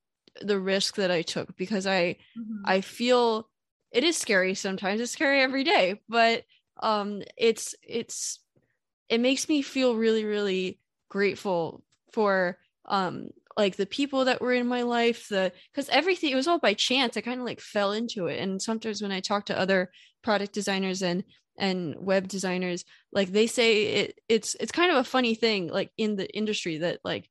the 0.42 0.58
risk 0.58 0.96
that 0.96 1.10
i 1.10 1.22
took 1.22 1.56
because 1.56 1.86
i 1.86 2.16
mm-hmm. 2.38 2.62
i 2.64 2.80
feel 2.80 3.48
it 3.92 4.04
is 4.04 4.16
scary 4.16 4.54
sometimes. 4.54 5.00
It's 5.00 5.12
scary 5.12 5.40
every 5.40 5.64
day 5.64 6.00
but 6.08 6.44
um 6.82 7.22
it's 7.36 7.74
it's 7.82 8.40
it 9.08 9.20
makes 9.20 9.48
me 9.48 9.62
feel 9.62 9.96
really 9.96 10.24
really 10.24 10.78
grateful 11.08 11.82
for 12.12 12.58
um 12.86 13.28
like 13.56 13.76
the 13.76 13.86
people 13.86 14.26
that 14.26 14.42
were 14.42 14.52
in 14.52 14.66
my 14.66 14.82
life 14.82 15.28
the 15.28 15.52
because 15.72 15.88
everything 15.88 16.30
it 16.30 16.36
was 16.36 16.46
all 16.46 16.58
by 16.58 16.74
chance. 16.74 17.16
I 17.16 17.22
kind 17.22 17.40
of 17.40 17.46
like 17.46 17.60
fell 17.60 17.92
into 17.92 18.26
it. 18.26 18.38
And 18.38 18.60
sometimes 18.60 19.00
when 19.00 19.12
i 19.12 19.20
talk 19.20 19.46
to 19.46 19.58
other 19.58 19.90
product 20.22 20.52
designers 20.52 21.02
and 21.02 21.24
and 21.58 21.94
web 21.98 22.28
designers 22.28 22.84
like 23.12 23.32
they 23.32 23.46
say 23.46 23.84
it 23.84 24.20
it's 24.28 24.54
it's 24.60 24.72
kind 24.72 24.90
of 24.90 24.98
a 24.98 25.04
funny 25.04 25.34
thing 25.34 25.68
like 25.68 25.90
in 25.96 26.16
the 26.16 26.28
industry 26.36 26.78
that 26.78 26.98
like 27.02 27.30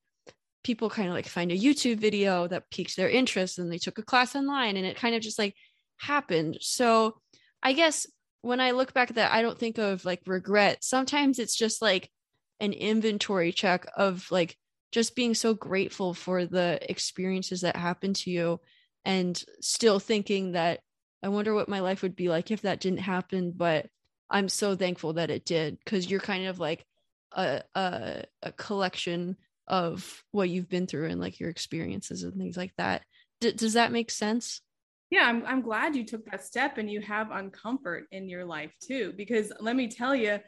people 0.66 0.89
kind 0.89 1.07
of 1.07 1.13
like 1.13 1.28
find 1.28 1.51
a 1.51 1.57
youtube 1.57 1.99
video 1.99 2.47
that 2.47 2.70
piques 2.72 2.95
their 2.95 3.09
interest 3.09 3.59
and 3.59 3.72
they 3.72 3.78
took 3.78 3.99
a 3.99 4.03
class 4.03 4.36
online 4.36 4.76
and 4.76 4.86
it 4.86 4.97
kind 4.97 5.16
of 5.16 5.22
just 5.22 5.39
like 5.39 5.55
happened 5.97 6.57
so 6.59 7.16
i 7.63 7.72
guess 7.72 8.05
when 8.45 8.59
I 8.59 8.72
look 8.72 8.93
back 8.93 9.09
at 9.09 9.16
that, 9.16 9.32
I 9.32 9.41
don't 9.41 9.57
think 9.57 9.80
of 9.80 10.05
like 10.05 10.22
regret. 10.28 10.84
Sometimes 10.84 11.39
it's 11.39 11.55
just 11.55 11.82
like 11.82 12.11
an 12.59 12.74
inventory 12.74 13.51
check 13.51 13.88
of 13.97 14.30
like 14.30 14.55
just 14.91 15.16
being 15.16 15.34
so 15.34 15.55
grateful 15.55 16.13
for 16.13 16.45
the 16.45 16.78
experiences 16.88 17.61
that 17.61 17.76
happened 17.76 18.18
to 18.18 18.30
you 18.30 18.59
and 19.03 19.43
still 19.61 19.97
thinking 19.97 20.51
that 20.51 20.82
I 21.24 21.30
wonder 21.30 21.55
what 21.55 21.70
my 21.70 21.80
life 21.80 22.03
would 22.03 22.16
be 22.16 22.30
like 22.30 22.51
if 22.51 22.61
that 22.61 22.80
didn't 22.80 22.99
happen. 22.99 23.51
But 23.51 23.88
I'm 24.30 24.47
so 24.47 24.76
thankful 24.76 25.13
that 25.13 25.32
it 25.32 25.43
did 25.43 25.80
because 25.84 26.07
you're 26.09 26.20
kind 26.20 26.45
of 26.45 26.59
like 26.59 26.86
a, 27.32 27.63
a, 27.74 28.26
a 28.43 28.51
collection 28.51 29.38
of 29.68 30.24
what 30.32 30.49
you've 30.49 30.70
been 30.70 30.88
through 30.88 31.07
and 31.09 31.20
like 31.20 31.39
your 31.39 31.49
experiences 31.49 32.24
and 32.24 32.36
things 32.36 32.57
like 32.57 32.74
that. 32.78 33.03
D- 33.41 33.53
does 33.53 33.74
that 33.74 33.91
make 33.91 34.11
sense? 34.11 34.61
Yeah, 35.09 35.24
I'm, 35.24 35.45
I'm 35.45 35.61
glad 35.61 35.95
you 35.95 36.03
took 36.03 36.26
that 36.32 36.43
step 36.43 36.78
and 36.78 36.89
you 36.89 36.99
have 37.01 37.28
uncomfort 37.28 38.03
in 38.11 38.28
your 38.28 38.45
life 38.45 38.74
too. 38.82 39.13
Because 39.16 39.51
let 39.59 39.76
me 39.76 39.88
tell 39.88 40.16
you, 40.16 40.39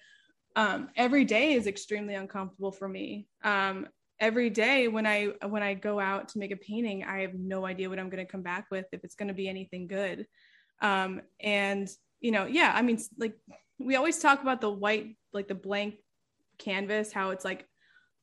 um, 0.56 0.90
every 0.96 1.26
day 1.26 1.54
is 1.54 1.68
extremely 1.68 2.16
uncomfortable 2.16 2.72
for 2.72 2.88
me. 2.88 3.28
Um, 3.44 3.88
every 4.20 4.50
day 4.50 4.88
when 4.88 5.06
I 5.06 5.26
when 5.46 5.62
I 5.62 5.76
go 5.76 6.00
out 6.00 6.30
to 6.30 6.40
make 6.40 6.52
a 6.52 6.58
painting, 6.58 7.04
I 7.04 7.20
have 7.20 7.36
no 7.36 7.66
idea 7.66 7.90
what 7.90 8.00
I'm 8.00 8.10
going 8.10 8.26
to 8.26 8.32
come 8.32 8.42
back 8.42 8.66
with 8.72 8.86
if 8.92 9.04
it's 9.04 9.16
going 9.16 9.28
to 9.28 9.34
be 9.34 9.48
anything 9.48 9.88
good. 9.88 10.26
Um, 10.82 11.22
and 11.40 11.88
you 12.20 12.32
know, 12.32 12.46
yeah, 12.46 12.72
I 12.76 12.82
mean, 12.82 13.00
like 13.18 13.36
we 13.80 13.96
always 13.96 14.18
talk 14.20 14.42
about 14.42 14.62
the 14.62 14.70
white, 14.70 15.16
like 15.34 15.48
the 15.48 15.56
blank 15.56 15.96
canvas, 16.58 17.12
how 17.12 17.30
it's 17.30 17.46
like 17.46 17.68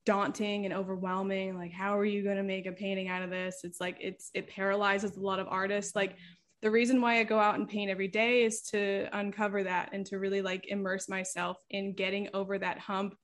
daunting 0.07 0.65
and 0.65 0.75
overwhelming 0.75 1.57
like 1.57 1.73
how 1.73 1.99
are 1.99 2.05
you 2.05 2.23
going 2.23 2.37
to 2.37 2.43
make 2.43 2.67
a 2.67 2.73
painting 2.73 3.09
out 3.09 3.23
of 3.23 3.31
this? 3.31 3.61
It's 3.65 3.81
like 3.81 3.97
it's 4.01 4.31
it 4.35 4.49
paralyzes 4.49 5.17
a 5.17 5.21
lot 5.21 5.41
of 5.41 5.47
artists. 5.49 5.95
Like 5.95 6.17
the 6.65 6.71
reason 6.71 7.03
why 7.03 7.19
i 7.19 7.25
go 7.25 7.39
out 7.39 7.57
and 7.57 7.69
paint 7.69 7.91
every 7.91 8.09
day 8.09 8.43
is 8.43 8.63
to 8.63 9.07
uncover 9.13 9.63
that 9.63 9.91
and 9.93 10.07
to 10.07 10.19
really 10.19 10.41
like 10.41 10.67
immerse 10.69 11.11
myself 11.11 11.59
in 11.69 11.93
getting 11.93 12.29
over 12.33 12.59
that 12.59 12.79
hump 12.79 13.15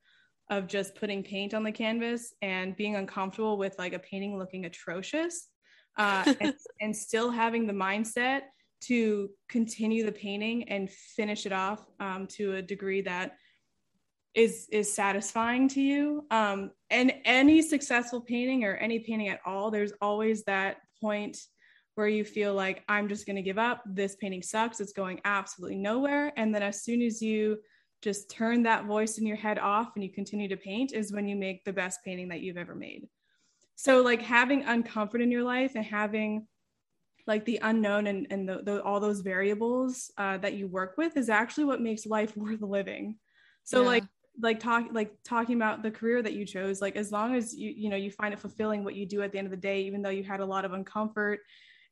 of 0.51 0.67
just 0.67 0.95
putting 0.95 1.23
paint 1.23 1.55
on 1.55 1.63
the 1.63 1.73
canvas 1.73 2.35
and 2.43 2.77
being 2.77 2.97
uncomfortable 2.97 3.57
with 3.57 3.75
like 3.79 3.95
a 3.95 3.99
painting 3.99 4.37
looking 4.37 4.67
atrocious 4.67 5.49
uh, 5.97 6.35
and, 6.41 6.55
and 6.83 6.95
still 6.95 7.31
having 7.31 7.67
the 7.67 7.73
mindset 7.73 8.43
to 8.83 9.31
continue 9.49 10.05
the 10.05 10.13
painting 10.13 10.69
and 10.69 10.91
finish 10.91 11.47
it 11.47 11.53
off 11.53 11.85
um, 11.99 12.27
to 12.27 12.57
a 12.57 12.63
degree 12.63 13.01
that 13.01 13.37
is 14.35 14.69
is 14.71 14.93
satisfying 14.93 15.69
to 15.69 15.81
you. 15.81 16.27
Um 16.31 16.71
and 16.91 17.13
any 17.25 17.63
successful 17.63 18.21
painting 18.21 18.65
or 18.65 18.75
any 18.77 19.01
painting 19.01 19.29
at 19.29 19.41
all 19.45 19.71
there's 19.71 19.93
always 20.01 20.45
that 20.45 20.79
point 21.01 21.39
where 21.97 22.09
you 22.09 22.25
feel 22.25 22.55
like 22.55 22.85
i'm 22.89 23.09
just 23.09 23.27
going 23.27 23.37
to 23.37 23.43
give 23.43 23.59
up. 23.59 23.83
This 23.87 24.17
painting 24.17 24.43
sucks. 24.43 24.81
It's 24.81 24.93
going 24.93 25.21
absolutely 25.25 25.77
nowhere. 25.77 26.33
And 26.37 26.55
then 26.55 26.63
as 26.63 26.83
soon 26.83 27.03
as 27.03 27.21
you 27.21 27.59
just 28.03 28.31
turn 28.31 28.63
that 28.63 28.87
voice 28.87 29.19
in 29.19 29.27
your 29.27 29.37
head 29.37 29.59
off 29.59 29.91
and 29.95 30.03
you 30.03 30.11
continue 30.11 30.49
to 30.49 30.57
paint 30.57 30.93
is 30.93 31.13
when 31.13 31.29
you 31.29 31.37
make 31.37 31.65
the 31.65 31.73
best 31.73 32.01
painting 32.05 32.29
that 32.29 32.41
you've 32.41 32.57
ever 32.57 32.75
made. 32.75 33.09
So 33.77 34.03
like 34.03 34.23
having 34.23 34.65
uncomfort 34.65 35.23
in 35.23 35.31
your 35.31 35.43
life 35.43 35.73
and 35.75 35.85
having 35.85 36.47
like 37.27 37.45
the 37.45 37.61
unknown 37.63 38.07
and, 38.07 38.27
and 38.31 38.49
the, 38.49 38.63
the, 38.63 38.83
all 38.83 39.01
those 39.01 39.21
variables 39.21 40.11
uh, 40.17 40.39
that 40.39 40.55
you 40.55 40.67
work 40.67 40.95
with 40.97 41.17
is 41.17 41.29
actually 41.29 41.65
what 41.65 41.81
makes 41.81 42.07
life 42.07 42.37
worth 42.37 42.63
living. 42.63 43.17
So 43.65 43.83
yeah. 43.83 43.89
like 43.89 44.05
like 44.43 44.61
talk 44.61 44.87
like 44.93 45.13
talking 45.25 45.57
about 45.57 45.83
the 45.83 45.91
career 45.91 46.23
that 46.23 46.35
you 46.35 46.45
chose 46.45 46.81
like 46.81 46.97
as 46.97 47.11
long 47.13 47.35
as 47.35 47.55
you 47.55 47.71
you 47.71 47.89
know 47.89 47.97
you 47.97 48.11
find 48.11 48.33
it 48.33 48.41
fulfilling 48.41 48.85
what 48.85 48.95
you 48.95 49.07
do 49.07 49.23
at 49.23 49.33
the 49.33 49.39
end 49.39 49.47
of 49.47 49.51
the 49.51 49.57
day 49.57 49.83
even 49.83 50.03
though 50.03 50.11
you 50.11 50.23
had 50.23 50.41
a 50.41 50.45
lot 50.45 50.65
of 50.65 50.73
uncomfort 50.73 51.39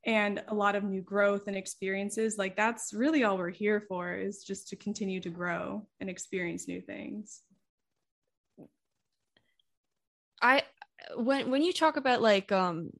and 0.05 0.43
a 0.49 0.55
lot 0.55 0.77
of 0.77 0.85
new 0.85 1.03
growth 1.03 1.49
and 1.49 1.57
experiences 1.57 2.39
like 2.39 2.57
that's 2.57 2.93
really 2.93 3.25
all 3.25 3.37
we're 3.37 3.51
here 3.51 3.81
for 3.89 4.15
is 4.15 4.45
just 4.45 4.69
to 4.69 4.77
continue 4.77 5.21
to 5.21 5.31
grow 5.31 5.87
and 6.01 6.09
experience 6.09 6.69
new 6.69 6.81
things. 6.81 7.43
I 10.41 10.63
when 11.17 11.51
when 11.51 11.63
you 11.63 11.73
talk 11.73 11.97
about 11.97 12.23
like 12.23 12.53
um 12.53 12.91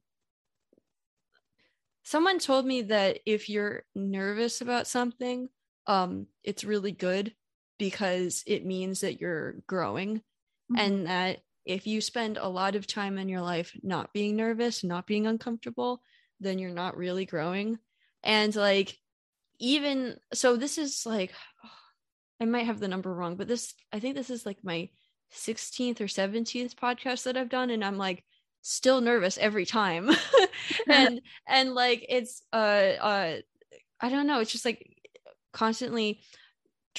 someone 2.03 2.39
told 2.39 2.65
me 2.65 2.81
that 2.83 3.19
if 3.25 3.49
you're 3.49 3.83
nervous 3.95 4.61
about 4.61 4.87
something 4.87 5.47
um 5.87 6.27
it's 6.43 6.63
really 6.63 6.91
good 6.91 7.33
because 7.79 8.43
it 8.45 8.63
means 8.63 8.99
that 8.99 9.19
you're 9.19 9.55
growing 9.65 10.17
mm-hmm. 10.17 10.75
and 10.77 11.07
that 11.07 11.39
if 11.65 11.87
you 11.87 12.01
spend 12.01 12.37
a 12.37 12.47
lot 12.47 12.75
of 12.75 12.85
time 12.85 13.17
in 13.17 13.29
your 13.29 13.41
life 13.41 13.75
not 13.81 14.13
being 14.13 14.35
nervous, 14.35 14.83
not 14.83 15.07
being 15.07 15.25
uncomfortable, 15.25 16.01
then 16.39 16.59
you're 16.59 16.71
not 16.71 16.97
really 16.97 17.25
growing. 17.25 17.79
And 18.23 18.55
like, 18.55 18.97
even 19.59 20.17
so, 20.33 20.55
this 20.55 20.77
is 20.77 21.05
like, 21.05 21.33
I 22.41 22.45
might 22.45 22.65
have 22.65 22.79
the 22.79 22.87
number 22.87 23.13
wrong, 23.13 23.35
but 23.35 23.47
this, 23.47 23.73
I 23.91 23.99
think 23.99 24.15
this 24.15 24.29
is 24.29 24.45
like 24.45 24.63
my 24.63 24.89
16th 25.35 25.99
or 25.99 26.05
17th 26.05 26.75
podcast 26.75 27.23
that 27.23 27.35
I've 27.35 27.49
done. 27.49 27.69
And 27.69 27.83
I'm 27.83 27.97
like, 27.97 28.23
still 28.61 29.01
nervous 29.01 29.37
every 29.37 29.65
time. 29.65 30.09
and, 30.89 31.21
and 31.47 31.75
like, 31.75 32.05
it's, 32.07 32.41
uh, 32.53 32.55
uh, 32.55 33.35
I 33.99 34.09
don't 34.09 34.27
know, 34.27 34.39
it's 34.39 34.51
just 34.51 34.65
like 34.65 34.95
constantly 35.51 36.21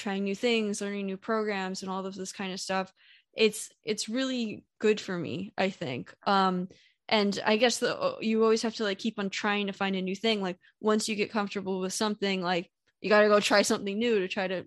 trying 0.01 0.23
new 0.23 0.35
things 0.35 0.81
learning 0.81 1.05
new 1.05 1.17
programs 1.17 1.81
and 1.81 1.91
all 1.91 2.05
of 2.05 2.15
this 2.15 2.31
kind 2.31 2.51
of 2.51 2.59
stuff 2.59 2.91
it's 3.33 3.69
it's 3.83 4.09
really 4.09 4.65
good 4.79 4.99
for 4.99 5.17
me 5.17 5.53
i 5.57 5.69
think. 5.69 6.13
Um 6.25 6.67
and 7.09 7.39
i 7.45 7.57
guess 7.57 7.79
the 7.79 8.15
you 8.21 8.43
always 8.43 8.61
have 8.61 8.75
to 8.75 8.83
like 8.83 8.99
keep 8.99 9.19
on 9.19 9.29
trying 9.29 9.67
to 9.67 9.73
find 9.73 9.95
a 9.95 10.01
new 10.01 10.15
thing. 10.15 10.41
Like 10.41 10.57
once 10.79 11.09
you 11.09 11.15
get 11.15 11.31
comfortable 11.31 11.79
with 11.79 11.93
something 11.93 12.41
like 12.41 12.69
you 13.01 13.09
got 13.09 13.21
to 13.21 13.27
go 13.27 13.39
try 13.39 13.63
something 13.63 13.97
new 13.97 14.19
to 14.19 14.27
try 14.27 14.47
to 14.47 14.65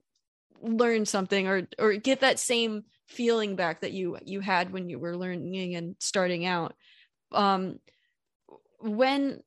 learn 0.60 1.06
something 1.06 1.46
or 1.46 1.66
or 1.78 1.94
get 1.94 2.20
that 2.20 2.38
same 2.38 2.84
feeling 3.06 3.56
back 3.56 3.80
that 3.80 3.92
you 3.92 4.18
you 4.24 4.40
had 4.40 4.72
when 4.72 4.88
you 4.88 4.98
were 4.98 5.16
learning 5.16 5.74
and 5.74 5.96
starting 5.98 6.44
out. 6.44 6.74
Um 7.32 7.78
when 8.80 9.40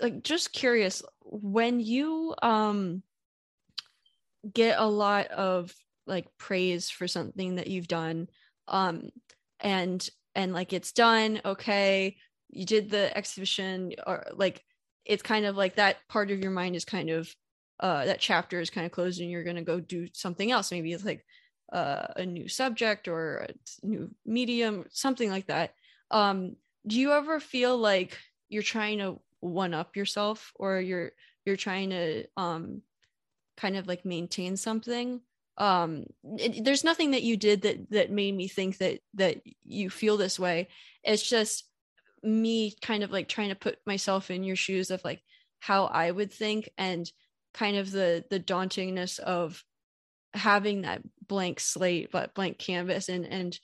like 0.00 0.22
just 0.22 0.52
curious 0.52 1.02
when 1.24 1.80
you 1.80 2.34
um 2.42 3.02
get 4.50 4.78
a 4.78 4.86
lot 4.86 5.28
of 5.28 5.72
like 6.06 6.26
praise 6.38 6.90
for 6.90 7.06
something 7.06 7.56
that 7.56 7.68
you've 7.68 7.88
done 7.88 8.28
um 8.68 9.08
and 9.60 10.08
and 10.34 10.52
like 10.52 10.72
it's 10.72 10.92
done 10.92 11.40
okay 11.44 12.16
you 12.52 12.66
did 12.66 12.90
the 12.90 13.16
exhibition 13.16 13.92
or 14.06 14.24
like 14.34 14.62
it's 15.04 15.22
kind 15.22 15.46
of 15.46 15.56
like 15.56 15.76
that 15.76 15.96
part 16.08 16.30
of 16.30 16.38
your 16.38 16.50
mind 16.50 16.76
is 16.76 16.84
kind 16.84 17.10
of 17.10 17.34
uh 17.80 18.04
that 18.04 18.20
chapter 18.20 18.60
is 18.60 18.70
kind 18.70 18.86
of 18.86 18.92
closed 18.92 19.20
and 19.20 19.30
you're 19.30 19.42
going 19.42 19.56
to 19.56 19.62
go 19.62 19.80
do 19.80 20.06
something 20.12 20.52
else. 20.52 20.70
Maybe 20.70 20.92
it's 20.92 21.04
like 21.04 21.24
uh, 21.72 22.06
a 22.16 22.26
new 22.26 22.48
subject 22.48 23.08
or 23.08 23.46
a 23.48 23.86
new 23.86 24.10
medium 24.26 24.84
something 24.90 25.30
like 25.30 25.46
that. 25.46 25.74
Um 26.10 26.56
do 26.86 27.00
you 27.00 27.12
ever 27.12 27.40
feel 27.40 27.76
like 27.76 28.18
you're 28.48 28.62
trying 28.62 28.98
to 28.98 29.20
one 29.40 29.72
up 29.74 29.96
yourself 29.96 30.52
or 30.56 30.80
you're 30.80 31.12
you're 31.46 31.56
trying 31.56 31.90
to 31.90 32.24
um 32.36 32.82
kind 33.56 33.76
of 33.76 33.86
like 33.86 34.04
maintain 34.04 34.56
something 34.56 35.20
um 35.58 36.04
it, 36.38 36.64
there's 36.64 36.84
nothing 36.84 37.10
that 37.10 37.22
you 37.22 37.36
did 37.36 37.62
that 37.62 37.90
that 37.90 38.10
made 38.10 38.34
me 38.34 38.48
think 38.48 38.78
that 38.78 39.00
that 39.14 39.40
you 39.64 39.90
feel 39.90 40.16
this 40.16 40.38
way 40.38 40.68
it's 41.04 41.22
just 41.22 41.68
me 42.22 42.74
kind 42.80 43.02
of 43.02 43.10
like 43.10 43.28
trying 43.28 43.50
to 43.50 43.54
put 43.54 43.78
myself 43.86 44.30
in 44.30 44.44
your 44.44 44.56
shoes 44.56 44.90
of 44.90 45.04
like 45.04 45.20
how 45.60 45.84
i 45.86 46.10
would 46.10 46.32
think 46.32 46.70
and 46.78 47.10
kind 47.52 47.76
of 47.76 47.90
the 47.90 48.24
the 48.30 48.40
dauntingness 48.40 49.18
of 49.18 49.62
having 50.34 50.82
that 50.82 51.02
blank 51.26 51.60
slate 51.60 52.10
but 52.10 52.34
blank 52.34 52.58
canvas 52.58 53.08
and 53.08 53.26
and 53.26 53.58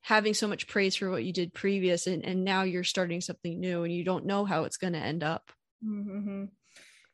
having 0.00 0.34
so 0.34 0.46
much 0.46 0.68
praise 0.68 0.96
for 0.96 1.10
what 1.10 1.24
you 1.24 1.32
did 1.32 1.52
previous 1.52 2.06
and 2.06 2.24
and 2.24 2.44
now 2.44 2.62
you're 2.62 2.84
starting 2.84 3.20
something 3.20 3.60
new 3.60 3.84
and 3.84 3.92
you 3.92 4.04
don't 4.04 4.26
know 4.26 4.44
how 4.44 4.64
it's 4.64 4.76
going 4.76 4.92
to 4.92 4.98
end 4.98 5.22
up 5.22 5.52
mm-hmm. 5.84 6.44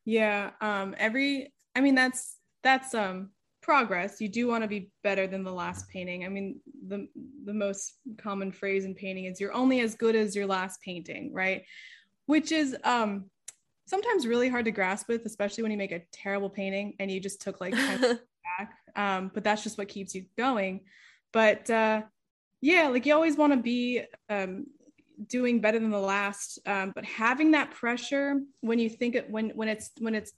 yeah 0.04 0.50
um 0.60 0.94
every 0.98 1.52
I 1.74 1.80
mean, 1.80 1.94
that's 1.94 2.36
that's 2.62 2.94
um 2.94 3.30
progress. 3.62 4.20
You 4.20 4.28
do 4.28 4.48
want 4.48 4.64
to 4.64 4.68
be 4.68 4.90
better 5.02 5.26
than 5.26 5.44
the 5.44 5.52
last 5.52 5.88
painting. 5.88 6.24
I 6.24 6.28
mean, 6.28 6.60
the 6.86 7.08
the 7.44 7.54
most 7.54 7.94
common 8.18 8.52
phrase 8.52 8.84
in 8.84 8.94
painting 8.94 9.26
is 9.26 9.40
you're 9.40 9.52
only 9.52 9.80
as 9.80 9.94
good 9.94 10.16
as 10.16 10.34
your 10.34 10.46
last 10.46 10.80
painting, 10.82 11.32
right? 11.32 11.64
Which 12.26 12.52
is 12.52 12.76
um 12.84 13.26
sometimes 13.86 14.26
really 14.26 14.48
hard 14.48 14.64
to 14.66 14.70
grasp 14.70 15.08
with, 15.08 15.26
especially 15.26 15.62
when 15.62 15.72
you 15.72 15.78
make 15.78 15.92
a 15.92 16.02
terrible 16.12 16.50
painting 16.50 16.94
and 16.98 17.10
you 17.10 17.20
just 17.20 17.40
took 17.40 17.60
like 17.60 17.72
back. 18.58 18.72
Um, 18.96 19.30
but 19.34 19.44
that's 19.44 19.62
just 19.62 19.78
what 19.78 19.88
keeps 19.88 20.14
you 20.14 20.26
going. 20.36 20.80
But 21.32 21.68
uh 21.70 22.02
yeah, 22.60 22.88
like 22.88 23.06
you 23.06 23.14
always 23.14 23.36
want 23.36 23.52
to 23.52 23.58
be 23.58 24.02
um 24.28 24.66
doing 25.26 25.60
better 25.60 25.78
than 25.78 25.90
the 25.90 25.98
last 25.98 26.58
um, 26.66 26.92
but 26.94 27.04
having 27.04 27.50
that 27.50 27.70
pressure 27.70 28.40
when 28.60 28.78
you 28.78 28.88
think 28.88 29.14
it 29.14 29.28
when 29.30 29.50
when 29.50 29.68
it's 29.68 29.90
when 29.98 30.14
it's 30.14 30.32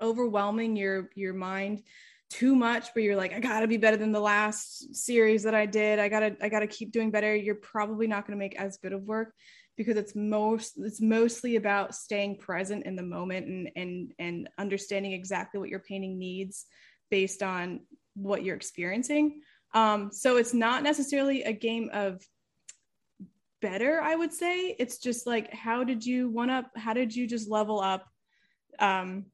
overwhelming 0.00 0.76
your 0.76 1.10
your 1.14 1.34
mind 1.34 1.82
too 2.28 2.54
much 2.56 2.88
but 2.92 3.02
you're 3.02 3.16
like 3.16 3.32
i 3.32 3.38
gotta 3.38 3.68
be 3.68 3.76
better 3.76 3.96
than 3.96 4.10
the 4.10 4.20
last 4.20 4.94
series 4.94 5.44
that 5.44 5.54
i 5.54 5.64
did 5.64 5.98
i 5.98 6.08
gotta 6.08 6.36
i 6.42 6.48
gotta 6.48 6.66
keep 6.66 6.90
doing 6.90 7.10
better 7.10 7.34
you're 7.34 7.54
probably 7.54 8.06
not 8.06 8.26
going 8.26 8.36
to 8.36 8.44
make 8.44 8.60
as 8.60 8.78
good 8.78 8.92
of 8.92 9.02
work 9.02 9.32
because 9.76 9.96
it's 9.96 10.16
most 10.16 10.74
it's 10.78 11.00
mostly 11.00 11.56
about 11.56 11.94
staying 11.94 12.36
present 12.36 12.84
in 12.84 12.96
the 12.96 13.02
moment 13.02 13.46
and 13.46 13.70
and 13.76 14.12
and 14.18 14.48
understanding 14.58 15.12
exactly 15.12 15.60
what 15.60 15.68
your 15.68 15.80
painting 15.80 16.18
needs 16.18 16.66
based 17.10 17.42
on 17.42 17.80
what 18.14 18.42
you're 18.42 18.56
experiencing. 18.56 19.42
Um, 19.74 20.10
so 20.12 20.36
it's 20.36 20.54
not 20.54 20.82
necessarily 20.82 21.42
a 21.42 21.52
game 21.52 21.90
of 21.92 22.22
better, 23.60 24.00
I 24.00 24.14
would 24.14 24.32
say. 24.32 24.74
It's 24.78 24.98
just 24.98 25.26
like, 25.26 25.52
how 25.52 25.84
did 25.84 26.04
you 26.04 26.30
one 26.30 26.50
up? 26.50 26.70
How 26.76 26.94
did 26.94 27.14
you 27.14 27.26
just 27.26 27.50
level 27.50 27.80
up? 27.80 28.06
Um, 28.78 29.26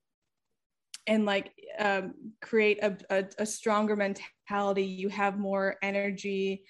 and 1.07 1.24
like 1.24 1.53
um, 1.79 2.15
create 2.41 2.79
a, 2.83 2.97
a, 3.11 3.24
a, 3.39 3.47
stronger 3.47 3.97
mentality. 3.97 4.85
You 4.85 5.09
have 5.09 5.39
more 5.39 5.77
energy 5.83 6.65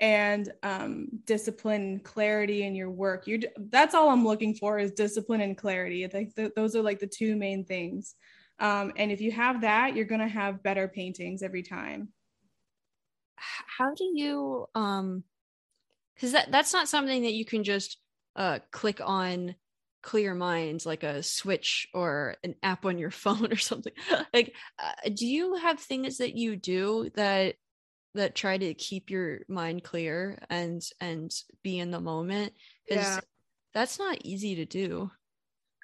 and 0.00 0.50
um, 0.62 1.08
discipline 1.24 2.00
clarity 2.00 2.64
in 2.64 2.74
your 2.74 2.90
work. 2.90 3.26
You 3.26 3.40
that's 3.70 3.94
all 3.94 4.10
i'm 4.10 4.24
looking 4.24 4.54
for 4.54 4.78
is 4.78 4.92
discipline 4.92 5.40
and 5.40 5.56
clarity. 5.56 6.04
I 6.04 6.08
think 6.08 6.34
th- 6.34 6.52
those 6.56 6.74
are 6.74 6.82
like 6.82 6.98
the 6.98 7.06
two 7.06 7.36
main 7.36 7.64
things. 7.64 8.14
Um, 8.58 8.92
and 8.96 9.10
if 9.10 9.20
you 9.20 9.32
have 9.32 9.62
that 9.62 9.94
you're 9.94 10.04
going 10.04 10.20
to 10.20 10.28
have 10.28 10.62
better 10.62 10.88
paintings 10.88 11.42
every 11.42 11.62
time. 11.62 12.08
How 13.36 13.94
do 13.94 14.04
you 14.04 14.66
um 14.74 15.24
because 16.14 16.32
that 16.32 16.50
that's 16.50 16.72
not 16.72 16.88
something 16.88 17.22
that 17.22 17.32
you 17.32 17.44
can 17.44 17.64
just 17.64 17.98
uh 18.36 18.58
click 18.70 19.00
on 19.02 19.54
clear 20.02 20.34
minds 20.34 20.86
like 20.86 21.02
a 21.02 21.22
switch 21.22 21.88
or 21.92 22.36
an 22.42 22.54
app 22.62 22.84
on 22.84 22.98
your 22.98 23.10
phone 23.10 23.46
or 23.52 23.56
something. 23.56 23.92
Like 24.32 24.54
uh, 24.78 25.10
do 25.14 25.26
you 25.26 25.56
have 25.56 25.80
things 25.80 26.18
that 26.18 26.36
you 26.36 26.56
do 26.56 27.10
that 27.14 27.56
that 28.14 28.34
try 28.34 28.58
to 28.58 28.74
keep 28.74 29.10
your 29.10 29.40
mind 29.48 29.84
clear 29.84 30.38
and 30.48 30.82
and 31.00 31.30
be 31.62 31.78
in 31.78 31.90
the 31.90 32.00
moment? 32.00 32.52
Because 32.88 33.04
yeah. 33.04 33.20
that's 33.74 33.98
not 33.98 34.18
easy 34.24 34.56
to 34.56 34.64
do. 34.64 35.10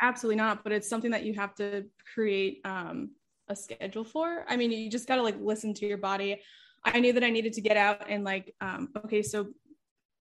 Absolutely 0.01 0.36
not 0.36 0.62
but 0.62 0.72
it's 0.72 0.88
something 0.88 1.10
that 1.10 1.24
you 1.24 1.34
have 1.34 1.55
to 1.56 1.84
create 2.14 2.60
um 2.64 3.10
a 3.48 3.56
schedule 3.56 4.05
for. 4.05 4.44
I 4.48 4.56
mean 4.56 4.72
you 4.72 4.90
just 4.90 5.09
got 5.09 5.16
to 5.16 5.22
like 5.22 5.36
listen 5.40 5.74
to 5.74 5.86
your 5.86 5.98
body. 5.98 6.40
I 6.84 7.01
knew 7.01 7.12
that 7.12 7.24
i 7.24 7.30
needed 7.30 7.52
to 7.55 7.60
get 7.60 7.76
out 7.76 8.09
and 8.09 8.22
like 8.22 8.55
um 8.60 8.90
okay 9.05 9.20
so 9.20 9.48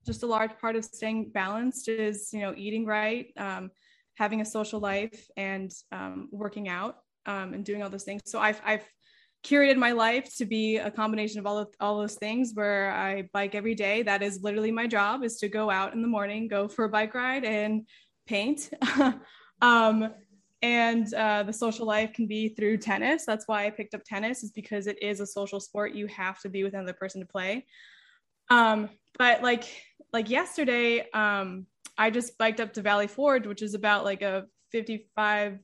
just 0.05 0.23
a 0.23 0.27
large 0.27 0.57
part 0.59 0.77
of 0.77 0.85
staying 0.85 1.31
balanced 1.31 1.89
is 1.89 2.31
you 2.33 2.41
know 2.41 2.55
eating 2.57 2.85
right 2.85 3.27
um 3.37 3.71
having 4.15 4.41
a 4.41 4.45
social 4.45 4.81
life 4.81 5.29
and 5.37 5.73
um, 5.93 6.29
working 6.31 6.69
out 6.69 6.97
um, 7.27 7.55
and 7.55 7.65
doing 7.65 7.83
all 7.83 7.91
those 7.91 8.05
things. 8.05 8.23
So 8.27 8.39
I've, 8.39 8.61
I've 8.65 8.89
curated 9.45 9.77
my 9.77 9.93
life 9.93 10.35
to 10.37 10.47
be 10.47 10.79
a 10.79 10.91
combination 10.91 11.39
of 11.39 11.47
all 11.47 11.59
of 11.59 11.69
all 11.79 11.99
those 11.99 12.15
things 12.15 12.53
where 12.55 12.91
I 12.93 13.29
bike 13.33 13.55
every 13.55 13.75
day. 13.75 14.03
That 14.03 14.23
is 14.23 14.43
literally 14.43 14.73
my 14.73 14.87
job 14.87 15.23
is 15.23 15.37
to 15.39 15.49
go 15.49 15.71
out 15.71 15.93
in 15.93 16.03
the 16.03 16.09
morning, 16.09 16.49
go 16.49 16.67
for 16.67 16.87
a 16.87 16.89
bike 16.89 17.15
ride 17.15 17.45
and 17.45 17.87
paint. 18.27 18.71
um, 19.63 20.11
and 20.63 21.13
uh, 21.13 21.43
the 21.43 21.53
social 21.53 21.87
life 21.87 22.15
can 22.15 22.27
be 22.27 22.49
through 22.49 22.79
tennis. 22.79 23.27
That's 23.27 23.47
why 23.47 23.67
I 23.67 23.71
picked 23.71 23.95
up 23.95 24.03
tennis 24.03 24.43
is 24.43 24.51
because 24.51 24.87
it 24.87 25.03
is 25.03 25.21
a 25.21 25.27
social 25.27 25.61
sport. 25.61 25.93
You 25.93 26.07
have 26.07 26.41
to 26.41 26.49
be 26.49 26.65
with 26.65 26.73
another 26.73 26.95
person 26.95 27.21
to 27.21 27.27
play. 27.27 27.67
Um, 28.49 28.89
but 29.19 29.43
like, 29.43 29.65
like 30.15 30.31
yesterday, 30.31 31.11
um, 31.13 31.67
I 31.97 32.11
just 32.11 32.37
biked 32.39 32.61
up 32.61 32.73
to 32.75 32.83
Valley 32.83 33.07
Forge, 33.07 33.47
which 33.47 33.63
is 33.63 33.75
about 33.75 34.05
like 34.05 34.23
a 34.23 34.47
55 34.73 35.59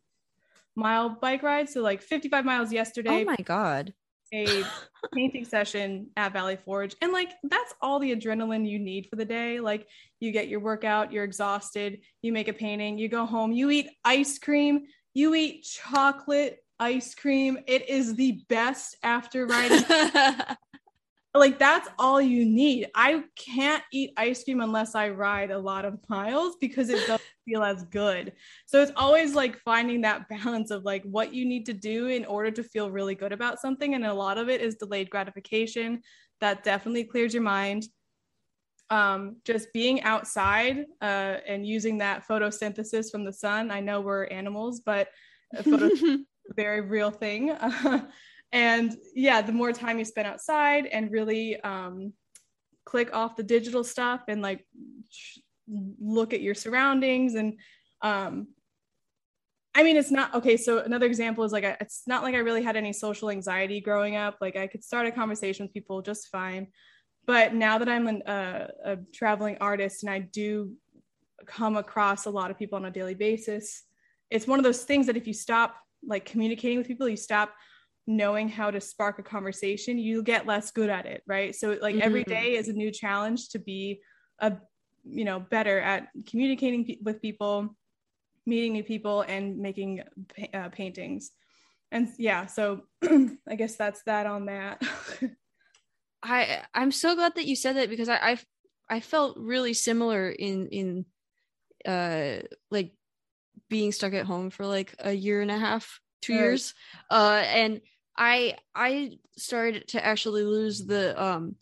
mile 0.76 1.08
bike 1.08 1.42
ride. 1.42 1.68
So 1.68 1.82
like 1.82 2.02
55 2.02 2.44
miles 2.44 2.72
yesterday. 2.72 3.22
Oh 3.22 3.24
my 3.24 3.36
God. 3.36 3.92
A 4.32 4.64
painting 5.14 5.44
session 5.44 6.10
at 6.16 6.32
Valley 6.32 6.56
Forge. 6.64 6.94
And 7.02 7.12
like 7.12 7.32
that's 7.42 7.74
all 7.82 7.98
the 7.98 8.14
adrenaline 8.14 8.68
you 8.68 8.78
need 8.78 9.06
for 9.10 9.16
the 9.16 9.24
day. 9.24 9.60
Like 9.60 9.86
you 10.20 10.30
get 10.30 10.48
your 10.48 10.60
workout, 10.60 11.12
you're 11.12 11.24
exhausted, 11.24 12.00
you 12.22 12.32
make 12.32 12.48
a 12.48 12.52
painting, 12.52 12.98
you 12.98 13.08
go 13.08 13.26
home, 13.26 13.52
you 13.52 13.70
eat 13.70 13.88
ice 14.04 14.38
cream, 14.38 14.82
you 15.14 15.34
eat 15.34 15.64
chocolate 15.64 16.58
ice 16.78 17.14
cream. 17.14 17.58
It 17.66 17.88
is 17.88 18.14
the 18.14 18.40
best 18.48 18.96
after 19.02 19.46
riding. 19.46 19.84
Like 21.34 21.58
that's 21.58 21.88
all 21.98 22.20
you 22.20 22.44
need. 22.44 22.88
I 22.94 23.22
can't 23.36 23.82
eat 23.92 24.12
ice 24.16 24.42
cream 24.42 24.60
unless 24.60 24.94
I 24.96 25.10
ride 25.10 25.52
a 25.52 25.58
lot 25.58 25.84
of 25.84 25.98
miles 26.08 26.56
because 26.60 26.88
it 26.88 27.06
doesn't 27.06 27.22
feel 27.44 27.62
as 27.62 27.84
good. 27.84 28.32
So 28.66 28.82
it's 28.82 28.92
always 28.96 29.34
like 29.34 29.58
finding 29.58 30.00
that 30.00 30.28
balance 30.44 30.70
of 30.70 30.84
like 30.84 31.04
what 31.04 31.32
you 31.32 31.44
need 31.44 31.66
to 31.66 31.72
do 31.72 32.08
in 32.08 32.24
order 32.24 32.50
to 32.50 32.64
feel 32.64 32.90
really 32.90 33.14
good 33.14 33.32
about 33.32 33.60
something. 33.60 33.94
And 33.94 34.04
a 34.04 34.12
lot 34.12 34.38
of 34.38 34.48
it 34.48 34.60
is 34.60 34.74
delayed 34.74 35.10
gratification. 35.10 36.02
That 36.40 36.64
definitely 36.64 37.04
clears 37.04 37.32
your 37.32 37.44
mind. 37.44 37.84
Um, 38.88 39.36
just 39.44 39.72
being 39.72 40.02
outside 40.02 40.84
uh, 41.00 41.36
and 41.46 41.64
using 41.64 41.98
that 41.98 42.26
photosynthesis 42.26 43.08
from 43.08 43.24
the 43.24 43.32
sun. 43.32 43.70
I 43.70 43.78
know 43.78 44.00
we're 44.00 44.24
animals, 44.24 44.80
but 44.80 45.10
a 45.54 45.62
photo 45.62 45.90
very 46.56 46.80
real 46.80 47.10
thing. 47.10 47.56
and 48.52 48.96
yeah 49.14 49.40
the 49.40 49.52
more 49.52 49.72
time 49.72 49.98
you 49.98 50.04
spend 50.04 50.26
outside 50.26 50.86
and 50.86 51.10
really 51.12 51.60
um, 51.60 52.12
click 52.84 53.14
off 53.14 53.36
the 53.36 53.42
digital 53.42 53.84
stuff 53.84 54.22
and 54.28 54.42
like 54.42 54.66
look 56.00 56.32
at 56.32 56.40
your 56.40 56.54
surroundings 56.54 57.34
and 57.34 57.58
um, 58.02 58.48
I 59.74 59.84
mean, 59.84 59.96
it's 59.96 60.10
not 60.10 60.34
okay. 60.34 60.56
So 60.56 60.78
another 60.78 61.06
example 61.06 61.44
is 61.44 61.52
like, 61.52 61.64
it's 61.80 62.02
not 62.06 62.22
like 62.22 62.34
I 62.34 62.38
really 62.38 62.62
had 62.62 62.76
any 62.76 62.92
social 62.92 63.30
anxiety 63.30 63.80
growing 63.80 64.16
up. 64.16 64.38
Like 64.40 64.56
I 64.56 64.66
could 64.66 64.82
start 64.82 65.06
a 65.06 65.12
conversation 65.12 65.64
with 65.64 65.72
people 65.72 66.02
just 66.02 66.28
fine. 66.28 66.68
But 67.26 67.54
now 67.54 67.78
that 67.78 67.88
I'm 67.88 68.08
an, 68.08 68.22
uh, 68.22 68.68
a 68.84 68.96
traveling 69.14 69.58
artist 69.60 70.02
and 70.02 70.10
I 70.10 70.18
do 70.18 70.72
come 71.46 71.76
across 71.76 72.26
a 72.26 72.30
lot 72.30 72.50
of 72.50 72.58
people 72.58 72.76
on 72.76 72.86
a 72.86 72.90
daily 72.90 73.14
basis, 73.14 73.84
it's 74.28 74.46
one 74.46 74.58
of 74.58 74.64
those 74.64 74.82
things 74.82 75.06
that 75.06 75.16
if 75.16 75.26
you 75.26 75.34
stop 75.34 75.76
like 76.04 76.24
communicating 76.24 76.78
with 76.78 76.88
people, 76.88 77.08
you 77.08 77.16
stop 77.16 77.52
knowing 78.06 78.48
how 78.48 78.70
to 78.70 78.80
spark 78.80 79.18
a 79.18 79.22
conversation, 79.22 79.98
you 79.98 80.22
get 80.22 80.46
less 80.46 80.70
good 80.70 80.90
at 80.90 81.06
it, 81.06 81.22
right? 81.26 81.54
So 81.54 81.78
like 81.80 81.94
mm-hmm. 81.94 82.02
every 82.02 82.24
day 82.24 82.56
is 82.56 82.68
a 82.68 82.72
new 82.72 82.90
challenge 82.90 83.50
to 83.50 83.58
be 83.58 84.00
a 84.38 84.56
you 85.04 85.24
know 85.24 85.40
better 85.40 85.80
at 85.80 86.08
communicating 86.26 86.84
p- 86.84 87.00
with 87.02 87.22
people, 87.22 87.76
meeting 88.46 88.72
new 88.72 88.84
people, 88.84 89.22
and 89.22 89.58
making 89.58 90.02
pa- 90.36 90.58
uh, 90.58 90.68
paintings. 90.70 91.30
And 91.92 92.08
yeah, 92.18 92.46
so 92.46 92.82
I 93.02 93.54
guess 93.56 93.76
that's 93.76 94.02
that 94.04 94.26
on 94.26 94.46
that. 94.46 94.82
I 96.22 96.62
I'm 96.74 96.92
so 96.92 97.14
glad 97.14 97.34
that 97.36 97.46
you 97.46 97.56
said 97.56 97.76
that 97.76 97.90
because 97.90 98.08
I 98.08 98.16
I 98.16 98.38
I 98.88 99.00
felt 99.00 99.38
really 99.38 99.74
similar 99.74 100.28
in 100.28 100.68
in 100.68 101.04
uh 101.86 102.42
like 102.70 102.92
being 103.68 103.92
stuck 103.92 104.12
at 104.12 104.26
home 104.26 104.50
for 104.50 104.66
like 104.66 104.94
a 104.98 105.12
year 105.12 105.40
and 105.40 105.50
a 105.50 105.58
half 105.58 106.00
two 106.20 106.34
right. 106.34 106.40
years 106.40 106.74
uh 107.10 107.42
and 107.46 107.80
i 108.16 108.56
i 108.74 109.18
started 109.36 109.86
to 109.88 110.04
actually 110.04 110.42
lose 110.42 110.84
the 110.84 111.20
um 111.22 111.54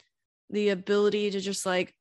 the 0.50 0.70
ability 0.70 1.30
to 1.30 1.40
just 1.40 1.66
like 1.66 1.94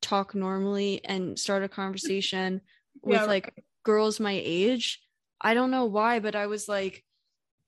talk 0.00 0.34
normally 0.34 1.00
and 1.04 1.38
start 1.38 1.62
a 1.62 1.68
conversation 1.68 2.60
with 3.02 3.20
yeah. 3.20 3.24
like 3.24 3.64
girls 3.84 4.20
my 4.20 4.38
age 4.44 5.00
i 5.40 5.54
don't 5.54 5.70
know 5.70 5.86
why 5.86 6.20
but 6.20 6.34
i 6.34 6.46
was 6.46 6.68
like 6.68 7.04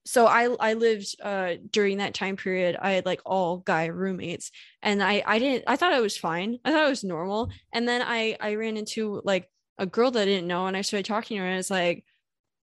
so 0.04 0.26
i 0.26 0.44
i 0.60 0.74
lived 0.74 1.14
uh 1.22 1.54
during 1.70 1.98
that 1.98 2.14
time 2.14 2.36
period 2.36 2.76
i 2.80 2.92
had 2.92 3.06
like 3.06 3.20
all 3.24 3.58
guy 3.58 3.86
roommates 3.86 4.50
and 4.82 5.02
i 5.02 5.22
i 5.26 5.38
didn't 5.38 5.64
i 5.66 5.76
thought 5.76 5.92
i 5.92 6.00
was 6.00 6.16
fine 6.16 6.58
i 6.64 6.70
thought 6.70 6.86
it 6.86 6.90
was 6.90 7.04
normal 7.04 7.50
and 7.72 7.88
then 7.88 8.02
i 8.02 8.36
i 8.40 8.54
ran 8.54 8.76
into 8.76 9.20
like 9.24 9.50
a 9.78 9.86
girl 9.86 10.10
that 10.10 10.22
i 10.22 10.24
didn't 10.24 10.46
know 10.46 10.66
and 10.66 10.76
i 10.76 10.82
started 10.82 11.06
talking 11.06 11.36
to 11.36 11.42
her 11.42 11.48
and 11.48 11.58
it's 11.58 11.70
like 11.70 12.04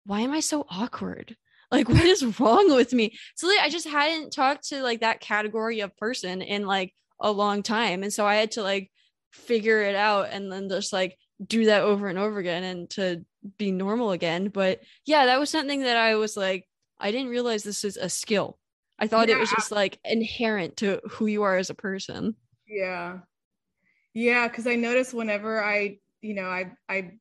why 0.05 0.21
am 0.21 0.31
I 0.31 0.39
so 0.39 0.65
awkward? 0.69 1.35
Like, 1.71 1.87
what 1.87 2.03
is 2.03 2.23
wrong 2.39 2.73
with 2.75 2.93
me? 2.93 3.17
So 3.35 3.47
like, 3.47 3.59
I 3.59 3.69
just 3.69 3.87
hadn't 3.87 4.31
talked 4.31 4.69
to 4.69 4.83
like 4.83 5.01
that 5.01 5.21
category 5.21 5.79
of 5.79 5.95
person 5.97 6.41
in 6.41 6.65
like 6.65 6.93
a 7.19 7.31
long 7.31 7.63
time. 7.63 8.03
And 8.03 8.11
so 8.13 8.25
I 8.25 8.35
had 8.35 8.51
to 8.51 8.63
like 8.63 8.91
figure 9.31 9.81
it 9.81 9.95
out 9.95 10.29
and 10.31 10.51
then 10.51 10.69
just 10.69 10.91
like 10.91 11.17
do 11.45 11.65
that 11.65 11.83
over 11.83 12.07
and 12.07 12.19
over 12.19 12.39
again 12.39 12.63
and 12.63 12.89
to 12.91 13.25
be 13.57 13.71
normal 13.71 14.11
again. 14.11 14.49
But 14.49 14.81
yeah, 15.05 15.27
that 15.27 15.39
was 15.39 15.49
something 15.49 15.81
that 15.81 15.97
I 15.97 16.15
was 16.15 16.35
like, 16.35 16.67
I 16.99 17.11
didn't 17.11 17.29
realize 17.29 17.63
this 17.63 17.83
is 17.83 17.97
a 17.97 18.09
skill. 18.09 18.59
I 18.99 19.07
thought 19.07 19.29
yeah. 19.29 19.35
it 19.35 19.39
was 19.39 19.49
just 19.49 19.71
like 19.71 19.97
inherent 20.03 20.77
to 20.77 21.01
who 21.09 21.25
you 21.25 21.43
are 21.43 21.57
as 21.57 21.69
a 21.69 21.75
person. 21.75 22.35
Yeah. 22.67 23.19
Yeah. 24.13 24.47
Cause 24.49 24.67
I 24.67 24.75
notice 24.75 25.13
whenever 25.13 25.63
I, 25.63 25.97
you 26.21 26.35
know, 26.35 26.45
I, 26.45 26.73
I, 26.87 27.13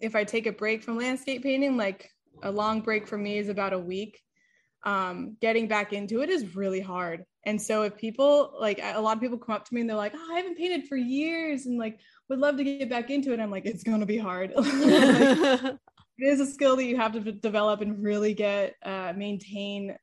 if 0.00 0.14
I 0.14 0.24
take 0.24 0.46
a 0.46 0.52
break 0.52 0.82
from 0.82 0.96
landscape 0.96 1.42
painting, 1.42 1.76
like 1.76 2.10
a 2.42 2.50
long 2.50 2.80
break 2.80 3.06
for 3.06 3.18
me 3.18 3.38
is 3.38 3.48
about 3.48 3.72
a 3.72 3.78
week. 3.78 4.20
Um, 4.84 5.36
getting 5.40 5.66
back 5.66 5.92
into 5.92 6.22
it 6.22 6.30
is 6.30 6.54
really 6.54 6.80
hard. 6.80 7.24
And 7.44 7.60
so 7.60 7.82
if 7.82 7.96
people 7.96 8.56
like 8.60 8.80
a 8.82 9.00
lot 9.00 9.16
of 9.16 9.22
people 9.22 9.38
come 9.38 9.54
up 9.54 9.64
to 9.64 9.74
me 9.74 9.80
and 9.80 9.90
they're 9.90 9.96
like, 9.96 10.12
oh, 10.14 10.32
I 10.32 10.36
haven't 10.36 10.58
painted 10.58 10.88
for 10.88 10.96
years 10.96 11.66
and 11.66 11.78
like 11.78 12.00
would 12.28 12.38
love 12.38 12.56
to 12.56 12.64
get 12.64 12.90
back 12.90 13.10
into 13.10 13.32
it. 13.32 13.40
I'm 13.40 13.50
like, 13.50 13.66
it's 13.66 13.82
gonna 13.82 14.06
be 14.06 14.18
hard. 14.18 14.52
like, 14.56 14.66
it 14.72 15.78
is 16.18 16.40
a 16.40 16.46
skill 16.46 16.76
that 16.76 16.84
you 16.84 16.96
have 16.96 17.12
to 17.12 17.32
develop 17.32 17.80
and 17.80 18.02
really 18.02 18.34
get 18.34 18.74
uh, 18.84 19.12
maintain. 19.16 19.96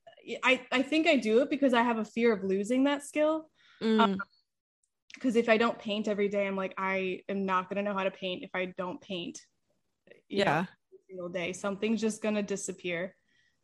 I, 0.44 0.62
I 0.72 0.82
think 0.82 1.08
I 1.08 1.18
do 1.18 1.42
it 1.42 1.50
because 1.50 1.74
I 1.74 1.82
have 1.82 1.98
a 1.98 2.06
fear 2.06 2.32
of 2.34 2.44
losing 2.44 2.86
that 2.86 3.04
skill. 3.04 3.50
Mm. 3.82 4.00
Um, 4.00 4.18
because 5.14 5.36
if 5.36 5.48
I 5.48 5.58
don't 5.58 5.78
paint 5.78 6.08
every 6.08 6.28
day, 6.28 6.48
I'm 6.48 6.56
like, 6.56 6.74
I 6.78 7.22
am 7.30 7.46
not 7.46 7.70
gonna 7.70 7.84
know 7.84 7.94
how 7.94 8.04
to 8.04 8.12
paint 8.12 8.44
if 8.44 8.50
I 8.54 8.74
don't 8.78 9.00
paint. 9.00 9.40
yeah. 10.28 10.66
Single 11.14 11.30
day. 11.30 11.54
Something's 11.54 12.02
just 12.02 12.22
going 12.22 12.36
to 12.36 12.42
disappear. 12.42 13.16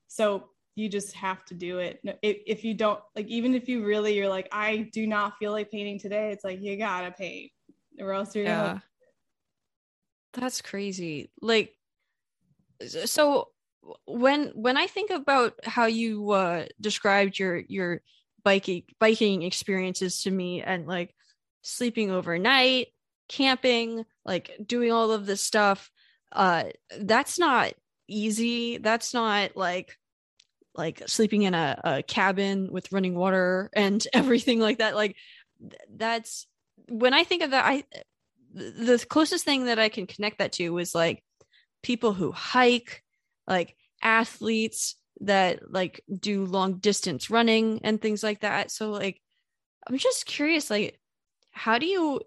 So, 0.07 0.49
you 0.75 0.87
just 0.87 1.13
have 1.13 1.43
to 1.45 1.53
do 1.53 1.79
it. 1.79 1.99
If, 2.21 2.37
if 2.47 2.63
you 2.63 2.73
don't 2.73 3.01
like, 3.13 3.27
even 3.27 3.53
if 3.53 3.67
you 3.67 3.83
really, 3.83 4.15
you're 4.15 4.29
like, 4.29 4.47
I 4.51 4.89
do 4.93 5.05
not 5.05 5.37
feel 5.37 5.51
like 5.51 5.69
painting 5.69 5.99
today. 5.99 6.31
It's 6.31 6.45
like, 6.45 6.61
you 6.61 6.77
gotta 6.77 7.11
paint 7.11 7.51
or 7.99 8.13
else 8.13 8.33
you're 8.33 8.45
yeah. 8.45 8.79
That's 10.33 10.61
crazy. 10.61 11.31
Like, 11.41 11.75
so 12.87 13.49
when 14.05 14.51
when 14.55 14.77
I 14.77 14.87
think 14.87 15.09
about 15.09 15.53
how 15.63 15.87
you 15.87 16.31
uh, 16.31 16.65
described 16.79 17.37
your 17.37 17.57
your 17.57 18.01
biking 18.43 18.83
biking 18.99 19.41
experiences 19.41 20.21
to 20.23 20.31
me 20.31 20.61
and 20.61 20.87
like 20.87 21.13
sleeping 21.61 22.09
overnight, 22.09 22.87
camping, 23.27 24.05
like 24.23 24.51
doing 24.65 24.93
all 24.93 25.11
of 25.11 25.25
this 25.25 25.41
stuff, 25.41 25.91
uh, 26.31 26.65
that's 26.99 27.39
not 27.39 27.73
easy. 28.07 28.77
That's 28.77 29.13
not 29.13 29.55
like 29.55 29.97
like 30.75 31.01
sleeping 31.07 31.43
in 31.43 31.53
a, 31.53 31.79
a 31.83 32.03
cabin 32.03 32.71
with 32.71 32.91
running 32.91 33.15
water 33.15 33.69
and 33.73 34.05
everything 34.13 34.59
like 34.59 34.79
that. 34.79 34.95
Like 34.95 35.15
that's 35.93 36.47
when 36.87 37.13
I 37.13 37.23
think 37.23 37.43
of 37.43 37.51
that, 37.51 37.65
I 37.65 37.83
the 38.53 39.03
closest 39.09 39.45
thing 39.45 39.65
that 39.65 39.77
I 39.79 39.89
can 39.89 40.07
connect 40.07 40.39
that 40.39 40.53
to 40.53 40.69
was 40.71 40.95
like 40.95 41.23
people 41.83 42.13
who 42.13 42.31
hike, 42.31 43.03
like 43.47 43.75
athletes 44.01 44.95
that 45.21 45.71
like 45.71 46.01
do 46.17 46.45
long 46.45 46.77
distance 46.77 47.29
running 47.29 47.81
and 47.83 48.01
things 48.01 48.23
like 48.23 48.41
that. 48.41 48.71
So 48.71 48.91
like 48.91 49.21
I'm 49.87 49.97
just 49.97 50.25
curious 50.25 50.69
like 50.69 50.99
how 51.51 51.77
do 51.77 51.85
you 51.85 52.21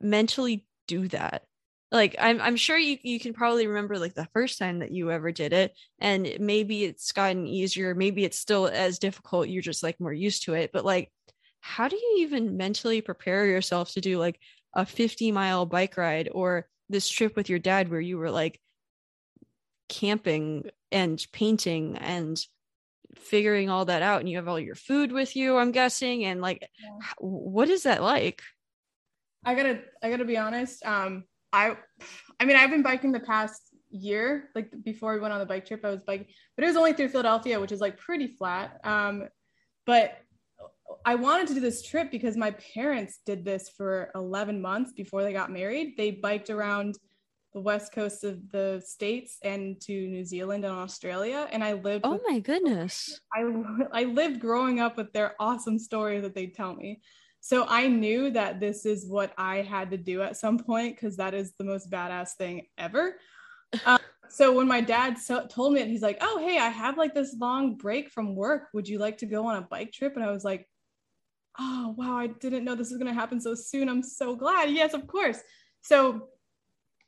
mentally 0.00 0.66
do 0.86 1.08
that? 1.08 1.44
Like 1.92 2.16
I'm 2.18 2.40
I'm 2.40 2.56
sure 2.56 2.78
you 2.78 2.96
you 3.02 3.20
can 3.20 3.34
probably 3.34 3.66
remember 3.66 3.98
like 3.98 4.14
the 4.14 4.28
first 4.32 4.58
time 4.58 4.78
that 4.78 4.92
you 4.92 5.10
ever 5.10 5.30
did 5.30 5.52
it 5.52 5.74
and 5.98 6.36
maybe 6.40 6.84
it's 6.84 7.12
gotten 7.12 7.46
easier, 7.46 7.94
maybe 7.94 8.24
it's 8.24 8.38
still 8.38 8.66
as 8.66 8.98
difficult, 8.98 9.48
you're 9.48 9.60
just 9.60 9.82
like 9.82 10.00
more 10.00 10.12
used 10.12 10.44
to 10.44 10.54
it, 10.54 10.70
but 10.72 10.86
like 10.86 11.12
how 11.60 11.88
do 11.88 11.96
you 11.96 12.16
even 12.20 12.56
mentally 12.56 13.02
prepare 13.02 13.46
yourself 13.46 13.92
to 13.92 14.00
do 14.00 14.18
like 14.18 14.40
a 14.74 14.86
50 14.86 15.32
mile 15.32 15.66
bike 15.66 15.98
ride 15.98 16.30
or 16.32 16.66
this 16.88 17.08
trip 17.08 17.36
with 17.36 17.50
your 17.50 17.58
dad 17.58 17.90
where 17.90 18.00
you 18.00 18.16
were 18.16 18.30
like 18.30 18.58
camping 19.90 20.64
and 20.90 21.24
painting 21.32 21.98
and 21.98 22.38
figuring 23.16 23.68
all 23.68 23.84
that 23.84 24.00
out 24.00 24.20
and 24.20 24.28
you 24.30 24.38
have 24.38 24.48
all 24.48 24.58
your 24.58 24.74
food 24.74 25.12
with 25.12 25.36
you 25.36 25.58
i'm 25.58 25.70
guessing 25.70 26.24
and 26.24 26.40
like 26.40 26.62
yeah. 26.62 27.12
what 27.18 27.68
is 27.68 27.82
that 27.82 28.02
like 28.02 28.40
i 29.44 29.54
gotta 29.54 29.80
i 30.02 30.08
gotta 30.08 30.24
be 30.24 30.38
honest 30.38 30.84
um 30.86 31.24
i 31.52 31.76
i 32.40 32.44
mean 32.44 32.56
i've 32.56 32.70
been 32.70 32.82
biking 32.82 33.12
the 33.12 33.20
past 33.20 33.62
year 33.90 34.48
like 34.54 34.70
before 34.84 35.14
we 35.14 35.20
went 35.20 35.32
on 35.32 35.40
the 35.40 35.46
bike 35.46 35.66
trip 35.66 35.84
i 35.84 35.90
was 35.90 36.02
biking 36.02 36.26
but 36.56 36.64
it 36.64 36.66
was 36.66 36.76
only 36.76 36.92
through 36.92 37.08
philadelphia 37.08 37.60
which 37.60 37.72
is 37.72 37.80
like 37.80 37.98
pretty 37.98 38.26
flat 38.26 38.80
um 38.84 39.28
but 39.84 40.18
I 41.04 41.14
wanted 41.14 41.48
to 41.48 41.54
do 41.54 41.60
this 41.60 41.82
trip 41.82 42.10
because 42.10 42.36
my 42.36 42.52
parents 42.74 43.20
did 43.24 43.44
this 43.44 43.70
for 43.70 44.10
11 44.14 44.60
months 44.60 44.92
before 44.92 45.22
they 45.22 45.32
got 45.32 45.50
married. 45.50 45.96
They 45.96 46.12
biked 46.12 46.50
around 46.50 46.96
the 47.54 47.60
west 47.60 47.92
coast 47.92 48.24
of 48.24 48.50
the 48.50 48.82
states 48.84 49.38
and 49.42 49.80
to 49.82 49.92
New 49.92 50.24
Zealand 50.24 50.64
and 50.64 50.74
Australia. 50.74 51.48
And 51.52 51.62
I 51.62 51.74
lived. 51.74 52.04
Oh 52.04 52.20
my 52.26 52.38
goodness! 52.38 53.20
I 53.34 53.42
I 53.92 54.04
lived 54.04 54.40
growing 54.40 54.80
up 54.80 54.96
with 54.96 55.12
their 55.12 55.34
awesome 55.38 55.78
stories 55.78 56.22
that 56.22 56.34
they'd 56.34 56.54
tell 56.54 56.74
me. 56.74 57.00
So 57.42 57.66
I 57.68 57.88
knew 57.88 58.30
that 58.30 58.58
this 58.58 58.86
is 58.86 59.06
what 59.06 59.34
I 59.36 59.62
had 59.62 59.90
to 59.90 59.98
do 59.98 60.22
at 60.22 60.38
some 60.38 60.58
point 60.58 60.96
because 60.96 61.18
that 61.18 61.34
is 61.34 61.52
the 61.58 61.64
most 61.64 61.90
badass 61.90 62.30
thing 62.38 62.66
ever. 62.78 63.16
Um, 63.86 63.98
so 64.28 64.54
when 64.54 64.68
my 64.68 64.82
dad 64.82 65.16
so- 65.16 65.46
told 65.46 65.72
me 65.72 65.80
it, 65.80 65.88
he's 65.88 66.02
like, 66.02 66.18
"Oh, 66.20 66.38
hey, 66.38 66.58
I 66.58 66.68
have 66.68 66.98
like 66.98 67.14
this 67.14 67.34
long 67.40 67.76
break 67.76 68.10
from 68.10 68.36
work. 68.36 68.68
Would 68.74 68.86
you 68.86 68.98
like 68.98 69.16
to 69.18 69.26
go 69.26 69.46
on 69.46 69.56
a 69.56 69.62
bike 69.62 69.92
trip?" 69.92 70.14
And 70.14 70.22
I 70.22 70.30
was 70.30 70.44
like, 70.44 70.68
oh 71.58 71.94
wow 71.98 72.16
i 72.16 72.26
didn't 72.26 72.64
know 72.64 72.74
this 72.74 72.90
was 72.90 72.98
going 72.98 73.12
to 73.12 73.18
happen 73.18 73.40
so 73.40 73.54
soon 73.54 73.88
i'm 73.88 74.02
so 74.02 74.34
glad 74.34 74.70
yes 74.70 74.94
of 74.94 75.06
course 75.06 75.38
so 75.82 76.28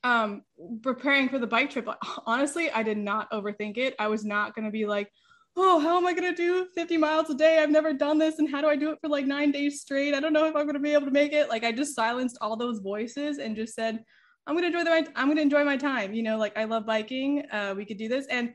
um 0.03 0.43
preparing 0.83 1.29
for 1.29 1.39
the 1.39 1.47
bike 1.47 1.71
trip 1.71 1.89
honestly 2.27 2.71
i 2.71 2.83
did 2.83 2.99
not 2.99 3.31
overthink 3.31 3.79
it 3.79 3.95
i 3.99 4.07
was 4.07 4.25
not 4.25 4.55
going 4.55 4.65
to 4.65 4.71
be 4.71 4.85
like 4.85 5.11
oh 5.57 5.79
how 5.79 5.97
am 5.97 6.07
i 6.07 6.13
going 6.13 6.35
to 6.35 6.37
do 6.37 6.67
50 6.75 6.97
miles 6.97 7.31
a 7.31 7.35
day 7.35 7.59
i've 7.63 7.71
never 7.71 7.93
done 7.93 8.19
this 8.19 8.39
and 8.39 8.51
how 8.51 8.61
do 8.61 8.69
i 8.69 8.77
do 8.77 8.91
it 8.91 8.99
for 9.01 9.09
like 9.09 9.27
nine 9.27 9.51
days 9.51 9.81
straight 9.81 10.15
i 10.15 10.21
don't 10.21 10.33
know 10.33 10.47
if 10.47 10.57
i'm 10.57 10.65
going 10.65 10.75
to 10.75 10.81
be 10.81 10.93
able 10.93 11.07
to 11.07 11.13
make 11.13 11.33
it 11.33 11.49
like 11.49 11.65
i 11.65 11.73
just 11.73 11.95
silenced 11.95 12.39
all 12.41 12.57
those 12.57 12.79
voices 12.81 13.39
and 13.39 13.57
just 13.57 13.75
said 13.75 14.03
i'm 14.47 14.55
going 14.57 14.71
to 14.71 14.79
enjoy 14.79 14.85
the 14.85 15.13
i'm 15.17 15.27
going 15.27 15.37
to 15.37 15.43
enjoy 15.43 15.65
my 15.65 15.77
time 15.77 16.13
you 16.13 16.23
know 16.23 16.37
like 16.37 16.57
i 16.57 16.65
love 16.65 16.85
biking 16.87 17.45
uh, 17.53 17.75
we 17.77 17.85
could 17.85 17.99
do 17.99 18.09
this 18.09 18.27
and 18.27 18.53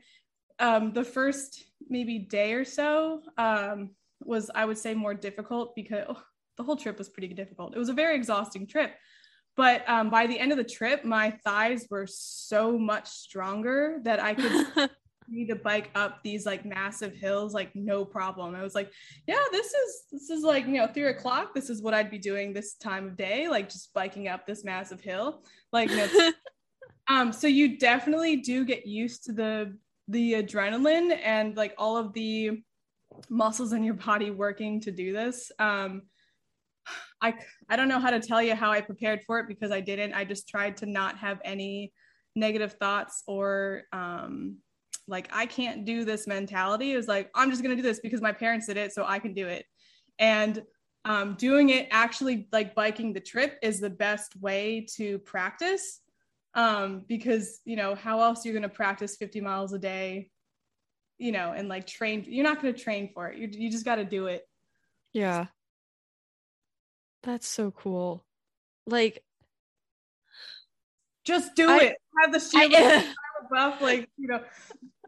um, 0.60 0.92
the 0.92 1.02
first 1.02 1.64
maybe 1.88 2.18
day 2.18 2.52
or 2.52 2.64
so 2.64 3.22
um, 3.38 3.90
was 4.20 4.50
I 4.54 4.64
would 4.64 4.78
say 4.78 4.94
more 4.94 5.14
difficult 5.14 5.74
because 5.74 6.04
oh, 6.08 6.22
the 6.56 6.62
whole 6.62 6.76
trip 6.76 6.98
was 6.98 7.08
pretty 7.08 7.34
difficult. 7.34 7.74
It 7.74 7.78
was 7.78 7.88
a 7.88 7.94
very 7.94 8.14
exhausting 8.14 8.66
trip. 8.66 8.94
But 9.56 9.88
um, 9.88 10.10
by 10.10 10.26
the 10.26 10.38
end 10.38 10.52
of 10.52 10.58
the 10.58 10.64
trip, 10.64 11.04
my 11.04 11.32
thighs 11.44 11.86
were 11.90 12.06
so 12.08 12.78
much 12.78 13.08
stronger 13.08 13.98
that 14.04 14.22
I 14.22 14.34
could 14.34 14.90
need 15.30 15.48
to 15.48 15.56
bike 15.56 15.90
up 15.94 16.22
these 16.22 16.44
like 16.44 16.64
massive 16.64 17.14
hills 17.14 17.54
like 17.54 17.74
no 17.74 18.04
problem. 18.04 18.54
I 18.54 18.62
was 18.62 18.74
like, 18.74 18.92
yeah, 19.26 19.42
this 19.52 19.72
is 19.72 20.02
this 20.10 20.30
is 20.30 20.42
like 20.42 20.66
you 20.66 20.74
know 20.74 20.86
three 20.86 21.08
o'clock. 21.08 21.54
This 21.54 21.70
is 21.70 21.82
what 21.82 21.94
I'd 21.94 22.10
be 22.10 22.18
doing 22.18 22.52
this 22.52 22.74
time 22.74 23.06
of 23.06 23.16
day, 23.16 23.48
like 23.48 23.68
just 23.68 23.92
biking 23.94 24.28
up 24.28 24.46
this 24.46 24.64
massive 24.64 25.00
hill. 25.00 25.44
Like, 25.72 25.90
um, 27.08 27.32
so 27.32 27.46
you 27.46 27.78
definitely 27.78 28.36
do 28.36 28.64
get 28.64 28.86
used 28.86 29.24
to 29.24 29.32
the 29.32 29.76
the 30.08 30.34
adrenaline 30.34 31.16
and 31.22 31.56
like 31.56 31.74
all 31.78 31.96
of 31.96 32.12
the 32.12 32.62
muscles 33.28 33.72
in 33.72 33.84
your 33.84 33.94
body 33.94 34.30
working 34.30 34.80
to 34.80 34.90
do 34.90 35.12
this. 35.12 35.52
Um, 35.58 36.02
I 37.22 37.34
I 37.68 37.76
don't 37.76 37.88
know 37.88 38.00
how 38.00 38.10
to 38.10 38.20
tell 38.20 38.42
you 38.42 38.54
how 38.54 38.70
I 38.70 38.80
prepared 38.80 39.22
for 39.26 39.38
it 39.38 39.48
because 39.48 39.70
I 39.70 39.80
didn't. 39.80 40.14
I 40.14 40.24
just 40.24 40.48
tried 40.48 40.76
to 40.78 40.86
not 40.86 41.18
have 41.18 41.40
any 41.44 41.92
negative 42.36 42.74
thoughts 42.74 43.22
or 43.26 43.82
um, 43.92 44.56
like 45.10 45.28
I 45.32 45.46
can't 45.46 45.84
do 45.84 46.04
this 46.04 46.26
mentality. 46.26 46.92
It 46.92 46.96
was 46.96 47.08
like 47.08 47.30
I'm 47.34 47.50
just 47.50 47.62
gonna 47.62 47.76
do 47.76 47.82
this 47.82 48.00
because 48.00 48.20
my 48.20 48.32
parents 48.32 48.66
did 48.66 48.76
it, 48.76 48.92
so 48.92 49.04
I 49.06 49.18
can 49.18 49.34
do 49.34 49.46
it. 49.46 49.66
And 50.18 50.62
um, 51.04 51.34
doing 51.34 51.70
it 51.70 51.88
actually 51.90 52.48
like 52.52 52.74
biking 52.74 53.12
the 53.12 53.20
trip 53.20 53.58
is 53.62 53.80
the 53.80 53.90
best 53.90 54.36
way 54.36 54.86
to 54.96 55.18
practice 55.20 56.00
um, 56.54 57.04
because 57.08 57.60
you 57.64 57.76
know 57.76 57.94
how 57.94 58.20
else 58.20 58.44
you're 58.44 58.54
going 58.54 58.62
to 58.62 58.68
practice 58.68 59.16
50 59.16 59.40
miles 59.40 59.72
a 59.72 59.78
day 59.78 60.30
you 61.20 61.32
know, 61.32 61.52
and 61.54 61.68
like 61.68 61.86
train. 61.86 62.24
You're 62.26 62.44
not 62.44 62.60
going 62.60 62.74
to 62.74 62.80
train 62.80 63.10
for 63.12 63.28
it. 63.28 63.36
You 63.36 63.48
you 63.52 63.70
just 63.70 63.84
got 63.84 63.96
to 63.96 64.04
do 64.04 64.26
it. 64.26 64.42
Yeah. 65.12 65.46
That's 67.22 67.46
so 67.46 67.70
cool. 67.70 68.24
Like 68.86 69.22
just 71.24 71.54
do 71.54 71.68
I, 71.68 71.76
it. 71.78 71.96
Have 72.22 72.32
the 72.32 72.56
I, 72.56 73.12
buff, 73.50 73.80
like, 73.82 74.08
you 74.16 74.28
know, 74.28 74.40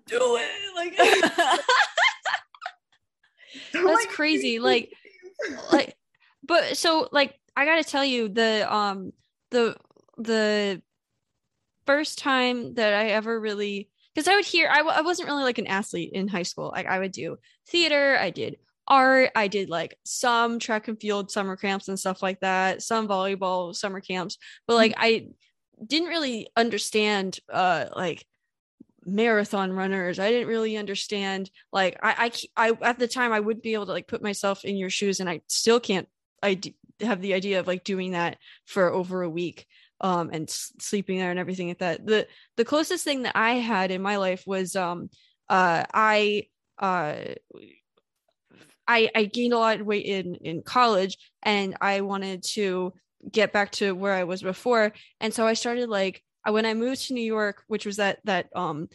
do 0.07 0.39
it. 0.41 0.51
Like 0.77 0.97
That's 3.73 3.85
like, 3.85 4.09
crazy. 4.09 4.59
Like 4.59 4.93
like 5.73 5.97
but 6.45 6.77
so 6.77 7.09
like 7.13 7.39
I 7.57 7.65
got 7.65 7.77
to 7.77 7.85
tell 7.85 8.05
you 8.05 8.29
the 8.29 8.73
um 8.73 9.13
the 9.51 9.77
the 10.19 10.83
first 11.87 12.19
time 12.19 12.75
that 12.75 12.95
I 12.95 13.09
ever 13.09 13.39
really 13.39 13.89
because 14.15 14.29
I 14.29 14.37
would 14.37 14.45
hear 14.45 14.69
I 14.71 14.79
w- 14.79 14.97
I 14.97 15.03
wasn't 15.03 15.29
really 15.29 15.43
like 15.45 15.59
an 15.59 15.67
athlete 15.67 16.13
in 16.13 16.29
high 16.29 16.43
school. 16.43 16.71
Like 16.75 16.87
I 16.87 16.99
would 16.99 17.13
do 17.13 17.39
theater, 17.69 18.17
I 18.19 18.31
did 18.31 18.57
art, 18.87 19.31
I 19.35 19.49
did 19.49 19.71
like 19.71 19.97
some 20.05 20.59
track 20.59 20.89
and 20.89 21.01
field 21.01 21.31
summer 21.31 21.57
camps 21.57 21.89
and 21.89 21.99
stuff 21.99 22.23
like 22.23 22.41
that, 22.41 22.83
some 22.83 23.09
volleyball 23.09 23.75
summer 23.75 24.01
camps, 24.01 24.39
but 24.67 24.75
like 24.75 24.93
mm-hmm. 24.93 25.05
I 25.05 25.27
didn't 25.85 26.09
really 26.09 26.49
understand 26.57 27.39
uh 27.53 27.87
like 27.97 28.25
marathon 29.05 29.73
runners. 29.73 30.19
I 30.19 30.31
didn't 30.31 30.49
really 30.49 30.77
understand 30.77 31.51
like 31.73 31.99
I 32.03 32.33
I, 32.57 32.71
I 32.71 32.77
at 32.83 32.99
the 32.99 33.09
time 33.09 33.33
I 33.33 33.41
wouldn't 33.41 33.63
be 33.63 33.75
able 33.75 33.87
to 33.87 33.93
like 33.93 34.09
put 34.09 34.23
myself 34.23 34.65
in 34.65 34.77
your 34.77 34.91
shoes 34.91 35.21
and 35.21 35.29
I 35.29 35.41
still 35.49 35.81
can't 35.81 36.09
I 36.43 36.55
d- 36.55 36.77
have 37.01 37.21
the 37.21 37.35
idea 37.35 37.61
of 37.61 37.67
like 37.67 37.85
doing 37.85 38.13
that 38.13 38.39
for 38.67 38.93
over 38.93 39.23
a 39.23 39.31
week 39.31 39.67
um, 40.01 40.31
and 40.33 40.49
s- 40.49 40.73
sleeping 40.81 41.19
there 41.19 41.31
and 41.31 41.39
everything 41.39 41.69
like 41.69 41.79
that. 41.79 42.07
The 42.07 42.27
the 42.57 42.65
closest 42.65 43.05
thing 43.05 43.23
that 43.23 43.37
I 43.37 43.55
had 43.55 43.91
in 43.91 44.03
my 44.03 44.17
life 44.17 44.45
was 44.47 44.77
um, 44.77 45.11
uh, 45.49 45.85
I 45.93 46.45
uh, 46.79 47.17
I 48.87 49.11
I 49.15 49.25
gained 49.25 49.53
a 49.53 49.59
lot 49.59 49.81
of 49.81 49.87
weight 49.87 50.07
in 50.07 50.35
in 50.37 50.63
college, 50.63 51.17
and 51.43 51.77
I 51.81 52.01
wanted 52.01 52.43
to 52.55 52.93
get 53.31 53.53
back 53.53 53.71
to 53.73 53.93
where 53.95 54.13
I 54.15 54.25
was 54.25 54.43
before, 54.43 54.93
and 55.21 55.33
so 55.33 55.47
I 55.47 55.55
started 55.55 55.89
like 55.89 56.23
when 56.49 56.67
I 56.67 56.75
moved 56.75 57.07
to 57.07 57.15
New 57.15 57.25
York, 57.25 57.63
which 57.67 57.87
was 57.87 57.97
that 57.97 58.19
that 58.25 58.49
um 58.55 58.89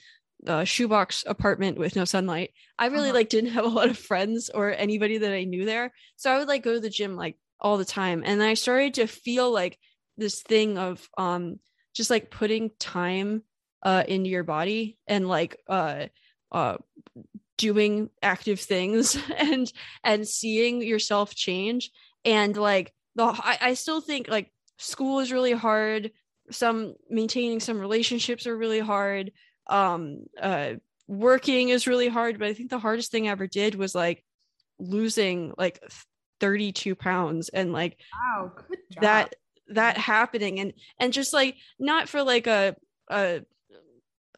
uh, 0.45 0.63
shoebox 0.63 1.23
apartment 1.27 1.77
with 1.77 1.95
no 1.95 2.05
sunlight. 2.05 2.51
I 2.77 2.87
really 2.87 3.09
uh-huh. 3.09 3.15
like 3.15 3.29
didn't 3.29 3.51
have 3.51 3.65
a 3.65 3.69
lot 3.69 3.89
of 3.89 3.97
friends 3.97 4.49
or 4.53 4.71
anybody 4.71 5.17
that 5.17 5.33
I 5.33 5.43
knew 5.45 5.65
there, 5.65 5.93
so 6.15 6.31
I 6.31 6.37
would 6.37 6.47
like 6.47 6.63
go 6.63 6.73
to 6.73 6.79
the 6.79 6.89
gym 6.89 7.15
like 7.15 7.37
all 7.59 7.77
the 7.77 7.85
time, 7.85 8.23
and 8.25 8.41
I 8.41 8.53
started 8.53 8.95
to 8.95 9.07
feel 9.07 9.51
like 9.51 9.77
this 10.17 10.41
thing 10.41 10.77
of 10.77 11.07
um 11.17 11.59
just 11.93 12.09
like 12.09 12.31
putting 12.31 12.71
time 12.79 13.43
uh 13.83 14.03
into 14.07 14.29
your 14.29 14.43
body 14.43 14.97
and 15.07 15.27
like 15.27 15.57
uh 15.67 16.05
uh 16.51 16.77
doing 17.57 18.09
active 18.21 18.59
things 18.59 19.17
and 19.37 19.71
and 20.03 20.27
seeing 20.27 20.81
yourself 20.81 21.35
change 21.35 21.91
and 22.25 22.55
like 22.55 22.93
the 23.15 23.23
I, 23.23 23.57
I 23.61 23.73
still 23.73 24.01
think 24.01 24.27
like 24.27 24.51
school 24.77 25.19
is 25.19 25.31
really 25.31 25.53
hard 25.53 26.11
some 26.51 26.95
maintaining 27.09 27.59
some 27.59 27.79
relationships 27.79 28.47
are 28.47 28.57
really 28.57 28.79
hard. 28.79 29.31
Um 29.67 30.23
uh 30.41 30.73
working 31.09 31.69
is 31.69 31.87
really 31.87 32.09
hard 32.09 32.37
but 32.37 32.49
i 32.49 32.53
think 32.53 32.69
the 32.69 32.77
hardest 32.77 33.11
thing 33.11 33.29
i 33.29 33.31
ever 33.31 33.47
did 33.47 33.75
was 33.75 33.95
like 33.95 34.25
losing 34.77 35.53
like 35.57 35.81
32 36.41 36.95
pounds 36.95 37.47
and 37.47 37.71
like 37.71 37.97
wow 38.13 38.51
that 38.99 39.33
that 39.69 39.97
happening. 39.97 40.59
And 40.59 40.73
and 40.99 41.13
just 41.13 41.33
like 41.33 41.55
not 41.79 42.09
for 42.09 42.23
like 42.23 42.47
a 42.47 42.75
a 43.09 43.41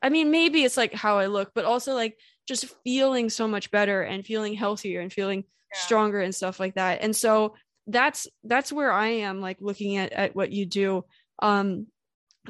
I 0.02 0.10
mean 0.10 0.32
maybe 0.32 0.64
it's 0.64 0.78
like 0.78 0.94
how 0.94 1.18
I 1.18 1.28
look 1.28 1.52
but 1.54 1.66
also 1.66 1.94
like 1.94 2.18
just 2.48 2.66
feeling 2.84 3.30
so 3.30 3.48
much 3.48 3.70
better 3.72 4.02
and 4.02 4.26
feeling 4.26 4.54
healthier 4.54 5.02
and 5.02 5.12
feeling 5.12 5.44
yeah. 5.74 5.80
stronger 5.80 6.20
and 6.20 6.34
stuff 6.34 6.60
like 6.60 6.76
that. 6.76 7.02
And 7.02 7.16
so 7.16 7.56
that's 7.88 8.28
that's 8.44 8.72
where 8.72 8.92
I 8.92 9.08
am 9.08 9.42
like 9.42 9.58
looking 9.60 9.98
at 9.98 10.12
at 10.14 10.36
what 10.36 10.52
you 10.52 10.66
do. 10.66 11.06
Um 11.42 11.88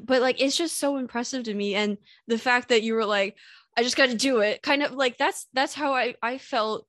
but 0.05 0.21
like 0.21 0.41
it's 0.41 0.57
just 0.57 0.77
so 0.77 0.97
impressive 0.97 1.43
to 1.43 1.53
me 1.53 1.75
and 1.75 1.97
the 2.27 2.37
fact 2.37 2.69
that 2.69 2.83
you 2.83 2.93
were 2.93 3.05
like 3.05 3.35
I 3.77 3.83
just 3.83 3.97
got 3.97 4.09
to 4.09 4.15
do 4.15 4.39
it 4.39 4.61
kind 4.61 4.83
of 4.83 4.93
like 4.93 5.17
that's 5.17 5.47
that's 5.53 5.73
how 5.73 5.93
I 5.93 6.15
I 6.21 6.37
felt 6.37 6.85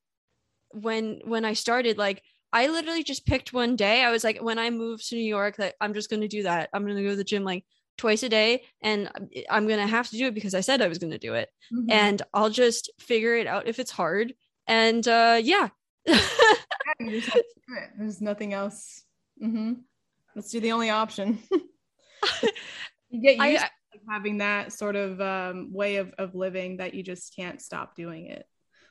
when 0.73 1.21
when 1.25 1.45
I 1.45 1.53
started 1.53 1.99
like 1.99 2.23
I 2.53 2.67
literally 2.67 3.05
just 3.05 3.27
picked 3.27 3.53
one 3.53 3.77
day. 3.77 4.03
I 4.03 4.11
was 4.11 4.25
like, 4.25 4.43
when 4.43 4.59
I 4.59 4.71
move 4.71 5.05
to 5.07 5.15
New 5.15 5.25
York, 5.25 5.57
that 5.57 5.75
I'm 5.81 5.95
just 5.95 6.11
going 6.11 6.23
to 6.23 6.29
do 6.29 6.43
that. 6.45 6.69
I'm 6.73 6.85
going 6.85 6.97
to 6.97 7.03
go 7.03 7.11
to 7.11 7.17
the 7.17 7.25
gym 7.25 7.45
like 7.45 7.65
twice 7.97 8.23
a 8.23 8.29
day, 8.29 8.65
and 8.83 9.09
I'm 9.49 9.67
going 9.69 9.79
to 9.79 9.87
have 9.87 10.09
to 10.11 10.17
do 10.17 10.27
it 10.27 10.35
because 10.35 10.55
I 10.55 10.61
said 10.61 10.83
I 10.83 10.89
was 10.89 10.99
going 10.99 11.13
to 11.13 11.19
do 11.19 11.35
it. 11.35 11.49
Mm-hmm. 11.73 11.91
And 11.91 12.23
I'll 12.35 12.51
just 12.51 12.91
figure 12.99 13.37
it 13.37 13.47
out 13.47 13.69
if 13.69 13.79
it's 13.79 13.91
hard. 13.91 14.35
And 14.67 15.07
uh, 15.07 15.41
yeah. 15.43 15.69
There's 16.99 18.21
nothing 18.21 18.53
else. 18.53 19.05
Mm-hmm. 19.43 19.75
Let's 20.35 20.51
do 20.51 20.61
the 20.61 20.73
only 20.73 20.91
option. 20.91 21.39
you 23.11 23.21
get 23.21 23.37
used 23.37 23.65
I, 23.65 23.67
to 23.67 24.01
having 24.09 24.39
that 24.39 24.73
sort 24.73 24.97
of 24.97 25.21
um, 25.21 25.73
way 25.73 25.97
of, 25.97 26.13
of 26.19 26.35
living 26.35 26.79
that 26.79 26.95
you 26.95 27.03
just 27.03 27.35
can't 27.37 27.61
stop 27.61 27.95
doing 27.95 28.27
it. 28.27 28.47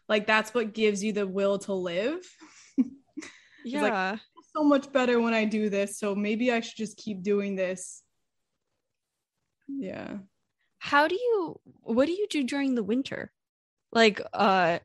Like 0.07 0.27
that's 0.27 0.53
what 0.53 0.73
gives 0.73 1.03
you 1.03 1.13
the 1.13 1.27
will 1.27 1.59
to 1.59 1.73
live. 1.73 2.21
Yeah. 3.65 3.81
Like, 4.11 4.19
so 4.55 4.63
much 4.63 4.91
better 4.91 5.19
when 5.19 5.33
i 5.33 5.45
do 5.45 5.69
this 5.69 5.99
so 5.99 6.15
maybe 6.15 6.51
i 6.51 6.59
should 6.59 6.77
just 6.77 6.97
keep 6.97 7.21
doing 7.21 7.55
this. 7.55 8.01
Yeah. 9.67 10.17
How 10.79 11.07
do 11.07 11.15
you 11.15 11.59
what 11.81 12.07
do 12.07 12.13
you 12.13 12.27
do 12.29 12.43
during 12.43 12.73
the 12.73 12.83
winter? 12.83 13.31
Like 13.91 14.21
uh 14.33 14.79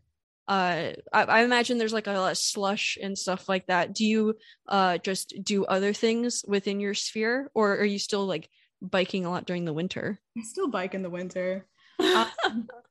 uh 0.47 0.93
I, 1.13 1.23
I, 1.23 1.43
imagine 1.43 1.79
there's 1.79 1.95
like 1.95 2.07
a 2.07 2.13
lot 2.13 2.33
of 2.33 2.37
slush 2.37 2.99
and 3.01 3.17
stuff 3.17 3.49
like 3.49 3.67
that. 3.69 3.95
Do 3.95 4.05
you 4.05 4.35
uh 4.69 4.99
just 4.99 5.35
do 5.43 5.65
other 5.65 5.95
things 5.95 6.45
within 6.47 6.81
your 6.81 6.95
sphere 6.95 7.51
or 7.55 7.79
are 7.79 7.85
you 7.85 7.99
still 7.99 8.27
like 8.27 8.51
biking 8.83 9.25
a 9.25 9.31
lot 9.31 9.47
during 9.47 9.65
the 9.65 9.73
winter. 9.73 10.19
I 10.37 10.43
still 10.43 10.69
bike 10.69 10.95
in 10.95 11.03
the 11.03 11.11
winter. 11.11 11.67
Um, 11.99 12.69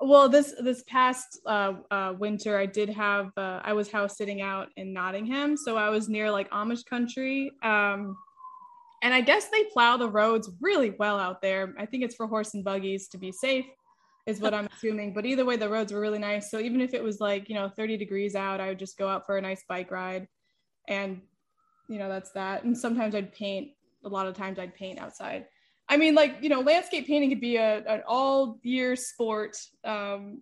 well 0.00 0.28
this 0.28 0.54
this 0.60 0.82
past 0.86 1.40
uh, 1.46 1.74
uh, 1.90 2.14
winter 2.18 2.56
i 2.58 2.66
did 2.66 2.88
have 2.88 3.30
uh, 3.36 3.60
i 3.64 3.72
was 3.72 3.90
house 3.90 4.16
sitting 4.16 4.40
out 4.40 4.68
in 4.76 4.92
nottingham 4.92 5.56
so 5.56 5.76
i 5.76 5.88
was 5.90 6.08
near 6.08 6.30
like 6.30 6.50
amish 6.50 6.84
country. 6.84 7.52
Um, 7.62 8.16
and 9.02 9.14
i 9.14 9.20
guess 9.20 9.48
they 9.48 9.64
plow 9.64 9.96
the 9.96 10.08
roads 10.08 10.50
really 10.60 10.90
well 10.98 11.18
out 11.18 11.40
there. 11.42 11.74
I 11.78 11.86
think 11.86 12.04
it's 12.04 12.14
for 12.14 12.26
horse 12.26 12.54
and 12.54 12.64
buggies 12.64 13.08
to 13.08 13.18
be 13.18 13.32
safe 13.32 13.66
is 14.26 14.40
what 14.40 14.54
i'm 14.54 14.68
assuming. 14.74 15.14
But 15.14 15.26
either 15.26 15.44
way 15.44 15.56
the 15.56 15.68
roads 15.68 15.92
were 15.92 16.00
really 16.00 16.18
nice. 16.18 16.50
So 16.50 16.60
even 16.60 16.80
if 16.80 16.94
it 16.94 17.02
was 17.02 17.20
like 17.20 17.48
you 17.48 17.54
know 17.54 17.68
30 17.68 17.96
degrees 17.96 18.34
out 18.34 18.60
i 18.60 18.68
would 18.68 18.78
just 18.78 18.98
go 18.98 19.08
out 19.08 19.26
for 19.26 19.36
a 19.36 19.42
nice 19.42 19.64
bike 19.68 19.90
ride. 19.90 20.28
And 20.88 21.20
you 21.88 21.98
know 21.98 22.08
that's 22.08 22.32
that. 22.32 22.64
And 22.64 22.76
sometimes 22.76 23.14
i'd 23.14 23.32
paint 23.32 23.70
a 24.04 24.08
lot 24.08 24.26
of 24.26 24.34
times 24.34 24.58
i'd 24.58 24.74
paint 24.74 24.98
outside 24.98 25.46
I 25.90 25.96
mean, 25.96 26.14
like, 26.14 26.36
you 26.40 26.48
know, 26.48 26.60
landscape 26.60 27.08
painting 27.08 27.30
could 27.30 27.40
be 27.40 27.56
a, 27.56 27.78
an 27.84 28.02
all 28.06 28.60
year 28.62 28.94
sport 28.94 29.56
um, 29.82 30.40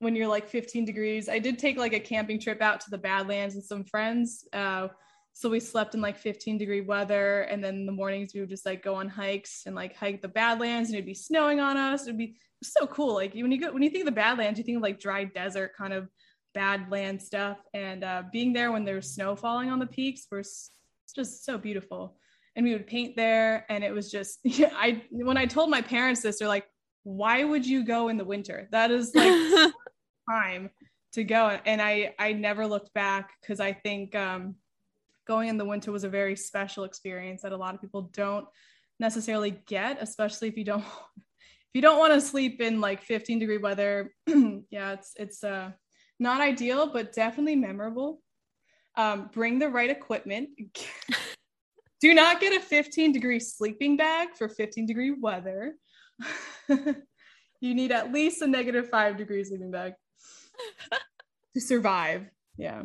when 0.00 0.14
you're 0.14 0.28
like 0.28 0.50
15 0.50 0.84
degrees. 0.84 1.30
I 1.30 1.38
did 1.38 1.58
take 1.58 1.78
like 1.78 1.94
a 1.94 1.98
camping 1.98 2.38
trip 2.38 2.60
out 2.60 2.80
to 2.82 2.90
the 2.90 2.98
Badlands 2.98 3.54
with 3.54 3.64
some 3.64 3.84
friends. 3.84 4.46
Uh, 4.52 4.88
so 5.32 5.48
we 5.48 5.60
slept 5.60 5.94
in 5.94 6.02
like 6.02 6.18
15 6.18 6.58
degree 6.58 6.82
weather. 6.82 7.40
And 7.42 7.64
then 7.64 7.74
in 7.74 7.86
the 7.86 7.92
mornings 7.92 8.34
we 8.34 8.40
would 8.40 8.50
just 8.50 8.66
like 8.66 8.82
go 8.82 8.96
on 8.96 9.08
hikes 9.08 9.62
and 9.64 9.74
like 9.74 9.96
hike 9.96 10.20
the 10.20 10.28
Badlands 10.28 10.90
and 10.90 10.96
it'd 10.96 11.06
be 11.06 11.14
snowing 11.14 11.58
on 11.58 11.78
us. 11.78 12.02
It'd 12.02 12.18
be 12.18 12.36
so 12.62 12.86
cool. 12.86 13.14
Like 13.14 13.32
when 13.32 13.50
you 13.50 13.58
go, 13.58 13.72
when 13.72 13.82
you 13.82 13.88
think 13.88 14.02
of 14.02 14.14
the 14.14 14.20
Badlands, 14.20 14.58
you 14.58 14.64
think 14.64 14.76
of 14.76 14.82
like 14.82 15.00
dry 15.00 15.24
desert 15.24 15.72
kind 15.74 15.94
of 15.94 16.10
badland 16.54 17.22
stuff. 17.22 17.56
And 17.72 18.04
uh, 18.04 18.24
being 18.30 18.52
there 18.52 18.70
when 18.72 18.84
there's 18.84 19.14
snow 19.14 19.36
falling 19.36 19.70
on 19.70 19.78
the 19.78 19.86
peaks 19.86 20.26
was 20.30 20.70
just 21.16 21.46
so 21.46 21.56
beautiful 21.56 22.18
and 22.56 22.64
we 22.64 22.72
would 22.72 22.86
paint 22.86 23.16
there 23.16 23.66
and 23.68 23.82
it 23.82 23.92
was 23.92 24.10
just 24.10 24.38
i 24.46 25.02
when 25.10 25.36
i 25.36 25.46
told 25.46 25.70
my 25.70 25.80
parents 25.80 26.22
this 26.22 26.38
they're 26.38 26.48
like 26.48 26.66
why 27.04 27.44
would 27.44 27.66
you 27.66 27.84
go 27.84 28.08
in 28.08 28.16
the 28.16 28.24
winter? 28.24 28.66
That 28.72 28.90
is 28.90 29.14
like 29.14 29.72
time 30.30 30.70
to 31.12 31.22
go 31.22 31.60
and 31.64 31.80
i 31.80 32.12
i 32.18 32.32
never 32.32 32.66
looked 32.66 32.92
back 32.92 33.30
because 33.40 33.60
i 33.60 33.72
think 33.72 34.16
um, 34.16 34.56
going 35.28 35.48
in 35.48 35.56
the 35.56 35.64
winter 35.64 35.92
was 35.92 36.02
a 36.02 36.08
very 36.08 36.34
special 36.34 36.82
experience 36.82 37.42
that 37.42 37.52
a 37.52 37.56
lot 37.56 37.72
of 37.74 37.80
people 37.80 38.10
don't 38.12 38.46
necessarily 38.98 39.52
get 39.66 39.98
especially 40.00 40.48
if 40.48 40.56
you 40.56 40.64
don't 40.64 40.80
if 41.16 41.74
you 41.74 41.82
don't 41.82 41.98
want 41.98 42.12
to 42.12 42.20
sleep 42.20 42.60
in 42.60 42.80
like 42.80 43.02
15 43.02 43.38
degree 43.38 43.58
weather 43.58 44.12
yeah 44.70 44.92
it's 44.92 45.12
it's 45.16 45.44
uh 45.44 45.70
not 46.18 46.40
ideal 46.40 46.86
but 46.86 47.12
definitely 47.12 47.56
memorable. 47.56 48.20
Um, 48.96 49.28
bring 49.32 49.58
the 49.58 49.68
right 49.68 49.90
equipment 49.90 50.50
Do 52.04 52.12
not 52.12 52.38
get 52.38 52.54
a 52.54 52.60
15 52.60 53.12
degree 53.12 53.40
sleeping 53.40 53.96
bag 53.96 54.34
for 54.36 54.46
15 54.46 54.84
degree 54.84 55.10
weather. 55.10 55.72
you 56.68 57.74
need 57.74 57.92
at 57.92 58.12
least 58.12 58.42
a 58.42 58.46
negative 58.46 58.90
five 58.90 59.16
degree 59.16 59.42
sleeping 59.42 59.70
bag 59.70 59.94
to 61.54 61.60
survive. 61.62 62.26
Yeah. 62.58 62.82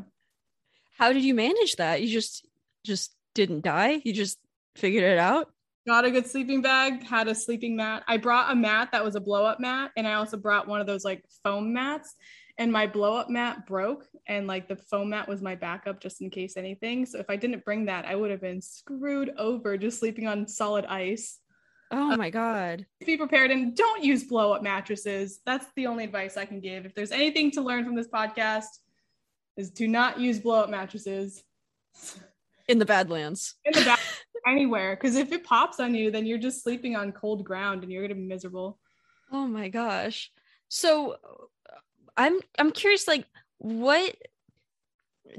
How 0.97 1.11
did 1.11 1.25
you 1.25 1.33
manage 1.33 1.75
that? 1.75 2.01
You 2.01 2.07
just 2.07 2.47
just 2.85 3.13
didn't 3.35 3.65
die? 3.65 4.01
You 4.05 4.13
just 4.13 4.39
figured 4.77 5.03
it 5.03 5.17
out? 5.17 5.51
Got 5.85 6.05
a 6.05 6.11
good 6.11 6.25
sleeping 6.25 6.61
bag, 6.61 7.03
had 7.03 7.27
a 7.27 7.35
sleeping 7.35 7.75
mat. 7.75 8.03
I 8.07 8.15
brought 8.15 8.53
a 8.53 8.55
mat 8.55 8.93
that 8.93 9.03
was 9.03 9.15
a 9.15 9.19
blow 9.19 9.43
up 9.43 9.59
mat, 9.59 9.91
and 9.97 10.07
I 10.07 10.13
also 10.13 10.37
brought 10.37 10.65
one 10.65 10.79
of 10.79 10.87
those 10.87 11.03
like 11.03 11.25
foam 11.43 11.73
mats 11.73 12.15
and 12.59 12.71
my 12.71 12.85
blow 12.85 13.15
up 13.15 13.29
mat 13.29 13.65
broke 13.65 14.05
and 14.27 14.45
like 14.45 14.67
the 14.67 14.75
foam 14.75 15.09
mat 15.09 15.27
was 15.27 15.41
my 15.41 15.55
backup 15.55 16.01
just 16.01 16.21
in 16.21 16.29
case 16.29 16.57
anything. 16.57 17.05
So 17.05 17.17
if 17.17 17.29
i 17.29 17.35
didn't 17.35 17.65
bring 17.65 17.85
that 17.85 18.05
i 18.05 18.15
would 18.15 18.29
have 18.29 18.41
been 18.41 18.61
screwed 18.61 19.31
over 19.37 19.77
just 19.77 19.99
sleeping 19.99 20.27
on 20.27 20.47
solid 20.47 20.85
ice. 20.85 21.39
Oh 21.91 22.15
my 22.17 22.29
god. 22.29 22.85
Be 23.03 23.17
prepared 23.17 23.49
and 23.49 23.75
don't 23.75 24.03
use 24.03 24.25
blow 24.25 24.53
up 24.53 24.61
mattresses. 24.61 25.39
That's 25.45 25.65
the 25.75 25.87
only 25.87 26.03
advice 26.03 26.37
i 26.37 26.45
can 26.45 26.59
give. 26.59 26.85
If 26.85 26.93
there's 26.93 27.11
anything 27.11 27.49
to 27.51 27.61
learn 27.61 27.85
from 27.85 27.95
this 27.95 28.09
podcast 28.09 28.67
is 29.57 29.71
do 29.71 29.87
not 29.87 30.19
use 30.19 30.39
blow 30.39 30.59
up 30.61 30.69
mattresses. 30.69 31.43
In 32.67 32.77
the 32.77 32.85
badlands. 32.85 33.55
In 33.65 33.73
the 33.73 33.85
bad 33.85 33.99
anywhere 34.47 34.95
because 34.95 35.15
if 35.15 35.31
it 35.31 35.43
pops 35.43 35.79
on 35.79 35.93
you 35.93 36.11
then 36.11 36.25
you're 36.25 36.37
just 36.37 36.63
sleeping 36.63 36.95
on 36.95 37.11
cold 37.11 37.43
ground 37.43 37.83
and 37.83 37.91
you're 37.91 38.01
gonna 38.03 38.15
be 38.15 38.27
miserable. 38.27 38.79
Oh 39.31 39.47
my 39.47 39.69
gosh. 39.69 40.29
So 40.67 41.17
I'm 42.19 42.37
I'm 42.59 42.71
curious 42.71 43.07
like 43.07 43.25
what 43.59 44.15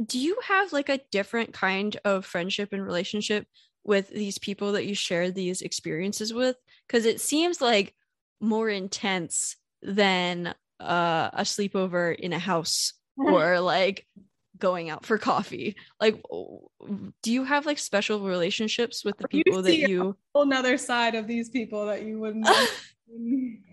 do 0.04 0.18
you 0.18 0.38
have 0.44 0.72
like 0.72 0.88
a 0.88 1.00
different 1.12 1.52
kind 1.52 1.96
of 2.04 2.24
friendship 2.24 2.72
and 2.72 2.84
relationship 2.84 3.46
with 3.84 4.08
these 4.08 4.38
people 4.38 4.72
that 4.72 4.86
you 4.86 4.94
share 4.94 5.30
these 5.30 5.60
experiences 5.60 6.32
with? 6.32 6.56
Because 6.86 7.04
it 7.04 7.20
seems 7.20 7.60
like 7.60 7.94
more 8.40 8.70
intense 8.70 9.56
than 9.82 10.54
uh, 10.80 11.30
a 11.32 11.42
sleepover 11.42 12.16
in 12.16 12.32
a 12.32 12.38
house 12.38 12.94
or 13.16 13.60
like 13.60 14.06
going 14.58 14.88
out 14.88 15.04
for 15.04 15.18
coffee. 15.18 15.76
Like 16.00 16.22
do 17.22 17.30
you 17.30 17.44
have 17.44 17.66
like 17.66 17.78
special 17.78 18.20
relationships 18.20 19.04
with 19.04 19.18
the 19.18 19.28
people 19.28 19.56
you 19.56 19.62
that 19.62 19.76
you 19.76 20.16
whole 20.34 20.44
another 20.44 20.78
side 20.78 21.14
of 21.14 21.26
these 21.26 21.50
people 21.50 21.86
that 21.86 22.04
you 22.04 22.18
wouldn't 22.18 22.46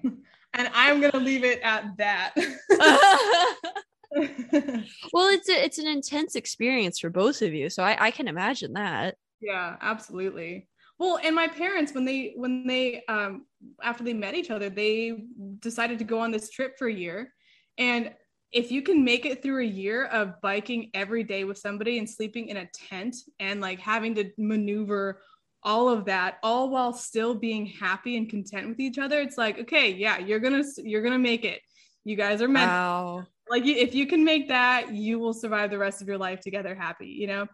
and 0.58 0.70
I'm 0.74 1.00
gonna 1.00 1.24
leave 1.24 1.44
it 1.44 1.62
at 1.62 1.96
that. 1.98 2.34
well, 5.14 5.30
it's 5.30 5.50
a, 5.50 5.64
it's 5.64 5.78
an 5.78 5.88
intense 5.88 6.36
experience 6.36 7.00
for 7.00 7.10
both 7.10 7.42
of 7.42 7.54
you, 7.54 7.70
so 7.70 7.84
I, 7.84 8.08
I 8.08 8.12
can 8.12 8.28
imagine 8.28 8.74
that. 8.74 9.16
Yeah, 9.40 9.78
absolutely. 9.82 10.68
Well, 11.00 11.20
and 11.24 11.36
my 11.36 11.48
parents, 11.48 11.94
when 11.94 12.06
they 12.06 12.34
when 12.36 12.66
they 12.66 13.04
um 13.08 13.46
after 13.82 14.04
they 14.04 14.14
met 14.14 14.36
each 14.36 14.50
other, 14.50 14.70
they 14.70 15.26
decided 15.60 16.00
to 16.00 16.06
go 16.06 16.20
on 16.20 16.32
this 16.32 16.50
trip 16.50 16.78
for 16.78 16.88
a 16.88 16.94
year, 16.94 17.34
and 17.78 18.12
if 18.52 18.72
you 18.72 18.82
can 18.82 19.04
make 19.04 19.26
it 19.26 19.44
through 19.44 19.62
a 19.62 19.68
year 19.68 20.06
of 20.06 20.42
biking 20.42 20.90
every 20.94 21.24
day 21.24 21.44
with 21.44 21.58
somebody 21.58 21.98
and 22.00 22.10
sleeping 22.10 22.48
in 22.48 22.58
a 22.58 22.70
tent 22.74 23.16
and 23.40 23.60
like 23.60 23.80
having 23.80 24.16
to 24.16 24.32
maneuver 24.38 25.22
all 25.64 25.90
of 25.90 26.06
that 26.06 26.38
all 26.44 26.70
while 26.70 26.94
still 26.94 27.34
being 27.34 27.66
happy 27.66 28.16
and 28.18 28.30
content 28.30 28.68
with 28.68 28.80
each 28.80 28.98
other 28.98 29.20
it's 29.20 29.38
like 29.38 29.60
okay 29.60 29.92
yeah 29.92 30.18
you're 30.18 30.40
gonna 30.40 30.64
you're 30.78 31.02
gonna 31.02 31.20
make 31.20 31.44
it 31.44 31.62
You 32.08 32.16
guys 32.16 32.42
are 32.42 32.48
meant. 32.48 32.72
Wow. 32.72 33.26
Like 33.50 33.66
if 33.66 33.94
you 33.94 34.08
can 34.08 34.24
make 34.24 34.48
that, 34.48 34.94
you 34.94 35.20
will 35.20 35.34
survive 35.34 35.72
the 35.72 35.78
rest 35.78 36.02
of 36.02 36.08
your 36.08 36.18
life 36.18 36.40
together 36.40 36.74
happy, 36.74 37.08
you 37.08 37.28
know? 37.28 37.48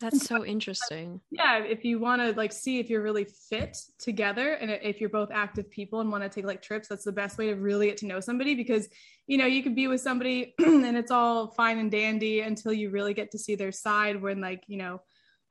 That's 0.00 0.26
so 0.26 0.42
interesting. 0.44 1.20
Yeah, 1.30 1.58
if 1.58 1.84
you 1.84 1.98
want 1.98 2.22
to 2.22 2.32
like 2.32 2.52
see 2.52 2.78
if 2.78 2.88
you're 2.88 3.02
really 3.02 3.26
fit 3.50 3.76
together 3.98 4.54
and 4.54 4.70
if 4.70 5.00
you're 5.00 5.10
both 5.10 5.30
active 5.30 5.70
people 5.70 6.00
and 6.00 6.10
want 6.10 6.24
to 6.24 6.30
take 6.30 6.46
like 6.46 6.62
trips, 6.62 6.88
that's 6.88 7.04
the 7.04 7.12
best 7.12 7.36
way 7.36 7.48
to 7.48 7.56
really 7.56 7.88
get 7.88 7.98
to 7.98 8.06
know 8.06 8.20
somebody 8.20 8.54
because 8.54 8.88
you 9.26 9.36
know, 9.36 9.46
you 9.46 9.62
could 9.62 9.74
be 9.74 9.86
with 9.86 10.00
somebody 10.00 10.54
and 10.64 10.96
it's 10.96 11.10
all 11.10 11.48
fine 11.48 11.78
and 11.78 11.90
dandy 11.90 12.40
until 12.40 12.72
you 12.72 12.88
really 12.88 13.12
get 13.12 13.30
to 13.32 13.38
see 13.38 13.54
their 13.54 13.72
side 13.72 14.20
when 14.20 14.40
like, 14.40 14.62
you 14.66 14.78
know, 14.78 15.00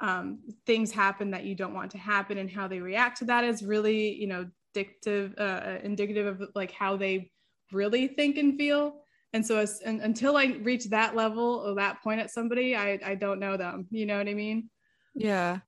um, 0.03 0.39
things 0.65 0.91
happen 0.91 1.31
that 1.31 1.45
you 1.45 1.55
don't 1.55 1.73
want 1.73 1.89
to 1.91 1.97
happen 1.97 2.37
and 2.37 2.51
how 2.51 2.67
they 2.67 2.79
react 2.79 3.19
to 3.19 3.25
that 3.25 3.45
is 3.45 3.63
really, 3.63 4.13
you 4.13 4.27
know, 4.27 4.45
dictative, 4.73 5.33
uh, 5.39 5.77
indicative 5.81 6.41
of 6.41 6.49
like 6.55 6.71
how 6.71 6.97
they 6.97 7.31
really 7.71 8.07
think 8.07 8.37
and 8.37 8.57
feel. 8.57 8.97
And 9.31 9.45
so 9.45 9.57
as, 9.57 9.79
and, 9.79 10.01
until 10.01 10.35
i 10.37 10.57
reach 10.61 10.85
that 10.89 11.15
level 11.15 11.63
or 11.65 11.73
that 11.75 12.03
point 12.03 12.19
at 12.19 12.29
somebody 12.29 12.75
i 12.75 12.99
i 13.03 13.15
don't 13.15 13.39
know 13.39 13.55
them. 13.55 13.87
You 13.91 14.05
know 14.05 14.17
what 14.17 14.27
i 14.27 14.33
mean? 14.33 14.69
Yeah. 15.15 15.59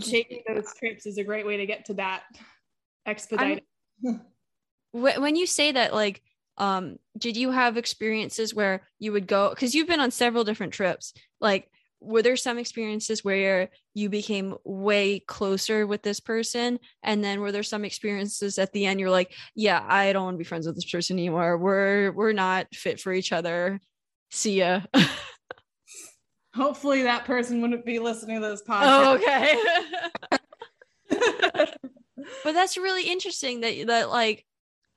Taking 0.00 0.42
those 0.46 0.72
trips 0.78 1.04
is 1.04 1.18
a 1.18 1.24
great 1.24 1.44
way 1.44 1.56
to 1.58 1.66
get 1.66 1.84
to 1.86 1.94
that 1.94 2.22
expedited 3.04 3.64
when 4.92 5.36
you 5.36 5.46
say 5.46 5.72
that 5.72 5.92
like 5.92 6.22
um 6.58 6.98
did 7.18 7.36
you 7.36 7.50
have 7.50 7.76
experiences 7.76 8.54
where 8.54 8.86
you 8.98 9.10
would 9.10 9.26
go 9.26 9.50
because 9.50 9.74
you've 9.74 9.88
been 9.88 10.00
on 10.00 10.10
several 10.10 10.44
different 10.44 10.72
trips 10.72 11.12
like 11.40 11.68
were 12.02 12.22
there 12.22 12.36
some 12.36 12.58
experiences 12.58 13.24
where 13.24 13.70
you 13.94 14.08
became 14.08 14.54
way 14.64 15.20
closer 15.20 15.86
with 15.86 16.02
this 16.02 16.20
person? 16.20 16.78
And 17.02 17.22
then 17.22 17.40
were 17.40 17.52
there 17.52 17.62
some 17.62 17.84
experiences 17.84 18.58
at 18.58 18.72
the 18.72 18.86
end 18.86 19.00
you're 19.00 19.10
like 19.10 19.34
yeah 19.54 19.84
i 19.88 20.12
don't 20.12 20.24
want 20.24 20.34
to 20.34 20.38
be 20.38 20.44
friends 20.44 20.66
with 20.66 20.74
this 20.74 20.90
person 20.90 21.18
anymore. 21.18 21.56
We're 21.58 22.12
we're 22.12 22.32
not 22.32 22.66
fit 22.74 23.00
for 23.00 23.12
each 23.12 23.32
other. 23.32 23.80
See 24.30 24.58
ya. 24.58 24.82
Hopefully 26.54 27.04
that 27.04 27.24
person 27.24 27.62
wouldn't 27.62 27.86
be 27.86 27.98
listening 27.98 28.40
to 28.42 28.48
this 28.48 28.62
podcast. 28.62 28.82
Oh, 28.84 29.14
okay. 29.14 29.56
But 32.44 32.52
that's 32.52 32.76
really 32.76 33.10
interesting 33.10 33.60
that 33.60 33.86
that 33.86 34.10
like 34.10 34.44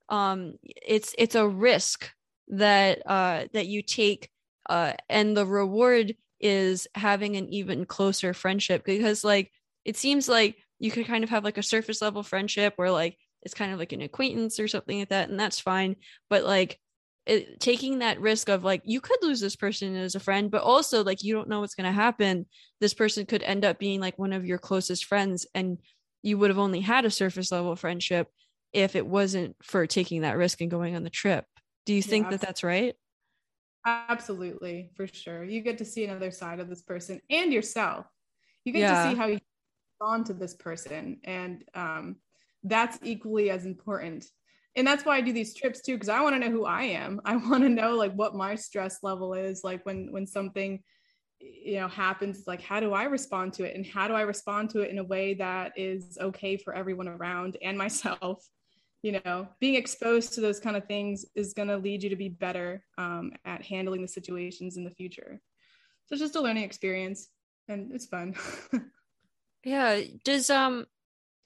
um 0.10 0.56
it's 0.64 1.15
it's 1.18 1.36
a 1.36 1.48
risk 1.48 2.11
that 2.49 3.02
uh 3.06 3.45
that 3.53 3.68
you 3.68 3.82
take 3.82 4.30
uh 4.69 4.94
and 5.10 5.36
the 5.36 5.45
reward 5.45 6.15
is 6.40 6.88
having 6.95 7.36
an 7.36 7.48
even 7.49 7.86
closer 7.86 8.34
friendship 8.34 8.84
because 8.86 9.24
like 9.24 9.52
it 9.84 9.98
seems 9.98 10.28
like 10.28 10.57
you 10.80 10.91
could 10.91 11.07
kind 11.07 11.24
of 11.24 11.30
have 11.30 11.44
like 11.44 11.57
a 11.57 11.64
surface 11.64 12.02
level 12.02 12.24
friendship 12.24 12.74
where 12.76 12.91
like 12.91 13.18
it's 13.41 13.53
kind 13.53 13.72
of 13.72 13.80
like 13.80 13.94
an 13.94 14.02
acquaintance 14.02 14.60
or 14.60 14.68
something 14.68 14.99
like 14.99 15.10
that 15.10 15.30
and 15.30 15.40
that's 15.40 15.60
fine. 15.60 15.95
But 16.30 16.44
like 16.44 16.80
it, 17.26 17.60
taking 17.60 17.99
that 17.99 18.20
risk 18.20 18.49
of 18.49 18.64
like 18.64 18.82
you 18.86 18.99
could 19.02 19.18
lose 19.22 19.40
this 19.40 19.56
person 19.56 19.95
as 19.95 20.16
a 20.16 20.20
friend 20.20 20.52
but 20.52 20.62
also 20.62 21.03
like 21.03 21.24
you 21.24 21.34
don't 21.34 21.49
know 21.49 21.62
what's 21.62 21.76
going 21.76 21.86
to 21.86 21.91
happen. 21.91 22.45
This 22.82 22.94
person 22.94 23.26
could 23.26 23.44
end 23.44 23.64
up 23.64 23.80
being 23.80 24.02
like 24.02 24.20
one 24.20 24.34
of 24.34 24.45
your 24.45 24.57
closest 24.57 25.06
friends 25.06 25.48
and 25.56 25.78
you 26.22 26.38
would 26.38 26.49
have 26.49 26.60
only 26.60 26.82
had 26.82 27.06
a 27.06 27.12
surface 27.12 27.52
level 27.52 27.76
friendship 27.76 28.28
if 28.74 28.95
it 28.95 29.06
wasn't 29.06 29.56
for 29.64 29.88
taking 29.88 30.22
that 30.22 30.38
risk 30.38 30.60
and 30.60 30.72
going 30.72 30.95
on 30.95 31.03
the 31.03 31.10
trip. 31.10 31.45
Do 31.86 31.94
you 31.94 32.02
think 32.02 32.30
that 32.32 32.41
that's 32.41 32.64
right 32.64 32.95
Absolutely, 33.86 34.90
for 34.95 35.07
sure. 35.07 35.44
You 35.44 35.62
get 35.62 35.78
to 35.78 35.86
see 35.86 36.06
another 36.06 36.32
side 36.32 36.60
of 36.60 36.70
this 36.70 36.82
person 36.82 37.22
and 37.30 37.53
yourself. 37.53 38.07
You 38.64 38.74
get 38.74 38.80
yeah. 38.80 39.03
to 39.03 39.10
see 39.10 39.16
how 39.16 39.28
you 39.28 39.40
respond 40.02 40.26
to 40.28 40.34
this 40.34 40.56
person, 40.56 41.20
and 41.24 41.64
um, 41.76 42.16
that's 42.64 42.98
equally 43.03 43.52
as 43.52 43.66
important. 43.66 44.26
And 44.76 44.86
that's 44.86 45.06
why 45.06 45.18
I 45.18 45.22
do 45.22 45.32
these 45.32 45.53
trips 45.53 45.82
too, 45.82 45.94
because 45.94 46.10
I 46.10 46.22
want 46.22 46.36
to 46.36 46.40
know 46.40 46.52
who 46.52 46.66
I 46.66 46.84
am. 46.84 47.22
I 47.26 47.36
want 47.36 47.64
to 47.64 47.70
know 47.70 47.95
like 47.95 48.14
what 48.14 48.36
my 48.36 48.56
stress 48.56 48.99
level 49.03 49.34
is, 49.34 49.64
like 49.64 49.86
when 49.86 50.12
when 50.12 50.26
something 50.26 50.82
you 51.40 51.80
know 51.80 51.88
happens 51.88 52.44
like 52.48 52.62
how 52.62 52.80
do 52.80 52.94
i 52.94 53.03
respond 53.03 53.52
to 53.53 53.64
it 53.64 53.76
and 53.76 53.86
how 53.86 54.07
do 54.07 54.14
i 54.14 54.22
respond 54.22 54.70
to 54.70 54.82
it 54.82 54.90
in 54.90 54.99
a 54.99 55.03
way 55.03 55.34
that 55.34 55.74
is 55.76 56.18
okay 56.20 56.56
for 56.57 56.74
everyone 56.74 57.07
around 57.07 57.57
and 57.62 57.78
myself 57.78 58.48
you 59.06 59.22
know 59.23 59.48
being 59.60 59.76
exposed 59.76 60.34
to 60.34 60.41
those 60.41 60.60
kind 60.60 60.76
of 60.76 60.86
things 60.88 61.26
is 61.36 61.53
going 61.53 61.68
to 61.68 61.77
lead 61.77 62.02
you 62.02 62.10
to 62.10 62.15
be 62.15 62.27
better 62.27 62.84
um, 62.98 63.32
at 63.45 63.61
handling 63.61 64.02
the 64.02 64.07
situations 64.07 64.77
in 64.77 64.84
the 64.84 64.90
future. 64.90 65.40
So 66.07 66.14
it's 66.14 66.22
just 66.22 66.36
a 66.36 66.41
learning 66.41 66.64
experience 66.64 67.30
and 67.68 67.91
it's 67.94 68.07
fun. 68.07 68.36
Yeah 69.64 69.99
does 70.23 70.52
um 70.52 70.86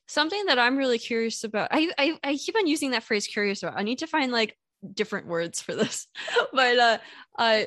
something 0.06 0.48
that 0.48 0.60
i'm 0.60 0.76
really 0.76 0.99
curious 0.99 1.45
about 1.45 1.69
I, 1.72 1.90
I 1.98 2.19
i 2.22 2.36
keep 2.36 2.57
on 2.57 2.68
using 2.68 2.91
that 2.91 3.03
phrase 3.03 3.26
curious 3.26 3.64
about 3.64 3.80
i 3.80 3.84
need 3.84 3.99
to 3.99 4.07
find 4.07 4.30
like 4.34 4.57
different 4.94 5.27
words 5.27 5.61
for 5.61 5.73
this 5.73 6.06
but 6.53 6.77
uh 6.77 6.98
uh 7.38 7.64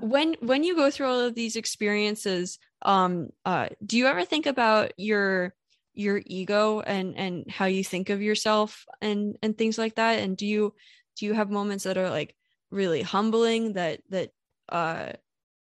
when 0.00 0.36
when 0.40 0.64
you 0.64 0.74
go 0.74 0.90
through 0.90 1.08
all 1.08 1.20
of 1.20 1.34
these 1.34 1.56
experiences 1.56 2.58
um 2.80 3.28
uh 3.44 3.68
do 3.84 3.98
you 3.98 4.06
ever 4.06 4.24
think 4.24 4.46
about 4.46 4.92
your 4.96 5.52
your 5.98 6.22
ego 6.26 6.80
and 6.80 7.16
and 7.16 7.50
how 7.50 7.66
you 7.66 7.82
think 7.82 8.08
of 8.08 8.22
yourself 8.22 8.86
and 9.00 9.36
and 9.42 9.58
things 9.58 9.76
like 9.76 9.96
that? 9.96 10.20
And 10.20 10.36
do 10.36 10.46
you 10.46 10.74
do 11.16 11.26
you 11.26 11.34
have 11.34 11.50
moments 11.50 11.84
that 11.84 11.98
are 11.98 12.08
like 12.08 12.36
really 12.70 13.02
humbling 13.02 13.72
that 13.72 14.00
that 14.10 14.30
uh 14.68 15.12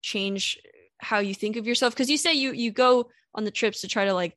change 0.01 0.57
how 0.99 1.19
you 1.19 1.35
think 1.35 1.57
of 1.57 1.67
yourself? 1.67 1.93
Because 1.93 2.09
you 2.09 2.17
say 2.17 2.33
you 2.33 2.53
you 2.53 2.71
go 2.71 3.09
on 3.35 3.43
the 3.43 3.51
trips 3.51 3.81
to 3.81 3.87
try 3.87 4.05
to 4.05 4.13
like 4.13 4.35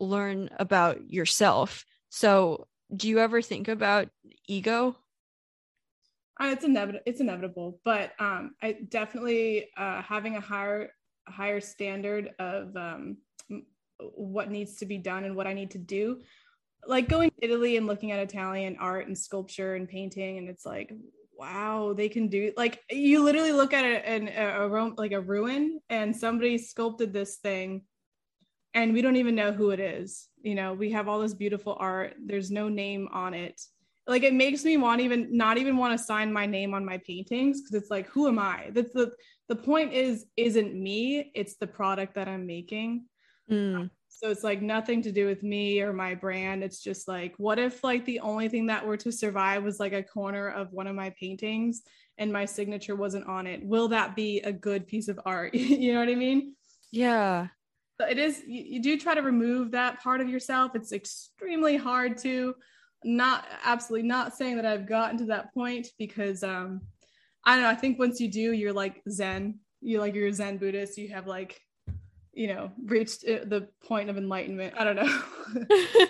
learn 0.00 0.48
about 0.58 1.10
yourself. 1.10 1.84
So 2.08 2.66
do 2.94 3.06
you 3.06 3.18
ever 3.18 3.42
think 3.42 3.68
about 3.68 4.08
ego? 4.48 4.96
Uh, 6.40 6.48
it's 6.52 6.64
inevitable 6.64 7.00
it's 7.06 7.20
inevitable 7.20 7.80
but 7.82 8.12
um 8.18 8.54
i 8.62 8.76
definitely 8.90 9.70
uh 9.78 10.02
having 10.02 10.36
a 10.36 10.40
higher 10.40 10.90
higher 11.26 11.60
standard 11.62 12.28
of 12.38 12.76
um 12.76 13.16
what 14.00 14.50
needs 14.50 14.76
to 14.76 14.86
be 14.86 14.98
done 14.98 15.24
and 15.24 15.36
what 15.36 15.46
I 15.46 15.54
need 15.54 15.70
to 15.72 15.78
do. 15.78 16.20
Like 16.86 17.08
going 17.08 17.30
to 17.30 17.44
Italy 17.44 17.76
and 17.76 17.86
looking 17.86 18.12
at 18.12 18.20
Italian 18.20 18.76
art 18.78 19.06
and 19.06 19.18
sculpture 19.18 19.74
and 19.74 19.88
painting, 19.88 20.38
and 20.38 20.48
it's 20.48 20.64
like, 20.64 20.92
wow, 21.38 21.94
they 21.96 22.08
can 22.08 22.28
do 22.28 22.52
like 22.56 22.82
you 22.90 23.22
literally 23.22 23.52
look 23.52 23.72
at 23.72 23.84
it 23.84 24.02
and 24.06 24.28
a, 24.28 24.64
a, 24.64 24.94
like 24.96 25.12
a 25.12 25.20
ruin, 25.20 25.80
and 25.90 26.14
somebody 26.14 26.58
sculpted 26.58 27.12
this 27.12 27.36
thing, 27.36 27.82
and 28.74 28.92
we 28.92 29.02
don't 29.02 29.16
even 29.16 29.34
know 29.34 29.52
who 29.52 29.70
it 29.70 29.80
is. 29.80 30.28
You 30.42 30.54
know, 30.54 30.74
we 30.74 30.92
have 30.92 31.08
all 31.08 31.20
this 31.20 31.34
beautiful 31.34 31.76
art. 31.78 32.14
There's 32.24 32.50
no 32.50 32.68
name 32.68 33.08
on 33.12 33.34
it. 33.34 33.60
Like 34.06 34.22
it 34.22 34.34
makes 34.34 34.64
me 34.64 34.76
want 34.76 35.00
even 35.00 35.36
not 35.36 35.58
even 35.58 35.76
want 35.76 35.98
to 35.98 36.04
sign 36.04 36.32
my 36.32 36.46
name 36.46 36.72
on 36.74 36.84
my 36.84 36.98
paintings 36.98 37.60
because 37.60 37.74
it's 37.74 37.90
like, 37.90 38.06
who 38.08 38.28
am 38.28 38.38
I? 38.38 38.70
That's 38.72 38.92
the 38.92 39.12
the 39.48 39.56
point 39.56 39.92
is 39.92 40.26
isn't 40.36 40.74
me. 40.74 41.32
It's 41.34 41.56
the 41.56 41.66
product 41.66 42.14
that 42.14 42.28
I'm 42.28 42.46
making 42.46 43.06
Mm. 43.50 43.90
So 44.08 44.30
it's 44.30 44.44
like 44.44 44.62
nothing 44.62 45.02
to 45.02 45.12
do 45.12 45.26
with 45.26 45.42
me 45.42 45.82
or 45.82 45.92
my 45.92 46.14
brand. 46.14 46.64
It's 46.64 46.82
just 46.82 47.06
like, 47.06 47.34
what 47.36 47.58
if 47.58 47.84
like 47.84 48.04
the 48.06 48.20
only 48.20 48.48
thing 48.48 48.66
that 48.66 48.86
were 48.86 48.96
to 48.96 49.12
survive 49.12 49.62
was 49.62 49.78
like 49.78 49.92
a 49.92 50.02
corner 50.02 50.48
of 50.48 50.72
one 50.72 50.86
of 50.86 50.96
my 50.96 51.14
paintings 51.20 51.82
and 52.16 52.32
my 52.32 52.46
signature 52.46 52.96
wasn't 52.96 53.26
on 53.26 53.46
it? 53.46 53.62
Will 53.62 53.88
that 53.88 54.16
be 54.16 54.40
a 54.40 54.52
good 54.52 54.86
piece 54.86 55.08
of 55.08 55.20
art? 55.26 55.54
you 55.54 55.92
know 55.92 56.00
what 56.00 56.08
I 56.08 56.14
mean? 56.14 56.54
Yeah. 56.90 57.48
So 58.00 58.06
it 58.06 58.18
is, 58.18 58.42
you, 58.46 58.62
you 58.64 58.82
do 58.82 58.98
try 58.98 59.14
to 59.14 59.22
remove 59.22 59.72
that 59.72 60.02
part 60.02 60.22
of 60.22 60.28
yourself. 60.30 60.74
It's 60.74 60.92
extremely 60.92 61.76
hard 61.76 62.16
to 62.18 62.54
not 63.04 63.46
absolutely 63.64 64.08
not 64.08 64.34
saying 64.34 64.56
that 64.56 64.66
I've 64.66 64.88
gotten 64.88 65.18
to 65.18 65.26
that 65.26 65.52
point 65.52 65.88
because 65.98 66.42
um 66.42 66.80
I 67.44 67.54
don't 67.54 67.62
know, 67.62 67.70
I 67.70 67.74
think 67.76 67.98
once 67.98 68.18
you 68.18 68.28
do, 68.28 68.52
you're 68.52 68.72
like 68.72 69.02
Zen. 69.08 69.60
You 69.80 70.00
like 70.00 70.14
you're 70.14 70.28
a 70.28 70.32
Zen 70.32 70.56
Buddhist, 70.56 70.98
you 70.98 71.10
have 71.10 71.26
like 71.26 71.60
you 72.36 72.48
know 72.48 72.70
reached 72.84 73.24
uh, 73.24 73.44
the 73.46 73.68
point 73.84 74.10
of 74.10 74.18
enlightenment. 74.18 74.74
I 74.76 74.84
don't 74.84 74.96
know. 74.96 75.22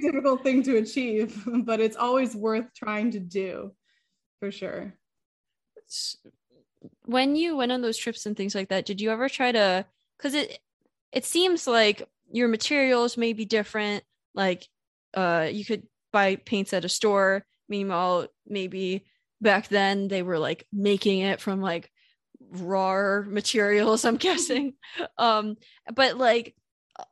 Difficult 0.00 0.42
thing 0.42 0.62
to 0.64 0.78
achieve 0.78 1.42
but 1.64 1.80
it's 1.80 1.96
always 1.96 2.34
worth 2.34 2.66
trying 2.74 3.12
to 3.12 3.20
do 3.20 3.72
for 4.40 4.50
sure. 4.50 4.94
When 7.04 7.36
you 7.36 7.56
went 7.56 7.72
on 7.72 7.82
those 7.82 7.96
trips 7.96 8.26
and 8.26 8.36
things 8.36 8.54
like 8.54 8.70
that 8.70 8.86
did 8.86 9.00
you 9.00 9.10
ever 9.10 9.28
try 9.28 9.52
to 9.52 9.84
because 10.16 10.34
it 10.34 10.58
it 11.12 11.24
seems 11.24 11.66
like 11.66 12.02
your 12.32 12.48
materials 12.48 13.16
may 13.16 13.32
be 13.32 13.44
different 13.44 14.02
like 14.34 14.66
uh 15.14 15.48
you 15.50 15.64
could 15.64 15.84
buy 16.12 16.36
paints 16.36 16.72
at 16.72 16.84
a 16.84 16.88
store. 16.88 17.44
Meanwhile 17.68 18.28
maybe 18.46 19.04
back 19.42 19.68
then 19.68 20.08
they 20.08 20.22
were 20.22 20.38
like 20.38 20.66
making 20.72 21.20
it 21.20 21.40
from 21.40 21.60
like 21.60 21.90
raw 22.62 23.22
materials 23.26 24.04
i'm 24.04 24.16
guessing. 24.16 24.74
Um 25.18 25.56
but 25.94 26.16
like 26.16 26.54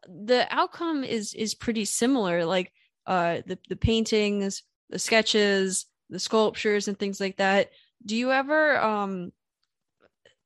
the 0.08 0.46
outcome 0.50 1.04
is 1.04 1.34
is 1.34 1.54
pretty 1.54 1.84
similar. 1.84 2.44
Like 2.44 2.72
uh 3.06 3.42
the 3.46 3.58
the 3.68 3.76
paintings 3.76 4.62
the 4.90 4.98
sketches 4.98 5.86
the 6.10 6.18
sculptures 6.18 6.88
and 6.88 6.98
things 6.98 7.20
like 7.20 7.36
that. 7.38 7.70
Do 8.04 8.16
you 8.16 8.32
ever 8.32 8.78
um 8.78 9.32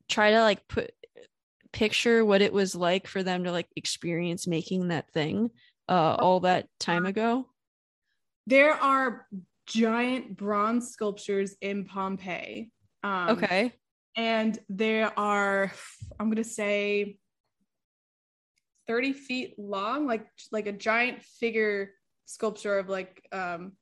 try 0.09 0.31
to 0.33 0.41
like 0.41 0.66
put 0.69 0.93
picture 1.73 2.25
what 2.25 2.41
it 2.41 2.53
was 2.53 2.75
like 2.75 3.07
for 3.07 3.23
them 3.23 3.45
to 3.45 3.53
like 3.53 3.69
experience 3.77 4.47
making 4.47 4.89
that 4.89 5.11
thing 5.12 5.51
uh 5.89 6.16
all 6.19 6.41
that 6.41 6.69
time 6.81 7.07
ago? 7.07 7.47
There 8.47 8.73
are 8.73 9.27
giant 9.66 10.37
bronze 10.37 10.91
sculptures 10.91 11.55
in 11.61 11.85
Pompeii. 11.85 12.70
Um, 13.03 13.31
okay. 13.31 13.75
And 14.19 14.59
there 14.69 15.16
are, 15.16 15.73
I'm 16.19 16.27
going 16.27 16.43
to 16.43 16.45
say, 16.45 17.19
30 18.89 19.12
feet 19.12 19.55
long, 19.59 20.07
like 20.07 20.27
like 20.51 20.66
a 20.66 20.73
giant 20.73 21.23
figure 21.23 21.93
sculpture 22.24 22.78
of 22.78 22.89
like 22.89 23.23
um 23.32 23.73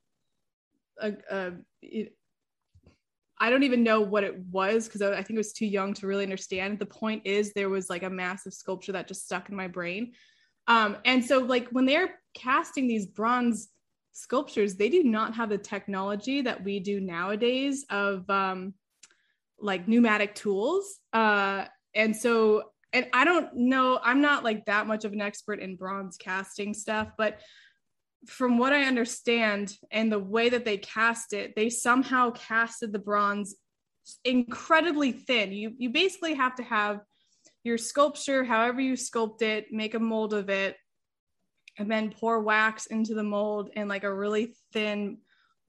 a, 1.01 1.13
a 1.31 1.53
it, 1.81 2.17
I 3.39 3.51
don't 3.51 3.63
even 3.63 3.83
know 3.83 4.01
what 4.01 4.25
it 4.25 4.39
was 4.51 4.87
because 4.87 5.01
I, 5.01 5.13
I 5.13 5.23
think 5.23 5.33
it 5.33 5.39
was 5.39 5.53
too 5.53 5.67
young 5.67 5.95
to 5.95 6.07
really 6.07 6.25
understand. 6.25 6.79
The 6.79 6.87
point 6.87 7.23
is 7.25 7.53
there 7.53 7.69
was 7.69 7.89
like 7.89 8.03
a 8.03 8.11
massive 8.11 8.53
sculpture 8.53 8.93
that 8.93 9.09
just 9.09 9.25
stuck 9.25 9.49
in 9.49 9.57
my 9.57 9.69
brain. 9.69 10.13
Um, 10.67 10.97
and 11.05 11.25
so 11.25 11.39
like 11.39 11.69
when 11.69 11.87
they're 11.87 12.19
casting 12.35 12.89
these 12.89 13.07
bronze 13.07 13.69
sculptures, 14.13 14.75
they 14.75 14.89
do 14.89 15.05
not 15.05 15.35
have 15.35 15.49
the 15.51 15.59
technology 15.59 16.43
that 16.43 16.65
we 16.65 16.81
do 16.81 17.01
nowadays 17.01 17.87
of 17.91 18.29
um, 18.29 18.75
like 19.61 19.89
pneumatic 19.89 20.35
tools. 20.35 20.99
Uh, 21.13 21.65
and 21.95 22.15
so 22.15 22.65
and 22.93 23.07
I 23.13 23.25
don't 23.25 23.55
know, 23.55 23.99
I'm 24.03 24.21
not 24.21 24.45
like 24.45 24.65
that 24.67 24.87
much 24.87 25.05
of 25.05 25.13
an 25.13 25.21
expert 25.21 25.61
in 25.61 25.77
bronze 25.77 26.17
casting 26.17 26.73
stuff, 26.73 27.09
but 27.19 27.41
from 28.27 28.59
what 28.59 28.73
I 28.73 28.85
understand 28.85 29.77
and 29.91 30.11
the 30.11 30.19
way 30.19 30.49
that 30.49 30.65
they 30.65 30.79
cast 30.79 31.33
it, 31.33 31.55
they 31.57 31.69
somehow 31.69 32.31
casted 32.31 32.93
the 32.93 32.99
bronze 32.99 33.57
incredibly 34.25 35.13
thin. 35.13 35.53
You 35.53 35.73
you 35.77 35.91
basically 35.91 36.35
have 36.35 36.55
to 36.57 36.63
have 36.63 37.01
your 37.65 37.79
sculpture, 37.79 38.45
however 38.45 38.81
you 38.81 38.95
sculpt 38.95 39.43
it, 39.43 39.67
make 39.73 39.95
a 39.95 40.01
mold 40.01 40.33
of 40.33 40.49
it, 40.49 40.77
and 41.79 41.91
then 41.91 42.11
pour 42.11 42.41
wax 42.41 42.87
into 42.87 43.15
the 43.15 43.23
mold 43.23 43.71
in 43.75 43.89
like 43.89 44.05
a 44.05 44.15
really 44.15 44.55
thin 44.73 45.19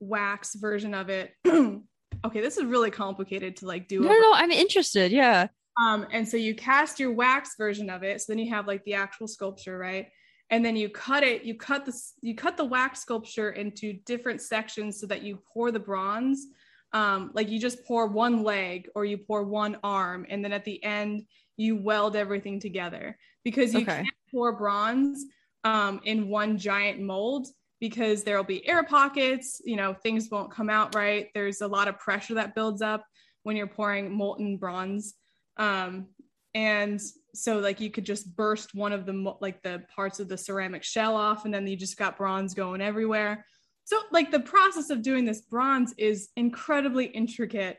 wax 0.00 0.54
version 0.54 0.94
of 0.94 1.10
it. 1.10 1.32
okay, 2.24 2.40
this 2.40 2.56
is 2.56 2.64
really 2.64 2.90
complicated 2.90 3.56
to 3.56 3.66
like 3.66 3.88
do. 3.88 4.00
No, 4.00 4.08
no, 4.08 4.32
I'm 4.34 4.50
interested. 4.50 5.12
Yeah. 5.12 5.48
Um, 5.80 6.06
and 6.12 6.28
so 6.28 6.36
you 6.36 6.54
cast 6.54 6.98
your 6.98 7.12
wax 7.12 7.54
version 7.56 7.88
of 7.88 8.02
it. 8.02 8.20
So 8.20 8.32
then 8.32 8.38
you 8.38 8.50
have 8.50 8.66
like 8.66 8.84
the 8.84 8.94
actual 8.94 9.28
sculpture, 9.28 9.78
right? 9.78 10.08
And 10.50 10.64
then 10.64 10.76
you 10.76 10.88
cut 10.88 11.22
it, 11.22 11.44
you 11.44 11.54
cut 11.54 11.84
the 11.84 12.00
you 12.20 12.34
cut 12.34 12.56
the 12.56 12.64
wax 12.64 13.00
sculpture 13.00 13.50
into 13.50 13.92
different 14.06 14.40
sections 14.40 15.00
so 15.00 15.06
that 15.06 15.22
you 15.22 15.38
pour 15.52 15.70
the 15.70 15.80
bronze. 15.80 16.46
Um, 16.94 17.30
like 17.34 17.50
you 17.50 17.60
just 17.60 17.84
pour 17.84 18.06
one 18.06 18.42
leg 18.42 18.88
or 18.94 19.04
you 19.04 19.18
pour 19.18 19.44
one 19.44 19.76
arm, 19.84 20.26
and 20.28 20.42
then 20.42 20.52
at 20.52 20.64
the 20.64 20.82
end 20.82 21.26
you 21.58 21.76
weld 21.76 22.16
everything 22.16 22.60
together 22.60 23.18
because 23.44 23.74
you 23.74 23.82
okay. 23.82 23.96
can't 23.96 24.08
pour 24.30 24.56
bronze 24.56 25.26
um, 25.64 26.00
in 26.04 26.28
one 26.28 26.56
giant 26.56 27.00
mold 27.00 27.48
because 27.80 28.24
there'll 28.24 28.44
be 28.44 28.66
air 28.68 28.82
pockets, 28.82 29.60
you 29.64 29.76
know, 29.76 29.94
things 29.94 30.28
won't 30.30 30.50
come 30.50 30.68
out 30.68 30.94
right. 30.94 31.28
There's 31.34 31.60
a 31.60 31.68
lot 31.68 31.88
of 31.88 31.98
pressure 31.98 32.34
that 32.34 32.54
builds 32.54 32.82
up 32.82 33.04
when 33.42 33.56
you're 33.56 33.66
pouring 33.66 34.12
molten 34.12 34.56
bronze. 34.56 35.14
Um, 35.56 36.08
and 36.54 37.00
so 37.34 37.58
like 37.58 37.80
you 37.80 37.90
could 37.90 38.04
just 38.04 38.34
burst 38.34 38.74
one 38.74 38.92
of 38.92 39.06
the 39.06 39.34
like 39.40 39.62
the 39.62 39.82
parts 39.94 40.18
of 40.18 40.28
the 40.28 40.36
ceramic 40.36 40.82
shell 40.82 41.14
off 41.14 41.44
and 41.44 41.54
then 41.54 41.66
you 41.66 41.76
just 41.76 41.96
got 41.96 42.16
bronze 42.16 42.54
going 42.54 42.80
everywhere. 42.80 43.44
So 43.84 44.00
like 44.10 44.30
the 44.30 44.40
process 44.40 44.90
of 44.90 45.02
doing 45.02 45.24
this 45.24 45.42
bronze 45.42 45.94
is 45.96 46.28
incredibly 46.36 47.06
intricate 47.06 47.78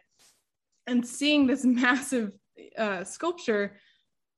and 0.87 1.05
seeing 1.05 1.45
this 1.45 1.65
massive 1.65 2.33
uh, 2.77 3.03
sculpture 3.03 3.77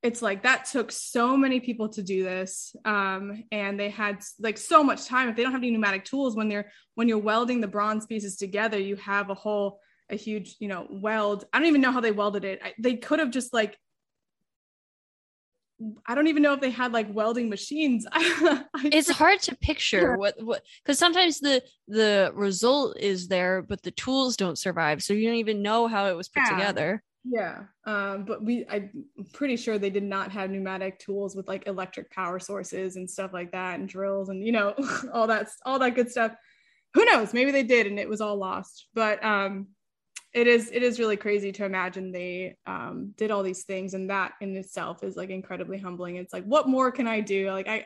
it's 0.03 0.21
like 0.21 0.43
that 0.43 0.65
took 0.65 0.91
so 0.91 1.37
many 1.37 1.59
people 1.59 1.87
to 1.89 2.01
do 2.01 2.23
this 2.23 2.75
um, 2.85 3.43
and 3.51 3.79
they 3.79 3.89
had 3.89 4.23
like 4.39 4.57
so 4.57 4.83
much 4.83 5.05
time 5.05 5.29
if 5.29 5.35
they 5.35 5.43
don't 5.43 5.51
have 5.51 5.61
any 5.61 5.71
pneumatic 5.71 6.05
tools 6.05 6.35
when 6.35 6.49
they're 6.49 6.71
when 6.95 7.07
you're 7.07 7.17
welding 7.17 7.61
the 7.61 7.67
bronze 7.67 8.05
pieces 8.05 8.37
together 8.37 8.79
you 8.79 8.95
have 8.95 9.29
a 9.29 9.35
whole 9.35 9.79
a 10.09 10.15
huge 10.15 10.55
you 10.59 10.67
know 10.67 10.87
weld 10.89 11.45
i 11.53 11.59
don't 11.59 11.67
even 11.67 11.81
know 11.81 11.91
how 11.91 12.01
they 12.01 12.11
welded 12.11 12.43
it 12.43 12.59
I, 12.63 12.73
they 12.79 12.95
could 12.95 13.19
have 13.19 13.31
just 13.31 13.53
like 13.53 13.77
I 16.05 16.15
don't 16.15 16.27
even 16.27 16.43
know 16.43 16.53
if 16.53 16.61
they 16.61 16.69
had 16.69 16.93
like 16.93 17.07
welding 17.13 17.49
machines. 17.49 18.05
it's 18.83 19.09
hard 19.09 19.41
to 19.43 19.55
picture 19.55 20.15
what 20.15 20.35
what 20.39 20.61
because 20.83 20.99
sometimes 20.99 21.39
the 21.39 21.63
the 21.87 22.31
result 22.35 22.97
is 22.99 23.27
there, 23.27 23.61
but 23.61 23.81
the 23.81 23.91
tools 23.91 24.37
don't 24.37 24.59
survive, 24.59 25.01
so 25.01 25.13
you 25.13 25.27
don't 25.27 25.37
even 25.37 25.61
know 25.61 25.87
how 25.87 26.07
it 26.07 26.15
was 26.15 26.29
put 26.29 26.43
yeah. 26.45 26.51
together. 26.51 27.03
Yeah, 27.23 27.65
um, 27.85 28.25
but 28.25 28.43
we 28.43 28.65
I'm 28.67 29.05
pretty 29.33 29.55
sure 29.55 29.77
they 29.77 29.91
did 29.91 30.03
not 30.03 30.31
have 30.31 30.49
pneumatic 30.49 30.97
tools 30.97 31.35
with 31.35 31.47
like 31.47 31.67
electric 31.67 32.09
power 32.09 32.39
sources 32.39 32.95
and 32.95 33.09
stuff 33.09 33.31
like 33.31 33.51
that, 33.51 33.79
and 33.79 33.87
drills 33.87 34.29
and 34.29 34.43
you 34.43 34.51
know 34.51 34.73
all 35.13 35.27
that 35.27 35.49
all 35.65 35.77
that 35.79 35.93
good 35.95 36.09
stuff. 36.09 36.33
Who 36.95 37.05
knows? 37.05 37.33
Maybe 37.33 37.51
they 37.51 37.63
did, 37.63 37.85
and 37.85 37.99
it 37.99 38.09
was 38.09 38.21
all 38.21 38.37
lost. 38.37 38.87
But 38.95 39.23
um, 39.23 39.67
it 40.33 40.47
is 40.47 40.71
it 40.73 40.83
is 40.83 40.99
really 40.99 41.17
crazy 41.17 41.51
to 41.53 41.65
imagine 41.65 42.11
they 42.11 42.57
um, 42.65 43.13
did 43.17 43.31
all 43.31 43.43
these 43.43 43.63
things 43.63 43.93
and 43.93 44.09
that 44.09 44.33
in 44.41 44.55
itself 44.57 45.03
is 45.03 45.15
like 45.17 45.29
incredibly 45.29 45.77
humbling 45.77 46.15
it's 46.17 46.33
like 46.33 46.45
what 46.45 46.69
more 46.69 46.91
can 46.91 47.07
i 47.07 47.19
do 47.19 47.51
like 47.51 47.67
i 47.67 47.85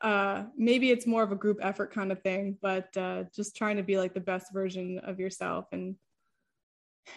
uh, 0.00 0.44
maybe 0.56 0.90
it's 0.90 1.06
more 1.06 1.22
of 1.22 1.32
a 1.32 1.36
group 1.36 1.58
effort 1.60 1.92
kind 1.92 2.12
of 2.12 2.22
thing 2.22 2.56
but 2.62 2.96
uh, 2.96 3.24
just 3.34 3.56
trying 3.56 3.76
to 3.76 3.82
be 3.82 3.98
like 3.98 4.14
the 4.14 4.20
best 4.20 4.52
version 4.52 5.00
of 5.04 5.18
yourself 5.18 5.66
and 5.72 5.96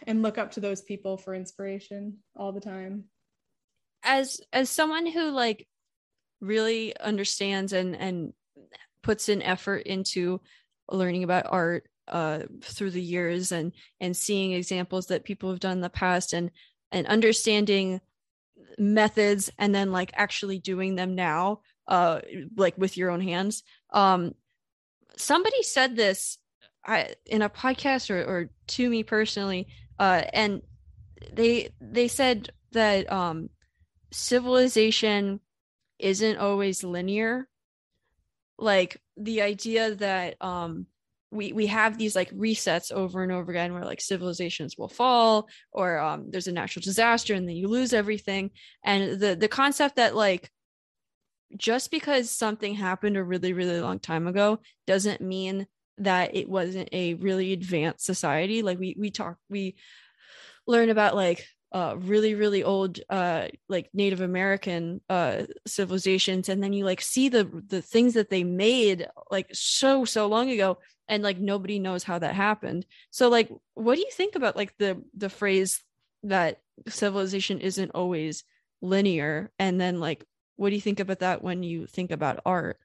and 0.08 0.22
look 0.22 0.38
up 0.38 0.52
to 0.52 0.60
those 0.60 0.82
people 0.82 1.18
for 1.18 1.34
inspiration 1.34 2.18
all 2.36 2.52
the 2.52 2.62
time. 2.62 3.06
As 4.04 4.40
as 4.54 4.70
someone 4.70 5.06
who 5.06 5.32
like 5.32 5.68
really 6.42 6.96
understands 6.98 7.74
and 7.74 7.96
and 7.96 8.34
puts 9.02 9.30
an 9.30 9.42
effort 9.42 9.84
into 9.84 10.42
learning 10.90 11.24
about 11.24 11.46
art 11.50 11.88
uh, 12.08 12.40
through 12.62 12.92
the 12.92 13.02
years 13.02 13.52
and 13.52 13.72
and 14.00 14.16
seeing 14.16 14.52
examples 14.52 15.08
that 15.08 15.24
people 15.24 15.50
have 15.50 15.60
done 15.60 15.74
in 15.74 15.82
the 15.82 15.90
past 15.90 16.34
and 16.34 16.52
and 16.92 17.08
understanding 17.08 18.00
methods 18.78 19.52
and 19.58 19.74
then 19.74 19.92
like 19.92 20.12
actually 20.14 20.60
doing 20.60 20.96
them 20.96 21.16
now 21.16 21.62
uh 21.88 22.20
like 22.58 22.78
with 22.78 22.98
your 22.98 23.10
own 23.10 23.22
hands 23.22 23.64
um 23.92 24.34
somebody 25.18 25.64
said 25.64 25.96
this 25.96 26.38
I, 26.86 27.16
in 27.26 27.42
a 27.42 27.50
podcast 27.50 28.10
or, 28.10 28.24
or 28.24 28.50
to 28.68 28.90
me 28.90 29.04
personally 29.04 29.68
uh 29.98 30.22
and 30.34 30.62
they 31.34 31.70
they 31.82 32.08
said 32.08 32.50
that 32.74 33.12
um 33.12 33.50
civilization 34.12 35.40
isn't 36.00 36.38
always 36.38 36.84
linear. 36.84 37.48
Like 38.58 39.02
the 39.18 39.42
idea 39.42 39.96
that 39.96 40.36
um 40.42 40.88
we 41.32 41.52
we 41.52 41.68
have 41.68 41.98
these 41.98 42.16
like 42.16 42.32
resets 42.32 42.92
over 42.92 43.24
and 43.24 43.32
over 43.32 43.52
again 43.52 43.74
where 43.74 43.84
like 43.84 44.00
civilizations 44.00 44.78
will 44.78 44.88
fall 44.88 45.50
or 45.72 45.98
um, 46.00 46.30
there's 46.30 46.48
a 46.48 46.52
natural 46.52 46.82
disaster 46.82 47.34
and 47.34 47.48
then 47.48 47.56
you 47.56 47.68
lose 47.68 47.94
everything. 47.94 48.52
And 48.84 49.20
the 49.20 49.36
the 49.36 49.50
concept 49.50 49.98
that 49.98 50.16
like 50.16 50.50
just 51.58 51.92
because 51.92 52.32
something 52.32 52.74
happened 52.76 53.18
a 53.18 53.24
really 53.24 53.54
really 53.54 53.82
long 53.82 54.00
time 54.00 54.28
ago 54.28 54.60
doesn't 54.88 55.22
mean 55.22 55.68
that 55.98 56.36
it 56.36 56.50
wasn't 56.50 56.90
a 56.92 57.14
really 57.16 57.54
advanced 57.54 58.06
society 58.06 58.62
like 58.62 58.80
we 58.80 58.96
we 59.00 59.10
talk 59.12 59.38
we 59.50 59.76
learn 60.68 60.90
about 60.90 61.16
like 61.16 61.46
uh, 61.72 61.96
really 61.98 62.36
really 62.36 62.64
old 62.64 63.00
uh, 63.10 63.48
like 63.68 63.90
native 63.94 64.22
american 64.22 65.02
uh, 65.10 65.44
civilizations 65.68 66.50
and 66.50 66.64
then 66.64 66.74
you 66.74 66.86
like 66.86 67.02
see 67.02 67.30
the 67.30 67.50
the 67.68 67.82
things 67.82 68.14
that 68.14 68.30
they 68.30 68.44
made 68.44 69.08
like 69.32 69.48
so 69.52 70.06
so 70.06 70.28
long 70.28 70.50
ago 70.50 70.78
and 71.08 71.24
like 71.24 71.40
nobody 71.40 71.80
knows 71.80 72.04
how 72.04 72.20
that 72.20 72.34
happened. 72.34 72.86
So 73.12 73.30
like 73.30 73.50
what 73.74 73.96
do 73.96 74.02
you 74.02 74.12
think 74.12 74.36
about 74.36 74.56
like 74.56 74.76
the 74.78 75.02
the 75.16 75.30
phrase 75.30 75.84
that 76.24 76.62
civilization 76.88 77.60
isn't 77.60 77.92
always 77.92 78.44
linear? 78.82 79.52
And 79.60 79.80
then 79.80 80.00
like 80.00 80.26
what 80.56 80.70
do 80.70 80.76
you 80.76 80.82
think 80.82 81.00
about 81.00 81.20
that 81.20 81.44
when 81.44 81.64
you 81.64 81.86
think 81.86 82.12
about 82.12 82.42
art? 82.46 82.80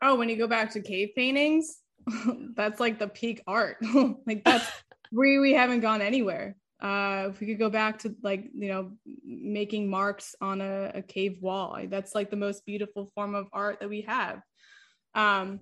Oh 0.00 0.16
when 0.16 0.28
you 0.28 0.36
go 0.36 0.46
back 0.46 0.72
to 0.72 0.80
cave 0.80 1.10
paintings 1.16 1.78
that's 2.56 2.80
like 2.80 2.98
the 2.98 3.08
peak 3.08 3.42
art. 3.46 3.76
Like 4.26 4.44
that's 4.44 4.66
we 5.12 5.38
we 5.38 5.52
haven't 5.52 5.80
gone 5.80 6.02
anywhere. 6.02 6.56
Uh 6.80 7.28
if 7.30 7.40
we 7.40 7.46
could 7.46 7.58
go 7.58 7.70
back 7.70 8.00
to 8.00 8.14
like 8.22 8.50
you 8.54 8.68
know 8.68 8.92
making 9.24 9.88
marks 9.90 10.34
on 10.40 10.60
a, 10.60 10.92
a 10.94 11.02
cave 11.02 11.38
wall 11.40 11.78
that's 11.88 12.14
like 12.14 12.30
the 12.30 12.36
most 12.36 12.64
beautiful 12.66 13.10
form 13.14 13.34
of 13.34 13.46
art 13.52 13.80
that 13.80 13.88
we 13.88 14.02
have. 14.02 14.40
Um 15.14 15.60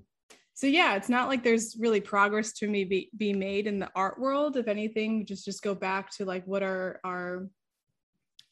so 0.55 0.67
yeah 0.67 0.97
it's 0.97 1.09
not 1.09 1.29
like 1.29 1.43
there's 1.43 1.77
really 1.79 2.01
progress 2.01 2.53
to 2.55 2.67
me 2.67 2.85
be, 2.85 3.11
be 3.17 3.33
made 3.33 3.67
in 3.67 3.79
the 3.79 3.91
art 3.95 4.19
world. 4.19 4.57
If 4.57 4.69
anything 4.69 5.27
just 5.27 5.45
just 5.45 5.63
go 5.63 5.75
back 5.75 6.11
to 6.17 6.25
like 6.25 6.47
what 6.47 6.63
our 6.63 7.01
our 7.05 7.49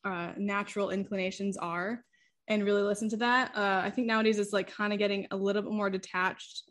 uh, 0.04 0.32
natural 0.36 0.90
inclinations 0.90 1.56
are 1.56 2.04
and 2.46 2.62
really 2.62 2.82
listen 2.82 3.08
to 3.08 3.16
that. 3.16 3.56
Uh, 3.56 3.80
i 3.82 3.90
think 3.90 4.06
nowadays 4.06 4.38
it's 4.38 4.52
like 4.52 4.70
kind 4.70 4.92
of 4.92 4.98
getting 4.98 5.26
a 5.30 5.36
little 5.36 5.62
bit 5.62 5.72
more 5.72 5.90
detached 5.90 6.64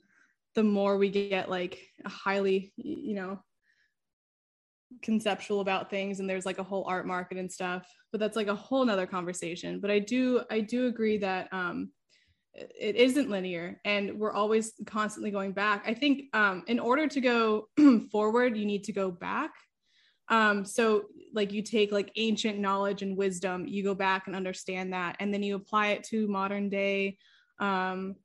the 0.55 0.63
more 0.63 0.97
we 0.97 1.09
get 1.09 1.49
like 1.49 1.79
highly 2.05 2.73
you 2.77 3.15
know 3.15 3.39
conceptual 5.01 5.59
about 5.59 5.89
things 5.89 6.19
and 6.19 6.29
there's 6.29 6.45
like 6.45 6.59
a 6.59 6.63
whole 6.63 6.85
art 6.87 7.07
market 7.07 7.37
and 7.37 7.51
stuff 7.51 7.87
but 8.11 8.19
that's 8.19 8.35
like 8.35 8.47
a 8.47 8.55
whole 8.55 8.85
nother 8.85 9.07
conversation. 9.07 9.79
But 9.79 9.91
i 9.91 9.99
do 9.99 10.41
i 10.51 10.59
do 10.59 10.87
agree 10.87 11.17
that 11.17 11.49
um 11.51 11.89
it 12.55 12.95
isn't 12.95 13.31
linear 13.31 13.81
and 13.83 14.19
we're 14.19 14.31
always 14.31 14.73
constantly 14.85 15.31
going 15.31 15.53
back. 15.53 15.83
I 15.87 15.95
think 15.95 16.25
um, 16.33 16.63
in 16.67 16.79
order 16.79 17.07
to 17.07 17.19
go 17.19 17.67
forward 18.11 18.55
you 18.55 18.65
need 18.65 18.83
to 18.85 18.93
go 18.93 19.09
back. 19.09 19.51
Um, 20.29 20.63
so 20.63 21.05
like 21.33 21.51
you 21.51 21.63
take 21.63 21.91
like 21.91 22.11
ancient 22.15 22.59
knowledge 22.59 23.01
and 23.01 23.17
wisdom 23.17 23.65
you 23.67 23.83
go 23.83 23.95
back 23.95 24.27
and 24.27 24.35
understand 24.35 24.93
that 24.93 25.15
and 25.19 25.33
then 25.33 25.43
you 25.43 25.55
apply 25.55 25.87
it 25.87 26.03
to 26.05 26.27
modern 26.27 26.69
day 26.69 27.17
um, 27.59 28.15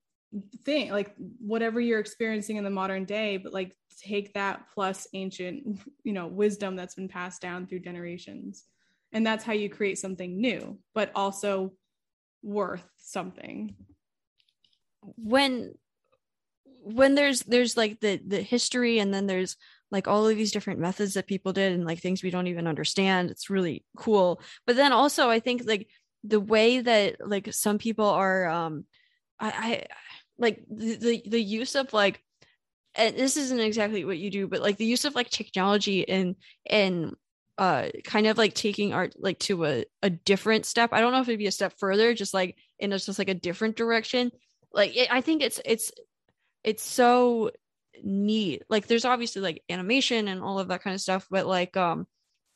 thing 0.65 0.91
like 0.91 1.15
whatever 1.39 1.81
you're 1.81 1.99
experiencing 1.99 2.57
in 2.57 2.65
the 2.65 2.71
modern 2.71 3.05
day 3.05 3.39
but 3.39 3.53
like 3.53 3.75
take 3.99 4.33
that 4.35 4.69
plus 4.73 5.07
ancient 5.13 5.81
you 6.05 6.13
know 6.13 6.27
wisdom 6.27 6.77
that's 6.77 6.95
been 6.95 7.09
passed 7.09 7.43
down 7.43 7.67
through 7.67 7.81
generations. 7.81 8.65
And 9.13 9.27
that's 9.27 9.45
how 9.45 9.55
you 9.55 9.71
create 9.71 9.99
something 9.99 10.41
new 10.41 10.79
but 10.95 11.11
also 11.15 11.73
worth 12.43 12.87
something. 12.99 13.75
When 15.17 15.75
when 16.83 17.15
there's 17.15 17.41
there's 17.41 17.77
like 17.77 18.01
the 18.01 18.21
the 18.25 18.43
history 18.43 18.99
and 18.99 19.13
then 19.13 19.27
there's 19.27 19.57
like 19.91 20.07
all 20.07 20.29
of 20.29 20.37
these 20.37 20.53
different 20.53 20.81
methods 20.81 21.15
that 21.15 21.27
people 21.27 21.53
did 21.53 21.73
and 21.73 21.85
like 21.85 22.01
things 22.01 22.23
we 22.23 22.31
don't 22.31 22.47
even 22.47 22.67
understand 22.67 23.31
it's 23.31 23.51
really 23.51 23.85
cool. 23.97 24.41
But 24.67 24.77
then 24.77 24.93
also 24.93 25.29
i 25.29 25.41
think 25.41 25.63
like 25.67 25.89
the 26.25 26.41
way 26.41 26.81
that 26.81 27.27
like 27.27 27.53
some 27.53 27.79
people 27.79 28.07
are 28.07 28.47
um 28.49 28.85
i 29.41 29.49
i 29.49 29.87
like 30.39 30.63
the 30.71 30.97
the, 30.97 31.23
the 31.27 31.41
use 31.41 31.75
of 31.75 31.93
like 31.93 32.23
and 32.95 33.17
this 33.17 33.37
isn't 33.37 33.61
exactly 33.61 34.05
what 34.05 34.19
you 34.19 34.31
do 34.31 34.47
but 34.47 34.61
like 34.63 34.77
the 34.77 34.85
use 34.85 35.05
of 35.05 35.15
like 35.15 35.31
technology 35.31 36.09
and 36.09 36.37
and 36.67 37.15
uh 37.59 37.89
kind 38.05 38.27
of 38.27 38.39
like 38.39 38.55
taking 38.55 38.93
art 38.95 39.15
like 39.19 39.39
to 39.41 39.65
a, 39.65 39.85
a 40.03 40.11
different 40.11 40.65
step. 40.65 40.91
I 40.93 41.01
don't 41.01 41.13
know 41.13 41.21
if 41.21 41.29
it'd 41.29 41.39
be 41.39 41.49
a 41.49 41.53
step 41.53 41.75
further 41.79 42.15
just 42.15 42.33
like 42.33 42.57
in 42.79 42.93
a, 42.93 42.99
just 42.99 43.19
like 43.19 43.29
a 43.29 43.35
different 43.35 43.77
direction. 43.77 44.31
Like 44.73 44.97
it, 44.97 45.13
i 45.13 45.21
think 45.21 45.43
it's 45.43 45.61
it's 45.65 45.91
it's 46.63 46.83
so 46.85 47.51
neat. 48.03 48.63
Like 48.69 48.87
there's 48.87 49.05
obviously 49.05 49.43
like 49.43 49.63
animation 49.69 50.29
and 50.29 50.41
all 50.41 50.59
of 50.61 50.69
that 50.69 50.83
kind 50.83 50.95
of 50.95 51.01
stuff 51.01 51.27
but 51.31 51.47
like 51.47 51.77
um 51.77 52.07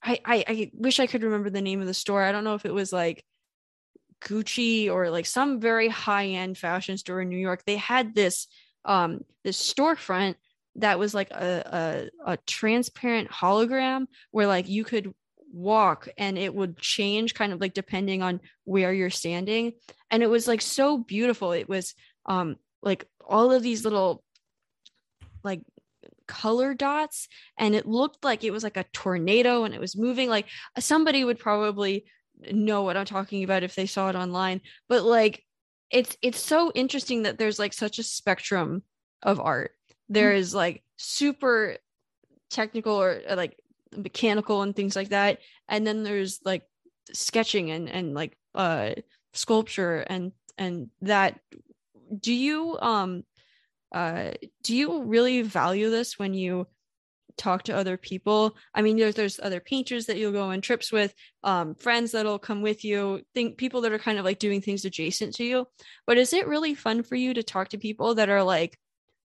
I, 0.04 0.20
I 0.24 0.44
i 0.48 0.70
wish 0.74 0.98
i 0.98 1.06
could 1.06 1.22
remember 1.22 1.50
the 1.50 1.62
name 1.62 1.80
of 1.80 1.86
the 1.86 1.94
store. 1.94 2.22
I 2.22 2.32
don't 2.32 2.44
know 2.44 2.54
if 2.54 2.64
it 2.66 2.74
was 2.74 2.92
like 2.92 3.24
gucci 4.24 4.90
or 4.90 5.11
like 5.11 5.27
some 5.27 5.61
very 5.61 5.89
high 5.89 6.27
end 6.27 6.57
fashion 6.57 6.97
store 6.97 7.20
in 7.23 7.28
new 7.28 7.36
york 7.36 7.62
they 7.66 7.77
had 7.77 8.15
this 8.15 8.47
um 8.85 9.20
this 9.44 9.73
storefront 9.73 10.35
that 10.77 10.99
was 10.99 11.15
like 11.15 11.31
a, 11.31 12.11
a 12.27 12.32
a 12.32 12.36
transparent 12.47 13.31
hologram 13.31 14.07
where 14.31 14.47
like 14.47 14.69
you 14.69 14.85
could 14.85 15.12
walk 15.53 16.09
and 16.16 16.39
it 16.39 16.55
would 16.55 16.78
change 16.78 17.35
kind 17.35 17.53
of 17.53 17.61
like 17.61 17.74
depending 17.74 18.23
on 18.23 18.40
where 18.65 18.93
you're 18.93 19.11
standing. 19.11 19.73
And 20.11 20.23
it 20.23 20.31
was 20.31 20.49
like 20.49 20.62
so 20.62 20.99
beautiful. 20.99 21.53
It 21.53 21.69
was 21.69 21.94
um 22.27 22.57
like 22.82 23.07
all 23.24 23.53
of 23.53 23.62
these 23.62 23.85
little 23.85 24.24
like 25.44 25.61
color 26.27 26.73
dots 26.73 27.28
and 27.59 27.74
it 27.74 27.86
looked 27.86 28.24
like 28.24 28.44
it 28.44 28.53
was 28.53 28.65
like 28.65 28.77
a 28.77 28.86
tornado 28.93 29.65
and 29.65 29.74
it 29.74 29.81
was 29.81 29.97
moving. 29.97 30.28
Like 30.28 30.47
somebody 30.78 31.24
would 31.24 31.39
probably 31.39 32.07
know 32.51 32.82
what 32.82 32.97
I'm 32.97 33.05
talking 33.05 33.44
about 33.44 33.62
if 33.62 33.74
they 33.74 33.86
saw 33.86 34.09
it 34.09 34.16
online 34.16 34.60
but 34.89 35.05
like 35.05 35.44
it's 35.90 36.16
it's 36.23 36.40
so 36.40 36.73
interesting 36.74 37.23
that 37.23 37.39
there's 37.39 37.59
like 37.59 37.73
such 37.73 37.98
a 37.98 38.02
spectrum 38.02 38.82
of 39.23 39.40
art 39.40 39.73
there 40.09 40.32
mm-hmm. 40.32 40.56
like 40.56 40.82
super 40.97 41.77
technical 42.51 43.01
or 43.01 43.20
like 43.35 43.59
mechanical 43.97 44.62
and 44.62 44.74
things 44.74 44.97
like 44.97 45.10
that 45.10 45.39
and 45.69 45.86
then 45.86 46.02
there's 46.02 46.40
like 46.44 46.62
sketching 47.12 47.70
and 47.70 47.89
and 47.89 48.14
like 48.14 48.36
uh 48.55 48.90
sculpture 49.35 49.98
and 49.98 50.32
and 50.59 50.89
that 51.01 51.40
do 52.19 52.32
you 52.32 52.78
um 52.81 53.23
uh 53.93 54.31
do 54.62 54.74
you 54.77 55.02
really 55.02 55.43
value 55.43 55.90
this 55.90 56.19
when 56.19 56.35
you 56.35 56.66
talk 57.36 57.62
to 57.62 57.74
other 57.74 57.96
people 57.96 58.56
i 58.74 58.82
mean 58.82 58.96
there's 58.96 59.14
there's 59.14 59.40
other 59.42 59.60
painters 59.60 60.06
that 60.06 60.16
you'll 60.16 60.32
go 60.32 60.50
on 60.50 60.60
trips 60.60 60.92
with 60.92 61.14
um 61.44 61.74
friends 61.74 62.12
that'll 62.12 62.38
come 62.38 62.62
with 62.62 62.84
you 62.84 63.20
think 63.34 63.56
people 63.56 63.80
that 63.80 63.92
are 63.92 63.98
kind 63.98 64.18
of 64.18 64.24
like 64.24 64.38
doing 64.38 64.60
things 64.60 64.84
adjacent 64.84 65.34
to 65.34 65.44
you 65.44 65.66
but 66.06 66.18
is 66.18 66.32
it 66.32 66.46
really 66.46 66.74
fun 66.74 67.02
for 67.02 67.16
you 67.16 67.34
to 67.34 67.42
talk 67.42 67.68
to 67.68 67.78
people 67.78 68.14
that 68.14 68.28
are 68.28 68.42
like 68.42 68.78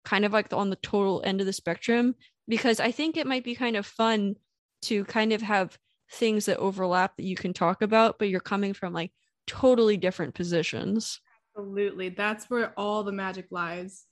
kind 0.03 0.25
of 0.25 0.33
like 0.33 0.51
on 0.53 0.69
the 0.69 0.75
total 0.77 1.21
end 1.25 1.39
of 1.39 1.47
the 1.47 1.53
spectrum 1.53 2.15
because 2.47 2.79
i 2.79 2.91
think 2.91 3.17
it 3.17 3.27
might 3.27 3.43
be 3.43 3.55
kind 3.55 3.75
of 3.75 3.85
fun 3.85 4.35
to 4.81 5.05
kind 5.05 5.33
of 5.33 5.41
have 5.41 5.77
things 6.13 6.45
that 6.45 6.57
overlap 6.57 7.15
that 7.17 7.25
you 7.25 7.35
can 7.35 7.53
talk 7.53 7.81
about 7.81 8.19
but 8.19 8.29
you're 8.29 8.39
coming 8.39 8.73
from 8.73 8.93
like 8.93 9.11
totally 9.47 9.97
different 9.97 10.33
positions 10.33 11.21
Absolutely. 11.57 12.09
That's 12.09 12.49
where 12.49 12.73
all 12.77 13.03
the 13.03 13.11
magic 13.11 13.47
lies. 13.51 14.05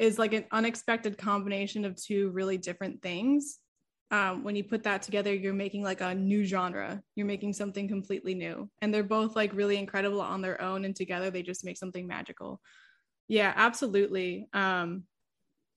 Is 0.00 0.18
like 0.18 0.32
an 0.32 0.46
unexpected 0.50 1.18
combination 1.18 1.84
of 1.84 1.94
two 1.94 2.30
really 2.30 2.56
different 2.56 3.02
things. 3.02 3.58
Um, 4.10 4.42
when 4.42 4.56
you 4.56 4.64
put 4.64 4.82
that 4.84 5.02
together, 5.02 5.32
you're 5.32 5.52
making 5.52 5.82
like 5.84 6.00
a 6.00 6.14
new 6.14 6.44
genre. 6.44 7.02
You're 7.14 7.26
making 7.26 7.52
something 7.52 7.86
completely 7.86 8.34
new. 8.34 8.68
And 8.80 8.92
they're 8.92 9.04
both 9.04 9.36
like 9.36 9.52
really 9.52 9.76
incredible 9.76 10.20
on 10.20 10.40
their 10.40 10.60
own. 10.60 10.84
And 10.84 10.96
together, 10.96 11.30
they 11.30 11.42
just 11.42 11.64
make 11.64 11.76
something 11.76 12.06
magical. 12.06 12.60
Yeah, 13.28 13.52
absolutely. 13.54 14.48
Um, 14.52 15.04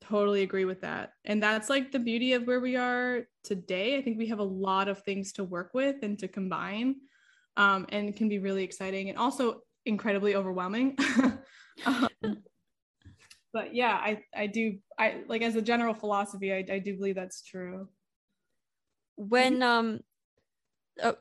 totally 0.01 0.41
agree 0.41 0.65
with 0.65 0.81
that. 0.81 1.11
And 1.25 1.43
that's 1.43 1.69
like 1.69 1.91
the 1.91 1.99
beauty 1.99 2.33
of 2.33 2.47
where 2.47 2.61
we 2.61 2.77
are 2.77 3.27
today. 3.43 3.97
I 3.97 4.01
think 4.01 4.17
we 4.17 4.27
have 4.27 4.39
a 4.39 4.43
lot 4.43 4.87
of 4.87 5.03
things 5.03 5.33
to 5.33 5.43
work 5.43 5.71
with 5.73 5.97
and 6.01 6.17
to 6.19 6.27
combine. 6.27 6.95
Um, 7.55 7.85
and 7.89 8.15
can 8.15 8.29
be 8.29 8.39
really 8.39 8.63
exciting. 8.63 9.09
And 9.09 9.17
also, 9.17 9.61
incredibly 9.85 10.35
overwhelming. 10.35 10.97
um, 11.85 12.07
but 13.53 13.75
yeah, 13.75 13.93
I 13.93 14.23
I 14.35 14.47
do 14.47 14.79
I 14.97 15.21
like 15.27 15.43
as 15.43 15.55
a 15.55 15.61
general 15.61 15.93
philosophy, 15.93 16.51
I, 16.51 16.65
I 16.69 16.79
do 16.79 16.95
believe 16.95 17.15
that's 17.15 17.43
true. 17.43 17.87
When 19.15 19.61
um, 19.61 19.99
uh, 21.01 21.13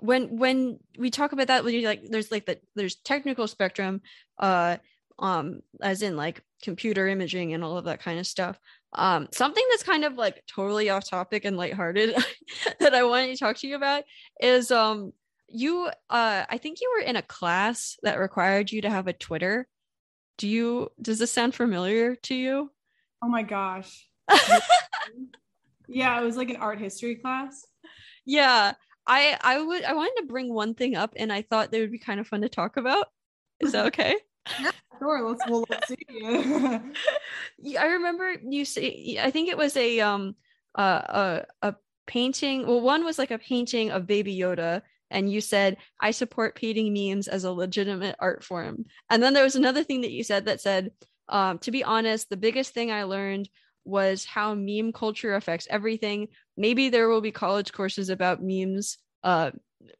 when 0.00 0.36
when 0.36 0.78
we 0.98 1.10
talk 1.10 1.32
about 1.32 1.48
that, 1.48 1.64
when 1.64 1.74
you 1.74 1.86
like, 1.86 2.02
there's 2.08 2.30
like 2.30 2.44
the 2.44 2.60
there's 2.74 2.96
technical 2.96 3.48
spectrum, 3.48 4.02
uh, 4.38 4.76
um, 5.18 5.60
as 5.82 6.02
in 6.02 6.16
like 6.16 6.42
computer 6.62 7.08
imaging 7.08 7.54
and 7.54 7.64
all 7.64 7.78
of 7.78 7.86
that 7.86 8.02
kind 8.02 8.20
of 8.20 8.26
stuff. 8.26 8.60
Um, 8.92 9.28
something 9.32 9.64
that's 9.70 9.82
kind 9.82 10.04
of 10.04 10.14
like 10.14 10.44
totally 10.46 10.90
off 10.90 11.08
topic 11.08 11.44
and 11.46 11.56
lighthearted 11.56 12.14
that 12.80 12.94
I 12.94 13.04
wanted 13.04 13.28
to 13.28 13.36
talk 13.38 13.56
to 13.58 13.66
you 13.66 13.76
about 13.76 14.04
is 14.40 14.70
um 14.70 15.12
you 15.48 15.88
uh 16.10 16.44
i 16.48 16.58
think 16.58 16.80
you 16.80 16.92
were 16.96 17.04
in 17.04 17.16
a 17.16 17.22
class 17.22 17.96
that 18.02 18.18
required 18.18 18.72
you 18.72 18.80
to 18.80 18.90
have 18.90 19.06
a 19.06 19.12
twitter 19.12 19.68
do 20.38 20.48
you 20.48 20.90
does 21.00 21.18
this 21.18 21.32
sound 21.32 21.54
familiar 21.54 22.16
to 22.16 22.34
you? 22.34 22.70
Oh 23.22 23.28
my 23.28 23.42
gosh. 23.42 24.08
Yeah 25.88 26.20
it 26.20 26.24
was 26.24 26.36
like 26.36 26.50
an 26.50 26.56
art 26.56 26.80
history 26.80 27.14
class. 27.14 27.64
Yeah 28.24 28.72
i 29.06 29.38
i 29.40 29.60
would 29.60 29.84
i 29.84 29.92
wanted 29.92 30.20
to 30.20 30.26
bring 30.26 30.52
one 30.52 30.74
thing 30.74 30.96
up 30.96 31.14
and 31.16 31.32
i 31.32 31.42
thought 31.42 31.70
they 31.70 31.80
would 31.80 31.92
be 31.92 31.98
kind 31.98 32.18
of 32.18 32.26
fun 32.26 32.40
to 32.40 32.48
talk 32.48 32.76
about. 32.76 33.06
Is 33.60 33.72
that 33.72 33.86
okay? 33.86 34.16
Yeah, 34.60 34.70
sure 34.98 35.28
let's 35.28 35.44
well 35.48 35.64
let's 35.68 35.88
see. 35.88 37.76
I 37.78 37.86
remember 37.86 38.34
you 38.48 38.64
say 38.64 39.18
i 39.20 39.30
think 39.30 39.48
it 39.48 39.56
was 39.56 39.76
a 39.76 40.00
um 40.00 40.34
uh, 40.76 41.42
a 41.62 41.68
a 41.68 41.74
painting 42.06 42.66
well 42.66 42.80
one 42.80 43.04
was 43.04 43.18
like 43.18 43.30
a 43.30 43.38
painting 43.38 43.90
of 43.90 44.06
baby 44.06 44.36
yoda 44.36 44.82
and 45.10 45.30
you 45.30 45.40
said 45.40 45.76
i 46.00 46.10
support 46.10 46.54
painting 46.54 46.92
memes 46.92 47.28
as 47.28 47.44
a 47.44 47.52
legitimate 47.52 48.16
art 48.18 48.42
form. 48.42 48.84
And 49.10 49.22
then 49.22 49.34
there 49.34 49.44
was 49.44 49.56
another 49.56 49.84
thing 49.84 50.02
that 50.02 50.10
you 50.10 50.22
said 50.22 50.46
that 50.46 50.60
said 50.60 50.90
um, 51.28 51.58
to 51.60 51.70
be 51.70 51.84
honest 51.84 52.28
the 52.28 52.36
biggest 52.36 52.72
thing 52.72 52.90
i 52.90 53.04
learned 53.04 53.48
was 53.84 54.24
how 54.24 54.54
meme 54.54 54.92
culture 54.92 55.34
affects 55.36 55.68
everything. 55.70 56.28
Maybe 56.56 56.88
there 56.88 57.08
will 57.08 57.20
be 57.20 57.30
college 57.30 57.72
courses 57.72 58.08
about 58.08 58.42
memes 58.42 58.98
uh 59.22 59.50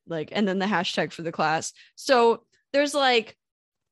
like 0.07 0.31
and 0.33 0.47
then 0.47 0.59
the 0.59 0.67
hashtag 0.67 1.13
for 1.13 1.23
the 1.23 1.33
class. 1.33 1.73
So 1.95 2.43
there's 2.73 2.95
like 2.95 3.37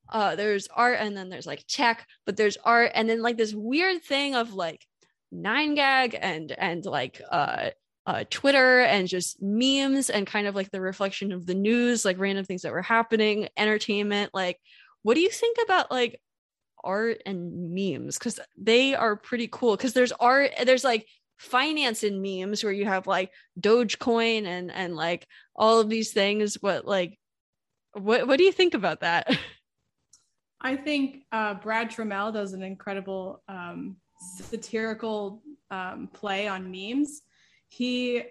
uh 0.09 0.35
there's 0.35 0.67
art 0.67 0.97
and 0.99 1.15
then 1.17 1.29
there's 1.29 1.47
like 1.47 1.63
tech 1.67 2.05
but 2.25 2.37
there's 2.37 2.57
art 2.57 2.91
and 2.93 3.09
then 3.09 3.21
like 3.21 3.37
this 3.37 3.53
weird 3.53 4.03
thing 4.03 4.35
of 4.35 4.53
like 4.53 4.85
nine 5.31 5.75
gag 5.75 6.17
and 6.19 6.51
and 6.51 6.85
like 6.85 7.21
uh 7.31 7.69
uh, 8.05 8.23
Twitter 8.29 8.81
and 8.81 9.07
just 9.07 9.41
memes 9.41 10.09
and 10.09 10.27
kind 10.27 10.47
of 10.47 10.55
like 10.55 10.69
the 10.71 10.81
reflection 10.81 11.31
of 11.31 11.45
the 11.45 11.55
news, 11.55 12.05
like 12.05 12.19
random 12.19 12.45
things 12.45 12.61
that 12.61 12.71
were 12.71 12.81
happening, 12.81 13.49
entertainment. 13.57 14.31
Like, 14.33 14.59
what 15.01 15.15
do 15.15 15.21
you 15.21 15.29
think 15.29 15.57
about 15.63 15.89
like 15.89 16.21
art 16.83 17.21
and 17.25 17.73
memes? 17.73 18.17
Because 18.17 18.39
they 18.57 18.93
are 18.93 19.15
pretty 19.15 19.49
cool. 19.51 19.75
Because 19.75 19.93
there's 19.93 20.11
art, 20.13 20.51
there's 20.63 20.83
like 20.83 21.07
finance 21.37 22.03
in 22.03 22.21
memes 22.21 22.63
where 22.63 22.73
you 22.73 22.85
have 22.85 23.07
like 23.07 23.31
Dogecoin 23.59 24.45
and 24.45 24.71
and 24.71 24.95
like 24.95 25.27
all 25.55 25.79
of 25.79 25.89
these 25.89 26.11
things. 26.11 26.55
What 26.61 26.85
like, 26.85 27.17
what 27.93 28.27
what 28.27 28.37
do 28.37 28.43
you 28.43 28.51
think 28.51 28.75
about 28.75 29.01
that? 29.01 29.35
I 30.61 30.75
think 30.75 31.25
uh, 31.31 31.55
Brad 31.55 31.91
Troemel 31.91 32.33
does 32.33 32.53
an 32.53 32.63
incredible 32.63 33.43
um, 33.47 33.97
satirical 34.37 35.43
um, 35.69 36.09
play 36.13 36.47
on 36.47 36.71
memes 36.71 37.21
he 37.75 38.23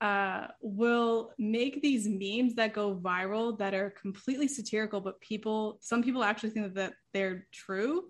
uh, 0.00 0.48
will 0.60 1.30
make 1.38 1.80
these 1.82 2.08
memes 2.08 2.54
that 2.56 2.74
go 2.74 2.96
viral 2.96 3.56
that 3.58 3.74
are 3.74 3.90
completely 3.90 4.48
satirical, 4.48 5.00
but 5.00 5.20
people, 5.20 5.78
some 5.80 6.02
people 6.02 6.24
actually 6.24 6.50
think 6.50 6.74
that 6.74 6.94
they're 7.14 7.46
true. 7.52 8.08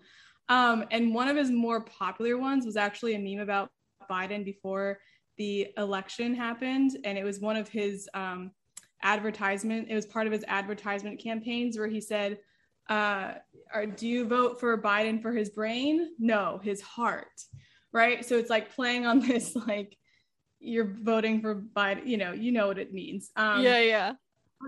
Um, 0.49 0.85
and 0.91 1.15
one 1.15 1.29
of 1.29 1.37
his 1.37 1.51
more 1.51 1.83
popular 1.83 2.39
ones 2.39 2.65
was 2.65 2.77
actually 2.77 3.15
a 3.15 3.19
meme 3.19 3.43
about 3.43 3.69
Biden 4.11 4.45
before 4.45 4.99
the 5.37 5.69
election 5.77 6.35
happened, 6.35 6.97
and 7.05 7.19
it 7.19 7.25
was 7.25 7.39
one 7.39 7.57
of 7.57 7.69
his 7.69 8.09
um, 8.15 8.53
advertisement. 9.03 9.89
It 9.91 9.95
was 9.95 10.07
part 10.07 10.27
of 10.27 10.33
his 10.33 10.45
advertisement 10.49 11.21
campaigns 11.21 11.77
where 11.77 11.89
he 11.89 12.01
said, 12.01 12.39
uh, 12.89 13.35
"Do 13.97 14.09
you 14.09 14.27
vote 14.27 14.59
for 14.59 14.81
Biden 14.81 15.21
for 15.21 15.33
his 15.33 15.51
brain? 15.51 16.13
No, 16.19 16.61
his 16.63 16.81
heart." 16.81 17.43
Right. 17.93 18.25
So 18.25 18.39
it's 18.39 18.51
like 18.51 18.75
playing 18.75 19.05
on 19.05 19.21
this 19.27 19.55
like 19.55 19.99
you're 20.61 20.95
voting 21.03 21.41
for 21.41 21.55
Biden. 21.55 22.07
You 22.07 22.17
know, 22.17 22.33
you 22.33 22.53
know 22.53 22.69
what 22.69 22.79
it 22.79 22.93
means. 22.93 23.31
Um, 23.37 23.63
yeah, 23.63 23.81
yeah. 23.81 24.13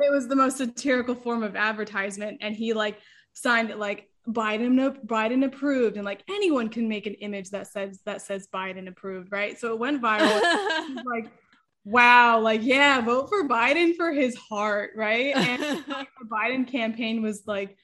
It 0.03 0.13
was 0.13 0.29
the 0.29 0.37
most 0.37 0.59
satirical 0.59 1.15
form 1.15 1.43
of 1.43 1.57
advertisement, 1.57 2.39
and 2.41 2.55
he 2.55 2.73
like 2.73 2.99
signed 3.33 3.71
it 3.71 3.79
like 3.79 4.09
Biden 4.29 5.07
Biden 5.07 5.45
approved 5.45 5.97
and 5.97 6.05
like 6.05 6.23
anyone 6.29 6.69
can 6.69 6.89
make 6.89 7.07
an 7.07 7.15
image 7.15 7.51
that 7.51 7.67
says 7.67 8.01
that 8.05 8.21
says 8.21 8.47
Biden 8.53 8.89
approved, 8.89 9.33
right? 9.33 9.59
So 9.59 9.73
it 9.73 9.79
went 9.79 10.03
viral. 10.03 10.41
like 11.05 11.31
wow, 11.85 12.39
like 12.39 12.63
yeah, 12.63 13.01
vote 13.01 13.29
for 13.31 13.49
Biden 13.49 13.97
for 13.97 14.13
his 14.13 14.37
heart, 14.37 14.91
right? 14.97 15.35
And 15.35 15.63
the 15.63 16.07
Biden 16.31 16.69
campaign 16.69 17.23
was 17.23 17.45
like 17.47 17.77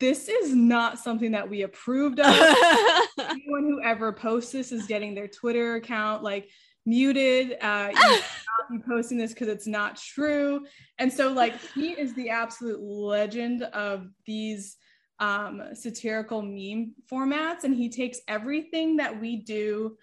this 0.00 0.28
is 0.28 0.54
not 0.54 0.98
something 0.98 1.32
that 1.32 1.48
we 1.48 1.62
approved 1.62 2.18
of. 2.18 2.26
Anyone 3.18 3.64
who 3.64 3.82
ever 3.84 4.12
posts 4.12 4.50
this 4.50 4.72
is 4.72 4.86
getting 4.86 5.14
their 5.14 5.28
Twitter 5.28 5.74
account 5.74 6.22
like 6.22 6.48
muted. 6.86 7.56
Uh, 7.60 7.90
you 7.92 8.00
not 8.00 8.70
be 8.70 8.78
posting 8.78 9.18
this 9.18 9.32
because 9.32 9.48
it's 9.48 9.66
not 9.66 9.96
true. 9.96 10.64
And 10.98 11.12
so, 11.12 11.32
like, 11.32 11.54
he 11.74 11.92
is 11.92 12.14
the 12.14 12.30
absolute 12.30 12.80
legend 12.80 13.62
of 13.62 14.08
these 14.26 14.76
um, 15.18 15.62
satirical 15.74 16.42
meme 16.42 16.94
formats, 17.10 17.64
and 17.64 17.74
he 17.74 17.88
takes 17.88 18.18
everything 18.26 18.96
that 18.96 19.20
we 19.20 19.36
do, 19.36 19.96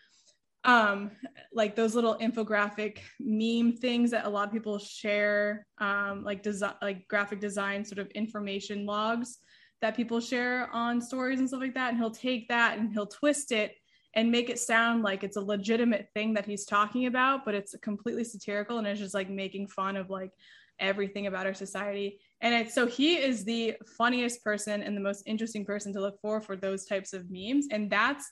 um, 0.64 1.11
like 1.53 1.76
those 1.76 1.95
little 1.95 2.15
infographic 2.18 2.99
meme 3.19 3.73
things 3.73 4.11
that 4.11 4.26
a 4.26 4.30
lot 4.30 4.47
of 4.47 4.53
people 4.53 4.77
share, 4.80 5.65
um, 5.80 6.23
like 6.23 6.41
design, 6.41 6.76
like 6.81 7.07
graphic 7.07 7.39
design 7.41 7.84
sort 7.84 7.99
of 7.99 8.07
information 8.11 8.85
logs 8.85 9.39
that 9.81 9.95
people 9.95 10.19
share 10.19 10.69
on 10.73 11.01
stories 11.01 11.39
and 11.39 11.47
stuff 11.47 11.61
like 11.61 11.76
that, 11.76 11.89
and 11.89 11.97
he'll 11.97 12.11
take 12.11 12.47
that 12.47 12.77
and 12.77 12.91
he'll 12.93 13.07
twist 13.07 13.51
it 13.51 13.73
and 14.15 14.31
make 14.31 14.49
it 14.49 14.60
sound 14.60 15.03
like 15.03 15.23
it's 15.23 15.38
a 15.38 15.41
legitimate 15.41 16.10
thing 16.14 16.34
that 16.34 16.45
he's 16.45 16.65
talking 16.65 17.06
about, 17.06 17.45
but 17.45 17.53
it's 17.53 17.76
completely 17.81 18.23
satirical 18.23 18.77
and 18.77 18.88
it's 18.88 18.99
just 18.99 19.14
like 19.14 19.30
making 19.30 19.68
fun 19.68 19.95
of 19.95 20.10
like 20.10 20.31
everything 20.80 21.27
about 21.27 21.45
our 21.45 21.53
society. 21.53 22.19
And 22.41 22.53
it's 22.53 22.73
so 22.73 22.88
he 22.88 23.15
is 23.15 23.44
the 23.44 23.76
funniest 23.98 24.44
person 24.44 24.81
and 24.81 24.95
the 24.95 25.02
most 25.02 25.23
interesting 25.26 25.65
person 25.65 25.94
to 25.94 26.02
look 26.02 26.19
for 26.22 26.41
for 26.41 26.56
those 26.56 26.86
types 26.86 27.14
of 27.14 27.30
memes. 27.30 27.68
And 27.72 27.90
that's 27.90 28.31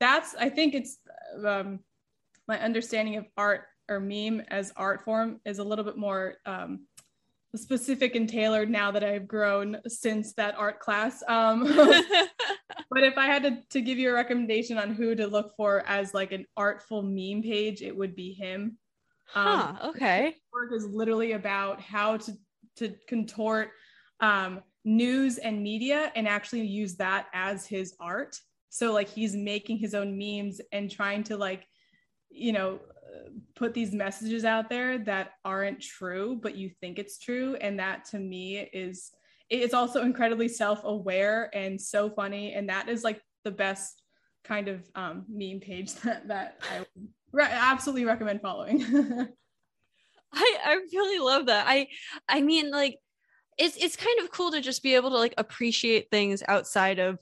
that's 0.00 0.34
I 0.34 0.48
think 0.48 0.74
it's 0.74 0.98
um, 1.46 1.80
my 2.48 2.58
understanding 2.60 3.16
of 3.16 3.26
art 3.36 3.66
or 3.88 4.00
meme 4.00 4.40
as 4.48 4.72
art 4.76 5.04
form 5.04 5.40
is 5.44 5.58
a 5.58 5.64
little 5.64 5.84
bit 5.84 5.96
more 5.96 6.36
um, 6.46 6.86
specific 7.56 8.14
and 8.14 8.28
tailored 8.28 8.70
now 8.70 8.90
that 8.90 9.04
I've 9.04 9.28
grown 9.28 9.76
since 9.86 10.32
that 10.34 10.54
art 10.56 10.80
class. 10.80 11.22
Um, 11.28 11.64
but 12.90 13.04
if 13.04 13.18
I 13.18 13.26
had 13.26 13.42
to, 13.42 13.58
to 13.70 13.80
give 13.80 13.98
you 13.98 14.10
a 14.10 14.14
recommendation 14.14 14.78
on 14.78 14.94
who 14.94 15.14
to 15.14 15.26
look 15.26 15.54
for 15.56 15.86
as 15.86 16.14
like 16.14 16.32
an 16.32 16.46
artful 16.56 17.02
meme 17.02 17.42
page, 17.42 17.82
it 17.82 17.96
would 17.96 18.16
be 18.16 18.32
him. 18.32 18.78
Um, 19.34 19.76
huh, 19.76 19.88
okay. 19.90 20.36
Work 20.52 20.72
is 20.72 20.86
literally 20.86 21.32
about 21.32 21.80
how 21.80 22.16
to 22.18 22.32
to 22.76 22.94
contort 23.06 23.70
um, 24.20 24.62
news 24.84 25.38
and 25.38 25.62
media 25.62 26.10
and 26.14 26.26
actually 26.26 26.66
use 26.66 26.96
that 26.96 27.26
as 27.34 27.66
his 27.66 27.94
art. 28.00 28.36
So 28.70 28.92
like 28.92 29.08
he's 29.08 29.36
making 29.36 29.78
his 29.78 29.94
own 29.94 30.16
memes 30.16 30.60
and 30.72 30.90
trying 30.90 31.24
to 31.24 31.36
like, 31.36 31.66
you 32.30 32.52
know, 32.52 32.80
put 33.54 33.74
these 33.74 33.92
messages 33.92 34.44
out 34.44 34.68
there 34.68 34.98
that 34.98 35.32
aren't 35.44 35.80
true, 35.80 36.38
but 36.42 36.56
you 36.56 36.70
think 36.80 36.98
it's 36.98 37.18
true. 37.18 37.56
And 37.60 37.78
that 37.78 38.04
to 38.06 38.18
me 38.18 38.58
is 38.72 39.12
it's 39.50 39.74
also 39.74 40.02
incredibly 40.02 40.48
self-aware 40.48 41.50
and 41.52 41.80
so 41.80 42.08
funny. 42.10 42.54
And 42.54 42.68
that 42.68 42.88
is 42.88 43.04
like 43.04 43.20
the 43.44 43.50
best 43.50 44.02
kind 44.44 44.68
of 44.68 44.88
um, 44.94 45.24
meme 45.28 45.60
page 45.60 45.94
that, 46.02 46.28
that 46.28 46.62
I 46.70 46.84
re- 47.32 47.46
absolutely 47.48 48.04
recommend 48.04 48.40
following. 48.40 48.82
I, 50.34 50.58
I 50.64 50.80
really 50.92 51.18
love 51.18 51.46
that. 51.46 51.66
I 51.68 51.88
I 52.26 52.40
mean 52.40 52.70
like 52.70 52.96
it's 53.58 53.76
it's 53.76 53.96
kind 53.96 54.18
of 54.20 54.30
cool 54.30 54.50
to 54.52 54.62
just 54.62 54.82
be 54.82 54.94
able 54.94 55.10
to 55.10 55.18
like 55.18 55.34
appreciate 55.36 56.10
things 56.10 56.42
outside 56.48 56.98
of 56.98 57.18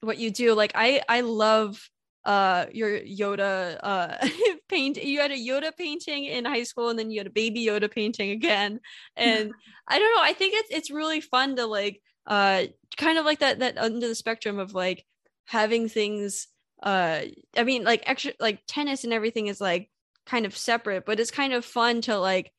what 0.00 0.18
you 0.18 0.30
do. 0.30 0.54
Like 0.54 0.72
I 0.74 1.02
I 1.08 1.22
love 1.22 1.80
uh 2.28 2.66
your 2.74 3.00
Yoda 3.00 3.78
uh 3.82 4.28
paint 4.68 5.02
you 5.02 5.18
had 5.18 5.30
a 5.30 5.34
Yoda 5.34 5.74
painting 5.74 6.26
in 6.26 6.44
high 6.44 6.62
school 6.62 6.90
and 6.90 6.98
then 6.98 7.10
you 7.10 7.18
had 7.18 7.26
a 7.26 7.30
baby 7.30 7.64
Yoda 7.64 7.90
painting 7.90 8.30
again. 8.30 8.80
And 9.16 9.52
I 9.88 9.98
don't 9.98 10.14
know 10.14 10.22
I 10.22 10.34
think 10.34 10.52
it's 10.54 10.68
it's 10.70 10.90
really 10.90 11.22
fun 11.22 11.56
to 11.56 11.64
like 11.64 12.02
uh 12.26 12.64
kind 12.98 13.16
of 13.16 13.24
like 13.24 13.38
that 13.38 13.60
that 13.60 13.78
under 13.78 14.06
the 14.06 14.14
spectrum 14.14 14.58
of 14.58 14.74
like 14.74 15.06
having 15.46 15.88
things 15.88 16.48
uh 16.82 17.22
I 17.56 17.64
mean 17.64 17.82
like 17.84 18.02
extra 18.04 18.34
like 18.38 18.60
tennis 18.68 19.04
and 19.04 19.14
everything 19.14 19.46
is 19.46 19.58
like 19.58 19.90
kind 20.26 20.44
of 20.44 20.54
separate 20.54 21.06
but 21.06 21.18
it's 21.18 21.30
kind 21.30 21.54
of 21.54 21.64
fun 21.64 22.02
to 22.02 22.18
like 22.18 22.52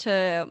to 0.00 0.50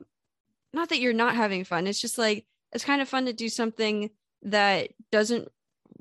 not 0.72 0.88
that 0.88 1.02
you're 1.02 1.12
not 1.12 1.36
having 1.36 1.66
fun 1.66 1.88
it's 1.88 2.00
just 2.00 2.18
like 2.18 2.46
it's 2.72 2.86
kind 2.86 3.02
of 3.02 3.10
fun 3.10 3.26
to 3.26 3.34
do 3.34 3.50
something 3.50 4.12
that 4.44 4.92
doesn't 5.12 5.50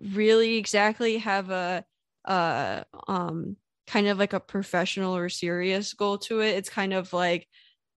really 0.00 0.56
exactly 0.56 1.18
have 1.18 1.50
a 1.50 1.84
uh 2.24 2.84
um 3.08 3.56
kind 3.86 4.06
of 4.08 4.18
like 4.18 4.32
a 4.32 4.40
professional 4.40 5.16
or 5.16 5.28
serious 5.28 5.92
goal 5.94 6.18
to 6.18 6.40
it. 6.40 6.56
It's 6.56 6.70
kind 6.70 6.92
of 6.92 7.12
like 7.12 7.48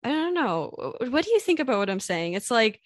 i 0.04 0.10
don't 0.10 0.34
know. 0.34 0.94
What 1.08 1.24
do 1.24 1.30
you 1.32 1.40
think 1.40 1.60
about 1.60 1.78
what 1.78 1.90
i'm 1.90 2.00
saying? 2.00 2.34
It's 2.34 2.50
like 2.50 2.80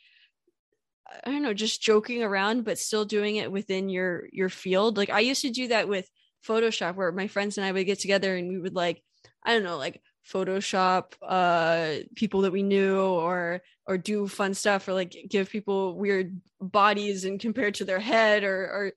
i 1.24 1.30
don't 1.30 1.42
know 1.42 1.54
just 1.54 1.82
joking 1.82 2.22
around 2.22 2.64
but 2.64 2.78
still 2.78 3.04
doing 3.04 3.36
it 3.36 3.50
within 3.50 3.88
your 3.88 4.28
your 4.32 4.48
field. 4.48 4.96
Like 4.96 5.10
i 5.10 5.20
used 5.20 5.42
to 5.42 5.50
do 5.50 5.68
that 5.68 5.88
with 5.88 6.08
photoshop 6.46 6.94
where 6.96 7.10
my 7.12 7.26
friends 7.26 7.58
and 7.58 7.66
i 7.66 7.72
would 7.72 7.86
get 7.86 7.98
together 7.98 8.36
and 8.36 8.48
we 8.48 8.58
would 8.58 8.74
like 8.74 9.02
i 9.44 9.52
don't 9.52 9.64
know 9.64 9.76
like 9.76 10.00
photoshop 10.30 11.12
uh 11.22 12.02
people 12.14 12.42
that 12.42 12.52
we 12.52 12.62
knew 12.62 13.00
or 13.00 13.62
or 13.86 13.96
do 13.96 14.26
fun 14.26 14.54
stuff 14.54 14.88
or 14.88 14.92
like 14.92 15.14
give 15.28 15.48
people 15.48 15.94
weird 15.96 16.40
bodies 16.60 17.24
and 17.24 17.38
compared 17.38 17.74
to 17.74 17.84
their 17.84 18.00
head 18.00 18.42
or 18.42 18.64
or 18.66 18.92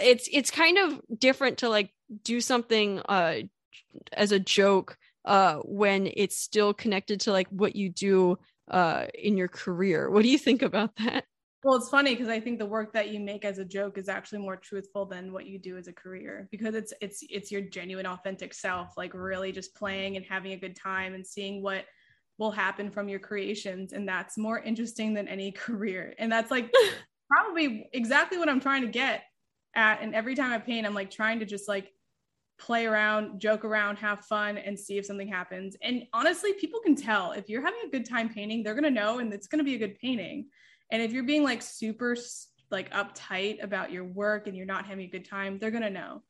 it's 0.00 0.28
it's 0.32 0.50
kind 0.50 0.78
of 0.78 1.00
different 1.18 1.58
to 1.58 1.68
like 1.68 1.92
do 2.24 2.40
something 2.40 2.98
uh 3.08 3.36
as 4.12 4.32
a 4.32 4.38
joke 4.38 4.96
uh 5.26 5.56
when 5.64 6.10
it's 6.16 6.38
still 6.38 6.72
connected 6.72 7.20
to 7.20 7.32
like 7.32 7.48
what 7.50 7.76
you 7.76 7.90
do 7.90 8.38
uh 8.70 9.06
in 9.14 9.36
your 9.36 9.48
career. 9.48 10.10
What 10.10 10.22
do 10.22 10.28
you 10.28 10.38
think 10.38 10.62
about 10.62 10.96
that 10.96 11.24
well, 11.62 11.76
it's 11.76 11.90
funny 11.90 12.14
because 12.14 12.28
I 12.28 12.40
think 12.40 12.58
the 12.58 12.66
work 12.66 12.92
that 12.94 13.10
you 13.10 13.20
make 13.20 13.44
as 13.44 13.58
a 13.58 13.64
joke 13.64 13.98
is 13.98 14.08
actually 14.08 14.38
more 14.38 14.56
truthful 14.56 15.04
than 15.04 15.30
what 15.30 15.44
you 15.44 15.58
do 15.58 15.76
as 15.76 15.88
a 15.88 15.92
career 15.92 16.48
because 16.50 16.74
it's 16.74 16.94
it's 17.02 17.22
it's 17.28 17.52
your 17.52 17.60
genuine 17.60 18.06
authentic 18.06 18.54
self, 18.54 18.94
like 18.96 19.12
really 19.12 19.52
just 19.52 19.74
playing 19.74 20.16
and 20.16 20.24
having 20.24 20.52
a 20.52 20.56
good 20.56 20.74
time 20.74 21.12
and 21.12 21.26
seeing 21.26 21.62
what 21.62 21.84
will 22.38 22.50
happen 22.50 22.90
from 22.90 23.10
your 23.10 23.18
creations 23.18 23.92
and 23.92 24.08
that's 24.08 24.38
more 24.38 24.60
interesting 24.60 25.12
than 25.12 25.28
any 25.28 25.52
career. 25.66 26.14
And 26.18 26.32
that's 26.32 26.50
like 26.50 26.72
probably 27.30 27.90
exactly 27.92 28.38
what 28.38 28.48
I'm 28.48 28.60
trying 28.60 28.82
to 28.82 28.88
get 28.88 29.24
at 29.74 30.00
and 30.00 30.14
every 30.14 30.34
time 30.34 30.52
I 30.52 30.58
paint 30.58 30.86
I'm 30.86 30.94
like 30.94 31.10
trying 31.10 31.40
to 31.40 31.44
just 31.44 31.68
like 31.68 31.92
play 32.58 32.86
around, 32.86 33.38
joke 33.38 33.64
around, 33.66 33.96
have 33.96 34.24
fun, 34.24 34.58
and 34.58 34.78
see 34.78 34.98
if 34.98 35.06
something 35.06 35.28
happens. 35.28 35.76
And 35.82 36.04
honestly, 36.12 36.52
people 36.54 36.80
can 36.80 36.94
tell 36.94 37.32
if 37.32 37.48
you're 37.48 37.64
having 37.64 37.80
a 37.86 37.90
good 37.90 38.08
time 38.08 38.28
painting, 38.28 38.62
they're 38.62 38.74
gonna 38.74 38.90
know, 38.90 39.18
and 39.18 39.32
it's 39.32 39.46
gonna 39.46 39.64
be 39.64 39.74
a 39.74 39.78
good 39.78 39.98
painting. 39.98 40.46
And 40.92 41.02
if 41.02 41.12
you're 41.12 41.24
being 41.24 41.44
like 41.44 41.62
super 41.62 42.16
like 42.70 42.90
uptight 42.92 43.62
about 43.62 43.90
your 43.90 44.04
work 44.04 44.46
and 44.46 44.56
you're 44.56 44.66
not 44.66 44.86
having 44.86 45.04
a 45.04 45.10
good 45.10 45.24
time, 45.24 45.58
they're 45.58 45.70
gonna 45.70 45.90
know. 45.90 46.22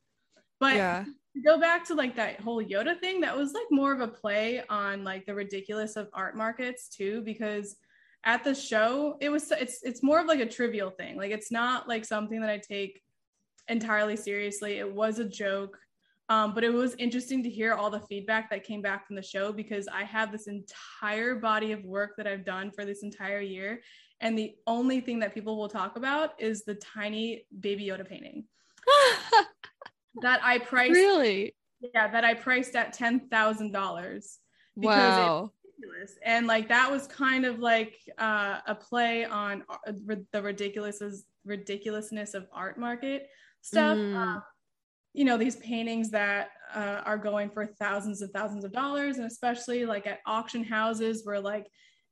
But 0.58 0.76
yeah. 0.76 1.04
go 1.44 1.58
back 1.58 1.84
to 1.86 1.94
like 1.94 2.16
that 2.16 2.40
whole 2.40 2.62
Yoda 2.62 2.98
thing, 3.00 3.20
that 3.22 3.36
was 3.36 3.52
like 3.52 3.66
more 3.70 3.92
of 3.92 4.00
a 4.00 4.08
play 4.08 4.62
on 4.68 5.04
like 5.04 5.26
the 5.26 5.34
ridiculous 5.34 5.96
of 5.96 6.08
art 6.12 6.36
markets 6.36 6.88
too, 6.88 7.22
because 7.22 7.76
at 8.24 8.44
the 8.44 8.54
show 8.54 9.16
it 9.20 9.30
was 9.30 9.50
it's 9.50 9.82
it's 9.82 10.02
more 10.02 10.20
of 10.20 10.26
like 10.26 10.40
a 10.40 10.46
trivial 10.46 10.90
thing. 10.90 11.16
Like 11.16 11.30
it's 11.30 11.50
not 11.50 11.88
like 11.88 12.04
something 12.04 12.40
that 12.40 12.50
I 12.50 12.58
take 12.58 13.02
entirely 13.68 14.16
seriously. 14.16 14.78
It 14.78 14.92
was 14.92 15.18
a 15.18 15.24
joke. 15.24 15.78
Um, 16.28 16.54
but 16.54 16.62
it 16.62 16.72
was 16.72 16.94
interesting 16.94 17.42
to 17.42 17.50
hear 17.50 17.74
all 17.74 17.90
the 17.90 18.00
feedback 18.00 18.50
that 18.50 18.62
came 18.62 18.80
back 18.80 19.04
from 19.04 19.16
the 19.16 19.22
show 19.22 19.52
because 19.52 19.88
I 19.88 20.04
have 20.04 20.30
this 20.30 20.46
entire 20.46 21.34
body 21.34 21.72
of 21.72 21.84
work 21.84 22.12
that 22.16 22.26
I've 22.28 22.44
done 22.44 22.70
for 22.70 22.84
this 22.84 23.02
entire 23.02 23.40
year. 23.40 23.80
And 24.20 24.38
the 24.38 24.54
only 24.66 25.00
thing 25.00 25.18
that 25.20 25.34
people 25.34 25.56
will 25.56 25.68
talk 25.68 25.96
about 25.96 26.34
is 26.38 26.64
the 26.64 26.74
tiny 26.74 27.46
baby 27.58 27.86
Yoda 27.86 28.06
painting 28.06 28.44
that 30.22 30.40
I 30.42 30.58
priced. 30.58 30.92
Really? 30.92 31.54
Yeah, 31.94 32.08
that 32.08 32.24
I 32.24 32.34
priced 32.34 32.76
at 32.76 32.92
ten 32.92 33.28
thousand 33.28 33.72
dollars. 33.72 34.38
Wow. 34.76 35.52
Ridiculous. 35.64 36.18
And 36.24 36.46
like 36.46 36.68
that 36.68 36.90
was 36.90 37.06
kind 37.06 37.46
of 37.46 37.58
like 37.58 37.96
uh, 38.18 38.58
a 38.66 38.74
play 38.74 39.24
on 39.24 39.64
uh, 39.68 39.92
the 40.32 40.42
ridiculousness 40.42 41.24
ridiculousness 41.46 42.34
of 42.34 42.46
art 42.52 42.78
market 42.78 43.28
stuff. 43.62 43.96
Mm. 43.96 44.36
Uh, 44.36 44.40
you 45.12 45.24
know 45.24 45.36
these 45.36 45.56
paintings 45.56 46.10
that 46.10 46.50
uh, 46.74 47.00
are 47.04 47.18
going 47.18 47.50
for 47.50 47.66
thousands 47.66 48.22
and 48.22 48.32
thousands 48.32 48.64
of 48.64 48.72
dollars, 48.72 49.16
and 49.16 49.26
especially 49.26 49.84
like 49.84 50.06
at 50.06 50.20
auction 50.26 50.62
houses 50.62 51.22
where 51.24 51.40
like 51.40 51.66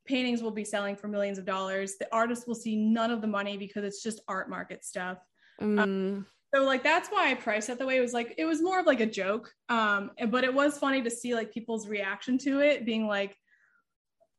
paintings 0.09 0.41
will 0.41 0.51
be 0.51 0.65
selling 0.65 0.95
for 0.95 1.07
millions 1.07 1.37
of 1.37 1.45
dollars. 1.45 1.95
The 1.97 2.07
artist 2.11 2.47
will 2.47 2.55
see 2.55 2.75
none 2.75 3.11
of 3.11 3.21
the 3.21 3.27
money 3.27 3.57
because 3.57 3.83
it's 3.83 4.01
just 4.01 4.21
art 4.27 4.49
market 4.49 4.83
stuff. 4.83 5.19
Mm. 5.61 5.79
Um, 5.79 6.25
so 6.53 6.63
like 6.63 6.81
that's 6.81 7.09
why 7.09 7.29
I 7.29 7.35
priced 7.35 7.69
it 7.69 7.77
the 7.77 7.85
way 7.85 7.97
it 7.97 8.01
was 8.01 8.13
like 8.13 8.33
it 8.39 8.45
was 8.45 8.59
more 8.61 8.79
of 8.79 8.87
like 8.87 9.01
a 9.01 9.05
joke. 9.05 9.53
Um, 9.69 10.11
but 10.29 10.43
it 10.43 10.53
was 10.53 10.79
funny 10.79 11.03
to 11.03 11.11
see 11.11 11.35
like 11.35 11.53
people's 11.53 11.87
reaction 11.87 12.39
to 12.39 12.59
it 12.59 12.85
being 12.85 13.07
like 13.07 13.37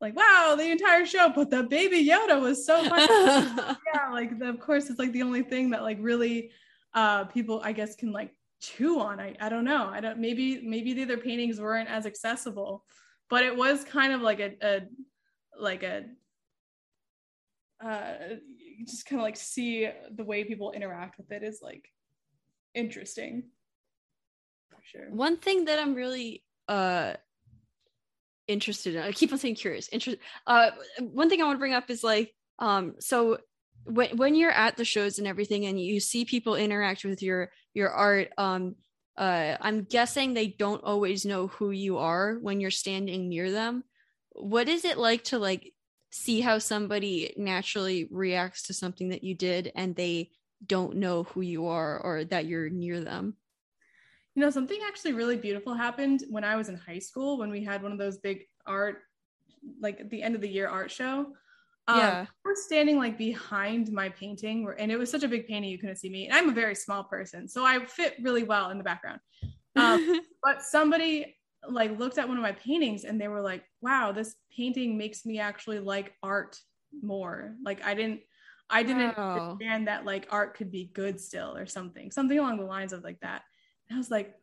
like 0.00 0.16
wow 0.16 0.54
the 0.56 0.70
entire 0.70 1.04
show 1.04 1.28
but 1.28 1.50
the 1.50 1.62
baby 1.64 2.08
yoda 2.08 2.40
was 2.40 2.64
so 2.64 2.82
funny 2.88 3.06
yeah 3.94 4.08
like 4.10 4.38
the, 4.38 4.48
of 4.48 4.58
course 4.58 4.88
it's 4.88 4.98
like 4.98 5.12
the 5.12 5.22
only 5.22 5.42
thing 5.42 5.68
that 5.68 5.82
like 5.82 5.98
really 6.00 6.50
uh 6.94 7.24
people 7.24 7.60
i 7.64 7.70
guess 7.70 7.96
can 7.96 8.10
like 8.10 8.34
chew 8.62 8.98
on 8.98 9.20
i, 9.20 9.36
I 9.38 9.50
don't 9.50 9.64
know 9.64 9.90
i 9.92 10.00
don't 10.00 10.18
maybe 10.18 10.62
maybe 10.62 10.94
the 10.94 11.02
other 11.02 11.18
paintings 11.18 11.60
weren't 11.60 11.90
as 11.90 12.06
accessible 12.06 12.82
but 13.28 13.44
it 13.44 13.54
was 13.54 13.84
kind 13.84 14.14
of 14.14 14.22
like 14.22 14.40
a, 14.40 14.54
a 14.62 14.80
like 15.58 15.82
a 15.82 16.04
uh 17.84 18.12
just 18.86 19.06
kind 19.06 19.20
of 19.20 19.24
like 19.24 19.36
see 19.36 19.88
the 20.14 20.24
way 20.24 20.44
people 20.44 20.72
interact 20.72 21.18
with 21.18 21.30
it 21.32 21.42
is 21.42 21.60
like 21.62 21.88
interesting. 22.74 23.44
For 24.70 24.78
sure. 24.84 25.10
One 25.10 25.36
thing 25.36 25.64
that 25.66 25.78
i'm 25.78 25.94
really 25.94 26.44
uh 26.68 27.14
interested 28.46 28.96
in 28.96 29.02
i 29.02 29.12
keep 29.12 29.32
on 29.32 29.38
saying 29.38 29.54
curious 29.54 29.88
interest 29.92 30.18
uh 30.46 30.70
one 30.98 31.30
thing 31.30 31.40
i 31.40 31.44
want 31.44 31.54
to 31.56 31.60
bring 31.60 31.72
up 31.72 31.88
is 31.88 32.02
like 32.02 32.34
um 32.58 32.94
so 32.98 33.38
when 33.84 34.16
when 34.16 34.34
you're 34.34 34.50
at 34.50 34.76
the 34.76 34.84
shows 34.84 35.18
and 35.18 35.26
everything 35.28 35.66
and 35.66 35.80
you 35.80 36.00
see 36.00 36.24
people 36.24 36.56
interact 36.56 37.04
with 37.04 37.22
your 37.22 37.50
your 37.74 37.90
art 37.90 38.28
um 38.38 38.74
uh 39.16 39.56
i'm 39.60 39.84
guessing 39.84 40.34
they 40.34 40.48
don't 40.48 40.82
always 40.82 41.24
know 41.24 41.46
who 41.46 41.70
you 41.70 41.98
are 41.98 42.38
when 42.40 42.60
you're 42.60 42.70
standing 42.70 43.28
near 43.28 43.50
them 43.50 43.84
what 44.32 44.68
is 44.68 44.84
it 44.84 44.98
like 44.98 45.24
to 45.24 45.38
like 45.38 45.72
see 46.10 46.40
how 46.40 46.58
somebody 46.58 47.34
naturally 47.36 48.08
reacts 48.10 48.64
to 48.64 48.74
something 48.74 49.10
that 49.10 49.22
you 49.22 49.34
did 49.34 49.72
and 49.74 49.94
they 49.94 50.30
don't 50.66 50.96
know 50.96 51.22
who 51.24 51.40
you 51.40 51.66
are 51.66 51.98
or 52.00 52.24
that 52.24 52.46
you're 52.46 52.68
near 52.68 53.00
them 53.00 53.36
you 54.34 54.42
know 54.42 54.50
something 54.50 54.78
actually 54.86 55.12
really 55.12 55.36
beautiful 55.36 55.74
happened 55.74 56.24
when 56.28 56.44
i 56.44 56.56
was 56.56 56.68
in 56.68 56.76
high 56.76 56.98
school 56.98 57.38
when 57.38 57.50
we 57.50 57.64
had 57.64 57.82
one 57.82 57.92
of 57.92 57.98
those 57.98 58.18
big 58.18 58.42
art 58.66 58.98
like 59.80 60.08
the 60.10 60.22
end 60.22 60.34
of 60.34 60.40
the 60.40 60.48
year 60.48 60.68
art 60.68 60.90
show 60.90 61.26
um, 61.90 61.98
yeah. 61.98 62.26
I 62.28 62.48
was 62.48 62.64
standing 62.64 62.98
like 62.98 63.18
behind 63.18 63.90
my 63.90 64.10
painting, 64.10 64.68
and 64.78 64.92
it 64.92 64.98
was 64.98 65.10
such 65.10 65.24
a 65.24 65.28
big 65.28 65.48
painting 65.48 65.70
you 65.70 65.78
couldn't 65.78 65.96
see 65.96 66.08
me. 66.08 66.26
And 66.26 66.36
I'm 66.36 66.48
a 66.48 66.52
very 66.52 66.74
small 66.74 67.02
person, 67.02 67.48
so 67.48 67.64
I 67.64 67.84
fit 67.84 68.16
really 68.22 68.44
well 68.44 68.70
in 68.70 68.78
the 68.78 68.84
background. 68.84 69.20
Um, 69.74 70.20
but 70.42 70.62
somebody 70.62 71.36
like 71.68 71.98
looked 71.98 72.18
at 72.18 72.28
one 72.28 72.36
of 72.36 72.42
my 72.42 72.52
paintings 72.52 73.04
and 73.04 73.20
they 73.20 73.28
were 73.28 73.42
like, 73.42 73.64
wow, 73.80 74.12
this 74.12 74.34
painting 74.56 74.96
makes 74.96 75.26
me 75.26 75.38
actually 75.38 75.78
like 75.78 76.14
art 76.22 76.58
more. 77.02 77.54
Like 77.64 77.84
I 77.84 77.94
didn't 77.94 78.20
I 78.70 78.82
didn't 78.84 79.18
wow. 79.18 79.40
understand 79.40 79.88
that 79.88 80.04
like 80.04 80.28
art 80.30 80.54
could 80.56 80.70
be 80.70 80.90
good 80.94 81.20
still 81.20 81.56
or 81.56 81.66
something, 81.66 82.10
something 82.10 82.38
along 82.38 82.58
the 82.58 82.64
lines 82.64 82.92
of 82.92 83.02
like 83.02 83.18
that. 83.20 83.42
And 83.88 83.96
I 83.96 83.98
was 83.98 84.10
like, 84.10 84.34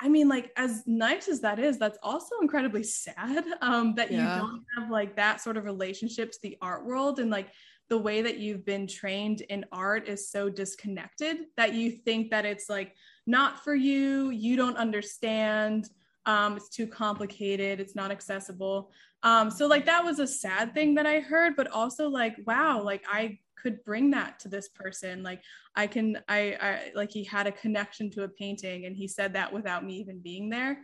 I 0.00 0.08
mean, 0.08 0.28
like 0.28 0.50
as 0.56 0.82
nice 0.86 1.28
as 1.28 1.40
that 1.40 1.58
is, 1.58 1.78
that's 1.78 1.98
also 2.02 2.36
incredibly 2.42 2.82
sad 2.82 3.44
um, 3.60 3.94
that 3.94 4.10
yeah. 4.10 4.34
you 4.34 4.40
don't 4.40 4.64
have 4.76 4.90
like 4.90 5.16
that 5.16 5.40
sort 5.40 5.56
of 5.56 5.64
relationship 5.64 6.32
to 6.32 6.38
the 6.42 6.58
art 6.60 6.84
world 6.84 7.20
and 7.20 7.30
like 7.30 7.48
the 7.88 7.98
way 7.98 8.22
that 8.22 8.38
you've 8.38 8.66
been 8.66 8.86
trained 8.86 9.40
in 9.42 9.64
art 9.72 10.08
is 10.08 10.30
so 10.30 10.50
disconnected 10.50 11.38
that 11.56 11.74
you 11.74 11.90
think 11.90 12.30
that 12.30 12.44
it's 12.44 12.68
like 12.68 12.94
not 13.26 13.64
for 13.64 13.74
you, 13.74 14.30
you 14.30 14.56
don't 14.56 14.76
understand 14.76 15.88
um, 16.28 16.58
it's 16.58 16.68
too 16.68 16.86
complicated. 16.86 17.80
It's 17.80 17.96
not 17.96 18.10
accessible. 18.10 18.92
Um, 19.22 19.50
so 19.50 19.66
like 19.66 19.86
that 19.86 20.04
was 20.04 20.20
a 20.20 20.26
sad 20.28 20.74
thing 20.74 20.94
that 20.94 21.04
i 21.04 21.18
heard 21.18 21.56
but 21.56 21.66
also 21.72 22.08
like 22.08 22.36
wow 22.46 22.80
like 22.80 23.02
i 23.10 23.36
could 23.60 23.82
bring 23.82 24.12
that 24.12 24.38
to 24.38 24.48
this 24.48 24.68
person. 24.68 25.24
Like 25.24 25.42
i 25.74 25.88
can 25.88 26.18
I, 26.28 26.56
I 26.60 26.92
like 26.94 27.10
he 27.10 27.24
had 27.24 27.48
a 27.48 27.52
connection 27.52 28.10
to 28.12 28.22
a 28.22 28.28
painting 28.28 28.84
and 28.84 28.94
he 28.94 29.08
said 29.08 29.32
that 29.32 29.52
without 29.52 29.84
me 29.84 29.96
even 29.96 30.20
being 30.20 30.48
there. 30.50 30.78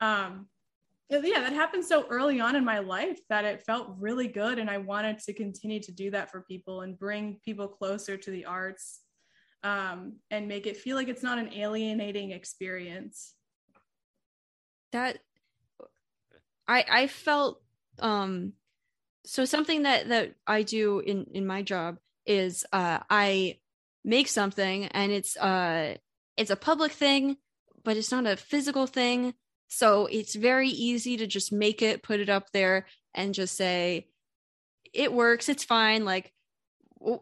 Um 0.00 0.46
yeah 1.10 1.40
that 1.40 1.52
happened 1.52 1.84
so 1.84 2.06
early 2.08 2.40
on 2.40 2.56
in 2.56 2.64
my 2.64 2.78
life 2.78 3.18
that 3.28 3.44
it 3.44 3.62
felt 3.62 3.94
really 4.00 4.26
good 4.26 4.58
and 4.58 4.68
i 4.68 4.78
wanted 4.78 5.16
to 5.18 5.32
continue 5.32 5.78
to 5.78 5.92
do 5.92 6.10
that 6.10 6.28
for 6.30 6.40
people 6.40 6.80
and 6.80 6.98
bring 6.98 7.38
people 7.44 7.68
closer 7.68 8.16
to 8.16 8.30
the 8.30 8.44
arts 8.44 9.02
um, 9.62 10.16
and 10.30 10.48
make 10.48 10.66
it 10.66 10.76
feel 10.76 10.96
like 10.96 11.08
it's 11.08 11.22
not 11.22 11.38
an 11.38 11.52
alienating 11.54 12.32
experience 12.32 13.34
that 14.94 15.18
I 16.66 16.84
I 16.90 17.06
felt 17.06 17.60
um 17.98 18.54
so 19.24 19.44
something 19.44 19.82
that 19.82 20.08
that 20.08 20.34
I 20.46 20.62
do 20.62 21.00
in 21.00 21.26
in 21.32 21.46
my 21.46 21.62
job 21.62 21.98
is 22.26 22.64
uh 22.72 23.00
I 23.10 23.58
make 24.04 24.28
something 24.28 24.86
and 24.86 25.12
it's 25.12 25.36
uh 25.36 25.96
it's 26.36 26.50
a 26.50 26.56
public 26.56 26.92
thing 26.92 27.36
but 27.84 27.96
it's 27.96 28.10
not 28.10 28.26
a 28.26 28.36
physical 28.36 28.86
thing. 28.86 29.34
So 29.68 30.06
it's 30.06 30.34
very 30.34 30.68
easy 30.68 31.18
to 31.18 31.26
just 31.26 31.52
make 31.52 31.82
it 31.82 32.02
put 32.02 32.20
it 32.20 32.30
up 32.30 32.50
there 32.52 32.86
and 33.14 33.34
just 33.34 33.56
say 33.56 34.08
it 34.92 35.12
works 35.12 35.48
it's 35.48 35.64
fine. 35.64 36.04
Like 36.04 36.32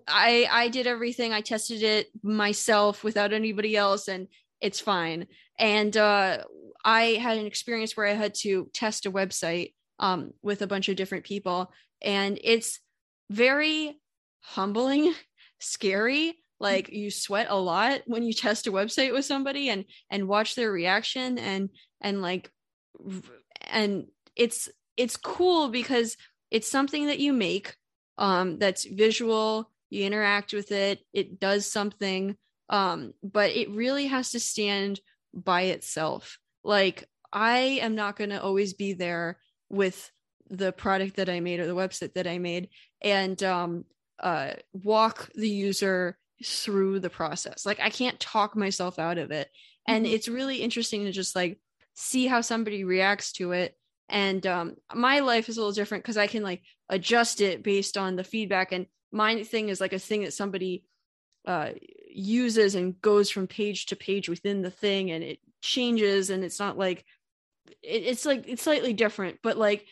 I 0.06 0.46
I 0.50 0.68
did 0.68 0.86
everything. 0.86 1.32
I 1.32 1.40
tested 1.40 1.82
it 1.82 2.10
myself 2.22 3.02
without 3.02 3.32
anybody 3.32 3.76
else 3.76 4.08
and 4.08 4.28
it's 4.60 4.80
fine. 4.80 5.26
And 5.58 5.96
uh 5.96 6.44
I 6.84 7.18
had 7.20 7.38
an 7.38 7.46
experience 7.46 7.96
where 7.96 8.06
I 8.06 8.12
had 8.12 8.34
to 8.36 8.68
test 8.72 9.06
a 9.06 9.12
website 9.12 9.74
um, 9.98 10.32
with 10.42 10.62
a 10.62 10.66
bunch 10.66 10.88
of 10.88 10.96
different 10.96 11.24
people, 11.24 11.70
and 12.00 12.38
it's 12.42 12.80
very 13.30 13.98
humbling, 14.40 15.14
scary. 15.60 16.38
Like 16.60 16.90
you 16.90 17.10
sweat 17.10 17.48
a 17.50 17.58
lot 17.58 18.02
when 18.06 18.22
you 18.22 18.32
test 18.32 18.68
a 18.68 18.72
website 18.72 19.12
with 19.12 19.24
somebody 19.24 19.68
and 19.68 19.84
and 20.10 20.28
watch 20.28 20.54
their 20.54 20.70
reaction 20.70 21.36
and 21.38 21.70
and 22.00 22.22
like 22.22 22.52
and 23.68 24.06
it's 24.36 24.68
it's 24.96 25.16
cool 25.16 25.68
because 25.68 26.16
it's 26.50 26.70
something 26.70 27.06
that 27.06 27.18
you 27.18 27.32
make 27.32 27.76
um 28.18 28.58
that's 28.58 28.84
visual 28.84 29.70
you 29.90 30.04
interact 30.04 30.52
with 30.52 30.70
it 30.70 31.00
it 31.12 31.40
does 31.40 31.70
something 31.70 32.36
um 32.68 33.12
but 33.22 33.50
it 33.50 33.70
really 33.70 34.06
has 34.06 34.30
to 34.30 34.40
stand 34.40 35.00
by 35.34 35.62
itself 35.62 36.38
like 36.64 37.08
i 37.32 37.58
am 37.82 37.94
not 37.94 38.16
going 38.16 38.30
to 38.30 38.42
always 38.42 38.74
be 38.74 38.92
there 38.92 39.38
with 39.70 40.10
the 40.50 40.72
product 40.72 41.16
that 41.16 41.28
i 41.28 41.40
made 41.40 41.60
or 41.60 41.66
the 41.66 41.74
website 41.74 42.14
that 42.14 42.26
i 42.26 42.38
made 42.38 42.68
and 43.02 43.42
um 43.42 43.84
uh 44.20 44.52
walk 44.72 45.30
the 45.34 45.48
user 45.48 46.16
through 46.44 47.00
the 47.00 47.10
process. 47.10 47.64
Like 47.66 47.80
i 47.80 47.90
can't 47.90 48.18
talk 48.20 48.56
myself 48.56 48.98
out 48.98 49.18
of 49.18 49.30
it. 49.30 49.48
And 49.86 50.04
mm-hmm. 50.04 50.14
it's 50.14 50.28
really 50.28 50.58
interesting 50.58 51.04
to 51.04 51.12
just 51.12 51.36
like 51.36 51.58
see 51.94 52.26
how 52.26 52.40
somebody 52.40 52.84
reacts 52.84 53.32
to 53.32 53.52
it. 53.52 53.76
And 54.08 54.46
um 54.46 54.76
my 54.94 55.20
life 55.20 55.48
is 55.48 55.56
a 55.56 55.60
little 55.60 55.72
different 55.72 56.04
because 56.04 56.16
i 56.16 56.26
can 56.26 56.42
like 56.42 56.62
adjust 56.88 57.40
it 57.40 57.62
based 57.62 57.96
on 57.96 58.16
the 58.16 58.24
feedback. 58.24 58.72
And 58.72 58.86
my 59.12 59.42
thing 59.42 59.68
is 59.68 59.80
like 59.80 59.92
a 59.92 59.98
thing 59.98 60.22
that 60.22 60.34
somebody 60.34 60.84
uh 61.46 61.70
uses 62.16 62.74
and 62.74 63.00
goes 63.00 63.30
from 63.30 63.46
page 63.46 63.86
to 63.86 63.96
page 63.96 64.28
within 64.28 64.62
the 64.62 64.70
thing 64.70 65.10
and 65.10 65.22
it 65.24 65.38
changes 65.60 66.30
and 66.30 66.44
it's 66.44 66.58
not 66.58 66.76
like 66.76 67.04
it, 67.82 68.02
it's 68.04 68.26
like 68.26 68.44
it's 68.48 68.62
slightly 68.62 68.92
different 68.92 69.38
but 69.42 69.56
like 69.56 69.86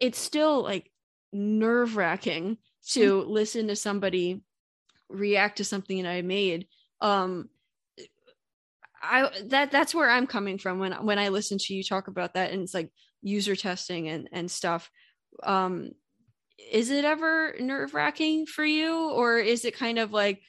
it's 0.00 0.18
still 0.18 0.62
like 0.62 0.90
nerve 1.32 1.96
wracking 1.96 2.58
to 2.90 3.20
mm-hmm. 3.20 3.30
listen 3.30 3.68
to 3.68 3.76
somebody 3.76 4.42
react 5.08 5.58
to 5.58 5.64
something 5.64 6.02
that 6.02 6.10
I 6.10 6.22
made. 6.22 6.66
Um, 7.00 7.48
I 9.02 9.30
that 9.46 9.70
that's 9.70 9.94
where 9.94 10.08
I'm 10.08 10.26
coming 10.26 10.58
from 10.58 10.78
when 10.78 10.92
when 10.92 11.18
I 11.18 11.28
listen 11.28 11.58
to 11.58 11.74
you 11.74 11.82
talk 11.82 12.08
about 12.08 12.34
that, 12.34 12.52
and 12.52 12.62
it's 12.62 12.74
like 12.74 12.90
user 13.22 13.54
testing 13.56 14.08
and 14.08 14.28
and 14.32 14.50
stuff. 14.50 14.90
Um, 15.42 15.90
is 16.72 16.90
it 16.90 17.04
ever 17.04 17.54
nerve 17.60 17.92
wracking 17.92 18.46
for 18.46 18.64
you, 18.64 19.10
or 19.10 19.38
is 19.38 19.64
it 19.64 19.76
kind 19.76 19.98
of 19.98 20.12
like 20.12 20.40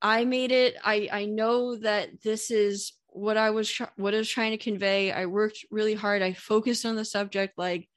I 0.00 0.24
made 0.24 0.52
it? 0.52 0.76
I 0.84 1.08
I 1.10 1.24
know 1.26 1.76
that 1.76 2.22
this 2.22 2.50
is 2.50 2.92
what 3.08 3.36
I 3.36 3.50
was 3.50 3.76
what 3.96 4.14
I 4.14 4.18
was 4.18 4.28
trying 4.28 4.52
to 4.52 4.58
convey. 4.58 5.12
I 5.12 5.26
worked 5.26 5.64
really 5.70 5.94
hard. 5.94 6.22
I 6.22 6.32
focused 6.32 6.86
on 6.86 6.96
the 6.96 7.04
subject 7.04 7.58
like 7.58 7.88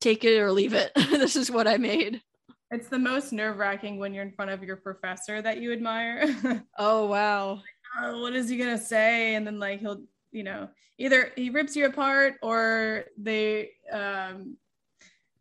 take 0.00 0.24
it 0.24 0.38
or 0.38 0.52
leave 0.52 0.74
it. 0.74 0.92
this 0.96 1.36
is 1.36 1.50
what 1.50 1.68
I 1.68 1.76
made. 1.76 2.22
It's 2.70 2.88
the 2.88 2.98
most 2.98 3.32
nerve-wracking 3.32 3.98
when 3.98 4.12
you're 4.12 4.24
in 4.24 4.32
front 4.32 4.50
of 4.50 4.62
your 4.62 4.76
professor 4.76 5.40
that 5.40 5.58
you 5.58 5.72
admire. 5.72 6.64
oh 6.78 7.06
wow. 7.06 7.62
oh, 8.02 8.20
what 8.20 8.34
is 8.34 8.48
he 8.48 8.56
going 8.56 8.76
to 8.76 8.82
say 8.82 9.36
and 9.36 9.46
then 9.46 9.60
like 9.60 9.80
he'll 9.80 10.02
you 10.36 10.42
know, 10.42 10.68
either 10.98 11.32
he 11.34 11.48
rips 11.48 11.74
you 11.74 11.86
apart 11.86 12.34
or 12.42 13.04
they, 13.16 13.70
um, 13.90 14.56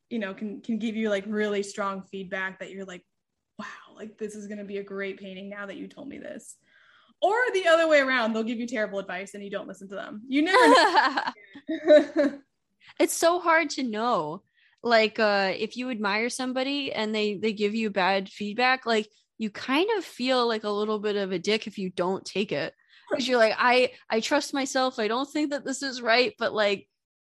you 0.09 0.19
know, 0.19 0.33
can 0.33 0.61
can 0.61 0.79
give 0.79 0.95
you 0.95 1.09
like 1.09 1.25
really 1.27 1.63
strong 1.63 2.01
feedback 2.03 2.59
that 2.59 2.71
you're 2.71 2.85
like, 2.85 3.03
like 3.95 4.17
this 4.17 4.35
is 4.35 4.47
gonna 4.47 4.63
be 4.63 4.77
a 4.77 4.83
great 4.83 5.19
painting 5.19 5.49
now 5.49 5.65
that 5.65 5.77
you 5.77 5.87
told 5.87 6.07
me 6.07 6.17
this. 6.17 6.55
Or 7.21 7.35
the 7.53 7.67
other 7.67 7.87
way 7.87 7.99
around, 7.99 8.33
they'll 8.33 8.43
give 8.43 8.59
you 8.59 8.67
terrible 8.67 8.99
advice 8.99 9.33
and 9.33 9.43
you 9.43 9.49
don't 9.49 9.67
listen 9.67 9.87
to 9.89 9.95
them. 9.95 10.21
You 10.27 10.41
never 10.43 10.67
know. 10.67 12.39
it's 12.99 13.15
so 13.15 13.39
hard 13.39 13.69
to 13.71 13.83
know. 13.83 14.43
Like 14.83 15.19
uh 15.19 15.53
if 15.57 15.77
you 15.77 15.89
admire 15.89 16.29
somebody 16.29 16.93
and 16.93 17.15
they 17.15 17.35
they 17.35 17.53
give 17.53 17.73
you 17.73 17.89
bad 17.89 18.29
feedback, 18.29 18.85
like 18.85 19.09
you 19.37 19.49
kind 19.49 19.89
of 19.97 20.05
feel 20.05 20.47
like 20.47 20.63
a 20.63 20.69
little 20.69 20.99
bit 20.99 21.15
of 21.15 21.31
a 21.31 21.39
dick 21.39 21.67
if 21.67 21.77
you 21.77 21.89
don't 21.89 22.25
take 22.25 22.51
it 22.51 22.73
because 23.09 23.27
you're 23.27 23.37
like 23.37 23.55
i 23.57 23.91
i 24.09 24.19
trust 24.19 24.53
myself 24.53 24.99
i 24.99 25.07
don't 25.07 25.29
think 25.29 25.51
that 25.51 25.65
this 25.65 25.83
is 25.83 26.01
right 26.01 26.33
but 26.39 26.53
like 26.53 26.87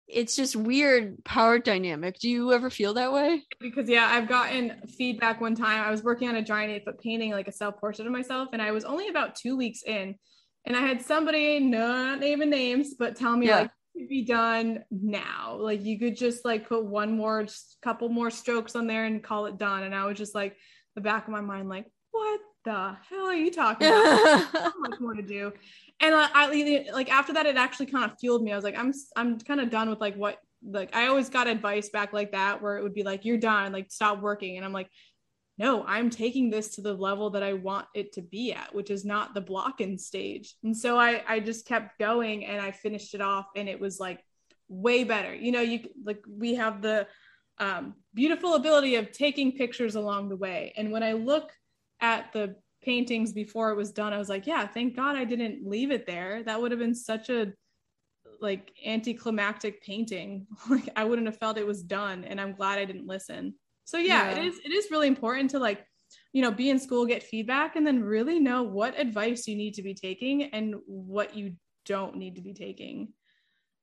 it's 0.09 0.37
just 0.37 0.57
weird 0.57 1.25
power 1.25 1.59
dynamic. 1.59 2.19
Do 2.19 2.29
you 2.29 2.53
ever 2.53 2.71
feel 2.71 2.95
that 2.95 3.13
way? 3.13 3.43
Because 3.61 3.89
yeah 3.89 4.09
i've 4.11 4.29
gotten 4.29 4.83
feedback 4.99 5.41
one 5.41 5.55
time. 5.55 5.83
I 5.83 5.91
was 5.91 6.03
working 6.03 6.29
on 6.29 6.37
a 6.37 6.43
giant 6.43 6.73
eight 6.73 6.85
foot 6.85 7.01
painting 7.01 7.33
like 7.33 7.49
a 7.49 7.53
self 7.53 7.79
portrait 7.79 8.07
of 8.07 8.13
myself 8.13 8.49
and 8.53 8.61
i 8.61 8.73
was 8.73 8.85
only 8.85 9.09
about 9.09 9.35
two 9.37 9.57
weeks 9.57 9.83
in 9.85 10.15
and 10.67 10.77
i 10.77 10.81
had 10.81 11.03
somebody 11.03 11.61
not 11.61 12.21
naming 12.21 12.51
names 12.51 12.95
but 12.99 13.17
tell 13.17 13.37
me 13.37 13.47
yeah. 13.47 13.61
like 13.61 13.71
be 14.09 14.25
done 14.25 14.85
now. 14.91 15.57
Like 15.59 15.85
you 15.85 15.99
could 15.99 16.17
just 16.17 16.45
like 16.45 16.69
put 16.69 16.85
one 16.85 17.17
more 17.17 17.47
couple 17.83 18.09
more 18.09 18.31
strokes 18.31 18.75
on 18.77 18.87
there 18.87 19.05
and 19.05 19.23
call 19.23 19.47
it 19.47 19.59
done 19.59 19.83
and 19.83 19.95
i 19.95 20.05
was 20.07 20.17
just 20.17 20.35
like 20.35 20.57
the 20.95 21.01
back 21.01 21.25
of 21.25 21.33
my 21.33 21.41
mind 21.41 21.69
like 21.69 21.87
what 22.11 22.41
the 22.65 22.97
hell 23.09 23.27
are 23.27 23.35
you 23.35 23.51
talking 23.51 23.89
about? 23.89 24.49
So 24.53 24.73
much 24.79 25.01
more 25.01 25.15
to 25.15 25.23
do. 25.23 25.53
And 26.01 26.15
I, 26.15 26.29
I 26.33 26.87
like 26.93 27.11
after 27.11 27.33
that 27.35 27.47
it 27.47 27.57
actually 27.57 27.87
kind 27.87 28.11
of 28.11 28.19
fueled 28.19 28.43
me. 28.43 28.53
I 28.53 28.57
was 28.57 28.65
like 28.65 28.79
i'm 28.79 28.93
i'm 29.17 29.39
kind 29.41 29.61
of 29.61 29.71
done 29.71 29.89
with 29.91 30.01
like 30.01 30.17
what 30.17 30.39
like 30.65 30.95
i 30.95 31.07
always 31.07 31.29
got 31.29 31.49
advice 31.49 31.89
back 31.89 32.13
like 32.13 32.33
that 32.33 32.63
where 32.63 32.77
it 32.77 32.83
would 32.83 32.95
be 32.95 33.03
like 33.03 33.25
you're 33.25 33.39
done. 33.39 33.73
Like 33.73 33.91
stop 33.91 34.21
working. 34.21 34.57
And 34.57 34.65
i'm 34.65 34.73
like 34.73 34.89
no 35.59 35.85
i'm 35.87 36.09
taking 36.09 36.49
this 36.51 36.77
to 36.77 36.81
the 36.81 36.95
level 36.95 37.29
that 37.31 37.43
i 37.43 37.53
want 37.53 37.87
it 37.95 38.11
to 38.13 38.23
be 38.23 38.55
at 38.55 38.75
which 38.75 38.91
is 38.91 39.05
not 39.05 39.35
the 39.35 39.41
blocking 39.41 39.99
stage. 39.99 40.55
And 40.63 40.77
so 40.77 40.99
i 40.99 41.23
i 41.29 41.41
just 41.41 41.67
kept 41.67 41.99
going 41.99 42.47
and 42.47 42.61
i 42.61 42.71
finished 42.71 43.15
it 43.15 43.21
off 43.21 43.47
and 43.57 43.69
it 43.69 43.81
was 43.81 44.01
like 44.01 44.21
way 44.69 45.05
better. 45.05 45.35
You 45.35 45.53
know 45.53 45.61
you 45.61 45.81
like 46.05 46.23
we 46.29 46.55
have 46.55 46.83
the 46.83 47.07
um, 47.59 47.95
beautiful 48.15 48.55
ability 48.55 48.97
of 48.97 49.13
taking 49.13 49.53
pictures 49.53 49.95
along 49.95 50.31
the 50.31 50.37
way. 50.37 50.73
And 50.77 50.91
when 50.91 51.03
i 51.03 51.13
look 51.13 51.53
at 52.03 52.33
the 52.33 52.57
paintings 52.83 53.33
before 53.33 53.71
it 53.71 53.77
was 53.77 53.93
done, 53.93 54.13
I 54.13 54.19
was 54.19 54.29
like, 54.29 54.47
yeah, 54.47 54.67
thank 54.67 54.97
God 54.97 55.17
I 55.17 55.25
didn't 55.25 55.67
leave 55.67 55.91
it 55.91 56.07
there. 56.07 56.43
That 56.43 56.61
would 56.61 56.73
have 56.73 56.81
been 56.81 56.95
such 56.95 57.31
a 57.31 57.53
like 58.41 58.73
anticlimactic 58.85 59.83
painting. 59.83 60.47
Like 60.69 60.91
I 60.97 61.05
wouldn't 61.05 61.29
have 61.29 61.39
felt 61.39 61.59
it 61.59 61.67
was 61.67 61.83
done. 61.83 62.25
And 62.25 62.41
I'm 62.41 62.53
glad 62.53 62.79
I 62.79 62.85
didn't 62.85 63.07
listen. 63.07 63.55
So 63.85 63.99
yeah, 63.99 64.31
yeah, 64.31 64.39
it 64.39 64.47
is 64.47 64.61
it 64.65 64.73
is 64.73 64.89
really 64.91 65.09
important 65.09 65.51
to 65.51 65.59
like, 65.59 65.85
you 66.33 66.43
know, 66.43 66.51
be 66.51 66.71
in 66.71 66.79
school, 66.79 67.07
get 67.07 67.23
feedback, 67.23 67.77
and 67.77 67.87
then 67.87 68.03
really 68.03 68.39
know 68.39 68.63
what 68.63 68.99
advice 68.99 69.47
you 69.47 69.57
need 69.57 69.75
to 69.75 69.83
be 69.83 69.95
taking 69.95 70.45
and 70.45 70.75
what 70.87 71.37
you 71.37 71.55
don't 71.87 72.17
need 72.17 72.37
to 72.37 72.43
be 72.43 72.53
taking. 72.53 73.09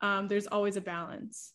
Um, 0.02 0.28
there's 0.28 0.48
always 0.48 0.78
a 0.78 0.82
balance 0.82 1.54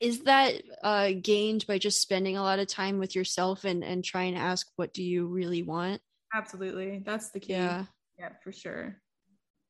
is 0.00 0.20
that 0.20 0.54
uh, 0.82 1.10
gained 1.20 1.66
by 1.66 1.78
just 1.78 2.00
spending 2.00 2.36
a 2.36 2.42
lot 2.42 2.58
of 2.58 2.66
time 2.66 2.98
with 2.98 3.14
yourself 3.14 3.64
and 3.64 3.84
and 3.84 4.04
trying 4.04 4.34
to 4.34 4.40
ask 4.40 4.66
what 4.76 4.92
do 4.92 5.02
you 5.02 5.26
really 5.26 5.62
want? 5.62 6.00
Absolutely. 6.32 7.02
That's 7.04 7.30
the 7.30 7.40
key. 7.40 7.52
Yeah. 7.52 7.84
Yeah 8.18 8.30
for 8.42 8.52
sure. 8.52 9.00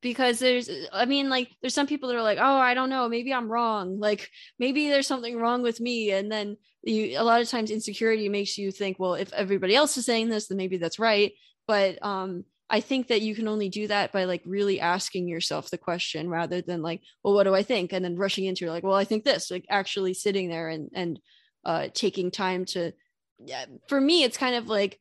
Because 0.03 0.39
there's 0.39 0.69
i 0.93 1.07
mean 1.07 1.31
like 1.31 1.51
there's 1.63 1.73
some 1.73 1.87
people 1.87 2.11
that 2.11 2.17
are 2.17 2.23
like 2.23 2.39
oh 2.39 2.57
i 2.57 2.75
don't 2.75 2.91
know. 2.91 3.09
Maybe 3.09 3.33
i'm 3.33 3.51
wrong. 3.51 3.99
Like 3.99 4.29
maybe 4.59 4.89
there's 4.89 5.07
something 5.07 5.37
wrong 5.37 5.63
with 5.63 5.81
me. 5.81 6.11
And 6.11 6.31
then 6.31 6.57
you 6.83 7.19
a 7.19 7.25
lot 7.25 7.41
of 7.41 7.49
times 7.49 7.71
insecurity 7.71 8.29
makes 8.29 8.59
you 8.59 8.71
think 8.71 8.99
well 8.99 9.15
if 9.15 9.33
everybody 9.33 9.75
else 9.75 9.97
is 9.97 10.07
saying 10.07 10.29
this 10.29 10.49
then 10.49 10.59
maybe 10.59 10.77
that's 10.77 10.99
right. 10.99 11.33
But 11.67 11.99
um 12.05 12.45
I 12.71 12.81
think 12.81 13.09
that 13.09 13.23
you 13.23 13.35
can 13.35 13.47
only 13.47 13.69
do 13.69 13.87
that 13.89 14.13
by 14.13 14.25
like 14.25 14.43
really 14.47 14.81
asking 14.81 15.29
yourself 15.29 15.71
the 15.71 15.79
question 15.79 16.29
rather 16.29 16.63
than 16.63 16.83
like, 16.83 17.03
well, 17.23 17.35
what 17.35 17.45
do 17.45 17.55
I 17.55 17.63
think? 17.63 17.93
And 17.93 18.05
then 18.05 18.17
rushing 18.17 18.47
into 18.47 18.71
like, 18.71 18.83
well, 18.83 18.95
I 18.95 19.05
think 19.05 19.25
this, 19.25 19.51
like 19.51 19.67
actually 19.69 20.15
sitting 20.15 20.49
there 20.49 20.69
and 20.69 20.91
and 20.95 21.21
uh 21.65 21.89
taking 21.93 22.31
time 22.31 22.65
to 22.67 22.93
yeah, 23.39 23.67
for 23.89 24.01
me, 24.01 24.23
it's 24.23 24.37
kind 24.37 24.55
of 24.55 24.69
like 24.69 25.01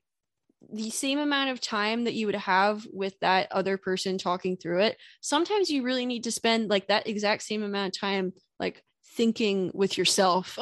the 0.71 0.89
same 0.89 1.19
amount 1.19 1.49
of 1.49 1.61
time 1.61 2.05
that 2.05 2.13
you 2.13 2.25
would 2.25 2.35
have 2.35 2.85
with 2.91 3.19
that 3.19 3.51
other 3.51 3.77
person 3.77 4.17
talking 4.17 4.57
through 4.57 4.81
it. 4.81 4.97
Sometimes 5.21 5.69
you 5.69 5.83
really 5.83 6.05
need 6.05 6.23
to 6.23 6.31
spend 6.31 6.69
like 6.69 6.87
that 6.87 7.07
exact 7.07 7.43
same 7.43 7.63
amount 7.63 7.95
of 7.95 7.99
time 7.99 8.33
like 8.59 8.83
thinking 9.15 9.71
with 9.73 9.97
yourself. 9.97 10.57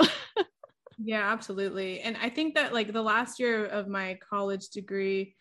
yeah, 1.04 1.32
absolutely. 1.32 2.02
And 2.02 2.18
I 2.22 2.30
think 2.30 2.56
that 2.56 2.74
like 2.74 2.92
the 2.92 3.02
last 3.02 3.40
year 3.40 3.66
of 3.66 3.88
my 3.88 4.20
college 4.28 4.70
degree, 4.70 5.36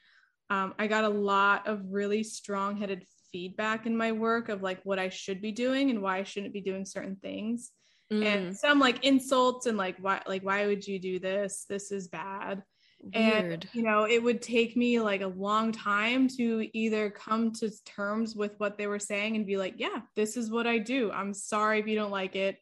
um, 0.51 0.75
I 0.79 0.89
got 0.89 1.05
a 1.05 1.09
lot 1.09 1.69
of 1.69 1.81
really 1.89 2.25
strong 2.25 2.77
headed 2.77 3.05
feedback 3.33 3.87
in 3.87 3.97
my 3.97 4.11
work 4.11 4.49
of 4.49 4.63
like 4.63 4.81
what 4.83 4.99
I 4.99 5.09
should 5.09 5.41
be 5.41 5.53
doing 5.53 5.91
and 5.91 6.03
why 6.03 6.19
I 6.19 6.25
shouldn't 6.25 6.53
be 6.53 6.61
doing 6.61 6.85
certain 6.85 7.17
things. 7.17 7.71
Mm. 8.13 8.25
And 8.25 8.57
some 8.57 8.81
like 8.81 9.05
insults 9.05 9.67
and 9.67 9.79
like 9.79 9.97
why 10.01 10.21
like 10.27 10.43
why 10.43 10.67
would 10.67 10.87
you 10.87 10.99
do 10.99 11.21
this? 11.21 11.65
This 11.69 11.93
is 11.93 12.09
bad. 12.09 12.63
Weird. 13.01 13.45
And 13.45 13.69
you 13.73 13.83
know, 13.85 14.05
it 14.05 14.21
would 14.21 14.43
take 14.43 14.77
me 14.77 14.99
like 14.99 15.23
a 15.23 15.29
long 15.29 15.71
time 15.71 16.27
to 16.37 16.69
either 16.77 17.09
come 17.11 17.53
to 17.55 17.71
terms 17.87 18.35
with 18.35 18.59
what 18.59 18.77
they 18.77 18.89
were 18.89 18.99
saying 18.99 19.37
and 19.37 19.47
be 19.47 19.57
like, 19.57 19.75
yeah, 19.77 20.01
this 20.17 20.37
is 20.37 20.51
what 20.51 20.67
I 20.67 20.79
do. 20.79 21.13
I'm 21.13 21.33
sorry 21.33 21.79
if 21.79 21.87
you 21.87 21.95
don't 21.95 22.11
like 22.11 22.35
it. 22.35 22.59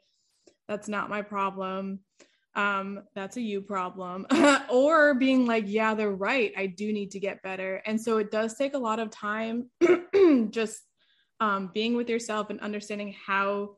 That's 0.69 0.89
not 0.89 1.09
my 1.09 1.23
problem 1.23 2.01
um, 2.59 3.05
that's 3.14 3.36
a 3.36 3.40
you 3.40 3.60
problem, 3.60 4.26
or 4.68 5.14
being 5.14 5.47
like, 5.47 5.64
yeah, 5.68 5.94
they're 5.94 6.10
right. 6.10 6.52
I 6.56 6.66
do 6.66 6.93
need 6.93 7.12
to 7.12 7.20
get 7.20 7.40
better. 7.40 7.80
And 7.86 8.01
so 8.01 8.18
it 8.18 8.32
does 8.32 8.56
take 8.56 8.74
a 8.74 8.78
lot 8.78 8.98
of 8.98 9.10
time 9.10 9.70
just 10.51 10.80
um, 11.39 11.70
being 11.72 11.94
with 11.94 12.09
yourself 12.10 12.51
and 12.51 12.59
understanding 12.59 13.14
how, 13.24 13.76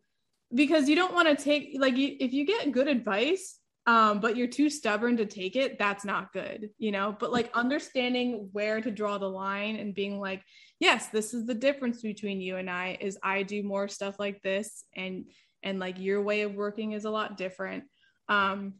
because 0.54 0.88
you 0.88 0.96
don't 0.96 1.12
want 1.12 1.28
to 1.28 1.44
take, 1.44 1.76
like, 1.78 1.98
you, 1.98 2.16
if 2.20 2.32
you 2.32 2.46
get 2.46 2.72
good 2.72 2.88
advice, 2.88 3.58
um, 3.86 4.18
but 4.18 4.34
you're 4.34 4.46
too 4.46 4.70
stubborn 4.70 5.18
to 5.18 5.26
take 5.26 5.56
it, 5.56 5.78
that's 5.78 6.06
not 6.06 6.32
good, 6.32 6.70
you 6.78 6.90
know? 6.90 7.14
But 7.20 7.32
like 7.32 7.50
understanding 7.54 8.48
where 8.52 8.80
to 8.80 8.90
draw 8.90 9.18
the 9.18 9.28
line 9.28 9.76
and 9.76 9.94
being 9.94 10.18
like, 10.18 10.42
yes, 10.78 11.08
this 11.08 11.34
is 11.34 11.44
the 11.44 11.54
difference 11.54 12.00
between 12.00 12.40
you 12.40 12.56
and 12.56 12.70
I 12.70 12.96
is 12.98 13.18
I 13.22 13.42
do 13.42 13.62
more 13.62 13.88
stuff 13.88 14.18
like 14.18 14.40
this 14.42 14.84
and 14.96 15.26
and 15.62 15.78
like 15.78 15.98
your 15.98 16.22
way 16.22 16.40
of 16.42 16.54
working 16.54 16.92
is 16.92 17.04
a 17.04 17.10
lot 17.10 17.36
different 17.36 17.84
um, 18.30 18.74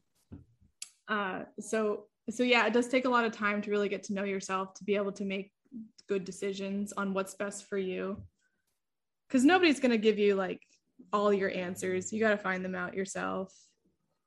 uh, 1.09 1.41
so 1.59 2.05
so 2.31 2.43
yeah, 2.45 2.67
it 2.67 2.73
does 2.73 2.89
take 2.89 3.05
a 3.05 3.11
lot 3.11 3.25
of 3.25 3.33
time 3.33 3.61
to 3.63 3.71
really 3.71 3.89
get 3.89 4.05
to 4.05 4.15
know 4.15 4.25
yourself 4.25 4.75
to 4.75 4.85
be 4.85 4.95
able 4.97 5.13
to 5.13 5.25
make 5.25 5.53
good 6.09 6.25
decisions 6.25 6.93
on 6.97 7.13
what's 7.13 7.35
best 7.35 7.67
for 7.67 7.77
you. 7.77 8.23
Because 9.29 9.45
nobody's 9.45 9.81
gonna 9.81 9.99
give 9.99 10.19
you 10.19 10.35
like 10.37 10.63
all 11.13 11.33
your 11.33 11.51
answers. 11.51 12.13
You 12.13 12.21
got 12.21 12.31
to 12.31 12.39
find 12.39 12.65
them 12.65 12.75
out 12.75 12.95
yourself. 12.95 13.53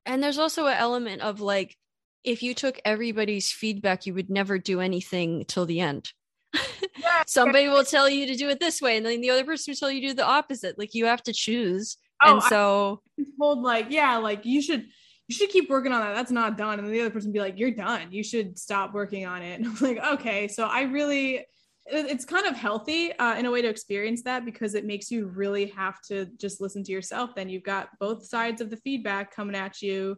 And 0.05 0.21
there's 0.21 0.39
also 0.39 0.67
an 0.67 0.77
element 0.77 1.21
of 1.21 1.39
like, 1.39 1.77
if 2.23 2.43
you 2.43 2.53
took 2.53 2.79
everybody's 2.85 3.51
feedback, 3.51 4.05
you 4.05 4.13
would 4.13 4.29
never 4.29 4.57
do 4.57 4.79
anything 4.79 5.45
till 5.47 5.65
the 5.65 5.79
end. 5.79 6.11
Yeah. 6.95 7.23
Somebody 7.25 7.67
will 7.67 7.83
tell 7.83 8.07
you 8.07 8.27
to 8.27 8.35
do 8.35 8.49
it 8.49 8.59
this 8.59 8.79
way, 8.79 8.95
and 8.95 9.05
then 9.05 9.19
the 9.19 9.31
other 9.31 9.43
person 9.43 9.71
will 9.71 9.75
tell 9.75 9.91
you 9.91 9.99
to 10.01 10.07
do 10.09 10.13
the 10.13 10.25
opposite. 10.25 10.77
Like 10.77 10.93
you 10.93 11.05
have 11.05 11.23
to 11.23 11.33
choose. 11.33 11.97
Oh, 12.21 12.33
and 12.33 12.43
so 12.43 13.01
I'm 13.17 13.25
told 13.41 13.63
like, 13.63 13.87
yeah, 13.89 14.17
like 14.17 14.45
you 14.45 14.61
should 14.61 14.85
you 15.27 15.35
should 15.35 15.49
keep 15.49 15.69
working 15.69 15.91
on 15.91 16.01
that. 16.01 16.15
That's 16.15 16.31
not 16.31 16.57
done. 16.57 16.79
And 16.79 16.89
the 16.89 17.01
other 17.01 17.09
person 17.09 17.31
be 17.31 17.39
like, 17.39 17.57
you're 17.57 17.71
done. 17.71 18.11
You 18.11 18.23
should 18.23 18.57
stop 18.57 18.93
working 18.93 19.25
on 19.25 19.41
it. 19.41 19.59
And 19.59 19.67
I'm 19.67 19.75
like, 19.79 19.99
okay. 20.13 20.47
So 20.47 20.65
I 20.65 20.83
really, 20.83 21.45
it's 21.85 22.25
kind 22.25 22.45
of 22.45 22.55
healthy 22.55 23.13
uh, 23.13 23.35
in 23.37 23.45
a 23.45 23.51
way 23.51 23.61
to 23.61 23.67
experience 23.67 24.23
that 24.23 24.45
because 24.45 24.75
it 24.75 24.85
makes 24.85 25.11
you 25.11 25.27
really 25.27 25.67
have 25.67 26.01
to 26.09 26.25
just 26.37 26.61
listen 26.61 26.83
to 26.83 26.91
yourself. 26.91 27.35
Then 27.35 27.49
you've 27.49 27.63
got 27.63 27.89
both 27.99 28.25
sides 28.25 28.61
of 28.61 28.69
the 28.69 28.77
feedback 28.77 29.33
coming 29.33 29.55
at 29.55 29.81
you. 29.81 30.17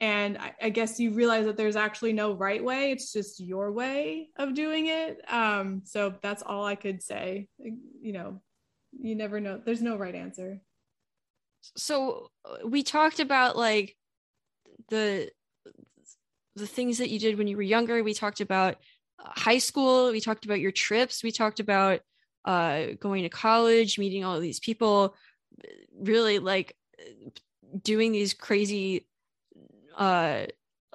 And 0.00 0.36
I, 0.36 0.52
I 0.60 0.68
guess 0.70 0.98
you 0.98 1.12
realize 1.12 1.46
that 1.46 1.56
there's 1.56 1.76
actually 1.76 2.12
no 2.12 2.34
right 2.34 2.62
way. 2.62 2.90
It's 2.90 3.12
just 3.12 3.40
your 3.40 3.72
way 3.72 4.28
of 4.36 4.54
doing 4.54 4.88
it. 4.88 5.20
Um, 5.32 5.82
so 5.84 6.14
that's 6.22 6.42
all 6.42 6.64
I 6.64 6.74
could 6.74 7.02
say. 7.02 7.48
You 7.58 8.12
know, 8.12 8.42
you 9.00 9.14
never 9.14 9.40
know. 9.40 9.60
There's 9.64 9.82
no 9.82 9.96
right 9.96 10.14
answer. 10.14 10.60
So 11.76 12.30
uh, 12.44 12.66
we 12.66 12.82
talked 12.82 13.20
about 13.20 13.56
like 13.56 13.96
the 14.88 15.30
the 16.56 16.66
things 16.66 16.98
that 16.98 17.10
you 17.10 17.18
did 17.18 17.38
when 17.38 17.46
you 17.46 17.56
were 17.56 17.62
younger. 17.62 18.02
We 18.02 18.14
talked 18.14 18.40
about 18.40 18.76
uh, 19.22 19.30
high 19.30 19.58
school. 19.58 20.10
We 20.10 20.20
talked 20.20 20.44
about 20.44 20.60
your 20.60 20.72
trips. 20.72 21.22
We 21.22 21.32
talked 21.32 21.60
about 21.60 22.00
uh, 22.44 22.86
going 23.00 23.22
to 23.22 23.28
college, 23.28 23.98
meeting 23.98 24.24
all 24.24 24.36
of 24.36 24.42
these 24.42 24.60
people, 24.60 25.14
really 25.98 26.38
like 26.38 26.76
doing 27.82 28.12
these 28.12 28.34
crazy, 28.34 29.06
uh, 29.96 30.46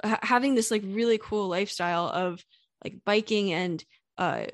having 0.04 0.54
this 0.54 0.70
like 0.70 0.84
really 0.86 1.18
cool 1.18 1.48
lifestyle 1.48 2.08
of 2.08 2.44
like 2.84 3.00
biking 3.04 3.52
and 3.52 3.84
uh, 4.18 4.46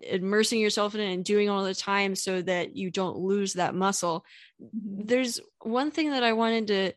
immersing 0.00 0.60
yourself 0.60 0.94
in 0.96 1.00
it 1.00 1.12
and 1.12 1.24
doing 1.24 1.48
all 1.48 1.62
the 1.62 1.74
time 1.74 2.16
so 2.16 2.42
that 2.42 2.76
you 2.76 2.90
don't 2.90 3.18
lose 3.18 3.54
that 3.54 3.74
muscle 3.74 4.24
Mm-hmm. 4.62 5.06
there's 5.06 5.40
one 5.62 5.90
thing 5.90 6.10
that 6.10 6.22
i 6.22 6.34
wanted 6.34 6.68
to 6.68 6.92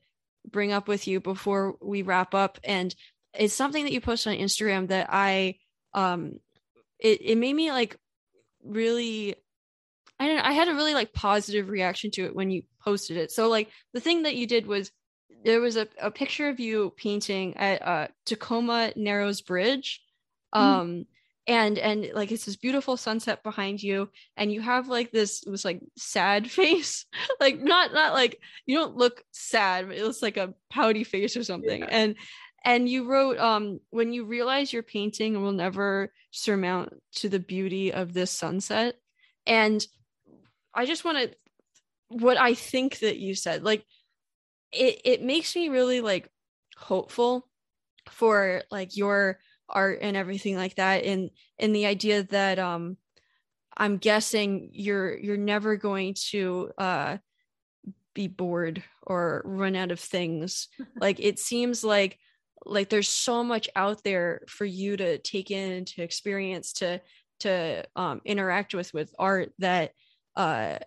bring 0.49 0.71
up 0.71 0.87
with 0.87 1.07
you 1.07 1.19
before 1.19 1.75
we 1.81 2.01
wrap 2.01 2.33
up. 2.33 2.59
And 2.63 2.93
it's 3.33 3.53
something 3.53 3.83
that 3.83 3.91
you 3.91 3.99
posted 3.99 4.31
on 4.31 4.39
instagram 4.39 4.87
that 4.87 5.07
i 5.09 5.55
um 5.93 6.39
it, 6.99 7.21
it 7.21 7.37
made 7.37 7.53
me 7.53 7.69
like 7.69 7.97
really 8.63 9.35
i 10.19 10.25
don't 10.25 10.37
know 10.37 10.43
i 10.45 10.53
had 10.53 10.69
a 10.69 10.73
really 10.73 10.93
like 10.93 11.11
positive 11.11 11.67
reaction 11.69 12.11
to 12.11 12.23
it 12.23 12.33
when 12.33 12.49
you 12.49 12.63
posted 12.85 13.17
it. 13.17 13.31
So 13.31 13.49
like 13.49 13.69
the 13.93 13.99
thing 13.99 14.23
that 14.23 14.35
you 14.35 14.47
did 14.47 14.67
was 14.67 14.91
there 15.43 15.59
was 15.59 15.75
a, 15.75 15.87
a 15.99 16.11
picture 16.11 16.47
of 16.47 16.59
you 16.59 16.93
painting 16.95 17.57
at 17.57 17.81
uh 17.81 18.07
tacoma 18.25 18.93
narrows 18.95 19.41
bridge. 19.41 20.01
Mm. 20.53 20.61
um 20.61 21.05
and 21.47 21.77
and 21.77 22.09
like 22.13 22.31
it's 22.31 22.45
this 22.45 22.55
beautiful 22.55 22.97
sunset 22.97 23.43
behind 23.43 23.81
you 23.81 24.09
and 24.35 24.51
you 24.51 24.61
have 24.61 24.87
like 24.87 25.11
this 25.11 25.43
it 25.45 25.49
was 25.49 25.65
like 25.65 25.79
sad 25.97 26.49
face. 26.51 27.05
Like 27.39 27.59
not 27.59 27.93
not 27.93 28.13
like 28.13 28.39
you 28.65 28.77
don't 28.77 28.97
look 28.97 29.23
sad 29.31 29.87
but 29.87 29.97
it 29.97 30.03
looks 30.03 30.21
like 30.21 30.37
a 30.37 30.53
pouty 30.69 31.03
face 31.03 31.37
or 31.37 31.43
something. 31.43 31.81
Yeah. 31.81 31.89
and 31.89 32.15
and 32.63 32.89
you 32.89 33.05
wrote 33.05 33.37
um 33.37 33.79
when 33.91 34.13
you 34.13 34.25
realize 34.25 34.73
your 34.73 34.83
painting 34.83 35.41
will 35.41 35.51
never 35.51 36.11
surmount 36.31 36.93
to 37.17 37.29
the 37.29 37.39
beauty 37.39 37.93
of 37.93 38.13
this 38.13 38.31
sunset. 38.31 38.95
And 39.45 39.85
i 40.73 40.85
just 40.85 41.05
want 41.05 41.17
to 41.17 41.31
what 42.09 42.37
i 42.37 42.53
think 42.53 42.99
that 42.99 43.17
you 43.17 43.33
said 43.33 43.63
like 43.63 43.83
it 44.71 45.01
it 45.05 45.21
makes 45.23 45.55
me 45.55 45.69
really 45.69 46.01
like 46.01 46.29
hopeful 46.77 47.47
for 48.09 48.63
like 48.69 48.95
your 48.97 49.39
art 49.69 49.99
and 50.01 50.15
everything 50.15 50.55
like 50.55 50.75
that 50.75 51.03
and 51.03 51.29
and 51.59 51.75
the 51.75 51.85
idea 51.85 52.23
that 52.23 52.59
um 52.59 52.97
i'm 53.75 53.97
guessing 53.97 54.69
you're 54.73 55.17
you're 55.17 55.37
never 55.37 55.75
going 55.75 56.13
to 56.13 56.71
uh 56.77 57.17
be 58.15 58.27
bored 58.27 58.81
or 59.03 59.43
run 59.45 59.75
out 59.75 59.91
of 59.91 59.99
things. 59.99 60.69
Like 60.99 61.19
it 61.19 61.37
seems 61.37 61.83
like 61.83 62.17
like 62.65 62.89
there's 62.89 63.09
so 63.09 63.43
much 63.43 63.69
out 63.75 64.03
there 64.03 64.41
for 64.47 64.65
you 64.65 64.97
to 64.97 65.19
take 65.19 65.51
in 65.51 65.85
to 65.85 66.01
experience 66.01 66.73
to 66.73 67.01
to 67.41 67.83
um 67.95 68.21
interact 68.25 68.73
with 68.73 68.93
with 68.93 69.13
art 69.19 69.51
that 69.59 69.91
uh 70.35 70.79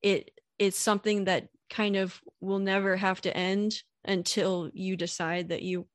it 0.00 0.30
it's 0.58 0.78
something 0.78 1.24
that 1.24 1.48
kind 1.70 1.96
of 1.96 2.18
will 2.40 2.58
never 2.58 2.96
have 2.96 3.20
to 3.20 3.36
end 3.36 3.74
until 4.04 4.70
you 4.72 4.96
decide 4.96 5.50
that 5.50 5.62
you 5.62 5.86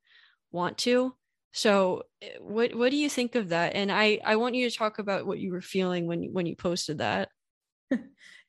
want 0.51 0.77
to 0.77 1.13
so 1.51 2.03
eh, 2.21 2.29
what 2.39 2.73
what 2.75 2.91
do 2.91 2.97
you 2.97 3.09
think 3.09 3.35
of 3.35 3.49
that 3.49 3.75
and 3.75 3.91
i 3.91 4.19
i 4.25 4.35
want 4.35 4.55
you 4.55 4.69
to 4.69 4.75
talk 4.75 4.99
about 4.99 5.25
what 5.25 5.39
you 5.39 5.51
were 5.51 5.61
feeling 5.61 6.07
when 6.07 6.31
when 6.33 6.45
you 6.45 6.55
posted 6.55 6.97
that 6.99 7.29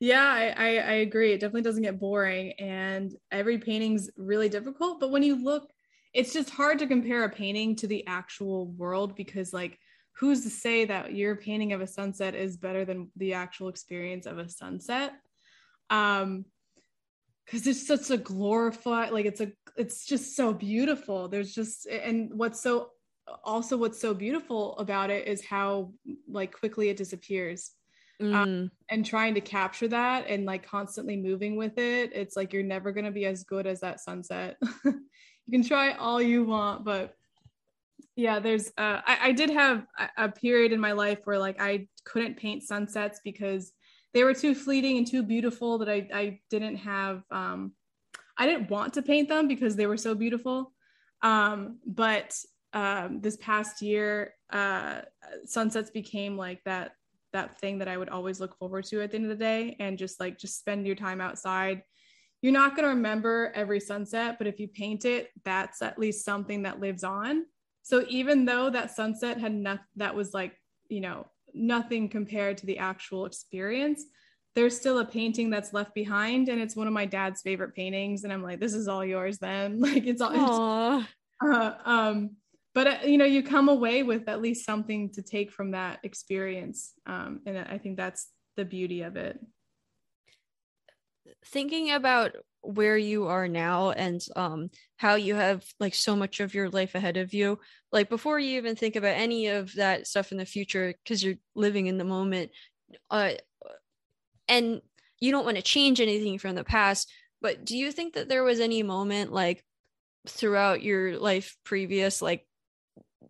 Yeah, 0.01 0.23
I, 0.23 0.55
I, 0.57 0.69
I 0.77 0.93
agree. 1.03 1.33
It 1.33 1.41
definitely 1.41 1.63
doesn't 1.63 1.83
get 1.83 1.99
boring, 1.99 2.53
and 2.53 3.13
every 3.33 3.59
painting's 3.59 4.11
really 4.17 4.49
difficult. 4.49 5.01
But 5.01 5.11
when 5.11 5.25
you 5.25 5.43
look, 5.43 5.69
it's 6.15 6.33
just 6.33 6.51
hard 6.51 6.79
to 6.79 6.87
compare 6.87 7.25
a 7.25 7.29
painting 7.29 7.75
to 7.77 7.89
the 7.89 8.07
actual 8.07 8.69
world 8.69 9.17
because, 9.17 9.53
like, 9.53 9.77
who's 10.13 10.45
to 10.45 10.51
say 10.51 10.85
that 10.85 11.15
your 11.15 11.35
painting 11.35 11.73
of 11.73 11.81
a 11.81 11.87
sunset 11.87 12.37
is 12.37 12.57
better 12.57 12.85
than 12.85 13.11
the 13.17 13.35
actual 13.35 13.69
experience 13.69 14.27
of 14.27 14.39
a 14.39 14.49
sunset? 14.49 15.15
Um, 15.91 16.45
because 17.49 17.67
it's 17.67 17.87
such 17.87 18.11
a 18.11 18.19
glorified, 18.19 19.11
like, 19.11 19.25
it's 19.25 19.41
a, 19.41 19.51
it's 19.77 20.05
just 20.05 20.37
so 20.37 20.53
beautiful. 20.53 21.29
There's 21.29 21.55
just, 21.55 21.87
and 21.87 22.31
what's 22.35 22.61
so, 22.61 22.91
also 23.43 23.77
what's 23.77 24.01
so 24.01 24.13
beautiful 24.13 24.77
about 24.79 25.11
it 25.11 25.27
is 25.27 25.45
how 25.45 25.93
like 26.29 26.53
quickly 26.53 26.89
it 26.89 26.97
disappears. 26.97 27.73
Mm, 28.21 28.69
and 28.91 29.07
trying 29.07 29.35
to 29.35 29.41
capture 29.41 29.87
that 29.87 30.27
and 30.29 30.45
like 30.45 30.67
constantly 30.67 31.17
moving 31.17 31.55
with 31.55 31.79
it 31.79 32.11
it's 32.13 32.35
like 32.35 32.53
you're 32.53 32.65
never 32.65 32.91
going 32.91 33.05
to 33.05 33.13
be 33.13 33.27
as 33.27 33.45
good 33.45 33.65
as 33.65 33.81
that 33.81 34.01
sunset. 34.01 34.57
You 35.47 35.61
can 35.61 35.67
try 35.67 35.93
all 35.93 36.21
you 36.21 36.45
want 36.45 36.85
but 36.85 37.15
yeah 38.17 38.39
there's 38.39 38.69
uh 38.77 39.01
I, 39.07 39.19
I 39.23 39.33
did 39.33 39.49
have 39.49 39.87
a, 39.99 40.25
a 40.25 40.29
period 40.29 40.73
in 40.73 40.81
my 40.81 40.93
life 40.93 41.21
where 41.25 41.39
like 41.39 41.59
i 41.59 41.89
couldn't 42.05 42.37
paint 42.37 42.65
sunsets 42.65 43.21
because 43.25 43.73
they 44.15 44.25
were 44.25 44.35
too 44.35 44.55
fleeting 44.55 44.99
and 44.99 45.07
too 45.07 45.23
beautiful 45.23 45.79
that 45.79 45.89
i 45.89 46.09
i 46.13 46.41
didn't 46.51 46.77
have 46.77 47.23
um 47.31 47.73
i 48.37 48.47
didn't 48.47 48.71
want 48.71 48.93
to 48.93 49.03
paint 49.03 49.29
them 49.29 49.49
because 49.49 49.77
they 49.77 49.87
were 49.87 49.97
so 49.97 50.15
beautiful 50.15 50.73
um 51.23 51.79
but 51.87 52.39
um 52.73 53.21
this 53.21 53.37
past 53.37 53.83
year 53.83 54.35
uh 54.53 55.01
sunsets 55.45 55.91
became 55.91 56.37
like 56.37 56.63
that 56.65 56.93
that 57.33 57.59
thing 57.61 57.79
that 57.79 57.89
I 57.89 57.97
would 57.97 58.09
always 58.09 58.41
look 58.41 58.57
forward 58.59 58.85
to 58.87 59.03
at 59.03 59.11
the 59.11 59.17
end 59.17 59.31
of 59.31 59.39
the 59.39 59.45
day 59.45 59.77
and 59.81 59.99
just 59.99 60.21
like 60.21 60.39
just 60.39 60.59
spend 60.59 60.87
your 60.87 60.97
time 60.97 61.21
outside. 61.21 61.83
You're 62.43 62.53
not 62.53 62.77
going 62.77 62.85
to 62.85 62.95
remember 62.95 63.53
every 63.55 63.81
sunset, 63.81 64.37
but 64.39 64.47
if 64.47 64.61
you 64.61 64.69
paint 64.69 65.05
it, 65.05 65.31
that's 65.45 65.83
at 65.83 65.99
least 65.99 66.25
something 66.25 66.63
that 66.63 66.81
lives 66.81 67.05
on. 67.05 67.45
So 67.83 68.05
even 68.09 68.45
though 68.45 68.71
that 68.71 68.95
sunset 68.95 69.41
had 69.41 69.55
nothing 69.55 69.85
that 69.97 70.15
was 70.15 70.35
like, 70.35 70.55
you 70.89 71.01
know, 71.01 71.27
nothing 71.55 72.09
compared 72.09 72.59
to 72.59 72.67
the 72.67 72.79
actual 72.79 73.27
experience, 73.27 74.05
there's 74.55 74.77
still 74.77 74.99
a 74.99 75.05
painting 75.05 75.51
that's 75.51 75.73
left 75.73 75.95
behind 75.95 76.49
and 76.49 76.61
it's 76.61 76.75
one 76.75 76.87
of 76.87 76.93
my 76.93 77.05
dad's 77.05 77.43
favorite 77.43 77.75
paintings 77.75 78.25
and 78.25 78.33
I'm 78.33 78.43
like 78.43 78.59
this 78.61 78.75
is 78.75 78.89
all 78.89 79.05
yours 79.05 79.39
then. 79.39 79.81
Like 79.89 80.07
it's 80.07 80.21
all 80.21 80.33
it's, 80.33 81.09
uh, 81.45 81.75
um 81.85 82.31
but 82.75 82.87
uh, 82.87 82.99
you 83.05 83.19
know 83.19 83.25
you 83.25 83.43
come 83.43 83.69
away 83.69 84.03
with 84.03 84.29
at 84.29 84.41
least 84.41 84.65
something 84.65 85.11
to 85.11 85.23
take 85.23 85.51
from 85.51 85.73
that 85.73 85.99
experience 86.05 86.93
um, 87.07 87.41
and 87.47 87.59
i 87.59 87.79
think 87.79 87.97
that's 87.97 88.29
the 88.57 88.65
beauty 88.65 89.03
of 89.03 89.17
it 89.17 89.39
thinking 91.47 91.91
about 91.91 92.33
where 92.61 92.99
you 92.99 93.27
are 93.27 93.49
now 93.49 93.91
and 93.93 94.21
um 94.37 94.69
how 94.97 95.15
you 95.15 95.35
have 95.35 95.65
like 95.79 95.95
so 95.95 96.17
much 96.17 96.41
of 96.41 96.55
your 96.55 96.69
life 96.69 96.95
ahead 96.95 97.17
of 97.17 97.33
you 97.33 97.59
like 97.93 98.09
before 98.09 98.39
you 98.39 98.59
even 98.59 98.75
think 98.75 98.97
about 98.97 99.17
any 99.17 99.47
of 99.47 99.73
that 99.75 100.07
stuff 100.07 100.33
in 100.33 100.39
the 100.39 100.45
future 100.45 100.93
because 101.05 101.23
you're 101.23 101.37
living 101.55 101.87
in 101.87 101.99
the 101.99 102.05
moment 102.05 102.51
uh 103.11 103.31
and 104.49 104.81
you 105.21 105.31
don't 105.31 105.45
want 105.45 105.57
to 105.57 105.63
change 105.63 106.01
anything 106.01 106.39
from 106.39 106.55
the 106.55 106.65
past 106.65 107.11
but 107.41 107.65
do 107.65 107.77
you 107.77 107.93
think 107.93 108.15
that 108.15 108.29
there 108.29 108.45
was 108.45 108.61
any 108.61 108.83
moment 108.83 109.33
like 109.33 109.65
throughout 110.27 110.83
your 110.83 111.17
life 111.19 111.57
previous 111.65 112.21
like 112.21 112.47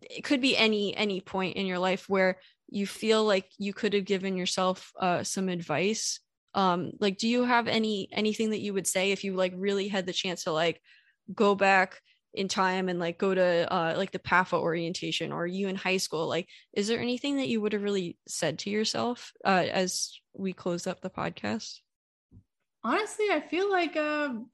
it 0.02 0.24
could 0.24 0.40
be 0.40 0.56
any 0.56 0.96
any 0.96 1.20
point 1.20 1.56
in 1.56 1.66
your 1.66 1.78
life 1.78 2.08
where 2.08 2.38
you 2.70 2.86
feel 2.86 3.24
like 3.24 3.46
you 3.58 3.72
could 3.72 3.92
have 3.92 4.04
given 4.04 4.36
yourself 4.36 4.90
uh 4.98 5.22
some 5.22 5.48
advice 5.48 6.20
um 6.58 6.90
like 6.98 7.18
do 7.18 7.28
you 7.28 7.44
have 7.44 7.68
any 7.68 8.08
anything 8.10 8.50
that 8.50 8.60
you 8.60 8.74
would 8.74 8.86
say 8.86 9.12
if 9.12 9.22
you 9.22 9.34
like 9.34 9.52
really 9.56 9.86
had 9.86 10.06
the 10.06 10.12
chance 10.12 10.42
to 10.42 10.52
like 10.52 10.82
go 11.32 11.54
back 11.54 12.00
in 12.34 12.48
time 12.48 12.88
and 12.88 12.98
like 12.98 13.16
go 13.16 13.32
to 13.32 13.72
uh 13.72 13.94
like 13.96 14.10
the 14.10 14.18
PAFA 14.18 14.58
orientation 14.58 15.32
or 15.32 15.46
you 15.46 15.68
in 15.68 15.76
high 15.76 15.96
school? 15.96 16.26
Like 16.26 16.48
is 16.72 16.88
there 16.88 17.00
anything 17.00 17.36
that 17.36 17.48
you 17.48 17.60
would 17.60 17.72
have 17.72 17.82
really 17.82 18.18
said 18.26 18.58
to 18.60 18.70
yourself 18.70 19.32
uh 19.44 19.66
as 19.70 20.18
we 20.34 20.52
close 20.52 20.88
up 20.88 21.00
the 21.00 21.10
podcast? 21.10 21.78
Honestly 22.82 23.26
i 23.30 23.40
feel 23.40 23.70
like 23.70 23.96
um 23.96 24.50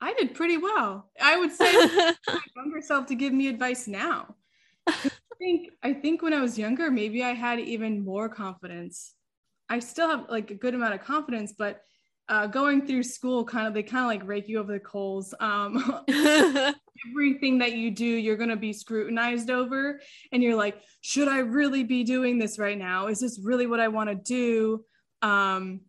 i 0.00 0.14
did 0.14 0.34
pretty 0.34 0.56
well. 0.56 1.10
I 1.20 1.38
would 1.38 1.52
say 1.52 1.72
my 2.26 2.40
younger 2.56 2.80
self 2.80 3.06
to 3.08 3.14
give 3.14 3.34
me 3.34 3.48
advice 3.48 3.86
now. 3.86 4.34
I 4.86 5.10
think 5.38 5.70
i 5.82 5.92
think 5.92 6.22
when 6.22 6.32
i 6.32 6.40
was 6.40 6.58
younger 6.58 6.90
maybe 6.90 7.22
i 7.22 7.32
had 7.32 7.60
even 7.60 8.04
more 8.04 8.28
confidence 8.28 9.14
i 9.68 9.78
still 9.78 10.08
have 10.08 10.26
like 10.28 10.50
a 10.50 10.54
good 10.54 10.74
amount 10.74 10.94
of 10.94 11.02
confidence 11.02 11.54
but 11.56 11.82
uh, 12.28 12.46
going 12.46 12.86
through 12.86 13.02
school 13.02 13.44
kind 13.44 13.66
of 13.66 13.74
they 13.74 13.82
kind 13.82 14.04
of 14.04 14.08
like 14.08 14.28
rake 14.28 14.48
you 14.48 14.58
over 14.58 14.72
the 14.72 14.80
coals. 14.80 15.34
Um 15.40 16.04
everything 17.10 17.58
that 17.58 17.74
you 17.74 17.92
do 17.92 18.04
you're 18.04 18.36
going 18.36 18.50
to 18.50 18.56
be 18.56 18.72
scrutinized 18.72 19.50
over 19.50 20.00
and 20.32 20.42
you're 20.42 20.56
like 20.56 20.82
should 21.00 21.28
i 21.28 21.38
really 21.38 21.84
be 21.84 22.02
doing 22.04 22.38
this 22.38 22.58
right 22.58 22.76
now? 22.76 23.06
Is 23.06 23.20
this 23.20 23.40
really 23.42 23.66
what 23.66 23.80
i 23.80 23.88
want 23.88 24.10
to 24.10 24.14
do? 24.14 24.84
Um 25.22 25.80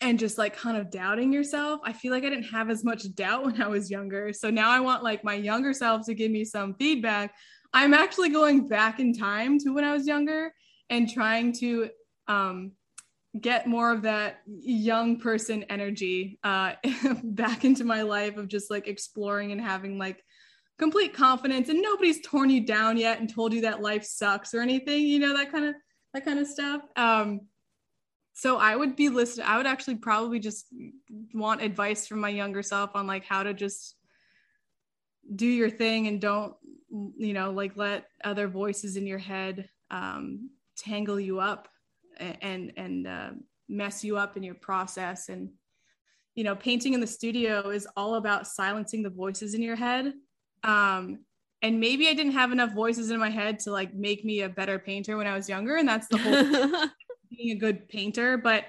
and 0.00 0.18
just 0.18 0.36
like 0.36 0.56
kind 0.56 0.76
of 0.76 0.90
doubting 0.90 1.32
yourself. 1.32 1.80
I 1.84 1.92
feel 1.92 2.12
like 2.12 2.24
i 2.24 2.28
didn't 2.28 2.50
have 2.50 2.70
as 2.70 2.84
much 2.84 3.04
doubt 3.14 3.44
when 3.44 3.62
i 3.62 3.68
was 3.68 3.90
younger 3.90 4.32
so 4.32 4.50
now 4.50 4.70
i 4.70 4.80
want 4.80 5.02
like 5.02 5.24
my 5.24 5.34
younger 5.34 5.72
self 5.72 6.04
to 6.06 6.14
give 6.14 6.30
me 6.30 6.44
some 6.44 6.74
feedback. 6.74 7.34
I'm 7.72 7.94
actually 7.94 8.28
going 8.28 8.68
back 8.68 9.00
in 9.00 9.14
time 9.14 9.58
to 9.60 9.70
when 9.70 9.84
i 9.84 9.92
was 9.92 10.06
younger 10.06 10.52
and 10.90 11.08
trying 11.08 11.52
to 11.60 11.88
um 12.28 12.72
get 13.40 13.66
more 13.66 13.90
of 13.90 14.02
that 14.02 14.40
young 14.46 15.18
person 15.18 15.64
energy 15.70 16.38
uh 16.44 16.74
back 17.24 17.64
into 17.64 17.84
my 17.84 18.02
life 18.02 18.36
of 18.36 18.46
just 18.46 18.70
like 18.70 18.86
exploring 18.86 19.52
and 19.52 19.60
having 19.60 19.98
like 19.98 20.22
complete 20.78 21.14
confidence 21.14 21.68
and 21.68 21.80
nobody's 21.80 22.20
torn 22.20 22.50
you 22.50 22.66
down 22.66 22.96
yet 22.96 23.20
and 23.20 23.32
told 23.32 23.52
you 23.52 23.62
that 23.62 23.80
life 23.80 24.04
sucks 24.04 24.52
or 24.52 24.60
anything 24.60 25.06
you 25.06 25.18
know 25.18 25.36
that 25.36 25.50
kind 25.50 25.64
of 25.64 25.74
that 26.12 26.26
kind 26.26 26.38
of 26.38 26.46
stuff. 26.46 26.82
Um 26.96 27.42
so 28.34 28.56
i 28.56 28.74
would 28.74 28.96
be 28.96 29.08
listed 29.08 29.44
i 29.44 29.56
would 29.56 29.66
actually 29.66 29.96
probably 29.96 30.38
just 30.38 30.66
want 31.34 31.62
advice 31.62 32.06
from 32.06 32.20
my 32.20 32.28
younger 32.28 32.62
self 32.62 32.90
on 32.94 33.06
like 33.06 33.24
how 33.24 33.42
to 33.42 33.52
just 33.52 33.94
do 35.34 35.46
your 35.46 35.70
thing 35.70 36.06
and 36.06 36.20
don't 36.20 36.54
you 37.16 37.32
know 37.32 37.50
like 37.50 37.76
let 37.76 38.06
other 38.24 38.48
voices 38.48 38.96
in 38.96 39.06
your 39.06 39.18
head 39.18 39.68
um 39.90 40.50
tangle 40.76 41.20
you 41.20 41.40
up 41.40 41.68
and 42.18 42.72
and 42.76 43.06
uh, 43.06 43.30
mess 43.68 44.04
you 44.04 44.16
up 44.16 44.36
in 44.36 44.42
your 44.42 44.54
process. 44.54 45.28
And 45.28 45.50
you 46.34 46.44
know 46.44 46.56
painting 46.56 46.94
in 46.94 47.00
the 47.00 47.06
studio 47.06 47.70
is 47.70 47.86
all 47.96 48.14
about 48.14 48.46
silencing 48.46 49.02
the 49.02 49.10
voices 49.10 49.54
in 49.54 49.62
your 49.62 49.76
head. 49.76 50.12
Um, 50.64 51.24
and 51.60 51.78
maybe 51.78 52.08
i 52.08 52.14
didn't 52.14 52.32
have 52.32 52.52
enough 52.52 52.72
voices 52.72 53.10
in 53.10 53.18
my 53.18 53.30
head 53.30 53.58
to 53.60 53.70
like 53.70 53.94
make 53.94 54.24
me 54.24 54.42
a 54.42 54.48
better 54.48 54.78
painter 54.78 55.16
when 55.16 55.26
i 55.26 55.34
was 55.34 55.48
younger. 55.48 55.76
And 55.76 55.88
that's 55.88 56.08
the 56.08 56.18
whole 56.18 56.88
being 57.30 57.56
a 57.56 57.60
good 57.60 57.88
painter. 57.88 58.36
But 58.36 58.64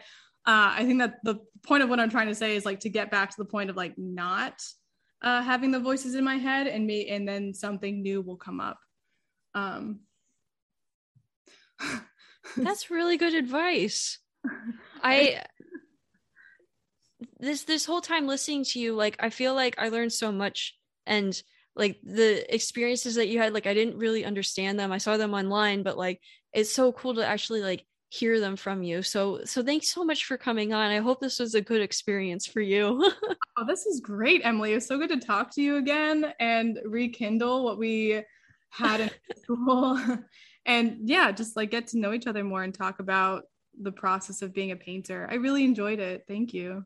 uh, 0.45 0.75
i 0.77 0.85
think 0.85 0.99
that 0.99 1.15
the 1.23 1.39
point 1.63 1.83
of 1.83 1.89
what 1.89 1.99
i'm 1.99 2.09
trying 2.09 2.27
to 2.27 2.35
say 2.35 2.55
is 2.55 2.65
like 2.65 2.81
to 2.81 2.89
get 2.89 3.09
back 3.09 3.29
to 3.29 3.37
the 3.37 3.45
point 3.45 3.69
of 3.69 3.77
like 3.77 3.97
not 3.97 4.61
uh, 5.23 5.41
having 5.41 5.71
the 5.71 5.79
voices 5.79 6.15
in 6.15 6.23
my 6.23 6.35
head 6.35 6.67
and 6.67 6.85
me 6.85 7.07
and 7.07 7.27
then 7.27 7.53
something 7.53 8.03
new 8.03 8.21
will 8.21 8.35
come 8.35 8.59
up. 8.59 8.77
Um, 9.55 10.01
that's 12.57 12.89
really 12.91 13.17
good 13.17 13.33
advice. 13.33 14.19
I 15.03 15.43
this 17.39 17.63
this 17.63 17.85
whole 17.85 18.01
time 18.01 18.27
listening 18.27 18.63
to 18.63 18.79
you 18.79 18.93
like 18.93 19.15
i 19.19 19.29
feel 19.29 19.53
like 19.53 19.75
i 19.77 19.87
learned 19.87 20.11
so 20.11 20.31
much 20.31 20.77
and 21.05 21.41
like 21.75 21.99
the 22.03 22.53
experiences 22.53 23.15
that 23.15 23.27
you 23.27 23.39
had 23.39 23.53
like 23.53 23.67
i 23.67 23.73
didn't 23.73 23.97
really 23.97 24.25
understand 24.25 24.79
them. 24.79 24.91
I 24.91 24.97
saw 24.97 25.17
them 25.17 25.33
online 25.33 25.83
but 25.83 25.97
like 25.97 26.21
it's 26.53 26.71
so 26.71 26.91
cool 26.91 27.15
to 27.15 27.25
actually 27.25 27.61
like 27.61 27.85
hear 28.09 28.39
them 28.39 28.55
from 28.55 28.83
you. 28.83 29.01
So 29.01 29.41
so 29.43 29.63
thanks 29.63 29.91
so 29.91 30.03
much 30.05 30.25
for 30.25 30.37
coming 30.37 30.71
on. 30.71 30.91
I 30.91 30.99
hope 30.99 31.19
this 31.19 31.39
was 31.39 31.55
a 31.55 31.61
good 31.61 31.81
experience 31.81 32.45
for 32.45 32.61
you. 32.61 33.11
Oh 33.55 33.65
this 33.67 33.85
is 33.85 33.99
great 33.99 34.41
emily. 34.43 34.73
It's 34.73 34.87
so 34.87 34.97
good 34.97 35.09
to 35.09 35.19
talk 35.19 35.53
to 35.53 35.61
you 35.61 35.77
again 35.77 36.33
and 36.39 36.79
rekindle 36.85 37.63
what 37.63 37.77
we 37.77 38.23
had 38.71 39.01
in 39.01 39.11
school 39.37 39.99
and 40.65 40.97
yeah 41.03 41.31
just 41.31 41.55
like 41.55 41.71
get 41.71 41.87
to 41.87 41.97
know 41.97 42.13
each 42.13 42.27
other 42.27 42.43
more 42.43 42.63
and 42.63 42.73
talk 42.73 42.99
about 42.99 43.43
the 43.81 43.91
process 43.91 44.41
of 44.41 44.53
being 44.53 44.71
a 44.71 44.75
painter. 44.75 45.27
I 45.31 45.35
really 45.35 45.63
enjoyed 45.63 45.99
it. 45.99 46.25
Thank 46.27 46.53
you 46.53 46.85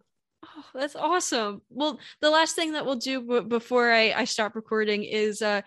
Oh, 0.55 0.63
that's 0.73 0.95
awesome. 0.95 1.61
Well, 1.69 1.99
the 2.21 2.29
last 2.29 2.55
thing 2.55 2.73
that 2.73 2.85
we'll 2.85 2.95
do 2.95 3.21
b- 3.21 3.47
before 3.47 3.91
I, 3.91 4.11
I 4.11 4.23
stop 4.23 4.55
recording 4.55 5.03
is 5.03 5.41
uh, 5.41 5.61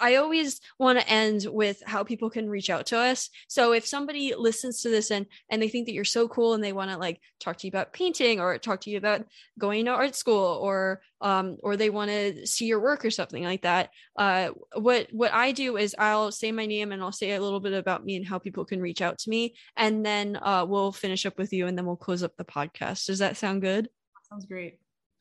I 0.00 0.16
always 0.16 0.60
want 0.78 0.98
to 0.98 1.08
end 1.08 1.46
with 1.48 1.82
how 1.86 2.04
people 2.04 2.30
can 2.30 2.48
reach 2.48 2.70
out 2.70 2.86
to 2.86 2.98
us. 2.98 3.30
So 3.48 3.72
if 3.72 3.86
somebody 3.86 4.34
listens 4.36 4.82
to 4.82 4.90
this 4.90 5.10
and 5.10 5.26
and 5.50 5.60
they 5.60 5.68
think 5.68 5.86
that 5.86 5.92
you're 5.92 6.04
so 6.04 6.28
cool 6.28 6.54
and 6.54 6.62
they 6.62 6.72
want 6.72 6.90
to 6.90 6.98
like 6.98 7.20
talk 7.40 7.56
to 7.58 7.66
you 7.66 7.70
about 7.70 7.92
painting 7.92 8.40
or 8.40 8.58
talk 8.58 8.82
to 8.82 8.90
you 8.90 8.98
about 8.98 9.24
going 9.58 9.86
to 9.86 9.90
art 9.92 10.14
school 10.14 10.58
or 10.62 11.00
um 11.20 11.56
or 11.62 11.76
they 11.76 11.90
want 11.90 12.10
to 12.10 12.46
see 12.46 12.66
your 12.66 12.80
work 12.80 13.04
or 13.04 13.10
something 13.10 13.42
like 13.42 13.62
that, 13.62 13.90
uh, 14.16 14.50
what 14.74 15.08
what 15.12 15.32
I 15.32 15.52
do 15.52 15.76
is 15.76 15.96
I'll 15.98 16.30
say 16.30 16.52
my 16.52 16.66
name 16.66 16.92
and 16.92 17.02
I'll 17.02 17.12
say 17.12 17.32
a 17.32 17.42
little 17.42 17.60
bit 17.60 17.72
about 17.72 18.04
me 18.04 18.16
and 18.16 18.26
how 18.26 18.38
people 18.38 18.64
can 18.64 18.80
reach 18.80 19.02
out 19.02 19.18
to 19.18 19.30
me, 19.30 19.54
and 19.76 20.04
then 20.04 20.36
uh, 20.40 20.64
we'll 20.68 20.92
finish 20.92 21.26
up 21.26 21.38
with 21.38 21.52
you 21.52 21.66
and 21.66 21.76
then 21.76 21.86
we'll 21.86 21.96
close 21.96 22.22
up 22.22 22.36
the 22.36 22.44
podcast. 22.44 23.06
Does 23.06 23.18
that 23.20 23.36
sound 23.36 23.62
good? 23.62 23.88
Sounds 24.30 24.46
great. 24.46 24.78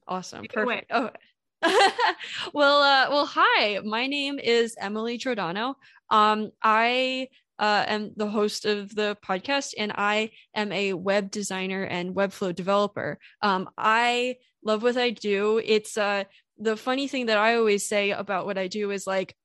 Awesome. 0.08 0.42
Take 0.42 0.54
Perfect. 0.54 0.92
Oh. 0.94 1.10
well, 2.54 2.82
uh, 2.82 3.10
well, 3.10 3.26
hi. 3.26 3.80
My 3.80 4.06
name 4.08 4.38
is 4.38 4.76
Emily 4.80 5.18
Giordano. 5.18 5.76
Um, 6.10 6.52
I 6.62 7.30
uh, 7.58 7.86
am 7.88 8.12
the 8.16 8.30
host 8.30 8.66
of 8.66 8.94
the 8.94 9.18
podcast, 9.26 9.74
and 9.78 9.94
I 9.96 10.32
am 10.54 10.72
a 10.72 10.94
web 10.94 11.32
designer 11.32 11.84
and 11.84 12.16
Webflow 12.16 12.54
developer. 12.54 13.18
Um, 13.42 13.70
I 13.78 14.38
love 14.64 14.84
what 14.84 14.98
I 14.98 15.12
do. 15.12 15.62
It's 15.64 15.98
uh, 15.98 16.26
the 16.58 16.78
funny 16.78 17.08
thing 17.08 17.28
that 17.28 17.38
I 17.38 17.56
always 17.56 17.88
say 17.88 18.12
about 18.12 18.46
what 18.46 18.58
I 18.58 18.68
do 18.68 18.92
is 18.92 19.08
like 19.08 19.36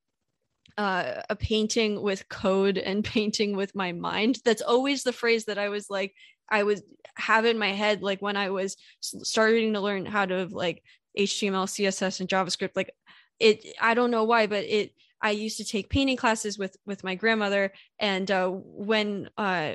uh, 0.77 1.23
a 1.31 1.37
painting 1.37 2.03
with 2.03 2.29
code 2.29 2.79
and 2.79 3.05
painting 3.17 3.57
with 3.57 3.75
my 3.75 3.93
mind. 3.93 4.41
That's 4.45 4.63
always 4.63 5.03
the 5.03 5.13
phrase 5.13 5.45
that 5.47 5.59
I 5.59 5.69
was 5.69 5.89
like, 5.89 6.15
I 6.53 6.63
was 6.63 6.83
have 7.17 7.45
in 7.45 7.59
my 7.59 7.73
head 7.73 8.03
like 8.03 8.23
when 8.23 8.37
I 8.37 8.51
was 8.51 8.77
starting 9.01 9.73
to 9.73 9.81
learn 9.81 10.07
how 10.07 10.27
to 10.27 10.47
like 10.51 10.83
HTML, 11.19 11.67
CSS, 11.67 12.21
and 12.21 12.29
JavaScript. 12.29 12.77
Like 12.77 12.95
it, 13.41 13.67
I 13.81 13.95
don't 13.95 14.11
know 14.11 14.25
why, 14.25 14.47
but 14.47 14.65
it. 14.65 14.93
I 15.25 15.31
used 15.31 15.59
to 15.59 15.65
take 15.65 15.89
painting 15.89 16.17
classes 16.17 16.59
with 16.59 16.77
with 16.85 17.05
my 17.05 17.15
grandmother, 17.15 17.73
and 17.99 18.31
uh, 18.31 18.49
when 18.49 19.29
uh, 19.37 19.75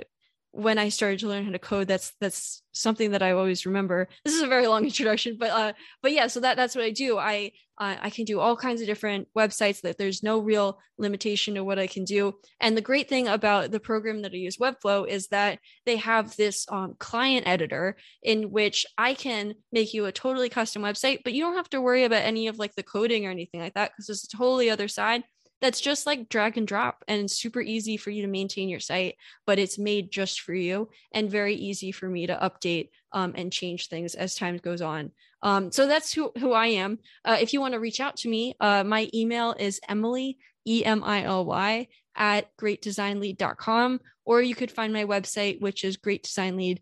when 0.52 0.78
I 0.78 0.90
started 0.90 1.20
to 1.20 1.28
learn 1.28 1.45
how 1.45 1.52
to 1.52 1.60
code, 1.60 1.88
that's 1.88 2.14
that's 2.20 2.62
something 2.74 3.12
that 3.12 3.24
I 3.24 3.32
always 3.32 3.66
remember. 3.66 4.08
This 4.26 4.34
is 4.34 4.41
a 4.41 4.48
very 4.48 4.68
long 4.68 4.84
introduction, 4.91 5.38
but 5.40 5.49
uh, 5.52 5.74
but 6.02 6.12
yeah, 6.12 6.28
so 6.28 6.41
that 6.41 6.58
that's 6.58 6.76
what 6.76 6.84
I 6.84 6.91
do. 6.91 7.18
I 7.18 7.52
uh, 7.78 7.95
I 8.02 8.10
can 8.10 8.26
do 8.26 8.40
all 8.40 8.56
kinds 8.56 8.82
of 8.82 8.88
different 8.88 9.28
websites. 9.38 9.82
That 9.82 9.98
there's 9.98 10.24
no 10.24 10.40
real 10.40 10.80
limitation 10.98 11.56
to 11.56 11.64
what 11.64 11.80
I 11.80 11.88
can 11.88 12.04
do. 12.04 12.34
And 12.60 12.76
the 12.76 12.82
great 12.82 13.10
thing 13.10 13.28
about 13.28 13.72
the 13.72 13.80
program 13.80 14.22
that 14.24 14.34
I 14.34 14.38
use, 14.38 14.58
Webflow, 14.58 15.08
is 15.08 15.28
that 15.28 15.60
they 15.86 15.98
have 15.98 16.36
this 16.36 16.66
um, 16.70 16.95
client 16.99 17.48
editor 17.48 17.98
in 18.24 18.52
which 18.52 18.86
I 18.98 19.14
can 19.14 19.56
make 19.72 19.94
you 19.94 20.06
a 20.06 20.12
totally 20.12 20.49
custom 20.49 20.82
website, 20.82 21.20
but 21.24 21.34
you 21.34 21.44
don't 21.44 21.56
have 21.56 21.70
to 21.70 21.82
worry 21.82 22.04
about 22.04 22.24
any 22.24 22.48
of 22.48 22.60
like 22.60 22.76
the 22.76 22.84
coding 22.84 23.26
or 23.26 23.32
anything 23.32 23.62
like 23.62 23.74
that 23.76 23.91
because 23.91 24.10
it's 24.10 24.24
a 24.26 24.38
totally 24.38 24.70
other 24.70 24.88
side 24.88 25.24
that's 25.62 25.82
just 25.82 26.06
like 26.06 26.30
drag 26.30 26.58
and 26.58 26.68
drop 26.68 27.04
and 27.08 27.30
super 27.30 27.62
easy 27.62 27.98
for 27.98 28.10
you 28.10 28.22
to 28.22 28.28
maintain 28.28 28.70
your 28.70 28.80
site, 28.80 29.16
but 29.46 29.60
it's 29.60 29.80
made 29.80 30.12
just 30.12 30.42
for 30.42 30.54
you 30.54 30.90
and 31.12 31.30
very 31.30 31.56
easy 31.56 31.92
for 31.92 32.08
me 32.08 32.28
to 32.28 32.36
update 32.36 32.90
um, 33.12 33.34
and 33.36 33.52
change 33.52 33.88
things 33.88 34.16
as 34.16 34.36
time 34.36 34.58
goes 34.58 34.82
on. 34.82 35.12
Um, 35.42 35.72
so 35.72 35.88
that's 35.88 36.14
who, 36.14 36.32
who 36.38 36.54
I 36.54 36.68
am. 36.68 37.00
Uh, 37.24 37.38
if 37.40 37.54
you 37.54 37.62
want 37.62 37.74
to 37.74 37.80
reach 37.80 38.00
out 38.00 38.18
to 38.18 38.30
me, 38.30 38.56
uh, 38.60 38.84
my 38.84 39.10
email 39.14 39.56
is 39.58 39.80
Emily, 39.88 40.38
E 40.68 40.84
M 40.84 41.04
I 41.04 41.24
L 41.24 41.46
Y, 41.46 41.88
at 42.16 42.56
greatdesignlead.com, 42.58 44.00
or 44.26 44.42
you 44.42 44.56
could 44.56 44.72
find 44.72 44.92
my 44.92 45.06
website, 45.06 45.62
which 45.62 45.84
is 45.84 45.98
greatdesignlead.com 45.98 46.82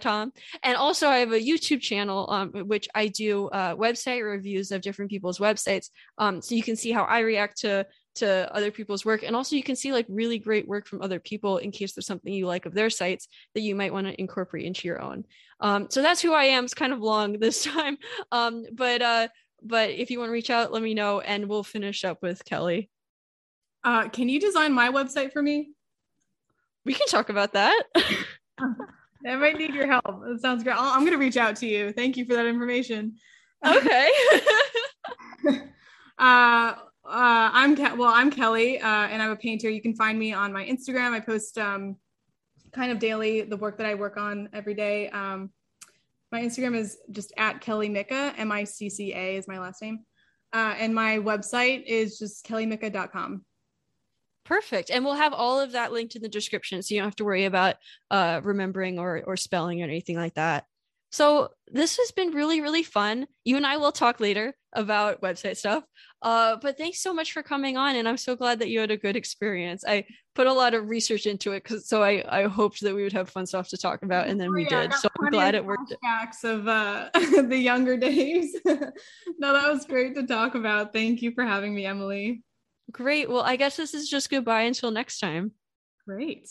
com 0.00 0.32
and 0.62 0.76
also 0.76 1.08
i 1.08 1.18
have 1.18 1.32
a 1.32 1.40
youtube 1.40 1.80
channel 1.80 2.28
um, 2.30 2.50
which 2.66 2.88
i 2.94 3.06
do 3.08 3.48
uh, 3.48 3.74
website 3.74 4.24
reviews 4.24 4.70
of 4.70 4.80
different 4.80 5.10
people's 5.10 5.38
websites 5.38 5.88
um, 6.18 6.40
so 6.42 6.54
you 6.54 6.62
can 6.62 6.76
see 6.76 6.92
how 6.92 7.04
i 7.04 7.20
react 7.20 7.58
to 7.58 7.86
to 8.14 8.52
other 8.54 8.70
people's 8.70 9.04
work 9.04 9.22
and 9.22 9.36
also 9.36 9.56
you 9.56 9.62
can 9.62 9.76
see 9.76 9.92
like 9.92 10.06
really 10.08 10.38
great 10.38 10.66
work 10.66 10.86
from 10.86 11.02
other 11.02 11.20
people 11.20 11.58
in 11.58 11.70
case 11.70 11.92
there's 11.92 12.06
something 12.06 12.32
you 12.32 12.46
like 12.46 12.66
of 12.66 12.74
their 12.74 12.90
sites 12.90 13.28
that 13.54 13.60
you 13.62 13.74
might 13.74 13.92
want 13.92 14.06
to 14.06 14.20
incorporate 14.20 14.66
into 14.66 14.88
your 14.88 15.00
own. 15.00 15.24
Um, 15.60 15.86
so 15.90 16.02
that's 16.02 16.20
who 16.20 16.32
i 16.32 16.44
am. 16.44 16.64
It's 16.64 16.74
kind 16.74 16.92
of 16.92 17.00
long 17.00 17.38
this 17.38 17.64
time 17.74 17.96
um, 18.32 18.64
but 18.72 19.02
uh, 19.02 19.28
but 19.62 19.90
if 19.90 20.10
you 20.10 20.18
want 20.18 20.28
to 20.28 20.32
reach 20.32 20.50
out 20.50 20.72
let 20.72 20.82
me 20.82 20.94
know 20.94 21.20
and 21.20 21.48
we'll 21.48 21.62
finish 21.62 22.04
up 22.04 22.18
with 22.22 22.44
kelly. 22.44 22.90
Uh, 23.84 24.08
can 24.08 24.28
you 24.28 24.40
design 24.40 24.72
my 24.72 24.90
website 24.90 25.32
for 25.32 25.40
me? 25.40 25.70
We 26.84 26.94
can 26.94 27.06
talk 27.06 27.28
about 27.28 27.52
that 27.52 27.84
I 29.26 29.36
might 29.36 29.58
need 29.58 29.74
your 29.74 29.86
help. 29.86 30.04
That 30.04 30.38
sounds 30.40 30.64
great. 30.64 30.76
i 30.76 30.94
am 30.94 31.00
going 31.00 31.12
to 31.12 31.18
reach 31.18 31.36
out 31.36 31.56
to 31.56 31.66
you. 31.66 31.92
Thank 31.92 32.16
you 32.16 32.24
for 32.24 32.34
that 32.34 32.46
information. 32.46 33.16
Okay. 33.66 34.10
uh, 36.18 36.74
uh, 37.10 37.50
I'm 37.52 37.76
Ke- 37.76 37.98
well, 37.98 38.12
I'm 38.14 38.30
Kelly, 38.30 38.78
uh, 38.80 38.86
and 38.86 39.22
I'm 39.22 39.30
a 39.30 39.36
painter. 39.36 39.68
You 39.68 39.82
can 39.82 39.94
find 39.94 40.18
me 40.18 40.32
on 40.32 40.52
my 40.52 40.64
Instagram. 40.64 41.10
I 41.10 41.20
post 41.20 41.58
um, 41.58 41.96
kind 42.72 42.92
of 42.92 42.98
daily 42.98 43.42
the 43.42 43.56
work 43.56 43.78
that 43.78 43.86
I 43.86 43.94
work 43.94 44.16
on 44.16 44.48
every 44.52 44.74
day. 44.74 45.10
Um, 45.10 45.50
my 46.32 46.40
Instagram 46.40 46.76
is 46.76 46.98
just 47.10 47.32
at 47.36 47.60
Kelly 47.60 47.88
Micca. 47.88 48.32
M 48.36 48.52
I 48.52 48.64
C 48.64 48.88
C 48.88 49.12
A 49.12 49.36
is 49.36 49.48
my 49.48 49.58
last 49.58 49.82
name, 49.82 50.04
uh, 50.52 50.74
and 50.78 50.94
my 50.94 51.18
website 51.18 51.84
is 51.84 52.18
just 52.18 52.46
kellymicca.com. 52.46 53.44
Perfect. 54.44 54.90
And 54.90 55.04
we'll 55.04 55.14
have 55.14 55.32
all 55.32 55.60
of 55.60 55.72
that 55.72 55.92
linked 55.92 56.16
in 56.16 56.22
the 56.22 56.28
description 56.28 56.82
so 56.82 56.94
you 56.94 57.00
don't 57.00 57.08
have 57.08 57.16
to 57.16 57.24
worry 57.24 57.44
about 57.44 57.76
uh, 58.10 58.40
remembering 58.42 58.98
or, 58.98 59.22
or 59.26 59.36
spelling 59.36 59.80
or 59.80 59.84
anything 59.84 60.16
like 60.16 60.34
that. 60.34 60.64
So 61.12 61.50
this 61.66 61.96
has 61.96 62.12
been 62.12 62.30
really, 62.30 62.60
really 62.60 62.84
fun. 62.84 63.26
You 63.44 63.56
and 63.56 63.66
I 63.66 63.78
will 63.78 63.90
talk 63.90 64.20
later 64.20 64.54
about 64.72 65.20
website 65.20 65.56
stuff. 65.56 65.82
Uh, 66.22 66.56
but 66.62 66.78
thanks 66.78 67.02
so 67.02 67.12
much 67.12 67.32
for 67.32 67.42
coming 67.42 67.76
on. 67.76 67.96
And 67.96 68.08
I'm 68.08 68.16
so 68.16 68.36
glad 68.36 68.60
that 68.60 68.68
you 68.68 68.78
had 68.78 68.92
a 68.92 68.96
good 68.96 69.16
experience. 69.16 69.82
I 69.86 70.04
put 70.36 70.46
a 70.46 70.52
lot 70.52 70.74
of 70.74 70.88
research 70.88 71.26
into 71.26 71.52
it 71.52 71.64
because 71.64 71.88
so 71.88 72.04
I, 72.04 72.24
I 72.28 72.46
hoped 72.46 72.80
that 72.82 72.94
we 72.94 73.02
would 73.02 73.12
have 73.12 73.28
fun 73.28 73.46
stuff 73.46 73.68
to 73.70 73.76
talk 73.76 74.02
about 74.02 74.28
and 74.28 74.40
then 74.40 74.50
oh, 74.50 74.52
we 74.52 74.64
yeah, 74.64 74.82
did. 74.82 74.94
So 74.94 75.08
I'm 75.20 75.30
glad 75.30 75.56
it 75.56 75.64
worked. 75.64 75.92
Facts 76.00 76.44
of 76.44 76.68
uh, 76.68 77.10
the 77.14 77.58
younger 77.58 77.96
days. 77.96 78.54
no, 78.64 78.80
that 79.52 79.72
was 79.72 79.86
great 79.86 80.14
to 80.14 80.26
talk 80.26 80.54
about. 80.54 80.92
Thank 80.92 81.22
you 81.22 81.32
for 81.32 81.44
having 81.44 81.74
me, 81.74 81.86
Emily. 81.86 82.44
Great. 82.90 83.28
Well, 83.28 83.42
I 83.42 83.56
guess 83.56 83.76
this 83.76 83.94
is 83.94 84.08
just 84.08 84.30
goodbye 84.30 84.62
until 84.62 84.90
next 84.90 85.20
time. 85.20 85.52
Great. 86.06 86.48